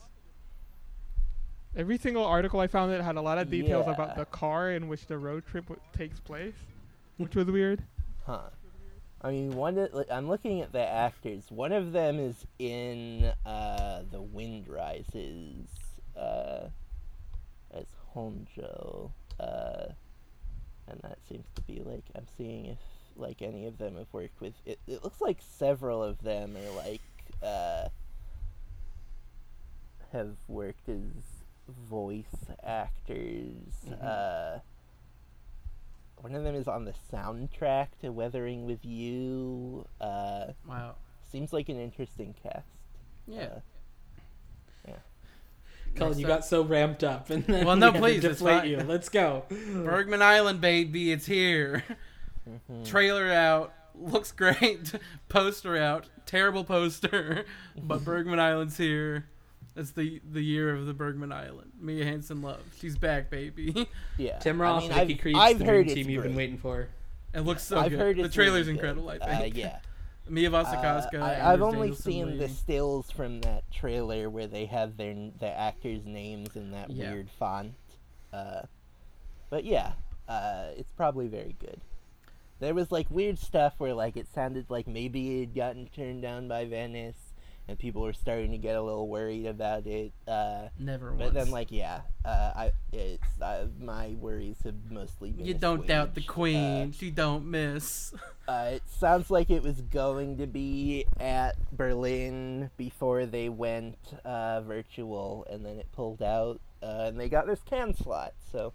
Every 1.76 1.98
single 1.98 2.24
article 2.24 2.58
I 2.60 2.66
found 2.66 2.90
that 2.90 3.02
had 3.02 3.16
a 3.16 3.20
lot 3.20 3.36
of 3.38 3.50
details 3.50 3.86
about 3.86 4.16
the 4.16 4.24
car 4.24 4.70
in 4.72 4.88
which 4.88 5.06
the 5.06 5.18
road 5.18 5.44
trip 5.46 5.66
w- 5.68 5.80
takes 5.96 6.18
place, 6.18 6.54
which 7.18 7.36
was 7.36 7.46
weird. 7.46 7.82
Huh. 8.26 8.40
I 9.20 9.30
mean, 9.30 9.56
one. 9.56 9.78
Of, 9.78 9.90
I'm 10.10 10.28
looking 10.28 10.60
at 10.60 10.72
the 10.72 10.86
actors. 10.86 11.44
One 11.50 11.72
of 11.72 11.92
them 11.92 12.18
is 12.20 12.46
in 12.58 13.32
uh, 13.44 14.02
The 14.10 14.22
Wind 14.22 14.68
Rises 14.68 15.68
uh, 16.16 16.68
as 17.72 17.86
Honjo, 18.14 19.10
uh, 19.40 19.86
and 20.86 21.00
that 21.02 21.18
seems 21.28 21.46
to 21.56 21.62
be 21.62 21.82
like 21.84 22.04
I'm 22.14 22.26
seeing 22.36 22.66
if 22.66 22.78
like 23.16 23.42
any 23.42 23.66
of 23.66 23.78
them 23.78 23.96
have 23.96 24.12
worked 24.12 24.40
with. 24.40 24.54
It, 24.64 24.78
it 24.86 25.02
looks 25.02 25.20
like 25.20 25.38
several 25.40 26.02
of 26.02 26.22
them 26.22 26.56
are 26.56 26.76
like 26.76 27.00
uh, 27.42 27.88
have 30.12 30.36
worked 30.46 30.88
as 30.88 31.44
voice 31.68 32.46
actors. 32.62 33.74
Mhm. 33.88 34.02
Uh, 34.02 34.58
one 36.20 36.34
of 36.34 36.44
them 36.44 36.54
is 36.54 36.68
on 36.68 36.84
the 36.84 36.94
soundtrack 37.12 37.88
to 38.00 38.10
Weathering 38.10 38.64
with 38.66 38.84
You. 38.84 39.86
Uh, 40.00 40.48
Wow. 40.68 40.96
seems 41.30 41.52
like 41.52 41.68
an 41.68 41.78
interesting 41.80 42.34
cast. 42.42 42.66
Yeah. 43.26 43.60
Uh, 44.86 44.92
Colin, 45.96 46.10
Next 46.12 46.20
you 46.20 46.26
up. 46.26 46.28
got 46.40 46.44
so 46.44 46.62
ramped 46.62 47.02
up, 47.02 47.30
and 47.30 47.44
then 47.46 47.64
Well, 47.66 47.76
no, 47.76 47.86
we 47.90 47.92
had 47.92 47.94
to 47.94 48.00
please, 48.00 48.20
deflate 48.22 48.64
you. 48.70 48.78
Let's 48.78 49.08
go. 49.08 49.44
Bergman 49.48 50.22
Island, 50.22 50.60
baby, 50.60 51.10
it's 51.12 51.26
here. 51.26 51.82
Mhm. 52.48 52.86
Trailer 52.86 53.30
out, 53.32 53.72
looks 53.94 54.30
great. 54.42 54.92
Poster 55.28 55.76
out, 55.76 56.08
terrible 56.26 56.62
poster, 56.64 57.44
but 57.76 58.04
Bergman 58.04 58.38
Island's 58.38 58.76
here. 58.76 59.26
It's 59.78 59.92
the 59.92 60.20
the 60.30 60.42
year 60.42 60.74
of 60.74 60.86
the 60.86 60.92
Bergman 60.94 61.32
Island. 61.32 61.72
Mia 61.80 62.04
Hansen-Løve. 62.04 62.58
She's 62.78 62.96
back, 62.98 63.30
baby. 63.30 63.88
Yeah. 64.18 64.38
Tim 64.38 64.60
I 64.60 64.64
Roth, 64.64 64.82
mean, 64.88 64.90
Nikki 64.96 65.14
I've, 65.14 65.20
Krieps, 65.20 65.36
I've 65.38 65.58
the 65.60 65.64
heard 65.64 65.86
dream 65.86 65.86
it's 65.86 65.94
team 65.94 66.10
you've 66.10 66.22
been 66.24 66.34
waiting 66.34 66.58
for. 66.58 66.88
It 67.32 67.40
looks 67.42 67.62
so 67.62 67.78
I've 67.78 67.90
good. 67.90 67.98
heard 68.00 68.16
the 68.16 68.28
trailer's 68.28 68.66
really 68.66 68.78
good. 68.78 68.88
incredible. 68.96 69.10
I 69.10 69.16
Uh, 69.18 69.38
think. 69.40 69.56
yeah. 69.56 69.78
Mia 70.28 70.50
Wasikowska. 70.50 71.14
Uh, 71.20 71.24
I, 71.24 71.34
Anders 71.34 71.46
I've 71.46 71.62
only 71.62 71.78
Danielsen 71.88 72.02
seen 72.12 72.38
the 72.38 72.48
stills 72.48 73.10
from 73.10 73.40
that 73.42 73.70
trailer 73.70 74.28
where 74.28 74.46
they 74.48 74.66
have 74.66 74.96
their 74.96 75.14
the 75.38 75.46
actors' 75.46 76.04
names 76.04 76.56
in 76.56 76.72
that 76.72 76.90
Yeah. 76.90 77.12
weird 77.12 77.30
font. 77.30 77.72
Uh, 78.32 78.62
but 79.50 79.64
yeah, 79.64 79.92
uh, 80.28 80.70
it's 80.76 80.90
probably 80.96 81.28
very 81.28 81.54
good. 81.60 81.80
There 82.60 82.74
was 82.74 82.90
like 82.90 83.08
weird 83.10 83.38
stuff 83.38 83.74
where 83.78 83.94
like 83.94 84.16
it 84.16 84.26
sounded 84.34 84.66
like 84.68 84.86
maybe 84.88 85.36
it 85.36 85.40
had 85.40 85.54
gotten 85.54 85.86
turned 85.88 86.22
down 86.22 86.48
by 86.48 86.64
Venice, 86.66 87.27
and 87.68 87.78
people 87.78 88.00
were 88.02 88.14
starting 88.14 88.50
to 88.52 88.58
get 88.58 88.74
a 88.76 88.82
little 88.82 89.08
worried 89.08 89.46
about 89.46 89.86
it. 89.86 90.12
Uh, 90.26 90.68
Never 90.78 91.10
but 91.10 91.18
once. 91.18 91.34
then 91.34 91.50
like 91.50 91.70
yeah, 91.70 92.00
uh, 92.24 92.52
I 92.56 92.72
it's 92.92 93.40
uh, 93.40 93.66
my 93.78 94.14
worries 94.18 94.56
have 94.64 94.74
mostly 94.90 95.30
been. 95.30 95.44
you 95.44 95.54
don't 95.54 95.86
doubt 95.86 96.14
the 96.14 96.20
assuaged. 96.20 96.30
Uh, 96.30 96.32
queen. 96.32 96.92
she 96.92 97.10
don't 97.10 97.44
miss. 97.50 98.14
uh, 98.48 98.70
it 98.72 98.82
sounds 98.88 99.30
like 99.30 99.50
it 99.50 99.62
was 99.62 99.82
going 99.82 100.38
to 100.38 100.46
be 100.46 101.04
at 101.20 101.56
Berlin 101.76 102.70
before 102.78 103.26
they 103.26 103.50
went 103.50 103.98
uh, 104.24 104.62
virtual, 104.62 105.46
and 105.50 105.64
then 105.64 105.78
it 105.78 105.92
pulled 105.92 106.22
out, 106.22 106.60
uh, 106.82 107.04
and 107.08 107.20
they 107.20 107.28
got 107.28 107.46
this 107.46 107.60
Cannes 107.68 107.98
slot. 107.98 108.32
So 108.50 108.72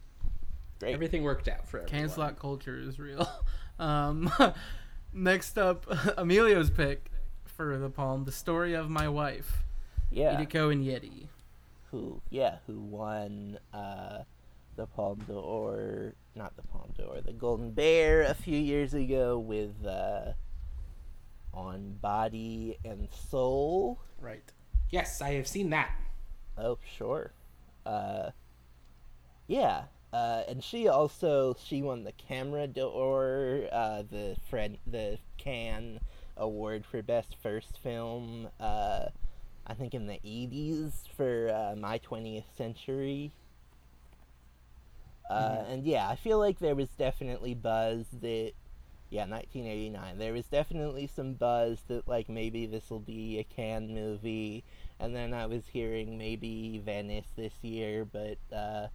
great. 0.79 0.93
Everything 0.93 1.23
worked 1.23 1.47
out 1.47 1.67
for 1.67 1.77
everyone. 1.79 1.99
Cannes 1.99 2.13
slot 2.13 2.39
culture 2.39 2.77
is 2.77 2.99
real. 2.99 3.27
Um, 3.79 4.31
next 5.13 5.57
up, 5.57 5.87
Emilio's 6.15 6.69
pick 6.69 7.09
for 7.55 7.77
the 7.77 7.89
Palme: 7.89 8.25
"The 8.25 8.31
Story 8.31 8.73
of 8.73 8.89
My 8.89 9.07
Wife." 9.07 9.63
yeah. 10.13 10.39
Hideko 10.39 10.71
and 10.71 10.85
Yeti. 10.85 11.27
Who? 11.91 12.21
Yeah. 12.29 12.57
Who 12.67 12.79
won 12.79 13.59
uh, 13.73 14.23
the 14.75 14.85
Palme 14.87 15.23
d'Or? 15.27 16.13
Not 16.35 16.55
the 16.55 16.63
Palme 16.63 16.93
d'Or. 16.97 17.21
The 17.21 17.33
Golden 17.33 17.71
Bear 17.71 18.23
a 18.23 18.33
few 18.33 18.57
years 18.57 18.93
ago 18.93 19.37
with 19.37 19.85
uh, 19.85 20.33
on 21.53 21.97
Body 22.01 22.77
and 22.85 23.07
Soul. 23.29 23.99
Right. 24.21 24.43
Yes, 24.89 25.21
I 25.21 25.33
have 25.33 25.47
seen 25.47 25.69
that. 25.71 25.91
Oh, 26.57 26.77
sure. 26.97 27.31
Uh, 27.85 28.29
yeah. 29.47 29.83
Uh, 30.11 30.43
and 30.47 30.63
she 30.63 30.87
also 30.87 31.55
she 31.63 31.81
won 31.81 32.03
the 32.03 32.11
Camera 32.11 32.67
d'Or, 32.67 33.67
uh, 33.71 34.03
the 34.09 34.35
friend 34.47 34.77
the 34.85 35.17
Cannes 35.37 35.99
Award 36.37 36.85
for 36.85 37.01
Best 37.01 37.35
First 37.41 37.79
Film. 37.83 38.49
Uh, 38.59 39.07
I 39.65 39.73
think 39.73 39.93
in 39.93 40.07
the 40.07 40.19
eighties 40.23 41.03
for 41.15 41.49
uh, 41.49 41.75
My 41.75 41.97
Twentieth 41.99 42.45
Century. 42.57 43.31
Uh, 45.29 45.63
And 45.67 45.85
yeah, 45.85 46.07
I 46.09 46.15
feel 46.15 46.37
like 46.37 46.59
there 46.59 46.75
was 46.75 46.89
definitely 46.89 47.53
buzz 47.53 48.05
that, 48.21 48.51
yeah, 49.09 49.25
1989. 49.25 50.17
There 50.17 50.33
was 50.33 50.45
definitely 50.45 51.07
some 51.07 51.33
buzz 51.33 51.79
that 51.87 52.07
like 52.07 52.29
maybe 52.29 52.65
this 52.65 52.89
will 52.89 52.99
be 52.99 53.39
a 53.39 53.43
Cannes 53.43 53.89
movie, 53.91 54.63
and 54.99 55.15
then 55.15 55.33
I 55.33 55.45
was 55.45 55.63
hearing 55.71 56.17
maybe 56.17 56.81
Venice 56.83 57.27
this 57.35 57.53
year, 57.61 58.05
but 58.05 58.37
uh, 58.55 58.87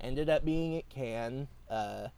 ended 0.00 0.28
up 0.30 0.44
being 0.44 0.76
at 0.76 0.88
Cannes. 0.88 1.48
Uh, 1.68 2.08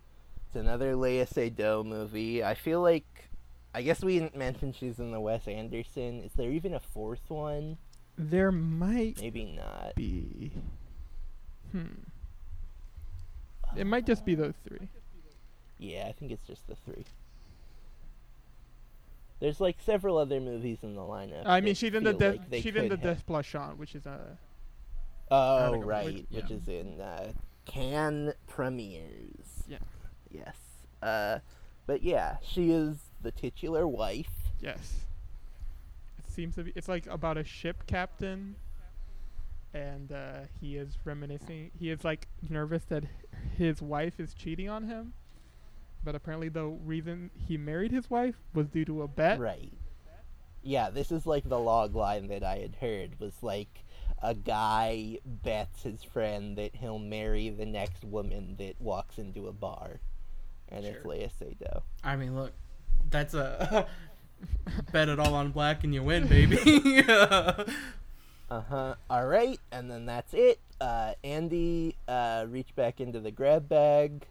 it's 0.47 0.57
another 0.57 0.95
Léa 0.95 1.27
Seydoux 1.27 1.85
movie. 1.85 2.45
I 2.45 2.55
feel 2.55 2.81
like, 2.83 3.29
I 3.75 3.83
guess 3.83 4.03
we 4.05 4.19
didn't 4.19 4.37
mention 4.37 4.73
she's 4.73 4.99
in 5.01 5.11
the 5.11 5.21
Wes 5.21 5.49
Anderson. 5.49 6.23
Is 6.23 6.33
there 6.37 6.51
even 6.51 6.75
a 6.75 6.81
fourth 6.81 7.29
one? 7.29 7.77
There 8.17 8.53
might 8.53 9.21
Maybe 9.21 9.45
not. 9.45 9.97
be. 9.97 10.53
Hmm. 11.73 11.87
It 13.77 13.87
might 13.87 14.07
just 14.07 14.25
be 14.25 14.37
those 14.37 14.55
three. 14.67 14.89
Yeah, 15.79 16.07
I 16.09 16.13
think 16.13 16.31
it's 16.31 16.47
just 16.47 16.67
the 16.69 16.77
three. 16.77 17.05
There's 19.41 19.61
like 19.61 19.77
several 19.85 20.17
other 20.17 20.41
movies 20.41 20.79
in 20.83 20.95
the 20.95 21.01
lineup. 21.03 21.43
I 21.45 21.61
mean, 21.61 21.75
she's 21.75 21.93
in 21.93 22.05
the 22.05 22.11
feel 22.13 22.19
de- 22.21 22.31
like 22.31 22.41
in 22.45 22.51
the 22.51 22.63
could 22.63 23.05
have- 23.05 23.27
Desplechin, 23.27 23.77
which 23.77 23.97
is 23.97 24.07
a 24.07 24.39
Oh 25.31 25.77
right, 25.83 26.07
which- 26.07 26.27
which, 26.31 26.51
yeah. 26.51 26.57
is 26.57 26.69
in 26.69 27.01
uh, 27.01 27.33
Cannes 27.65 28.35
premieres. 28.47 29.65
Yeah. 29.67 29.79
Yes. 30.31 30.57
Uh, 31.03 31.41
but 31.87 32.03
yeah, 32.05 32.37
she 32.43 32.71
is 32.71 32.99
the 33.25 33.33
titular 33.33 33.87
wife. 33.89 34.31
yes. 34.61 35.01
It 36.19 36.31
seems 36.31 36.55
to 36.57 36.63
be. 36.65 36.73
It's 36.77 36.89
like 36.89 37.07
about 37.07 37.37
a 37.37 37.45
ship 37.45 37.85
captain, 37.87 38.55
and 39.73 40.13
uh, 40.13 40.41
he 40.61 40.77
is 40.77 40.97
reminiscing. 41.05 41.71
He 41.79 41.91
is 41.91 42.05
like 42.05 42.29
nervous 42.49 42.85
that 42.85 43.05
his 43.57 43.83
wife 43.83 44.19
is 44.21 44.35
cheating 44.35 44.69
on 44.69 44.85
him, 44.85 45.13
but 46.05 46.15
apparently 46.15 46.49
the 46.49 46.65
reason 46.67 47.31
he 47.35 47.57
married 47.57 47.93
his 47.93 48.09
wife 48.11 48.37
was 48.53 48.69
due 48.69 48.85
to 48.85 49.03
a 49.03 49.09
bet. 49.09 49.39
Right. 49.39 49.73
Yeah, 50.63 50.89
this 50.91 51.13
is 51.13 51.27
like 51.27 51.47
the 51.49 51.59
log 51.59 51.95
line 51.95 52.29
that 52.29 52.43
I 52.43 52.57
had 52.59 52.77
heard 52.77 53.21
was 53.21 53.35
like 53.43 53.85
a 54.23 54.35
guy 54.35 55.19
bets 55.25 55.83
his 55.83 56.03
friend 56.03 56.57
that 56.57 56.77
he'll 56.77 56.99
marry 56.99 57.51
the 57.51 57.67
next 57.67 58.03
woman 58.03 58.57
that 58.59 58.81
walks 58.81 59.19
into 59.19 59.47
a 59.47 59.53
bar, 59.53 60.01
and 60.71 60.85
it's 60.87 61.03
Sure. 61.03 61.13
Léa 61.13 61.31
Seydoux. 61.39 61.83
I 62.03 62.17
mean, 62.17 62.35
look, 62.35 62.53
that's 63.15 63.33
a 63.35 63.87
bet 64.93 65.09
it 65.09 65.21
all 65.21 65.35
on 65.35 65.53
black 65.53 65.85
and 65.85 65.95
you 65.95 66.03
win, 66.03 66.27
baby. 66.27 67.03
Uh 68.51 68.61
huh. 68.69 68.95
All 69.09 69.27
right, 69.27 69.59
and 69.73 69.91
then 69.91 70.05
that's 70.05 70.35
it. 70.35 70.61
Uh, 70.79 71.15
Andy, 71.25 71.97
uh, 72.07 72.45
reach 72.49 72.77
back 72.77 73.01
into 73.01 73.19
the 73.19 73.31
grab 73.31 73.69
bag. 73.71 74.27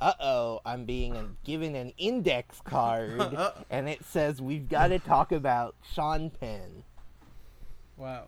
Uh 0.00 0.14
oh, 0.18 0.60
I'm 0.64 0.86
being 0.86 1.36
given 1.44 1.74
an 1.76 1.92
index 1.98 2.60
card, 2.62 3.20
and 3.70 3.88
it 3.88 4.02
says 4.04 4.40
we've 4.40 4.68
got 4.68 4.88
to 4.88 4.98
talk 4.98 5.30
about 5.30 5.74
Sean 5.92 6.30
Penn. 6.30 6.84
wow. 7.98 8.24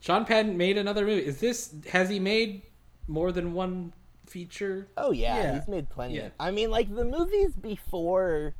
Sean 0.00 0.24
Penn 0.24 0.56
made 0.56 0.78
another 0.78 1.04
movie. 1.04 1.26
Is 1.26 1.40
this 1.40 1.74
has 1.90 2.08
he 2.08 2.20
made 2.20 2.62
more 3.08 3.32
than 3.32 3.52
one 3.54 3.92
feature? 4.26 4.86
Oh 4.96 5.10
yeah, 5.10 5.36
Yeah. 5.36 5.54
he's 5.58 5.68
made 5.68 5.90
plenty. 5.90 6.14
Yeah. 6.14 6.28
I 6.38 6.52
mean, 6.52 6.70
like 6.70 6.94
the 6.94 7.04
movies 7.04 7.54
before 7.60 8.54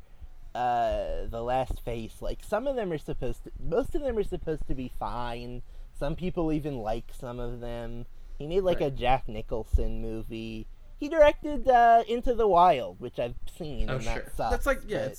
uh, 0.55 1.25
the 1.29 1.41
Last 1.41 1.79
Face, 1.83 2.21
like 2.21 2.39
some 2.43 2.67
of 2.67 2.75
them 2.75 2.91
are 2.91 2.97
supposed 2.97 3.43
to, 3.43 3.51
most 3.63 3.95
of 3.95 4.01
them 4.01 4.17
are 4.17 4.23
supposed 4.23 4.67
to 4.67 4.75
be 4.75 4.91
fine. 4.99 5.61
Some 5.97 6.15
people 6.15 6.51
even 6.51 6.77
like 6.79 7.11
some 7.17 7.39
of 7.39 7.59
them. 7.59 8.05
He 8.37 8.47
made 8.47 8.61
like 8.61 8.79
a 8.81 8.89
Jack 8.89 9.27
Nicholson 9.27 10.01
movie. 10.01 10.67
He 10.97 11.09
directed 11.09 11.67
uh, 11.67 12.03
Into 12.07 12.33
the 12.33 12.47
Wild, 12.47 12.99
which 12.99 13.19
I've 13.19 13.35
seen, 13.57 13.89
Oh, 13.89 13.95
and 13.95 14.03
sure. 14.03 14.13
that 14.15 14.35
sucks. 14.35 14.51
That's 14.51 14.65
like 14.65 14.81
yeah. 14.87 15.09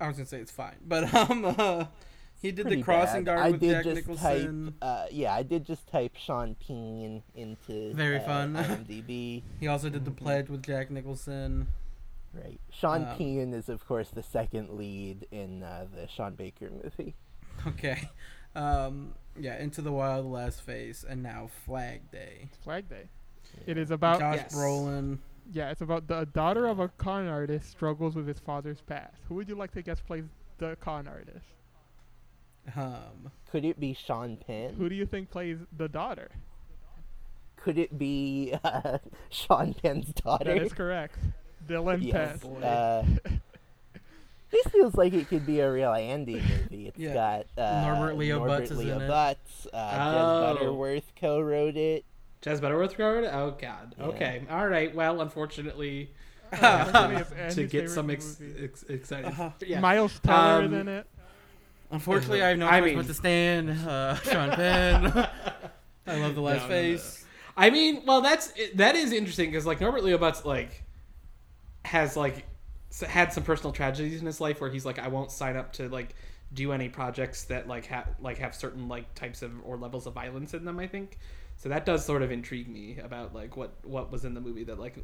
I 0.00 0.08
was 0.08 0.16
gonna 0.16 0.26
say 0.26 0.38
it's 0.38 0.50
fine, 0.52 0.76
but 0.86 1.12
um, 1.30 1.44
uh, 1.44 1.84
he 2.42 2.50
did 2.52 2.68
the 2.68 2.82
crossing 2.82 3.24
bad. 3.24 3.36
guard 3.36 3.38
I 3.46 3.50
with 3.52 3.60
did 3.60 3.70
Jack 3.72 3.84
just 3.84 3.96
Nicholson. 3.96 4.64
type, 4.66 4.74
uh, 4.82 5.06
yeah, 5.10 5.34
I 5.34 5.42
did 5.42 5.64
just 5.64 5.88
type 5.88 6.16
Sean 6.16 6.54
Penn 6.56 7.22
into 7.34 7.92
Very 7.94 8.18
uh, 8.18 8.24
fun. 8.24 8.54
IMDb. 8.56 9.42
He 9.60 9.66
also 9.68 9.88
did 9.88 10.04
the 10.04 10.10
pledge 10.10 10.48
with 10.48 10.62
Jack 10.62 10.90
Nicholson. 10.90 11.68
Right. 12.34 12.60
Sean 12.70 13.04
Um, 13.04 13.16
Penn 13.16 13.54
is, 13.54 13.68
of 13.68 13.86
course, 13.86 14.10
the 14.10 14.22
second 14.22 14.70
lead 14.70 15.26
in 15.30 15.62
uh, 15.62 15.86
the 15.94 16.08
Sean 16.08 16.34
Baker 16.34 16.70
movie. 16.70 17.14
Okay. 17.68 18.08
Um, 18.56 19.14
yeah, 19.38 19.56
Into 19.62 19.80
the 19.80 19.92
Wild, 19.92 20.26
Last 20.26 20.62
Face, 20.62 21.04
and 21.08 21.22
now 21.22 21.48
Flag 21.64 22.10
Day. 22.10 22.50
Flag 22.64 22.88
Day. 22.88 23.08
It 23.66 23.78
is 23.78 23.92
about 23.92 24.18
Josh 24.18 24.36
yes. 24.36 24.54
Brolin. 24.54 25.18
yeah. 25.52 25.70
It's 25.70 25.80
about 25.80 26.08
the 26.08 26.24
daughter 26.26 26.66
of 26.66 26.80
a 26.80 26.88
con 26.88 27.28
artist 27.28 27.70
struggles 27.70 28.16
with 28.16 28.26
his 28.26 28.40
father's 28.40 28.80
past. 28.80 29.18
Who 29.28 29.36
would 29.36 29.48
you 29.48 29.54
like 29.54 29.70
to 29.72 29.82
guess 29.82 30.00
plays 30.00 30.24
the 30.58 30.76
con 30.80 31.06
artist? 31.06 31.46
Um, 32.76 33.30
Could 33.52 33.64
it 33.64 33.78
be 33.78 33.94
Sean 33.94 34.36
Penn? 34.36 34.74
Who 34.74 34.88
do 34.88 34.94
you 34.96 35.06
think 35.06 35.30
plays 35.30 35.58
the 35.76 35.88
daughter? 35.88 36.30
Could 37.56 37.78
it 37.78 37.96
be 37.96 38.54
uh, 38.64 38.98
Sean 39.30 39.74
Penn's 39.74 40.12
daughter? 40.14 40.44
That 40.54 40.62
is 40.62 40.72
correct. 40.72 41.18
Dylan 41.66 42.02
yes. 42.02 42.40
Penn. 42.40 42.62
Uh, 42.62 43.04
this 44.50 44.66
feels 44.72 44.94
like 44.94 45.12
it 45.12 45.28
could 45.28 45.46
be 45.46 45.60
a 45.60 45.70
real 45.70 45.92
Andy 45.92 46.34
movie. 46.34 46.86
It's 46.88 46.98
Yeah. 46.98 47.14
got 47.14 47.46
uh, 47.62 47.86
Norbert 47.94 48.16
Leo 48.16 48.38
Norbert 48.38 48.62
Butz 48.68 48.70
is 48.72 48.78
Leo 48.78 48.96
in 48.96 49.02
it. 49.02 49.10
Butz, 49.10 49.66
uh, 49.72 49.76
Jez 49.92 50.14
Oh. 50.14 50.54
Butterworth 50.54 51.12
co-wrote 51.20 51.76
it. 51.76 52.04
Jazz 52.42 52.60
Butterworth 52.60 52.96
co 52.96 53.04
wrote 53.14 53.24
it? 53.24 53.30
Oh 53.32 53.56
God. 53.60 53.94
Yeah. 53.98 54.04
Okay. 54.06 54.42
All 54.50 54.68
right. 54.68 54.94
Well, 54.94 55.20
unfortunately, 55.20 56.10
Unfortunately, 56.52 57.24
it's 57.38 57.54
to 57.56 57.66
get 57.66 57.90
some 57.90 58.10
ex- 58.10 58.40
ex- 58.62 58.82
excited. 58.84 59.26
Uh-huh. 59.26 59.50
Yeah. 59.66 59.80
Miles 59.80 60.20
Teller 60.20 60.62
is 60.64 60.68
Um, 60.68 60.74
in 60.74 60.88
it. 60.88 61.06
unfortunately, 61.90 62.42
I 62.42 62.50
have 62.50 62.58
no 62.58 62.68
I 62.68 62.80
choice 62.80 62.86
mean- 62.90 62.96
but 62.98 63.06
to 63.06 63.14
stand 63.14 63.70
uh, 63.70 64.14
Sean 64.16 64.50
Penn. 64.50 65.06
I 66.06 66.16
love 66.20 66.34
the 66.34 66.40
last 66.42 66.56
No, 66.56 66.68
no, 66.68 66.68
no, 66.68 66.68
face. 66.68 67.24
I 67.56 67.70
mean, 67.70 68.02
well, 68.06 68.20
that's 68.20 68.52
that 68.74 68.94
is 68.94 69.10
interesting 69.12 69.50
because 69.50 69.64
like 69.66 69.80
Norbert 69.80 70.04
Leo 70.04 70.18
Butz 70.18 70.44
like 70.44 70.83
has 71.84 72.16
like 72.16 72.44
had 73.06 73.32
some 73.32 73.42
personal 73.42 73.72
tragedies 73.72 74.20
in 74.20 74.26
his 74.26 74.40
life 74.40 74.60
where 74.60 74.70
he's 74.70 74.84
like, 74.84 74.98
I 74.98 75.08
won't 75.08 75.30
sign 75.30 75.56
up 75.56 75.72
to 75.74 75.88
like 75.88 76.14
do 76.52 76.72
any 76.72 76.88
projects 76.88 77.44
that 77.44 77.66
like 77.66 77.86
have 77.86 78.08
like 78.20 78.38
have 78.38 78.54
certain 78.54 78.88
like 78.88 79.14
types 79.14 79.42
of 79.42 79.52
or 79.64 79.76
levels 79.76 80.06
of 80.06 80.14
violence 80.14 80.54
in 80.54 80.64
them. 80.64 80.78
I 80.78 80.86
think 80.86 81.18
so. 81.56 81.68
That 81.68 81.86
does 81.86 82.04
sort 82.04 82.22
of 82.22 82.30
intrigue 82.30 82.68
me 82.68 82.98
about 83.02 83.34
like 83.34 83.56
what 83.56 83.74
what 83.82 84.12
was 84.12 84.24
in 84.24 84.34
the 84.34 84.40
movie 84.40 84.64
that 84.64 84.78
like 84.78 84.96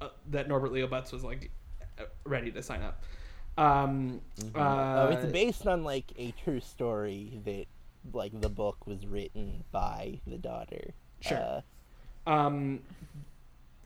uh, 0.00 0.08
that 0.30 0.48
Norbert 0.48 0.72
Leo 0.72 0.86
Butz 0.86 1.12
was 1.12 1.24
like 1.24 1.50
uh, 1.98 2.04
ready 2.24 2.50
to 2.50 2.62
sign 2.62 2.82
up. 2.82 3.02
Um, 3.58 4.20
oh, 4.54 4.60
uh, 4.60 5.08
it's 5.12 5.32
based 5.32 5.66
on 5.66 5.82
like 5.82 6.12
a 6.18 6.32
true 6.44 6.60
story 6.60 7.40
that 7.44 7.64
like 8.12 8.38
the 8.40 8.50
book 8.50 8.86
was 8.86 9.06
written 9.06 9.64
by 9.72 10.20
the 10.26 10.36
daughter. 10.36 10.92
Sure. 11.20 11.62
Uh, 12.26 12.30
um, 12.30 12.80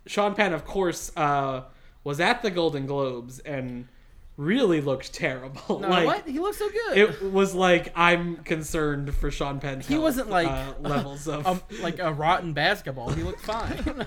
Sean 0.07 0.35
Penn, 0.35 0.53
of 0.53 0.65
course, 0.65 1.13
uh, 1.17 1.63
was 2.05 2.21
at 2.21 2.43
the 2.43 2.51
Golden 2.51 2.87
Globes 2.87 3.39
and 3.41 3.89
really 4.37 4.81
looked 4.81 5.13
terrible. 5.13 5.81
No, 5.81 5.89
like, 5.89 6.07
what? 6.07 6.27
He 6.29 6.39
looked 6.39 6.59
so 6.59 6.69
good. 6.71 6.99
It 6.99 7.23
was 7.33 7.55
like 7.55 7.93
I'm 7.95 8.37
concerned 8.39 9.15
for 9.15 9.31
Sean 9.31 9.61
Penn's. 9.61 9.87
He 9.87 9.95
health, 9.95 10.03
wasn't 10.05 10.31
like 10.31 10.49
uh, 10.49 10.73
levels 10.81 11.29
of. 11.29 11.47
um, 11.47 11.63
like 11.81 11.99
a 11.99 12.13
rotten 12.13 12.53
basketball. 12.53 13.11
He 13.11 13.23
looked 13.23 13.43
fine. 13.43 14.07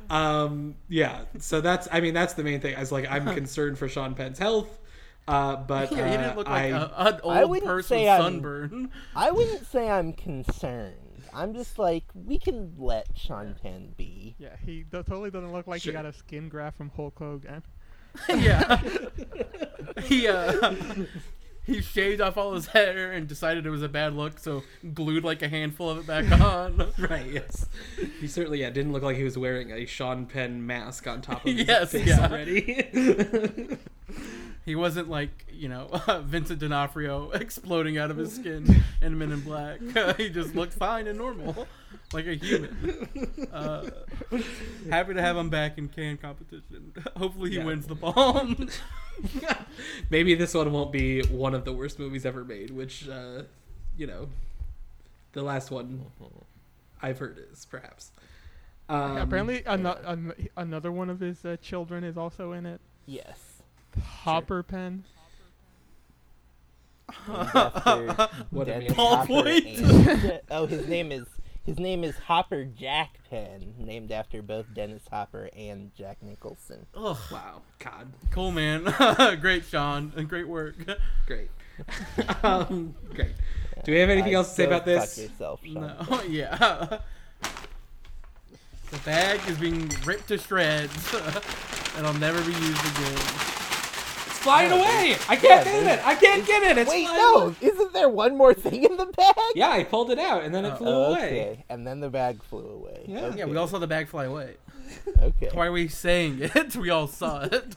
um, 0.10 0.76
yeah. 0.90 1.22
So 1.40 1.62
that's. 1.62 1.88
I 1.92 2.02
mean, 2.02 2.14
that's 2.14 2.34
the 2.34 2.44
main 2.44 2.60
thing. 2.60 2.76
I 2.76 2.80
was 2.80 2.92
like, 2.92 3.10
I'm 3.10 3.26
concerned 3.34 3.78
for 3.78 3.88
Sean 3.88 4.16
Penn's 4.16 4.40
health. 4.40 4.80
Uh, 5.26 5.56
but 5.56 5.90
yeah, 5.92 6.10
he 6.10 6.16
uh, 6.16 6.18
didn't 6.22 6.38
look 6.38 6.48
like 6.50 6.74
I, 6.74 6.78
a, 6.78 6.84
an 6.84 7.20
I 7.24 7.42
old 7.42 7.50
wouldn't 7.52 7.68
person 7.68 7.88
say 7.98 8.02
with 8.04 8.10
I'm- 8.10 8.22
sunburn. 8.22 8.92
I 9.16 9.32
wouldn't 9.32 9.66
say 9.68 9.90
I'm 9.90 10.12
concerned. 10.12 10.96
I'm 11.36 11.54
just 11.54 11.78
like 11.80 12.04
we 12.14 12.38
can 12.38 12.74
let 12.78 13.08
Sean 13.16 13.56
Penn 13.62 13.94
be. 13.98 14.36
Yeah, 14.38 14.56
he 14.66 14.84
do- 14.84 15.04
totally 15.04 15.32
doesn't 15.32 15.52
look 15.52 15.68
like 15.68 15.82
Sure. 15.82 15.92
he 15.92 15.96
got 15.98 16.06
a 16.06 16.14
skin 16.14 16.50
graft 16.50 16.78
from 16.78 16.90
Hulk 16.96 17.18
Hogan. 17.18 17.64
yeah. 18.30 18.80
he 20.04 20.28
uh 20.28 20.76
he 21.66 21.82
shaved 21.82 22.20
off 22.22 22.38
all 22.38 22.54
his 22.54 22.68
hair 22.68 23.12
and 23.14 23.26
decided 23.28 23.66
it 23.66 23.70
was 23.70 23.82
a 23.82 23.88
bad 23.90 24.14
look, 24.14 24.38
so 24.38 24.64
glued 24.94 25.24
like 25.24 25.42
a 25.42 25.48
handful 25.48 25.90
of 25.90 25.98
it 26.00 26.06
back 26.08 26.30
on. 26.42 26.92
Right. 27.00 27.26
Yes. 27.32 27.66
He 28.20 28.28
certainly 28.28 28.60
yeah 28.62 28.70
didn't 28.70 28.92
look 28.92 29.02
like 29.04 29.16
he 29.18 29.24
was 29.24 29.38
wearing 29.38 29.72
a 29.72 29.86
Sean 29.86 30.26
Penn 30.26 30.66
mask 30.68 31.08
on 31.08 31.22
top 31.22 31.46
of 31.46 31.52
his 31.56 31.68
Yes, 31.68 31.92
face 31.94 32.08
yeah. 32.08 32.28
already. 32.28 33.78
He 34.66 34.76
wasn't 34.76 35.10
like 35.10 35.46
you 35.52 35.68
know 35.70 35.88
Vincent 36.26 36.60
D'Onofrio 36.60 37.32
exploding 37.34 37.98
out 37.98 38.10
of 38.12 38.18
his 38.18 38.34
skin 38.36 38.84
in 39.02 39.18
Men 39.18 39.32
in 39.32 39.42
Black. 39.42 39.80
he 40.18 40.30
just 40.30 40.56
looked 40.56 40.74
fine 40.74 41.08
and 41.08 41.18
normal, 41.18 41.68
like 42.14 42.26
a 42.28 42.36
human. 42.36 43.30
Uh, 43.52 43.90
happy 44.90 45.14
to 45.14 45.22
have 45.22 45.36
him 45.36 45.50
back 45.50 45.78
in 45.78 45.90
Cannes 45.90 46.18
competition. 46.22 46.94
Hopefully 47.18 47.50
he 47.52 47.58
Yeah. 47.58 47.66
wins 47.66 47.88
the 47.88 47.96
Palme. 47.96 48.70
Maybe 50.10 50.36
this 50.36 50.54
one 50.54 50.72
won't 50.72 50.92
be 50.92 51.22
one 51.24 51.54
of 51.54 51.66
the 51.66 51.74
worst 51.74 52.00
movies 52.00 52.26
ever 52.26 52.44
made, 52.46 52.70
which 52.72 53.08
uh, 53.10 53.44
you 53.98 54.08
know, 54.08 54.30
the 55.34 55.42
last 55.44 55.72
one 55.72 56.06
I've 57.02 57.20
heard 57.20 57.38
is 57.52 57.66
perhaps. 57.66 58.12
Um, 58.90 59.18
Apparently, 59.18 59.66
ano- 59.66 60.00
an- 60.06 60.34
another 60.58 60.92
one 60.92 61.10
of 61.10 61.20
his 61.20 61.44
uh, 61.46 61.58
children 61.62 62.04
is 62.04 62.18
also 62.18 62.52
in 62.54 62.66
it. 62.66 62.82
Yes. 63.06 63.53
Hopper 64.02 64.64
Penn. 64.64 65.04
What 67.28 68.68
a 68.68 68.72
Dennis. 68.80 68.94
Paul 68.94 69.18
Hopper 69.18 69.28
Point. 69.28 70.42
oh, 70.52 70.66
his 70.66 70.88
name 70.88 71.12
is 71.12 71.26
his 71.66 71.80
name 71.80 72.04
is 72.04 72.18
Hopper 72.18 72.66
Jack 72.66 73.20
Penn, 73.30 73.74
named 73.78 74.12
after 74.12 74.42
both 74.42 74.66
Dennis 74.74 75.04
Hopper 75.10 75.50
and 75.56 75.94
Jack 75.96 76.18
Nicholson. 76.22 76.86
Oh 76.94 77.20
Wow, 77.32 77.62
God, 77.80 78.12
Cool 78.32 78.52
man, 78.52 78.94
great 79.42 79.66
Sean, 79.66 80.12
and 80.16 80.28
great 80.28 80.48
work. 80.48 80.76
great, 81.28 81.50
um, 82.44 82.96
great. 83.14 83.32
Do 83.84 83.92
we 83.92 84.00
have 84.00 84.10
anything 84.10 84.36
Uh, 84.36 84.40
else 84.40 84.50
to 84.50 84.56
say 84.56 84.66
about 84.66 84.86
this? 84.86 85.18
Yourself, 85.18 85.62
No, 85.66 86.22
yeah. 86.28 87.00
The 88.92 88.98
bag 89.00 89.40
is 89.48 89.58
being 89.58 89.90
ripped 90.06 90.28
to 90.28 90.38
shreds, 90.38 91.16
and 91.98 92.06
I'll 92.06 92.14
never 92.14 92.40
be 92.42 92.52
used 92.52 92.98
again. 92.98 93.53
It's 94.44 94.52
flying 94.52 94.72
Yeah, 94.72 94.78
away! 94.78 95.16
I 95.30 95.36
can't 95.38 95.64
get 95.64 96.00
it! 96.00 96.06
I 96.06 96.16
can't 96.16 96.46
get 96.46 96.64
it! 96.64 96.78
It's 96.78 96.90
Wait, 96.92 97.06
no! 97.06 97.36
away. 97.36 97.56
Isn't 97.62 97.94
there 97.94 98.10
one 98.10 98.38
more 98.38 98.54
thing 98.54 98.84
in 98.84 98.98
the 98.98 99.06
bag? 99.06 99.36
Yeah, 99.56 99.70
I 99.70 99.86
pulled 99.86 100.12
it 100.12 100.20
out 100.20 100.44
and 100.44 100.54
then 100.54 100.66
it 100.66 100.74
Oh, 100.74 100.76
flew 100.76 100.88
Oh, 100.90 101.04
away. 101.14 101.26
okay. 101.28 101.66
And 101.70 101.88
then 101.88 102.02
the 102.02 102.10
bag 102.10 102.44
flew 102.44 102.68
away. 102.68 103.06
Yeah. 103.08 103.22
okay. 103.28 103.40
Yeah, 103.40 103.46
we 103.46 103.56
all 103.56 103.68
saw 103.70 103.80
the 103.80 103.88
bag 103.88 104.10
fly 104.10 104.26
away. 104.26 104.56
Okay. 105.22 105.50
Why 105.54 105.68
are 105.68 105.72
we 105.72 105.88
saying 105.88 106.40
it? 106.42 106.76
We 106.76 106.90
all 106.90 107.08
saw 107.08 107.44
it. 107.44 107.76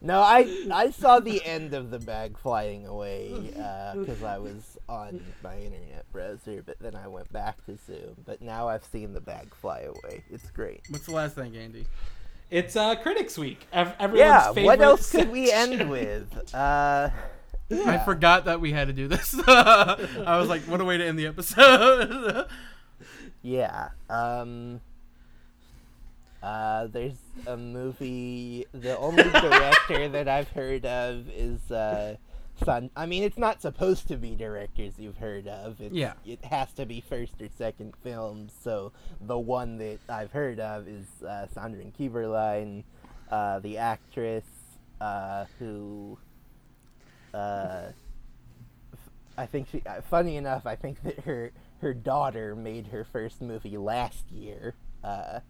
No, 0.00 0.20
I 0.22 0.66
I 0.72 0.90
saw 0.90 1.20
the 1.20 1.44
end 1.44 1.74
of 1.74 1.90
the 1.90 1.98
bag 1.98 2.38
flying 2.38 2.86
away 2.86 3.52
uh, 3.60 3.94
because 3.94 4.22
I 4.22 4.38
was 4.38 4.78
on 4.88 5.20
my 5.44 5.56
internet 5.58 6.10
browser, 6.10 6.62
but 6.64 6.78
then 6.80 6.94
I 6.96 7.06
went 7.06 7.30
back 7.32 7.64
to 7.66 7.76
Zoom. 7.86 8.16
But 8.24 8.40
now 8.40 8.66
I've 8.68 8.84
seen 8.84 9.12
the 9.12 9.20
bag 9.20 9.54
fly 9.54 9.80
away. 9.80 10.24
It's 10.30 10.50
great. 10.50 10.80
What's 10.88 11.04
the 11.06 11.12
last 11.12 11.34
thing, 11.34 11.54
Andy? 11.56 11.86
It's 12.50 12.76
uh, 12.76 12.94
Critics 12.96 13.36
Week. 13.36 13.66
Ev- 13.72 13.94
everyone's 13.98 14.18
yeah. 14.20 14.46
What 14.46 14.54
favorite 14.54 14.80
else 14.80 15.10
could 15.12 15.30
we 15.30 15.50
end 15.52 15.90
with? 15.90 16.26
Uh, 16.54 17.10
I 17.70 17.98
forgot 17.98 18.46
that 18.46 18.62
we 18.62 18.72
had 18.72 18.86
to 18.88 18.94
do 18.94 19.08
this. 19.08 19.38
I 19.46 20.38
was 20.38 20.48
like, 20.48 20.62
what 20.62 20.80
a 20.80 20.84
way 20.86 20.96
to 20.96 21.04
end 21.04 21.18
the 21.18 21.26
episode. 21.26 22.46
Yeah. 23.42 23.90
Um. 24.10 24.80
Uh, 26.42 26.86
there's 26.88 27.14
a 27.46 27.56
movie. 27.56 28.66
The 28.72 28.96
only 28.98 29.22
director 29.22 30.08
that 30.08 30.28
I've 30.28 30.48
heard 30.48 30.84
of 30.84 31.28
is 31.30 31.70
uh, 31.70 32.16
San. 32.64 32.90
I 32.96 33.06
mean, 33.06 33.22
it's 33.22 33.38
not 33.38 33.62
supposed 33.62 34.08
to 34.08 34.16
be 34.16 34.34
directors 34.34 34.94
you've 34.98 35.18
heard 35.18 35.46
of. 35.46 35.80
It's, 35.80 35.94
Yeah. 35.94 36.14
It 36.24 36.44
has 36.44 36.72
to 36.74 36.86
be 36.86 37.00
first 37.00 37.40
or 37.40 37.48
second 37.56 37.94
films. 38.02 38.52
So 38.62 38.92
the 39.20 39.38
one 39.38 39.78
that 39.78 39.98
I've 40.08 40.32
heard 40.32 40.60
of 40.60 40.88
is 40.88 41.06
uh, 41.22 41.46
Sandrine 41.54 41.92
Kiberlain, 41.98 42.84
uh, 43.30 43.60
the 43.60 43.78
actress 43.78 44.44
uh, 45.00 45.44
who. 45.58 46.18
Uh, 47.32 47.92
I 49.36 49.46
think 49.46 49.68
she. 49.70 49.82
Uh, 49.86 50.00
funny 50.02 50.36
enough, 50.36 50.66
I 50.66 50.74
think 50.76 51.02
that 51.02 51.20
her 51.20 51.52
her 51.80 51.94
daughter 51.94 52.56
made 52.56 52.88
her 52.88 53.04
first 53.04 53.40
movie 53.40 53.76
last 53.76 54.30
year. 54.30 54.74
Uh, 55.04 55.40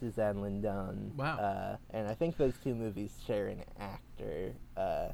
Suzanne 0.00 0.40
Lindon. 0.40 1.12
Wow. 1.16 1.36
Uh, 1.36 1.76
and 1.90 2.08
I 2.08 2.14
think 2.14 2.36
those 2.38 2.54
two 2.64 2.74
movies 2.74 3.12
share 3.26 3.48
an 3.48 3.62
actor. 3.78 4.54
Uh, 4.76 5.08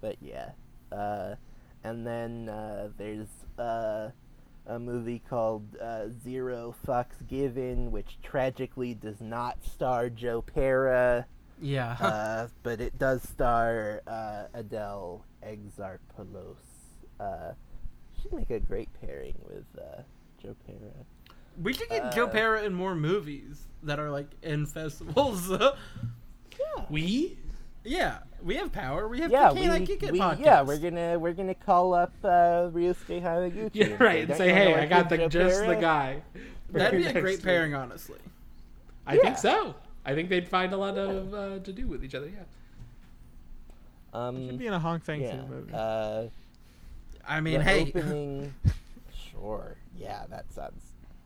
but 0.00 0.16
yeah. 0.20 0.50
Uh, 0.90 1.34
and 1.84 2.06
then 2.06 2.48
uh, 2.48 2.88
there's 2.96 3.28
uh, 3.58 4.10
a 4.66 4.78
movie 4.78 5.22
called 5.28 5.76
uh, 5.80 6.06
Zero 6.22 6.74
Fucks 6.86 7.26
Given, 7.26 7.90
which 7.90 8.18
tragically 8.22 8.94
does 8.94 9.20
not 9.20 9.64
star 9.64 10.10
Joe 10.10 10.42
Pera, 10.42 11.26
yeah. 11.60 11.92
uh, 12.00 12.48
but 12.62 12.80
it 12.80 12.98
does 12.98 13.22
star 13.22 14.02
uh, 14.06 14.44
Adele 14.54 15.24
Exarchopoulos. 15.42 16.56
Uh, 17.18 17.52
she'd 18.20 18.32
make 18.32 18.50
a 18.50 18.60
great 18.60 18.88
pairing 19.00 19.34
with 19.46 19.64
uh, 19.78 20.02
Joe 20.42 20.54
Pera. 20.66 20.92
we 21.60 21.72
should 21.72 21.88
get 21.88 22.14
Joe 22.14 22.28
Pera 22.28 22.62
in 22.64 22.74
more 22.74 22.94
movies 22.94 23.66
that 23.82 23.98
are 23.98 24.10
like 24.10 24.28
in 24.42 24.66
festivals. 24.66 25.50
Yeah. 26.76 26.84
We? 26.90 27.38
Yeah, 27.88 28.18
we 28.42 28.56
have 28.56 28.72
power. 28.72 29.08
We 29.08 29.20
have 29.20 29.30
yeah, 29.30 29.52
we, 29.52 29.62
Canine 29.62 29.86
Kick 29.86 30.02
we 30.02 30.18
podcast. 30.18 30.40
yeah, 30.44 30.62
we're 30.62 30.78
gonna 30.78 31.18
we're 31.18 31.32
gonna 31.32 31.54
call 31.54 31.94
up 31.94 32.12
uh, 32.22 32.70
Ryusuke 32.70 33.22
Hamaguchi. 33.22 33.70
Yeah, 33.74 33.86
and 33.86 34.00
right. 34.00 34.28
And 34.28 34.36
say, 34.36 34.52
hey, 34.52 34.74
I 34.74 34.86
got 34.86 35.08
the 35.08 35.28
just 35.28 35.64
the 35.66 35.74
guy. 35.76 36.22
That'd 36.70 36.98
be 36.98 37.06
a 37.06 37.12
Next 37.12 37.20
great 37.22 37.36
week. 37.38 37.44
pairing, 37.44 37.74
honestly. 37.74 38.18
I 39.06 39.14
Yeah. 39.14 39.22
think 39.22 39.38
so. 39.38 39.74
I 40.04 40.14
think 40.14 40.28
they'd 40.28 40.46
find 40.48 40.72
a 40.72 40.76
lot 40.76 40.98
of 40.98 41.34
uh, 41.34 41.58
to 41.60 41.72
do 41.72 41.86
with 41.86 42.04
each 42.04 42.14
other. 42.14 42.28
Yeah. 42.28 42.42
Um, 44.12 44.46
Should 44.46 44.58
be 44.58 44.66
in 44.66 44.72
a 44.72 44.78
Hong 44.78 45.00
Sang 45.02 45.20
yeah. 45.20 45.42
Movie. 45.48 45.72
Uh, 45.72 46.24
I 47.26 47.40
mean, 47.40 47.60
hey, 47.60 47.82
opening. 47.82 48.54
sure. 49.32 49.76
Yeah, 49.96 50.24
that 50.30 50.52
sounds 50.52 50.82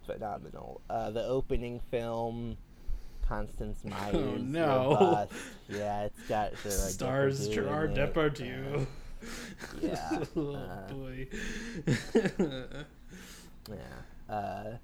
phenomenal. 0.06 0.80
Uh, 0.90 1.10
the 1.10 1.24
opening 1.24 1.80
film. 1.90 2.56
Constance 3.32 3.82
Myers. 3.84 4.42
no. 4.42 4.90
robust. 4.90 5.32
Yeah, 5.66 6.02
it's 6.02 6.20
got 6.28 6.52
Gerard 6.62 6.90
Stars 6.90 7.40
Depardieu 7.40 7.46
in 7.48 7.52
Gerard 7.54 7.98
it. 7.98 8.14
Depardieu. 8.14 8.86
Yeah. 9.80 10.24
oh 10.36 10.54
uh, 10.54 10.92
boy. 10.92 11.28
Yeah. 13.70 14.34
Uh, 14.34 14.76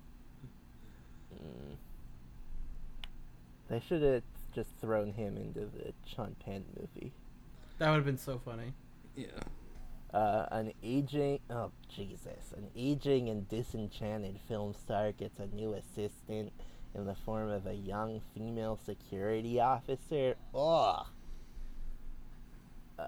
mm. 1.34 1.74
they 3.68 3.80
should 3.80 4.02
have 4.02 4.22
just 4.54 4.70
thrown 4.80 5.12
him 5.12 5.36
into 5.36 5.60
the 5.60 5.92
Sean 6.06 6.36
Penn 6.44 6.64
movie. 6.78 7.12
that 7.78 7.90
would 7.90 7.96
have 7.96 8.04
been 8.04 8.16
so 8.16 8.40
funny. 8.42 8.72
yeah. 9.16 9.26
Uh, 10.14 10.46
an 10.52 10.72
aging, 10.82 11.40
oh 11.50 11.70
Jesus, 11.94 12.54
an 12.56 12.68
aging 12.74 13.28
and 13.28 13.46
disenchanted 13.48 14.38
film 14.48 14.72
star 14.72 15.12
gets 15.12 15.38
a 15.38 15.46
new 15.48 15.74
assistant 15.74 16.52
in 16.94 17.06
the 17.06 17.14
form 17.14 17.48
of 17.50 17.66
a 17.66 17.74
young 17.74 18.20
female 18.34 18.78
security 18.84 19.60
officer. 19.60 20.34
Ugh. 20.54 21.06
Uh, 22.98 23.04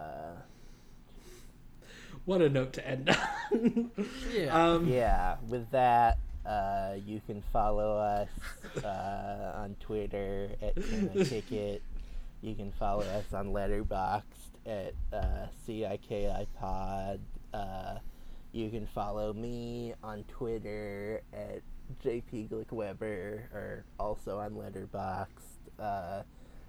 What 2.24 2.42
a 2.42 2.48
note 2.48 2.72
to 2.74 2.86
end 2.86 3.08
on. 3.10 3.90
Yeah. 4.32 4.54
um, 4.74 4.86
yeah, 4.86 5.36
with 5.48 5.68
that, 5.72 6.18
uh, 6.46 6.94
you 7.04 7.20
can 7.26 7.42
follow 7.52 7.96
us 7.98 8.28
uh, 8.84 9.52
on 9.56 9.74
Twitter 9.80 10.50
at 10.62 10.74
Ticket. 11.26 11.82
You 12.42 12.54
can 12.54 12.72
follow 12.78 13.02
us 13.02 13.32
on 13.34 13.48
Letterboxd 13.52 14.22
at 14.66 14.94
uh, 15.12 15.46
CIKI 15.66 16.46
Pod. 16.58 17.20
Uh, 17.52 17.96
you 18.52 18.70
can 18.70 18.86
follow 18.94 19.32
me 19.32 19.94
on 20.02 20.24
Twitter 20.28 21.22
at 21.32 21.60
JP 22.04 22.48
Glickweber 22.48 23.52
or 23.52 23.84
also 23.98 24.38
on 24.38 24.52
Letterboxd. 24.52 25.26
Uh, 25.78 26.22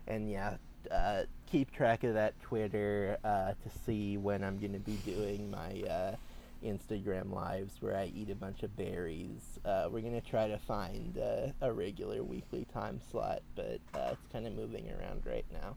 and 0.07 0.30
yeah, 0.30 0.56
uh, 0.89 1.23
keep 1.49 1.72
track 1.72 2.03
of 2.03 2.14
that 2.14 2.39
Twitter 2.41 3.18
uh, 3.23 3.53
to 3.53 3.80
see 3.85 4.18
when 4.18 4.43
I'm 4.43 4.60
going 4.60 4.73
to 4.73 4.80
be 4.80 4.98
doing 5.06 5.52
my 5.52 5.81
uh, 5.89 6.15
Instagram 6.64 7.34
lives 7.34 7.76
where 7.81 7.95
I 7.95 8.11
eat 8.15 8.30
a 8.30 8.35
bunch 8.35 8.64
of 8.64 8.76
berries. 8.76 9.60
Uh, 9.65 9.89
we're 9.91 10.02
going 10.02 10.19
to 10.19 10.27
try 10.27 10.48
to 10.48 10.57
find 10.57 11.18
uh, 11.18 11.48
a 11.61 11.72
regular 11.72 12.23
weekly 12.23 12.65
time 12.73 12.99
slot, 13.11 13.41
but 13.56 13.80
uh, 13.93 14.14
it's 14.14 14.27
kind 14.31 14.48
of 14.48 14.53
moving 14.53 14.89
around 14.91 15.23
right 15.26 15.45
now. 15.52 15.76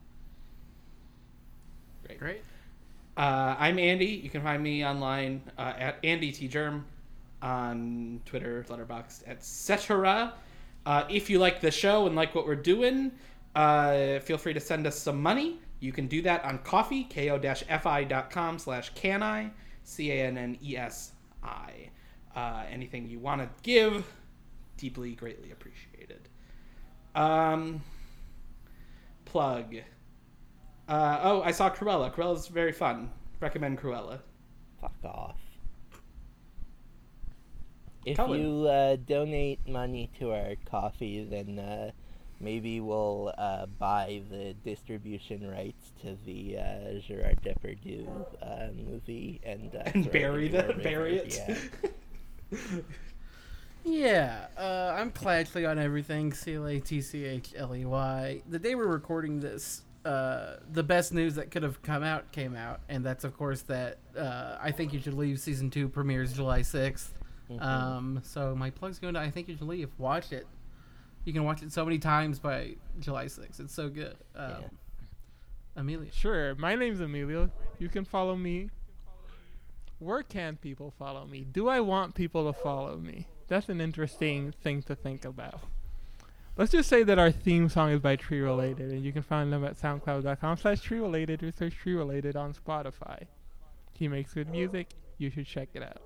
Great. 2.05 2.19
Great. 2.19 2.41
Uh, 3.17 3.55
I'm 3.57 3.79
Andy. 3.79 4.05
You 4.05 4.29
can 4.29 4.41
find 4.41 4.61
me 4.61 4.85
online 4.85 5.41
uh, 5.57 5.73
at 5.77 5.99
Andy 6.03 6.31
T 6.31 6.47
Germ 6.47 6.85
on 7.45 8.21
Twitter, 8.25 8.65
Letterboxd, 8.67 9.27
etc. 9.27 10.33
Uh, 10.85 11.03
if 11.09 11.29
you 11.29 11.37
like 11.37 11.61
the 11.61 11.69
show 11.71 12.07
and 12.07 12.15
like 12.15 12.33
what 12.33 12.47
we're 12.47 12.55
doing, 12.55 13.11
uh, 13.53 14.19
feel 14.19 14.37
free 14.37 14.53
to 14.53 14.59
send 14.59 14.87
us 14.87 14.97
some 14.97 15.21
money. 15.21 15.59
You 15.79 15.91
can 15.91 16.07
do 16.07 16.23
that 16.23 16.43
on 16.43 16.57
Ko-fi, 16.59 17.03
ko-fi.com 17.03 18.59
slash 18.59 18.93
cannesi, 18.93 19.51
C-A-N-N-E-S-I. 19.83 21.71
Uh, 22.35 22.63
anything 22.69 23.07
you 23.07 23.19
want 23.19 23.41
to 23.41 23.49
give, 23.61 24.11
deeply, 24.77 25.13
greatly 25.13 25.51
appreciated. 25.51 26.27
Um, 27.13 27.81
plug. 29.25 29.75
Uh, 30.87 31.19
oh, 31.21 31.41
I 31.43 31.51
saw 31.51 31.69
Cruella. 31.69 32.13
Cruella's 32.13 32.47
very 32.47 32.71
fun. 32.71 33.11
Recommend 33.39 33.79
Cruella. 33.79 34.19
Fuck 34.81 34.95
off. 35.03 35.44
If 38.05 38.17
Colin. 38.17 38.39
you 38.41 38.67
uh, 38.67 38.95
donate 38.97 39.67
money 39.67 40.09
to 40.19 40.31
our 40.31 40.55
Ko-fi, 40.65 41.25
then 41.29 41.57
uh, 41.59 41.91
maybe 42.39 42.79
we'll 42.79 43.33
uh, 43.37 43.65
buy 43.65 44.21
the 44.29 44.53
distribution 44.63 45.49
rights 45.49 45.91
to 46.03 46.15
the 46.25 46.57
uh, 46.59 46.99
Gerard 47.05 47.39
Depardieu 47.43 48.07
uh, 48.43 48.67
movie 48.75 49.41
and 49.43 49.73
uh, 49.75 49.81
And 49.93 50.11
bury 50.11 50.45
into 50.47 50.57
the 50.61 50.67
river. 50.67 50.81
bury 50.83 51.17
it. 51.17 51.41
Yeah. 52.51 52.59
Yeah, 53.87 54.47
uh, 54.57 54.95
I'm 54.97 55.11
Clatchley 55.11 55.69
on 55.69 55.77
everything. 55.77 56.33
C 56.33 56.55
L 56.55 56.65
A 56.65 56.79
T 56.79 57.01
C 57.01 57.23
H 57.23 57.53
L 57.55 57.75
E 57.75 57.85
Y. 57.85 58.41
The 58.49 58.57
day 58.57 58.73
we're 58.73 58.87
recording 58.87 59.39
this, 59.39 59.83
uh, 60.03 60.55
the 60.71 60.81
best 60.81 61.13
news 61.13 61.35
that 61.35 61.51
could 61.51 61.61
have 61.61 61.83
come 61.83 62.01
out 62.01 62.31
came 62.31 62.55
out, 62.55 62.79
and 62.89 63.05
that's 63.05 63.23
of 63.23 63.37
course 63.37 63.61
that 63.63 63.99
uh, 64.17 64.57
I 64.59 64.71
think 64.71 64.91
you 64.91 64.99
should 64.99 65.13
leave 65.13 65.39
season 65.39 65.69
two 65.69 65.87
premieres 65.87 66.33
July 66.33 66.61
6th. 66.61 67.09
Mhm. 67.49 67.61
Um, 67.61 68.19
so 68.23 68.55
my 68.55 68.69
plug's 68.69 68.99
going 68.99 69.13
to 69.13 69.19
I 69.19 69.29
think 69.29 69.47
you 69.47 69.55
should 69.57 69.67
leave. 69.67 69.89
Watch 69.97 70.31
it. 70.31 70.47
You 71.23 71.33
can 71.33 71.43
watch 71.43 71.61
it 71.63 71.71
so 71.71 71.83
many 71.85 71.97
times 71.99 72.39
by 72.39 72.75
July 72.99 73.25
6th. 73.25 73.59
It's 73.59 73.73
so 73.73 73.89
good. 73.89 74.15
Um, 74.35 74.51
Yeah. 74.61 74.67
Amelia. 75.77 76.11
Sure. 76.11 76.55
My 76.55 76.75
name's 76.75 76.99
Amelia. 77.01 77.49
You 77.79 77.89
can 77.89 78.05
follow 78.05 78.35
me. 78.35 78.69
Where 79.99 80.23
can 80.23 80.57
people 80.57 80.91
follow 80.91 81.25
me? 81.25 81.45
Do 81.51 81.67
I 81.67 81.79
want 81.79 82.15
people 82.15 82.51
to 82.51 82.57
follow 82.57 82.97
me? 82.97 83.27
That's 83.47 83.69
an 83.69 83.79
interesting 83.81 84.51
thing 84.51 84.81
to 84.83 84.95
think 84.95 85.25
about. 85.25 85.61
Let's 86.57 86.71
just 86.71 86.87
say 86.87 87.03
that 87.03 87.19
our 87.19 87.31
theme 87.31 87.67
song 87.69 87.91
is 87.91 87.99
by 87.99 88.15
Tree 88.15 88.39
Related, 88.39 88.91
and 88.91 89.03
you 89.03 89.11
can 89.11 89.21
find 89.23 89.51
them 89.51 89.65
at 89.65 89.75
soundcloud.com 89.77 90.57
slash 90.57 90.81
Tree 90.81 90.99
Related 90.99 91.43
or 91.43 91.51
search 91.51 91.75
Tree 91.75 91.93
Related 91.95 92.35
on 92.37 92.53
Spotify. 92.53 93.23
He 93.93 94.07
makes 94.07 94.33
good 94.33 94.49
music. 94.49 94.89
You 95.17 95.29
should 95.29 95.45
check 95.45 95.69
it 95.73 95.83
out. 95.83 96.01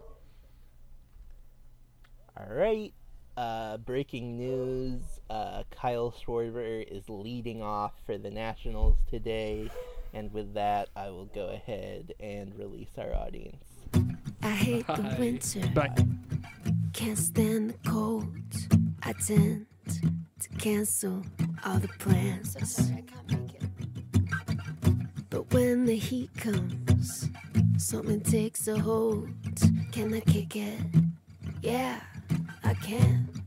All 2.40 2.56
right. 2.56 2.94
Uh, 3.36 3.78
breaking 3.78 4.38
news: 4.38 5.02
uh, 5.30 5.64
Kyle 5.72 6.14
Schwarber 6.14 6.86
is 6.90 7.10
leading 7.10 7.62
off 7.62 7.94
for 8.06 8.18
the 8.18 8.30
Nationals 8.30 8.98
today, 9.10 9.70
and 10.14 10.32
with 10.34 10.54
that, 10.54 10.90
I 10.96 11.10
will 11.10 11.26
go 11.26 11.48
ahead 11.50 12.14
and 12.20 12.58
release 12.58 12.92
our 12.98 13.14
audience. 13.14 13.64
I 14.42 14.50
hate 14.52 14.88
the 14.88 14.94
Bye. 14.94 15.16
winter, 15.20 15.68
Bye. 15.74 15.96
can't 16.94 17.18
stand 17.18 17.72
the 17.72 17.90
cold. 17.90 18.28
I 19.04 19.14
tend 19.14 19.66
to 19.88 20.50
cancel 20.58 21.24
all 21.66 21.80
the 21.80 21.88
plans. 22.00 22.54
So 22.54 22.84
sorry, 22.84 23.04
I 23.08 23.12
can't 23.12 23.42
make 23.42 23.54
it. 23.56 25.30
But 25.30 25.54
when 25.54 25.86
the 25.86 25.96
heat 25.98 26.34
comes, 26.36 27.30
something 27.78 28.22
takes 28.22 28.68
a 28.68 28.80
hold. 28.80 29.30
Can 29.92 30.14
I 30.14 30.20
kick 30.22 30.56
it? 30.56 30.80
Yeah, 31.62 32.00
I 32.70 32.76
can. 32.76 33.39